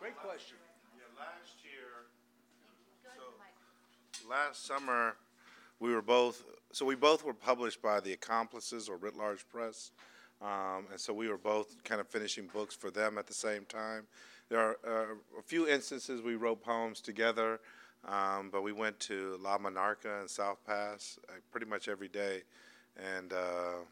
Great 0.00 0.16
question. 0.16 0.56
Yeah, 0.96 1.04
last 1.12 1.60
year, 1.60 2.08
so 3.04 3.36
last 4.30 4.64
summer, 4.64 5.16
we 5.80 5.92
were 5.92 6.02
both, 6.02 6.44
so 6.70 6.86
we 6.86 6.94
both 6.94 7.24
were 7.24 7.34
published 7.34 7.82
by 7.82 7.98
the 7.98 8.12
Accomplices 8.12 8.88
or 8.88 8.96
Writ 8.96 9.16
Large 9.16 9.48
Press. 9.48 9.90
Um, 10.40 10.86
and 10.92 11.00
so 11.00 11.12
we 11.12 11.28
were 11.28 11.36
both 11.36 11.82
kind 11.82 12.00
of 12.00 12.06
finishing 12.06 12.46
books 12.46 12.74
for 12.74 12.92
them 12.92 13.18
at 13.18 13.26
the 13.26 13.34
same 13.34 13.64
time. 13.64 14.06
There 14.48 14.60
are 14.60 14.76
uh, 14.86 15.14
a 15.38 15.42
few 15.42 15.66
instances 15.66 16.22
we 16.22 16.36
wrote 16.36 16.62
poems 16.62 17.00
together, 17.00 17.58
um, 18.06 18.50
but 18.52 18.62
we 18.62 18.72
went 18.72 19.00
to 19.00 19.36
La 19.42 19.58
Monarca 19.58 20.20
and 20.20 20.30
South 20.30 20.64
Pass 20.64 21.18
uh, 21.28 21.32
pretty 21.50 21.66
much 21.66 21.88
every 21.88 22.08
day. 22.08 22.42
And, 22.96 23.32
uh, 23.32 23.82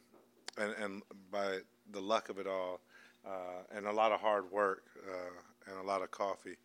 and, 0.57 0.73
and 0.81 1.03
by 1.33 1.59
the 1.91 2.01
luck 2.01 2.29
of 2.29 2.39
it 2.39 2.47
all, 2.47 2.81
uh, 3.27 3.77
and 3.77 3.87
a 3.87 3.93
lot 3.93 4.13
of 4.13 4.21
hard 4.21 4.51
work 4.53 4.85
uh, 5.05 5.71
and 5.71 5.81
a 5.81 5.87
lot 5.87 6.03
of 6.03 6.13
coffee. 6.13 6.57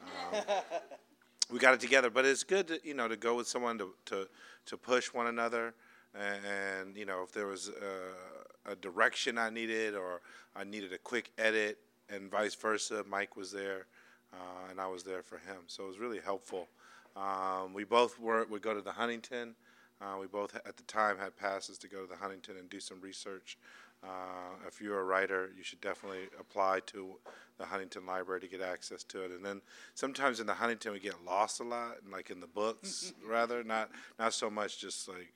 Um, 0.00 0.40
we 1.50 1.58
got 1.58 1.74
it 1.74 1.80
together, 1.80 2.10
but 2.10 2.24
it's 2.24 2.44
good 2.44 2.68
to 2.68 2.80
you 2.84 2.94
know 2.94 3.08
to 3.08 3.16
go 3.16 3.34
with 3.34 3.48
someone 3.48 3.78
to 3.78 3.94
to, 4.06 4.28
to 4.66 4.76
push 4.76 5.12
one 5.12 5.26
another, 5.26 5.74
and, 6.14 6.96
you 6.96 7.04
know 7.04 7.22
if 7.22 7.32
there 7.32 7.46
was 7.46 7.68
a, 7.68 8.72
a 8.72 8.76
direction 8.76 9.38
I 9.38 9.50
needed 9.50 9.94
or 9.94 10.20
I 10.54 10.64
needed 10.64 10.92
a 10.92 10.98
quick 10.98 11.30
edit, 11.38 11.78
and 12.10 12.30
vice 12.30 12.54
versa, 12.54 13.04
Mike 13.08 13.36
was 13.36 13.52
there, 13.52 13.86
uh, 14.32 14.70
and 14.70 14.80
I 14.80 14.86
was 14.86 15.02
there 15.02 15.22
for 15.22 15.36
him, 15.36 15.58
so 15.66 15.84
it 15.84 15.88
was 15.88 15.98
really 15.98 16.20
helpful. 16.20 16.68
Um, 17.16 17.72
we 17.72 17.84
both 17.84 18.18
were 18.18 18.44
would 18.46 18.62
go 18.62 18.74
to 18.74 18.82
the 18.82 18.92
Huntington. 18.92 19.54
Uh, 20.00 20.16
we 20.20 20.26
both 20.26 20.54
at 20.54 20.76
the 20.76 20.82
time 20.82 21.16
had 21.16 21.34
passes 21.36 21.78
to 21.78 21.88
go 21.88 22.02
to 22.02 22.06
the 22.06 22.16
Huntington 22.16 22.58
and 22.58 22.68
do 22.68 22.80
some 22.80 23.00
research. 23.00 23.56
Uh, 24.02 24.54
if 24.68 24.80
you're 24.80 25.00
a 25.00 25.04
writer, 25.04 25.50
you 25.56 25.62
should 25.64 25.80
definitely 25.80 26.28
apply 26.38 26.80
to 26.86 27.16
the 27.58 27.64
Huntington 27.64 28.06
Library 28.06 28.40
to 28.40 28.48
get 28.48 28.60
access 28.60 29.02
to 29.04 29.24
it. 29.24 29.30
And 29.30 29.44
then 29.44 29.62
sometimes 29.94 30.40
in 30.40 30.46
the 30.46 30.54
Huntington 30.54 30.92
we 30.92 31.00
get 31.00 31.24
lost 31.24 31.60
a 31.60 31.64
lot, 31.64 31.96
and 32.02 32.12
like 32.12 32.30
in 32.30 32.40
the 32.40 32.46
books, 32.46 33.12
rather 33.26 33.64
not 33.64 33.90
not 34.18 34.34
so 34.34 34.50
much 34.50 34.78
just 34.80 35.08
like 35.08 35.32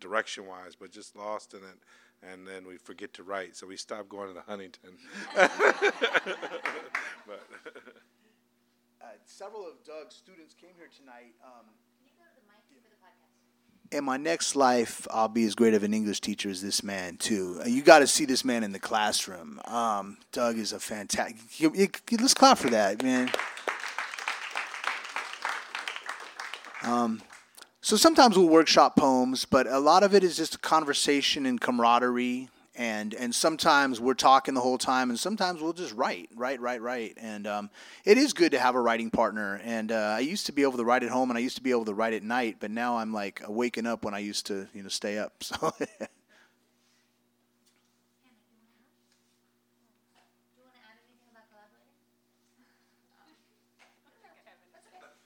direction 0.00 0.46
wise, 0.46 0.76
but 0.78 0.90
just 0.92 1.16
lost 1.16 1.54
in 1.54 1.60
it. 1.60 1.78
And 2.22 2.46
then 2.46 2.66
we 2.66 2.76
forget 2.76 3.12
to 3.14 3.24
write, 3.24 3.56
so 3.56 3.66
we 3.66 3.76
stopped 3.76 4.08
going 4.08 4.28
to 4.28 4.34
the 4.34 4.42
Huntington. 4.42 4.92
but 7.26 7.42
Uh, 9.02 9.18
several 9.26 9.66
of 9.66 9.82
Doug's 9.84 10.14
students 10.14 10.54
came 10.54 10.70
here 10.78 10.88
tonight. 10.88 11.34
Um, 11.44 11.66
in 13.92 14.04
my 14.04 14.16
next 14.16 14.56
life, 14.56 15.06
I'll 15.10 15.28
be 15.28 15.44
as 15.44 15.54
great 15.54 15.74
of 15.74 15.82
an 15.84 15.92
English 15.92 16.20
teacher 16.20 16.48
as 16.48 16.62
this 16.62 16.82
man 16.82 17.16
too. 17.16 17.60
Uh, 17.62 17.68
You 17.68 17.82
got 17.82 17.98
to 17.98 18.06
see 18.06 18.24
this 18.24 18.44
man 18.44 18.64
in 18.64 18.72
the 18.72 18.78
classroom. 18.78 19.60
Um, 19.66 20.16
Doug 20.32 20.58
is 20.58 20.72
a 20.72 20.80
fantastic. 20.80 21.36
Let's 22.10 22.34
clap 22.34 22.58
for 22.58 22.70
that, 22.70 23.02
man. 23.02 23.30
Um, 26.82 27.22
so 27.80 27.96
sometimes 27.96 28.36
we'll 28.36 28.48
workshop 28.48 28.96
poems, 28.96 29.44
but 29.44 29.66
a 29.66 29.78
lot 29.78 30.02
of 30.02 30.14
it 30.14 30.24
is 30.24 30.36
just 30.36 30.56
a 30.56 30.58
conversation 30.58 31.46
and 31.46 31.60
camaraderie. 31.60 32.48
And 32.74 33.12
and 33.14 33.34
sometimes 33.34 34.00
we're 34.00 34.14
talking 34.14 34.54
the 34.54 34.60
whole 34.60 34.78
time, 34.78 35.10
and 35.10 35.18
sometimes 35.18 35.60
we'll 35.60 35.74
just 35.74 35.94
write, 35.94 36.30
write, 36.34 36.60
write, 36.60 36.80
write. 36.80 37.18
And 37.20 37.46
um, 37.46 37.70
it 38.04 38.16
is 38.16 38.32
good 38.32 38.52
to 38.52 38.58
have 38.58 38.74
a 38.74 38.80
writing 38.80 39.10
partner. 39.10 39.60
And 39.62 39.92
uh, 39.92 40.14
I 40.16 40.20
used 40.20 40.46
to 40.46 40.52
be 40.52 40.62
able 40.62 40.78
to 40.78 40.84
write 40.84 41.02
at 41.02 41.10
home, 41.10 41.30
and 41.30 41.36
I 41.36 41.40
used 41.40 41.56
to 41.56 41.62
be 41.62 41.70
able 41.70 41.84
to 41.84 41.94
write 41.94 42.14
at 42.14 42.22
night, 42.22 42.56
but 42.60 42.70
now 42.70 42.96
I'm 42.96 43.12
like 43.12 43.42
waking 43.46 43.86
up 43.86 44.04
when 44.04 44.14
I 44.14 44.20
used 44.20 44.46
to, 44.46 44.68
you 44.72 44.82
know, 44.82 44.88
stay 44.88 45.18
up. 45.18 45.32
So. 45.42 45.72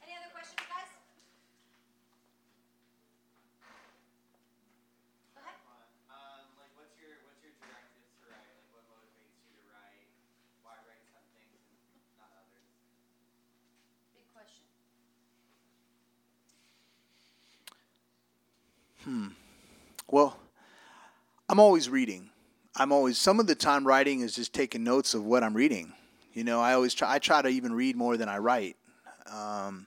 Any 0.02 0.14
other 0.14 0.31
questions, 0.32 0.60
guys? 0.70 0.90
Go 5.35 5.40
ahead. 5.43 5.59
Um, 6.10 6.47
like, 6.60 6.70
what's 6.78 6.94
your 7.01 7.18
what's 7.27 7.43
your 7.43 7.55
directives 7.59 8.06
to 8.20 8.24
write? 8.31 8.47
Like, 8.47 8.68
what 8.70 8.85
motivates 8.86 9.35
you 9.43 9.51
to 9.59 9.64
write? 9.73 10.06
Why 10.62 10.77
write 10.86 11.02
some 11.10 11.27
things 11.35 11.59
and 11.59 11.78
not 12.20 12.31
others? 12.39 12.66
Big 14.14 14.27
question. 14.35 14.66
Hmm. 19.02 19.35
Well, 20.16 20.34
I'm 21.47 21.60
always 21.60 21.90
reading. 21.90 22.30
I'm 22.74 22.90
always 22.90 23.18
some 23.18 23.38
of 23.38 23.47
the 23.47 23.55
time 23.55 23.86
writing 23.86 24.20
is 24.20 24.34
just 24.34 24.55
taking 24.55 24.82
notes 24.82 25.12
of 25.12 25.22
what 25.22 25.44
I'm 25.44 25.52
reading. 25.52 25.93
You 26.32 26.43
know, 26.43 26.59
I 26.59 26.72
always 26.72 26.94
try. 26.94 27.12
I 27.12 27.18
try 27.18 27.43
to 27.43 27.48
even 27.48 27.74
read 27.74 27.97
more 27.97 28.16
than 28.16 28.26
I 28.26 28.38
write, 28.38 28.76
um, 29.30 29.86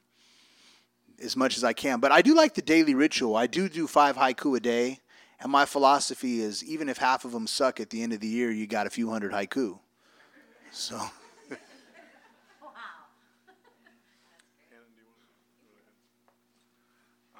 as 1.19 1.35
much 1.35 1.57
as 1.57 1.63
I 1.63 1.73
can. 1.73 1.99
But 1.99 2.11
I 2.11 2.21
do 2.21 2.35
like 2.35 2.53
the 2.53 2.61
daily 2.61 2.93
ritual. 2.93 3.35
I 3.35 3.47
do 3.47 3.67
do 3.67 3.87
five 3.87 4.17
haiku 4.17 4.55
a 4.55 4.59
day, 4.59 4.99
and 5.39 5.51
my 5.51 5.65
philosophy 5.65 6.41
is 6.41 6.63
even 6.63 6.89
if 6.89 6.99
half 6.99 7.25
of 7.25 7.31
them 7.31 7.47
suck 7.47 7.79
at 7.79 7.89
the 7.89 8.03
end 8.03 8.13
of 8.13 8.19
the 8.19 8.27
year, 8.27 8.51
you 8.51 8.67
got 8.67 8.85
a 8.85 8.91
few 8.91 9.09
hundred 9.09 9.31
haiku. 9.31 9.79
So. 10.71 11.01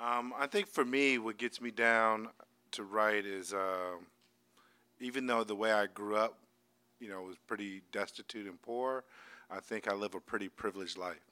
Um, 0.01 0.33
I 0.39 0.47
think 0.47 0.69
for 0.69 0.85
me, 0.85 1.17
what 1.17 1.37
gets 1.37 1.59
me 1.59 1.71
down 1.71 2.29
to 2.73 2.83
write 2.83 3.25
is 3.25 3.53
uh, 3.53 3.97
even 4.99 5.27
though 5.27 5.43
the 5.43 5.55
way 5.55 5.71
I 5.71 5.87
grew 5.87 6.15
up, 6.15 6.37
you 6.99 7.09
know, 7.09 7.21
was 7.21 7.37
pretty 7.47 7.81
destitute 7.91 8.47
and 8.47 8.61
poor, 8.61 9.03
I 9.49 9.59
think 9.59 9.87
I 9.87 9.93
live 9.93 10.15
a 10.15 10.19
pretty 10.19 10.49
privileged 10.49 10.97
life. 10.97 11.25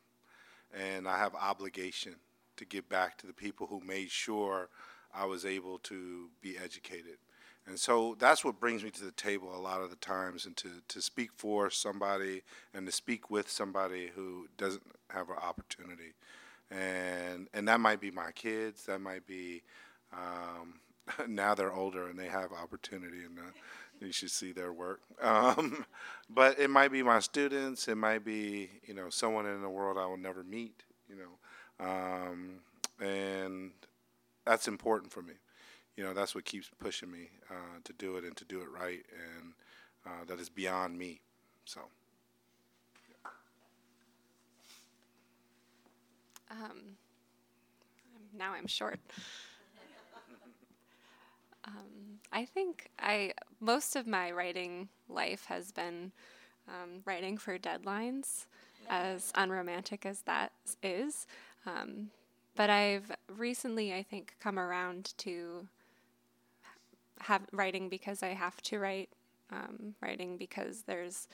And 0.73 1.07
I 1.07 1.17
have 1.17 1.35
obligation 1.35 2.15
to 2.57 2.65
give 2.65 2.89
back 2.89 3.17
to 3.19 3.27
the 3.27 3.33
people 3.33 3.67
who 3.67 3.79
made 3.81 4.09
sure 4.09 4.69
I 5.13 5.25
was 5.25 5.45
able 5.45 5.79
to 5.79 6.29
be 6.41 6.57
educated. 6.57 7.17
And 7.65 7.77
so 7.79 8.15
that's 8.17 8.45
what 8.45 8.59
brings 8.59 8.83
me 8.83 8.91
to 8.91 9.03
the 9.03 9.11
table 9.11 9.53
a 9.53 9.59
lot 9.59 9.81
of 9.81 9.89
the 9.89 9.97
times 9.97 10.45
and 10.45 10.55
to, 10.57 10.69
to 10.87 11.01
speak 11.01 11.31
for 11.35 11.69
somebody 11.69 12.43
and 12.73 12.85
to 12.85 12.91
speak 12.91 13.29
with 13.29 13.49
somebody 13.49 14.09
who 14.15 14.47
doesn't 14.57 14.83
have 15.09 15.29
an 15.29 15.35
opportunity 15.35 16.13
and 16.69 17.47
and 17.53 17.67
that 17.67 17.79
might 17.79 17.99
be 17.99 18.11
my 18.11 18.31
kids. 18.31 18.85
That 18.85 18.99
might 18.99 19.25
be 19.25 19.63
um, 20.13 20.75
now 21.27 21.55
they're 21.55 21.73
older 21.73 22.07
and 22.07 22.17
they 22.17 22.27
have 22.27 22.51
opportunity, 22.51 23.23
and 23.25 23.37
uh, 23.39 23.51
you 23.99 24.11
should 24.11 24.31
see 24.31 24.51
their 24.51 24.73
work. 24.73 25.01
Um, 25.21 25.85
but 26.29 26.59
it 26.59 26.69
might 26.69 26.91
be 26.91 27.03
my 27.03 27.19
students. 27.19 27.87
It 27.87 27.95
might 27.95 28.23
be 28.23 28.69
you 28.85 28.93
know 28.93 29.09
someone 29.09 29.45
in 29.45 29.61
the 29.61 29.69
world 29.69 29.97
I 29.97 30.05
will 30.05 30.17
never 30.17 30.43
meet. 30.43 30.83
You 31.09 31.15
know, 31.17 31.85
um, 31.85 32.59
and 32.99 33.71
that's 34.45 34.67
important 34.67 35.11
for 35.11 35.21
me. 35.21 35.33
You 35.95 36.03
know, 36.03 36.13
that's 36.13 36.35
what 36.35 36.45
keeps 36.45 36.69
pushing 36.79 37.11
me 37.11 37.29
uh, 37.49 37.79
to 37.83 37.93
do 37.93 38.17
it 38.17 38.23
and 38.23 38.35
to 38.37 38.45
do 38.45 38.61
it 38.61 38.67
right, 38.69 39.03
and 39.11 39.53
uh, 40.05 40.25
that 40.27 40.39
is 40.39 40.49
beyond 40.49 40.97
me. 40.97 41.21
So. 41.65 41.81
Um, 46.49 46.95
now 48.37 48.53
I'm 48.53 48.67
short. 48.67 48.99
Um, 51.67 52.19
I 52.31 52.45
think 52.45 52.89
I 52.99 53.33
most 53.59 53.95
of 53.95 54.07
my 54.07 54.31
writing 54.31 54.89
life 55.09 55.45
has 55.45 55.71
been 55.71 56.11
um, 56.67 57.01
writing 57.05 57.37
for 57.37 57.57
deadlines, 57.57 58.45
as 58.89 59.31
unromantic 59.35 60.05
as 60.05 60.21
that 60.21 60.51
is. 60.83 61.27
Um, 61.65 62.09
but 62.55 62.69
I've 62.69 63.11
recently, 63.35 63.93
I 63.93 64.03
think, 64.03 64.35
come 64.39 64.57
around 64.57 65.13
to 65.19 65.67
have 67.19 67.41
writing 67.51 67.89
because 67.89 68.23
I 68.23 68.29
have 68.29 68.61
to 68.63 68.79
write, 68.79 69.09
um, 69.51 69.95
writing 70.01 70.37
because 70.37 70.83
there's 70.83 71.27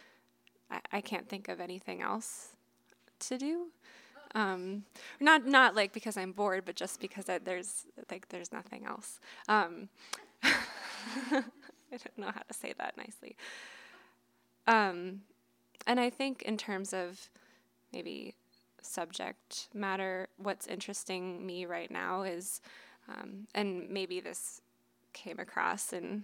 I, 0.69 0.79
I 0.91 1.01
can't 1.01 1.27
think 1.27 1.49
of 1.49 1.59
anything 1.59 2.01
else 2.01 2.49
to 3.19 3.37
do. 3.37 3.67
Um, 4.35 4.85
not 5.19 5.45
not 5.45 5.75
like 5.75 5.93
because 5.93 6.17
I'm 6.17 6.31
bored, 6.31 6.65
but 6.65 6.75
just 6.75 6.99
because 6.99 7.29
I, 7.29 7.37
there's 7.37 7.85
like 8.09 8.29
there's 8.29 8.51
nothing 8.51 8.85
else. 8.85 9.19
Um, 9.47 9.89
I 10.43 11.43
don't 11.91 12.17
know 12.17 12.31
how 12.33 12.41
to 12.47 12.53
say 12.53 12.73
that 12.77 12.97
nicely. 12.97 13.35
Um, 14.65 15.21
and 15.85 15.99
I 15.99 16.09
think 16.09 16.41
in 16.43 16.57
terms 16.57 16.93
of 16.93 17.29
maybe 17.91 18.35
subject 18.81 19.67
matter, 19.73 20.27
what's 20.37 20.67
interesting 20.67 21.45
me 21.45 21.65
right 21.65 21.91
now 21.91 22.23
is, 22.23 22.61
um, 23.07 23.47
and 23.53 23.89
maybe 23.89 24.19
this 24.19 24.61
came 25.13 25.39
across 25.39 25.93
in 25.93 26.23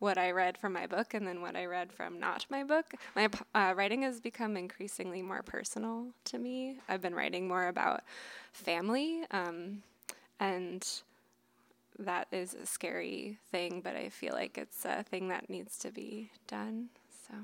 what 0.00 0.16
I 0.16 0.30
read 0.32 0.58
from 0.58 0.72
my 0.72 0.86
book 0.86 1.14
and 1.14 1.28
then 1.28 1.42
what 1.42 1.54
I 1.54 1.66
read 1.66 1.92
from 1.92 2.18
not 2.18 2.46
my 2.50 2.64
book. 2.64 2.94
My 3.14 3.28
uh, 3.54 3.74
writing 3.76 4.02
has 4.02 4.18
become 4.18 4.56
increasingly 4.56 5.22
more 5.22 5.42
personal 5.42 6.06
to 6.24 6.38
me. 6.38 6.78
I've 6.88 7.02
been 7.02 7.14
writing 7.14 7.46
more 7.46 7.68
about 7.68 8.02
family, 8.52 9.22
um, 9.30 9.82
and 10.40 10.86
that 11.98 12.28
is 12.32 12.54
a 12.54 12.64
scary 12.64 13.36
thing, 13.52 13.82
but 13.84 13.94
I 13.94 14.08
feel 14.08 14.32
like 14.32 14.56
it's 14.56 14.86
a 14.86 15.04
thing 15.04 15.28
that 15.28 15.50
needs 15.50 15.78
to 15.80 15.92
be 15.92 16.30
done. 16.48 16.88
So. 17.28 17.34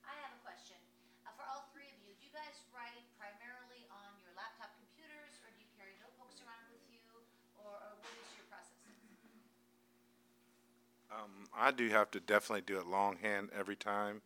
I 0.00 0.16
have 0.24 0.32
a 0.32 0.40
question. 0.40 0.80
Uh, 1.28 1.36
for 1.36 1.44
all 1.44 1.68
three 1.76 1.92
of 1.92 2.00
you, 2.08 2.16
do 2.16 2.24
you 2.24 2.32
guys 2.32 2.56
write 2.72 3.04
primarily 3.20 3.84
on 3.92 4.16
your 4.24 4.32
laptop 4.32 4.72
computers, 4.80 5.36
or 5.44 5.52
do 5.52 5.60
you 5.60 5.68
carry 5.76 5.92
notebooks 6.00 6.40
around 6.40 6.72
with 6.72 6.80
you, 6.88 7.04
or, 7.60 7.68
or 7.68 8.00
what 8.00 8.16
is 8.16 8.32
your 8.32 8.48
process? 8.48 8.74
Um, 11.14 11.30
I 11.56 11.70
do 11.70 11.88
have 11.90 12.10
to 12.12 12.20
definitely 12.20 12.62
do 12.62 12.78
it 12.78 12.86
longhand 12.86 13.50
every 13.56 13.76
time, 13.76 14.22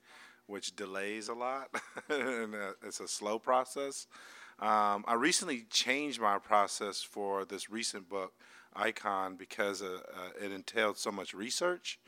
which 0.46 0.74
delays 0.74 1.28
a 1.28 1.34
lot, 1.34 1.68
and 2.08 2.54
uh, 2.54 2.72
it's 2.82 3.00
a 3.00 3.08
slow 3.08 3.38
process. 3.38 4.06
Um, 4.58 5.04
I 5.06 5.14
recently 5.14 5.66
changed 5.70 6.20
my 6.20 6.38
process 6.38 7.02
for 7.02 7.44
this 7.44 7.70
recent 7.70 8.08
book, 8.08 8.32
Icon, 8.74 9.36
because 9.36 9.82
uh, 9.82 10.00
uh, 10.14 10.44
it 10.44 10.50
entailed 10.50 10.96
so 10.98 11.12
much 11.12 11.34
research. 11.34 11.98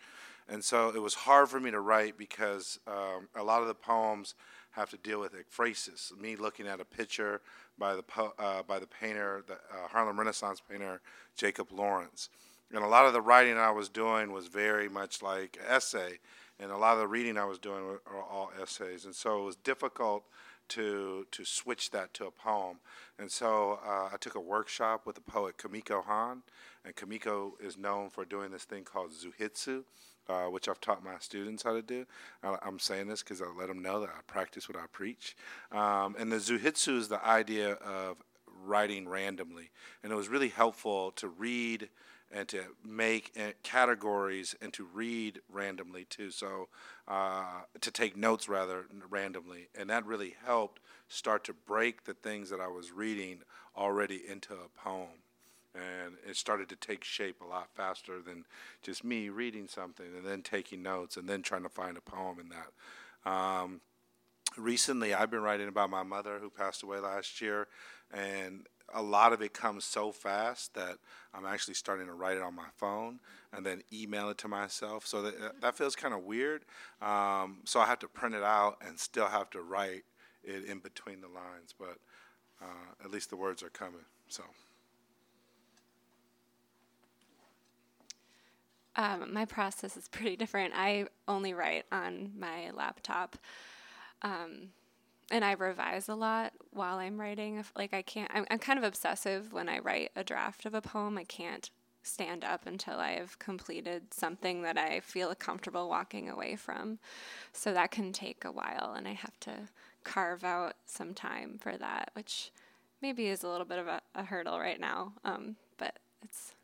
And 0.48 0.65
so 0.65 0.89
it 0.89 1.01
was 1.01 1.15
hard 1.15 1.48
for 1.48 1.61
me 1.61 1.70
to 1.70 1.81
write 1.81 2.19
because 2.19 2.81
um, 2.86 3.28
a 3.36 3.44
lot 3.44 3.62
of 3.62 3.69
the 3.69 3.74
poems 3.74 4.35
have 4.73 4.90
to 4.90 4.97
deal 4.97 5.20
with 5.20 5.32
ekphrasis, 5.35 6.16
me 6.19 6.35
looking 6.36 6.66
at 6.66 6.81
a 6.81 6.85
picture 6.85 7.40
by 7.78 7.94
the, 7.94 8.02
po- 8.02 8.35
uh, 8.39 8.62
by 8.62 8.78
the 8.78 8.86
painter, 8.86 9.44
the 9.47 9.55
uh, 9.55 9.89
Harlem 9.90 10.19
Renaissance 10.19 10.61
painter, 10.69 11.01
Jacob 11.36 11.70
Lawrence. 11.70 12.31
And 12.72 12.84
a 12.84 12.88
lot 12.88 13.06
of 13.06 13.12
the 13.12 13.20
writing 13.20 13.59
I 13.59 13.70
was 13.70 13.88
doing 13.88 14.32
was 14.32 14.47
very 14.47 14.88
much 14.88 15.22
like 15.22 15.59
essay, 15.66 16.18
and 16.59 16.70
a 16.70 16.76
lot 16.76 16.94
of 16.94 17.01
the 17.01 17.09
reading 17.09 17.36
I 17.36 17.44
was 17.44 17.59
doing 17.59 17.84
were 17.84 18.01
all 18.09 18.52
essays. 18.60 19.05
And 19.05 19.14
so 19.14 19.42
it 19.42 19.44
was 19.44 19.56
difficult 19.56 20.24
to 20.70 21.26
to 21.32 21.44
switch 21.44 21.90
that 21.90 22.14
to 22.14 22.26
a 22.26 22.30
poem. 22.30 22.78
And 23.18 23.30
so 23.30 23.80
uh, 23.84 24.10
I 24.12 24.16
took 24.18 24.34
a 24.34 24.40
workshop 24.40 25.05
with 25.05 25.16
the 25.16 25.20
poet 25.20 25.59
Kimiko 25.59 26.02
Hahn, 26.02 26.42
and 26.84 26.97
Kimiko 26.97 27.55
is 27.60 27.76
known 27.76 28.09
for 28.09 28.24
doing 28.24 28.51
this 28.51 28.64
thing 28.64 28.84
called 28.84 29.10
zuihitsu, 29.10 29.84
uh, 30.28 30.44
which 30.44 30.68
I've 30.68 30.80
taught 30.80 31.05
my 31.05 31.18
students 31.18 31.64
how 31.64 31.74
to 31.74 31.82
do. 31.82 32.06
I, 32.42 32.56
am 32.62 32.78
saying 32.78 33.09
this 33.09 33.22
because 33.22 33.42
I 33.42 33.47
let 33.59 33.68
them 33.68 33.82
know 33.82 34.01
that 34.01 34.10
I 34.10 34.20
practice 34.26 34.68
what 34.68 34.78
I 34.78 34.86
preach. 34.90 35.36
Um, 35.72 36.14
and 36.18 36.30
the 36.30 36.36
zuihitsu 36.36 36.97
is 36.97 37.09
the 37.09 37.24
idea 37.26 37.72
of 37.72 38.18
writing 38.64 39.09
randomly, 39.09 39.70
and 40.02 40.12
it 40.12 40.16
was 40.16 40.28
really 40.28 40.48
helpful 40.48 41.10
to 41.12 41.28
read 41.28 41.88
and 42.31 42.47
to 42.48 42.62
make 42.85 43.32
uh, 43.39 43.51
categories 43.62 44.55
and 44.61 44.73
to 44.73 44.86
read 44.93 45.40
randomly 45.48 46.05
too. 46.05 46.31
So 46.31 46.69
uh, 47.09 47.62
to 47.81 47.90
take 47.90 48.16
notes 48.16 48.48
rather 48.48 48.86
randomly, 49.09 49.69
and 49.77 49.90
that 49.90 50.07
really 50.07 50.36
helped 50.44 50.81
start 51.09 51.44
to 51.44 51.52
break 51.52 52.05
the 52.05 52.15
things 52.15 52.51
that 52.51 52.61
I 52.61 52.69
was 52.69 52.93
reading 52.93 53.40
already 53.77 54.23
into 54.28 54.55
a 54.55 54.69
poem. 54.82 55.24
And 55.74 56.15
it 56.28 56.36
started 56.36 56.69
to 56.70 56.77
take 56.77 57.05
shape 57.05 57.40
a 57.40 57.47
lot 57.47 57.69
faster 57.74 58.20
than 58.20 58.44
just 58.82 59.05
me 59.05 59.28
reading 59.28 59.69
something 59.69 60.07
and 60.16 60.27
then 60.27 60.43
taking 60.43 60.82
notes 60.82 61.16
and 61.16 61.28
then 61.28 61.43
trying 61.43 61.62
to 61.62 61.69
find 61.69 61.97
a 61.97 62.01
poem 62.01 62.39
in 62.40 62.48
that. 62.48 63.31
Um, 63.31 63.81
recently, 64.57 65.15
I've 65.15 65.31
been 65.31 65.43
writing 65.43 65.69
about 65.69 65.90
my 65.90 66.02
mother 66.02 66.39
who 66.40 66.51
passed 66.51 66.82
away 66.82 66.98
last 66.98 67.40
year, 67.40 67.69
and 68.12 68.66
a 68.93 69.03
lot 69.03 69.33
of 69.33 69.43
it 69.43 69.53
comes 69.53 69.85
so 69.85 70.12
fast 70.12 70.75
that 70.75 70.99
I'm 71.35 71.47
actually 71.47 71.75
starting 71.75 72.07
to 72.07 72.12
write 72.12 72.37
it 72.37 72.43
on 72.43 72.55
my 72.55 72.69
phone 72.77 73.21
and 73.53 73.65
then 73.65 73.83
email 73.93 74.31
it 74.31 74.39
to 74.39 74.49
myself. 74.49 75.07
So 75.07 75.23
that 75.23 75.61
that 75.61 75.77
feels 75.77 75.97
kind 75.97 76.15
of 76.15 76.25
weird. 76.25 76.65
Um, 77.01 77.59
so 77.65 77.81
I 77.81 77.87
have 77.87 77.99
to 78.01 78.09
print 78.09 78.35
it 78.35 78.43
out 78.43 78.79
and 78.87 78.99
still 78.99 79.27
have 79.27 79.51
to 79.51 79.61
write 79.61 80.05
it 80.43 80.65
in 80.65 80.79
between 80.79 81.21
the 81.21 81.29
lines. 81.29 81.75
But 81.79 81.99
uh, 82.61 83.05
at 83.05 83.11
least 83.11 83.31
the 83.31 83.37
words 83.37 83.62
are 83.62 83.71
coming. 83.71 84.05
So. 84.29 84.43
Um, 88.97 89.33
my 89.33 89.45
process 89.45 89.97
is 89.97 90.09
pretty 90.09 90.37
different. 90.37 90.75
I 90.77 91.07
only 91.29 91.55
write 91.55 91.87
on 91.93 92.33
my 92.37 92.71
laptop. 92.73 93.37
Um, 94.23 94.71
and 95.31 95.44
I 95.44 95.52
revise 95.52 96.09
a 96.09 96.15
lot 96.15 96.52
while 96.73 96.98
I'm 96.98 97.20
writing. 97.20 97.65
Like 97.77 97.94
I 97.94 98.02
can't, 98.02 98.31
I'm, 98.35 98.47
I'm 98.51 98.59
kind 98.59 98.78
of 98.78 98.85
obsessive 98.85 99.52
when 99.52 99.69
I 99.69 99.78
write 99.78 100.11
a 100.16 100.24
draft 100.24 100.66
of 100.66 100.74
a 100.74 100.81
poem. 100.81 101.19
I 101.19 101.24
can't 101.24 101.70
stand 102.02 102.44
up 102.44 102.66
until 102.66 102.98
I 102.98 103.12
have 103.12 103.39
completed 103.39 104.12
something 104.12 104.62
that 104.62 104.78
I 104.78 105.01
feel 105.01 105.35
comfortable 105.35 105.89
walking 105.89 106.28
away 106.28 106.57
from. 106.57 106.98
So 107.52 107.73
that 107.73 107.90
can 107.90 108.12
take 108.12 108.44
a 108.44 108.52
while, 108.52 108.94
and 108.97 109.07
I 109.07 109.12
have 109.12 109.39
to 109.40 109.69
carve 110.05 110.44
out 110.44 110.74
some 110.86 111.15
time 111.15 111.59
for 111.61 111.77
that, 111.77 112.11
which 112.15 112.52
maybe 113.02 113.27
is 113.27 113.44
a 113.44 113.48
little 113.48 113.66
bit 113.66 113.78
of 113.78 113.86
a, 113.86 114.01
a 114.15 114.24
hurdle 114.24 114.59
right 114.59 114.81
now. 114.81 115.12
Um, 115.24 115.57
but 115.78 115.98
it's 116.23 116.55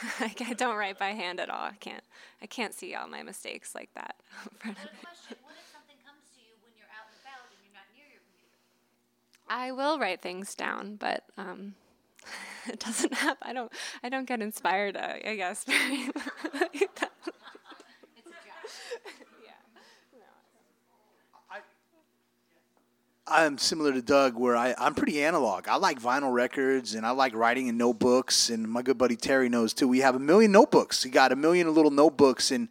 I 0.20 0.34
I 0.40 0.54
don't 0.54 0.76
write 0.76 0.98
by 0.98 1.10
hand 1.10 1.40
at 1.40 1.50
all. 1.50 1.64
I 1.64 1.76
can't. 1.78 2.04
I 2.40 2.46
can't 2.46 2.74
see 2.74 2.94
all 2.94 3.08
my 3.08 3.22
mistakes 3.22 3.74
like 3.74 3.90
that. 3.94 4.16
in 4.50 4.56
front 4.56 4.78
of 4.78 4.84
me. 4.84 5.36
What 5.42 5.56
if 5.60 5.68
something 5.70 5.96
comes 6.04 6.24
to 6.34 6.40
you 6.40 6.56
when 6.64 6.72
you're 6.76 6.88
out 6.96 7.12
and 7.12 7.18
about 7.20 7.44
and 7.52 7.60
you're 7.60 7.76
not 7.76 7.88
near 7.92 8.08
your 8.08 8.24
computer? 8.24 8.56
I 9.52 9.70
will 9.70 9.98
write 9.98 10.22
things 10.22 10.54
down, 10.54 10.96
but 10.96 11.24
um, 11.36 11.74
it 12.66 12.80
doesn't 12.80 13.12
happen. 13.12 13.36
I 13.42 13.52
don't. 13.52 13.70
I 14.02 14.08
don't 14.08 14.26
get 14.26 14.40
inspired. 14.40 14.96
Uh, 14.96 15.14
I 15.24 15.36
guess. 15.36 15.64
very 15.64 16.10
like 16.54 16.94
that. 16.96 17.12
I'm 23.24 23.56
similar 23.56 23.92
to 23.92 24.02
Doug, 24.02 24.36
where 24.36 24.56
I, 24.56 24.74
I'm 24.78 24.94
pretty 24.94 25.22
analog. 25.22 25.68
I 25.68 25.76
like 25.76 26.02
vinyl 26.02 26.32
records 26.32 26.94
and 26.94 27.06
I 27.06 27.12
like 27.12 27.34
writing 27.34 27.68
in 27.68 27.78
notebooks. 27.78 28.50
And 28.50 28.68
my 28.68 28.82
good 28.82 28.98
buddy 28.98 29.16
Terry 29.16 29.48
knows 29.48 29.72
too. 29.72 29.88
We 29.88 30.00
have 30.00 30.16
a 30.16 30.18
million 30.18 30.52
notebooks. 30.52 31.02
He 31.02 31.08
got 31.08 31.32
a 31.32 31.36
million 31.36 31.72
little 31.72 31.90
notebooks, 31.90 32.50
and 32.50 32.68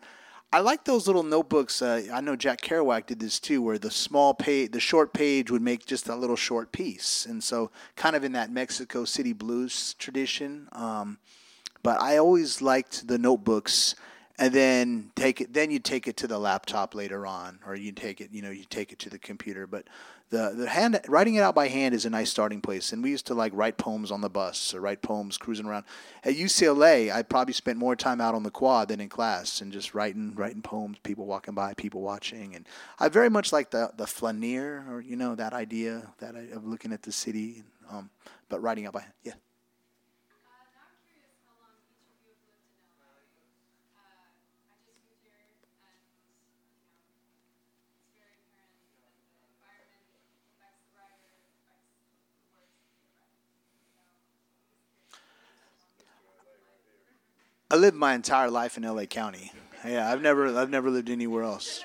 I 0.53 0.59
like 0.59 0.83
those 0.83 1.07
little 1.07 1.23
notebooks. 1.23 1.81
Uh, 1.81 2.03
I 2.11 2.19
know 2.19 2.35
Jack 2.35 2.59
Kerouac 2.59 3.05
did 3.05 3.21
this 3.21 3.39
too, 3.39 3.61
where 3.61 3.77
the 3.77 3.89
small 3.89 4.33
page, 4.33 4.71
the 4.71 4.81
short 4.81 5.13
page 5.13 5.49
would 5.49 5.61
make 5.61 5.85
just 5.85 6.09
a 6.09 6.15
little 6.15 6.35
short 6.35 6.73
piece. 6.73 7.25
And 7.25 7.41
so, 7.41 7.71
kind 7.95 8.17
of 8.17 8.25
in 8.25 8.33
that 8.33 8.51
Mexico 8.51 9.05
City 9.05 9.31
blues 9.31 9.93
tradition. 9.93 10.67
Um, 10.73 11.19
but 11.83 12.01
I 12.01 12.17
always 12.17 12.61
liked 12.61 13.07
the 13.07 13.17
notebooks 13.17 13.95
and 14.41 14.51
then 14.53 15.11
take 15.15 15.39
it 15.39 15.53
then 15.53 15.69
you 15.69 15.77
take 15.77 16.07
it 16.07 16.17
to 16.17 16.25
the 16.25 16.39
laptop 16.39 16.95
later 16.95 17.27
on 17.27 17.59
or 17.63 17.75
you 17.75 17.91
take 17.91 18.19
it 18.19 18.29
you 18.31 18.41
know 18.41 18.49
you 18.49 18.63
take 18.63 18.91
it 18.91 18.97
to 18.97 19.09
the 19.09 19.19
computer. 19.19 19.67
But 19.67 19.85
the 20.31 20.53
the 20.57 20.67
hand 20.67 20.99
writing 21.07 21.35
it 21.35 21.41
out 21.41 21.53
by 21.53 21.67
hand 21.67 21.93
is 21.93 22.05
a 22.05 22.09
nice 22.09 22.31
starting 22.31 22.59
place. 22.59 22.91
And 22.91 23.03
we 23.03 23.11
used 23.11 23.27
to 23.27 23.35
like 23.35 23.51
write 23.53 23.77
poems 23.77 24.09
on 24.09 24.21
the 24.21 24.31
bus 24.31 24.73
or 24.73 24.81
write 24.81 25.03
poems 25.03 25.37
cruising 25.37 25.67
around. 25.67 25.85
At 26.23 26.33
UCLA 26.33 27.13
I 27.13 27.21
probably 27.21 27.53
spent 27.53 27.77
more 27.77 27.95
time 27.95 28.19
out 28.19 28.33
on 28.33 28.41
the 28.41 28.49
quad 28.49 28.87
than 28.87 28.99
in 28.99 29.09
class 29.09 29.61
and 29.61 29.71
just 29.71 29.93
writing 29.93 30.33
writing 30.35 30.63
poems 30.63 30.97
people 31.03 31.27
walking 31.27 31.53
by 31.53 31.75
people 31.75 32.01
watching. 32.01 32.55
And 32.55 32.67
I 32.99 33.09
very 33.09 33.29
much 33.29 33.53
like 33.53 33.69
the 33.69 33.91
the 33.95 34.07
flaneur 34.07 34.83
or 34.89 35.01
you 35.01 35.15
know 35.15 35.35
that 35.35 35.53
idea 35.53 36.13
that 36.17 36.35
I, 36.35 36.55
of 36.55 36.65
looking 36.65 36.93
at 36.93 37.03
the 37.03 37.11
city 37.11 37.61
um, 37.91 38.09
but 38.49 38.59
writing 38.59 38.87
out 38.87 38.93
by 38.93 39.01
hand 39.01 39.13
yeah 39.23 39.33
I 57.71 57.77
lived 57.77 57.95
my 57.95 58.13
entire 58.13 58.49
life 58.49 58.75
in 58.75 58.83
LA 58.83 59.05
County. 59.05 59.53
Yeah, 59.85 60.11
I've 60.11 60.21
never 60.21 60.59
I've 60.59 60.69
never 60.69 60.89
lived 60.89 61.09
anywhere 61.09 61.43
else. 61.43 61.81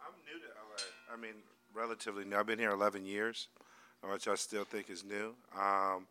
I'm 0.00 0.14
new 0.24 0.40
to 0.40 0.46
LA. 0.46 1.12
I 1.12 1.20
mean, 1.20 1.42
relatively 1.74 2.24
new. 2.24 2.34
I've 2.34 2.46
been 2.46 2.58
here 2.58 2.70
11 2.70 3.04
years, 3.04 3.48
which 4.10 4.26
I 4.26 4.36
still 4.36 4.64
think 4.64 4.88
is 4.88 5.04
new. 5.04 5.34
Um, 5.54 6.06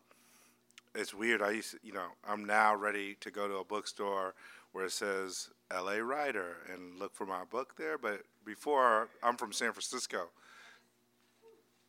it's 0.94 1.12
weird. 1.12 1.42
I 1.42 1.50
used 1.50 1.72
to, 1.72 1.78
you 1.82 1.92
know, 1.92 2.10
I'm 2.28 2.44
now 2.44 2.76
ready 2.76 3.16
to 3.18 3.32
go 3.32 3.48
to 3.48 3.56
a 3.56 3.64
bookstore 3.64 4.34
where 4.70 4.84
it 4.84 4.92
says 4.92 5.50
LA 5.72 5.96
Writer 5.96 6.58
and 6.72 6.96
look 7.00 7.12
for 7.12 7.26
my 7.26 7.42
book 7.42 7.74
there. 7.76 7.98
But 7.98 8.22
before, 8.46 9.08
I'm 9.20 9.36
from 9.36 9.52
San 9.52 9.72
Francisco. 9.72 10.28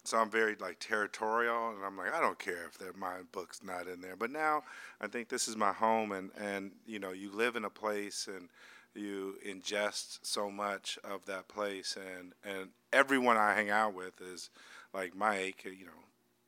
So 0.03 0.17
I'm 0.17 0.31
very 0.31 0.55
like 0.59 0.79
territorial, 0.79 1.69
and 1.69 1.85
I'm 1.85 1.95
like, 1.95 2.13
I 2.13 2.19
don't 2.19 2.39
care 2.39 2.65
if 2.67 2.97
my 2.97 3.17
book's 3.31 3.63
not 3.63 3.87
in 3.87 4.01
there. 4.01 4.15
But 4.15 4.31
now 4.31 4.63
I 4.99 5.07
think 5.07 5.29
this 5.29 5.47
is 5.47 5.55
my 5.55 5.71
home, 5.71 6.11
and 6.11 6.31
and 6.39 6.71
you 6.87 6.99
know, 6.99 7.11
you 7.11 7.31
live 7.31 7.55
in 7.55 7.65
a 7.65 7.69
place, 7.69 8.27
and 8.27 8.49
you 8.95 9.35
ingest 9.47 10.19
so 10.23 10.49
much 10.49 10.97
of 11.03 11.25
that 11.27 11.47
place, 11.47 11.97
and 11.97 12.33
and 12.43 12.69
everyone 12.91 13.37
I 13.37 13.53
hang 13.53 13.69
out 13.69 13.93
with 13.93 14.19
is 14.21 14.49
like 14.91 15.15
Mike, 15.15 15.63
you 15.65 15.85
know, 15.85 16.01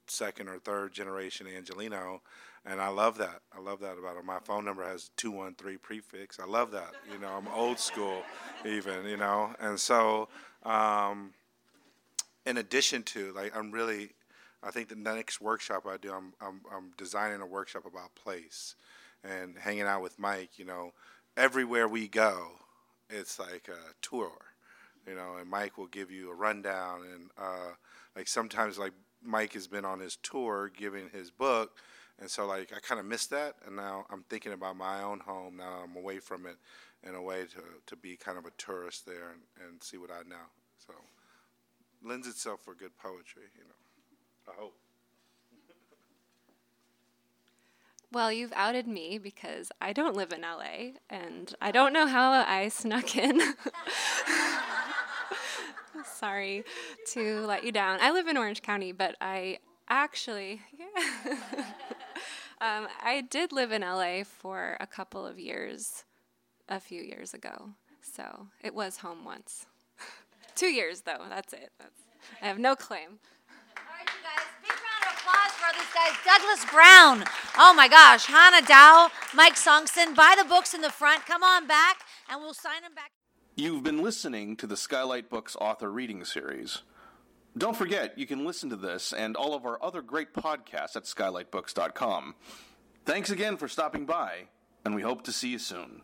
second 0.07 0.49
or 0.49 0.57
third 0.57 0.91
generation 0.91 1.45
Angelino, 1.45 2.21
and 2.65 2.81
I 2.81 2.88
love 2.88 3.19
that. 3.19 3.41
I 3.55 3.61
love 3.61 3.80
that 3.81 3.99
about 3.99 4.17
it. 4.17 4.25
My 4.25 4.39
phone 4.39 4.65
number 4.65 4.84
has 4.84 5.11
two 5.15 5.30
one 5.30 5.53
three 5.53 5.77
prefix. 5.77 6.39
I 6.39 6.45
love 6.45 6.71
that. 6.71 6.93
You 7.11 7.19
know, 7.19 7.30
I'm 7.30 7.47
old 7.49 7.77
school, 7.77 8.23
even. 8.65 9.05
You 9.05 9.17
know, 9.17 9.53
and 9.59 9.80
so. 9.80 10.27
Um, 10.63 11.34
in 12.45 12.57
addition 12.57 13.03
to 13.03 13.32
like 13.34 13.56
I'm 13.56 13.72
really 13.72 14.11
I 14.61 14.72
think 14.72 14.90
the 14.90 14.95
next 14.95 15.41
workshop 15.41 15.86
I 15.90 15.98
do 15.98 16.11
I'm 16.11 16.34
I'm, 16.41 16.61
I'm 16.74 16.91
designing 16.98 17.41
a 17.41 17.45
workshop 17.45 17.86
about 17.86 18.15
place 18.15 18.76
and 19.24 19.57
hanging 19.57 19.84
out 19.84 20.02
with 20.02 20.20
Mike 20.20 20.57
you 20.57 20.65
know. 20.65 20.94
Everywhere 21.36 21.88
we 21.88 22.07
go 22.07 22.60
it's 23.10 23.40
like 23.40 23.68
a 23.68 23.94
tour 24.02 24.32
you 25.07 25.15
know 25.15 25.36
and 25.40 25.49
Mike 25.49 25.78
will 25.78 25.88
give 25.88 26.11
you 26.11 26.32
a 26.32 26.36
rundown 26.36 27.02
and 27.11 27.30
uh, 27.38 27.74
like 28.15 28.28
sometimes 28.28 28.78
like 28.78 28.94
Mike 29.24 29.53
has 29.53 29.68
been 29.68 29.86
on 29.86 29.99
his 29.99 30.18
tour 30.18 30.72
giving 30.76 31.10
his 31.10 31.32
book 31.32 31.78
and 32.20 32.30
so 32.30 32.45
like 32.45 32.72
I 32.76 32.80
kind 32.80 32.99
of 32.99 33.06
missed 33.06 33.30
that 33.32 33.56
and 33.65 33.76
now 33.76 34.06
I'm 34.10 34.24
thinking 34.30 34.53
about 34.53 34.78
my 34.78 35.02
own 35.02 35.20
home 35.20 35.57
now 35.57 35.82
I'm 35.84 35.95
away 35.95 36.20
from 36.20 36.45
it 36.45 36.57
in 37.07 37.15
a 37.15 37.22
way 37.22 37.41
to, 37.44 37.61
to 37.88 37.95
be 37.95 38.15
kind 38.15 38.38
of 38.38 38.45
a 38.45 38.52
tourist 38.57 39.06
there 39.06 39.32
and, 39.32 39.68
and 39.68 39.84
see 39.84 39.98
what 39.98 40.11
I 40.11 40.28
know 40.30 40.45
so 40.86 40.94
lends 42.03 42.27
itself 42.27 42.61
for 42.61 42.75
good 42.75 42.97
poetry, 42.97 43.43
you 43.55 43.63
know. 43.63 44.51
I 44.51 44.55
hope. 44.59 44.75
Well, 48.11 48.31
you've 48.31 48.53
outed 48.55 48.88
me 48.88 49.17
because 49.17 49.71
I 49.81 49.91
don't 49.91 50.15
live 50.15 50.31
in 50.31 50.41
LA 50.41 50.99
and 51.09 51.55
I 51.59 51.71
don't 51.71 51.93
know 51.93 52.05
how 52.05 52.31
I 52.31 52.67
snuck 52.67 53.17
in. 53.17 53.41
Sorry 56.05 56.63
to 57.13 57.39
let 57.47 57.63
you 57.63 57.71
down. 57.71 57.97
I 58.01 58.11
live 58.11 58.27
in 58.27 58.38
Orange 58.38 58.61
County, 58.61 58.91
but 58.91 59.15
I 59.19 59.57
actually, 59.89 60.61
yeah. 60.77 60.88
um, 62.61 62.88
I 63.03 63.23
did 63.30 63.51
live 63.51 63.71
in 63.71 63.81
LA 63.81 64.23
for 64.23 64.77
a 64.80 64.85
couple 64.85 65.25
of 65.25 65.39
years 65.39 66.05
a 66.69 66.80
few 66.80 67.01
years 67.01 67.34
ago. 67.34 67.71
So 68.01 68.47
it 68.61 68.75
was 68.75 68.97
home 68.97 69.25
once. 69.25 69.65
Two 70.55 70.67
years, 70.67 71.01
though. 71.01 71.25
That's 71.30 71.53
it. 71.53 71.71
That's, 71.80 72.01
I 72.41 72.47
have 72.47 72.59
no 72.59 72.75
claim. 72.75 73.19
All 73.77 73.84
right, 73.89 74.07
you 74.07 74.21
guys, 74.23 74.45
big 74.61 74.71
round 74.71 75.03
of 75.07 75.17
applause 75.17 75.51
for 75.51 75.73
this 75.73 75.93
guys. 75.93 76.13
Douglas 76.25 76.65
Brown. 76.71 77.23
Oh 77.57 77.73
my 77.73 77.88
gosh. 77.88 78.25
Hannah 78.25 78.65
Dow, 78.65 79.09
Mike 79.34 79.55
Sonksen. 79.55 80.15
Buy 80.15 80.35
the 80.38 80.47
books 80.47 80.73
in 80.73 80.81
the 80.81 80.91
front. 80.91 81.25
Come 81.25 81.43
on 81.43 81.67
back, 81.67 82.01
and 82.30 82.41
we'll 82.41 82.53
sign 82.53 82.81
them 82.84 82.93
back. 82.95 83.11
You've 83.55 83.84
been 83.84 84.01
listening 84.01 84.55
to 84.57 84.67
the 84.67 84.77
Skylight 84.77 85.30
Books 85.30 85.55
author 85.59 85.91
reading 85.91 86.25
series. 86.25 86.81
Don't 87.55 87.77
forget, 87.77 88.17
you 88.17 88.25
can 88.25 88.45
listen 88.45 88.71
to 88.71 88.75
this 88.75 89.13
and 89.13 89.35
all 89.35 89.53
of 89.53 89.63
our 89.65 89.81
other 89.84 90.01
great 90.01 90.34
podcasts 90.34 90.95
at 90.95 91.03
skylightbooks.com. 91.03 92.34
Thanks 93.05 93.30
again 93.30 93.57
for 93.57 93.67
stopping 93.67 94.05
by, 94.07 94.47
and 94.84 94.95
we 94.95 95.03
hope 95.03 95.23
to 95.25 95.31
see 95.31 95.49
you 95.49 95.59
soon. 95.59 96.01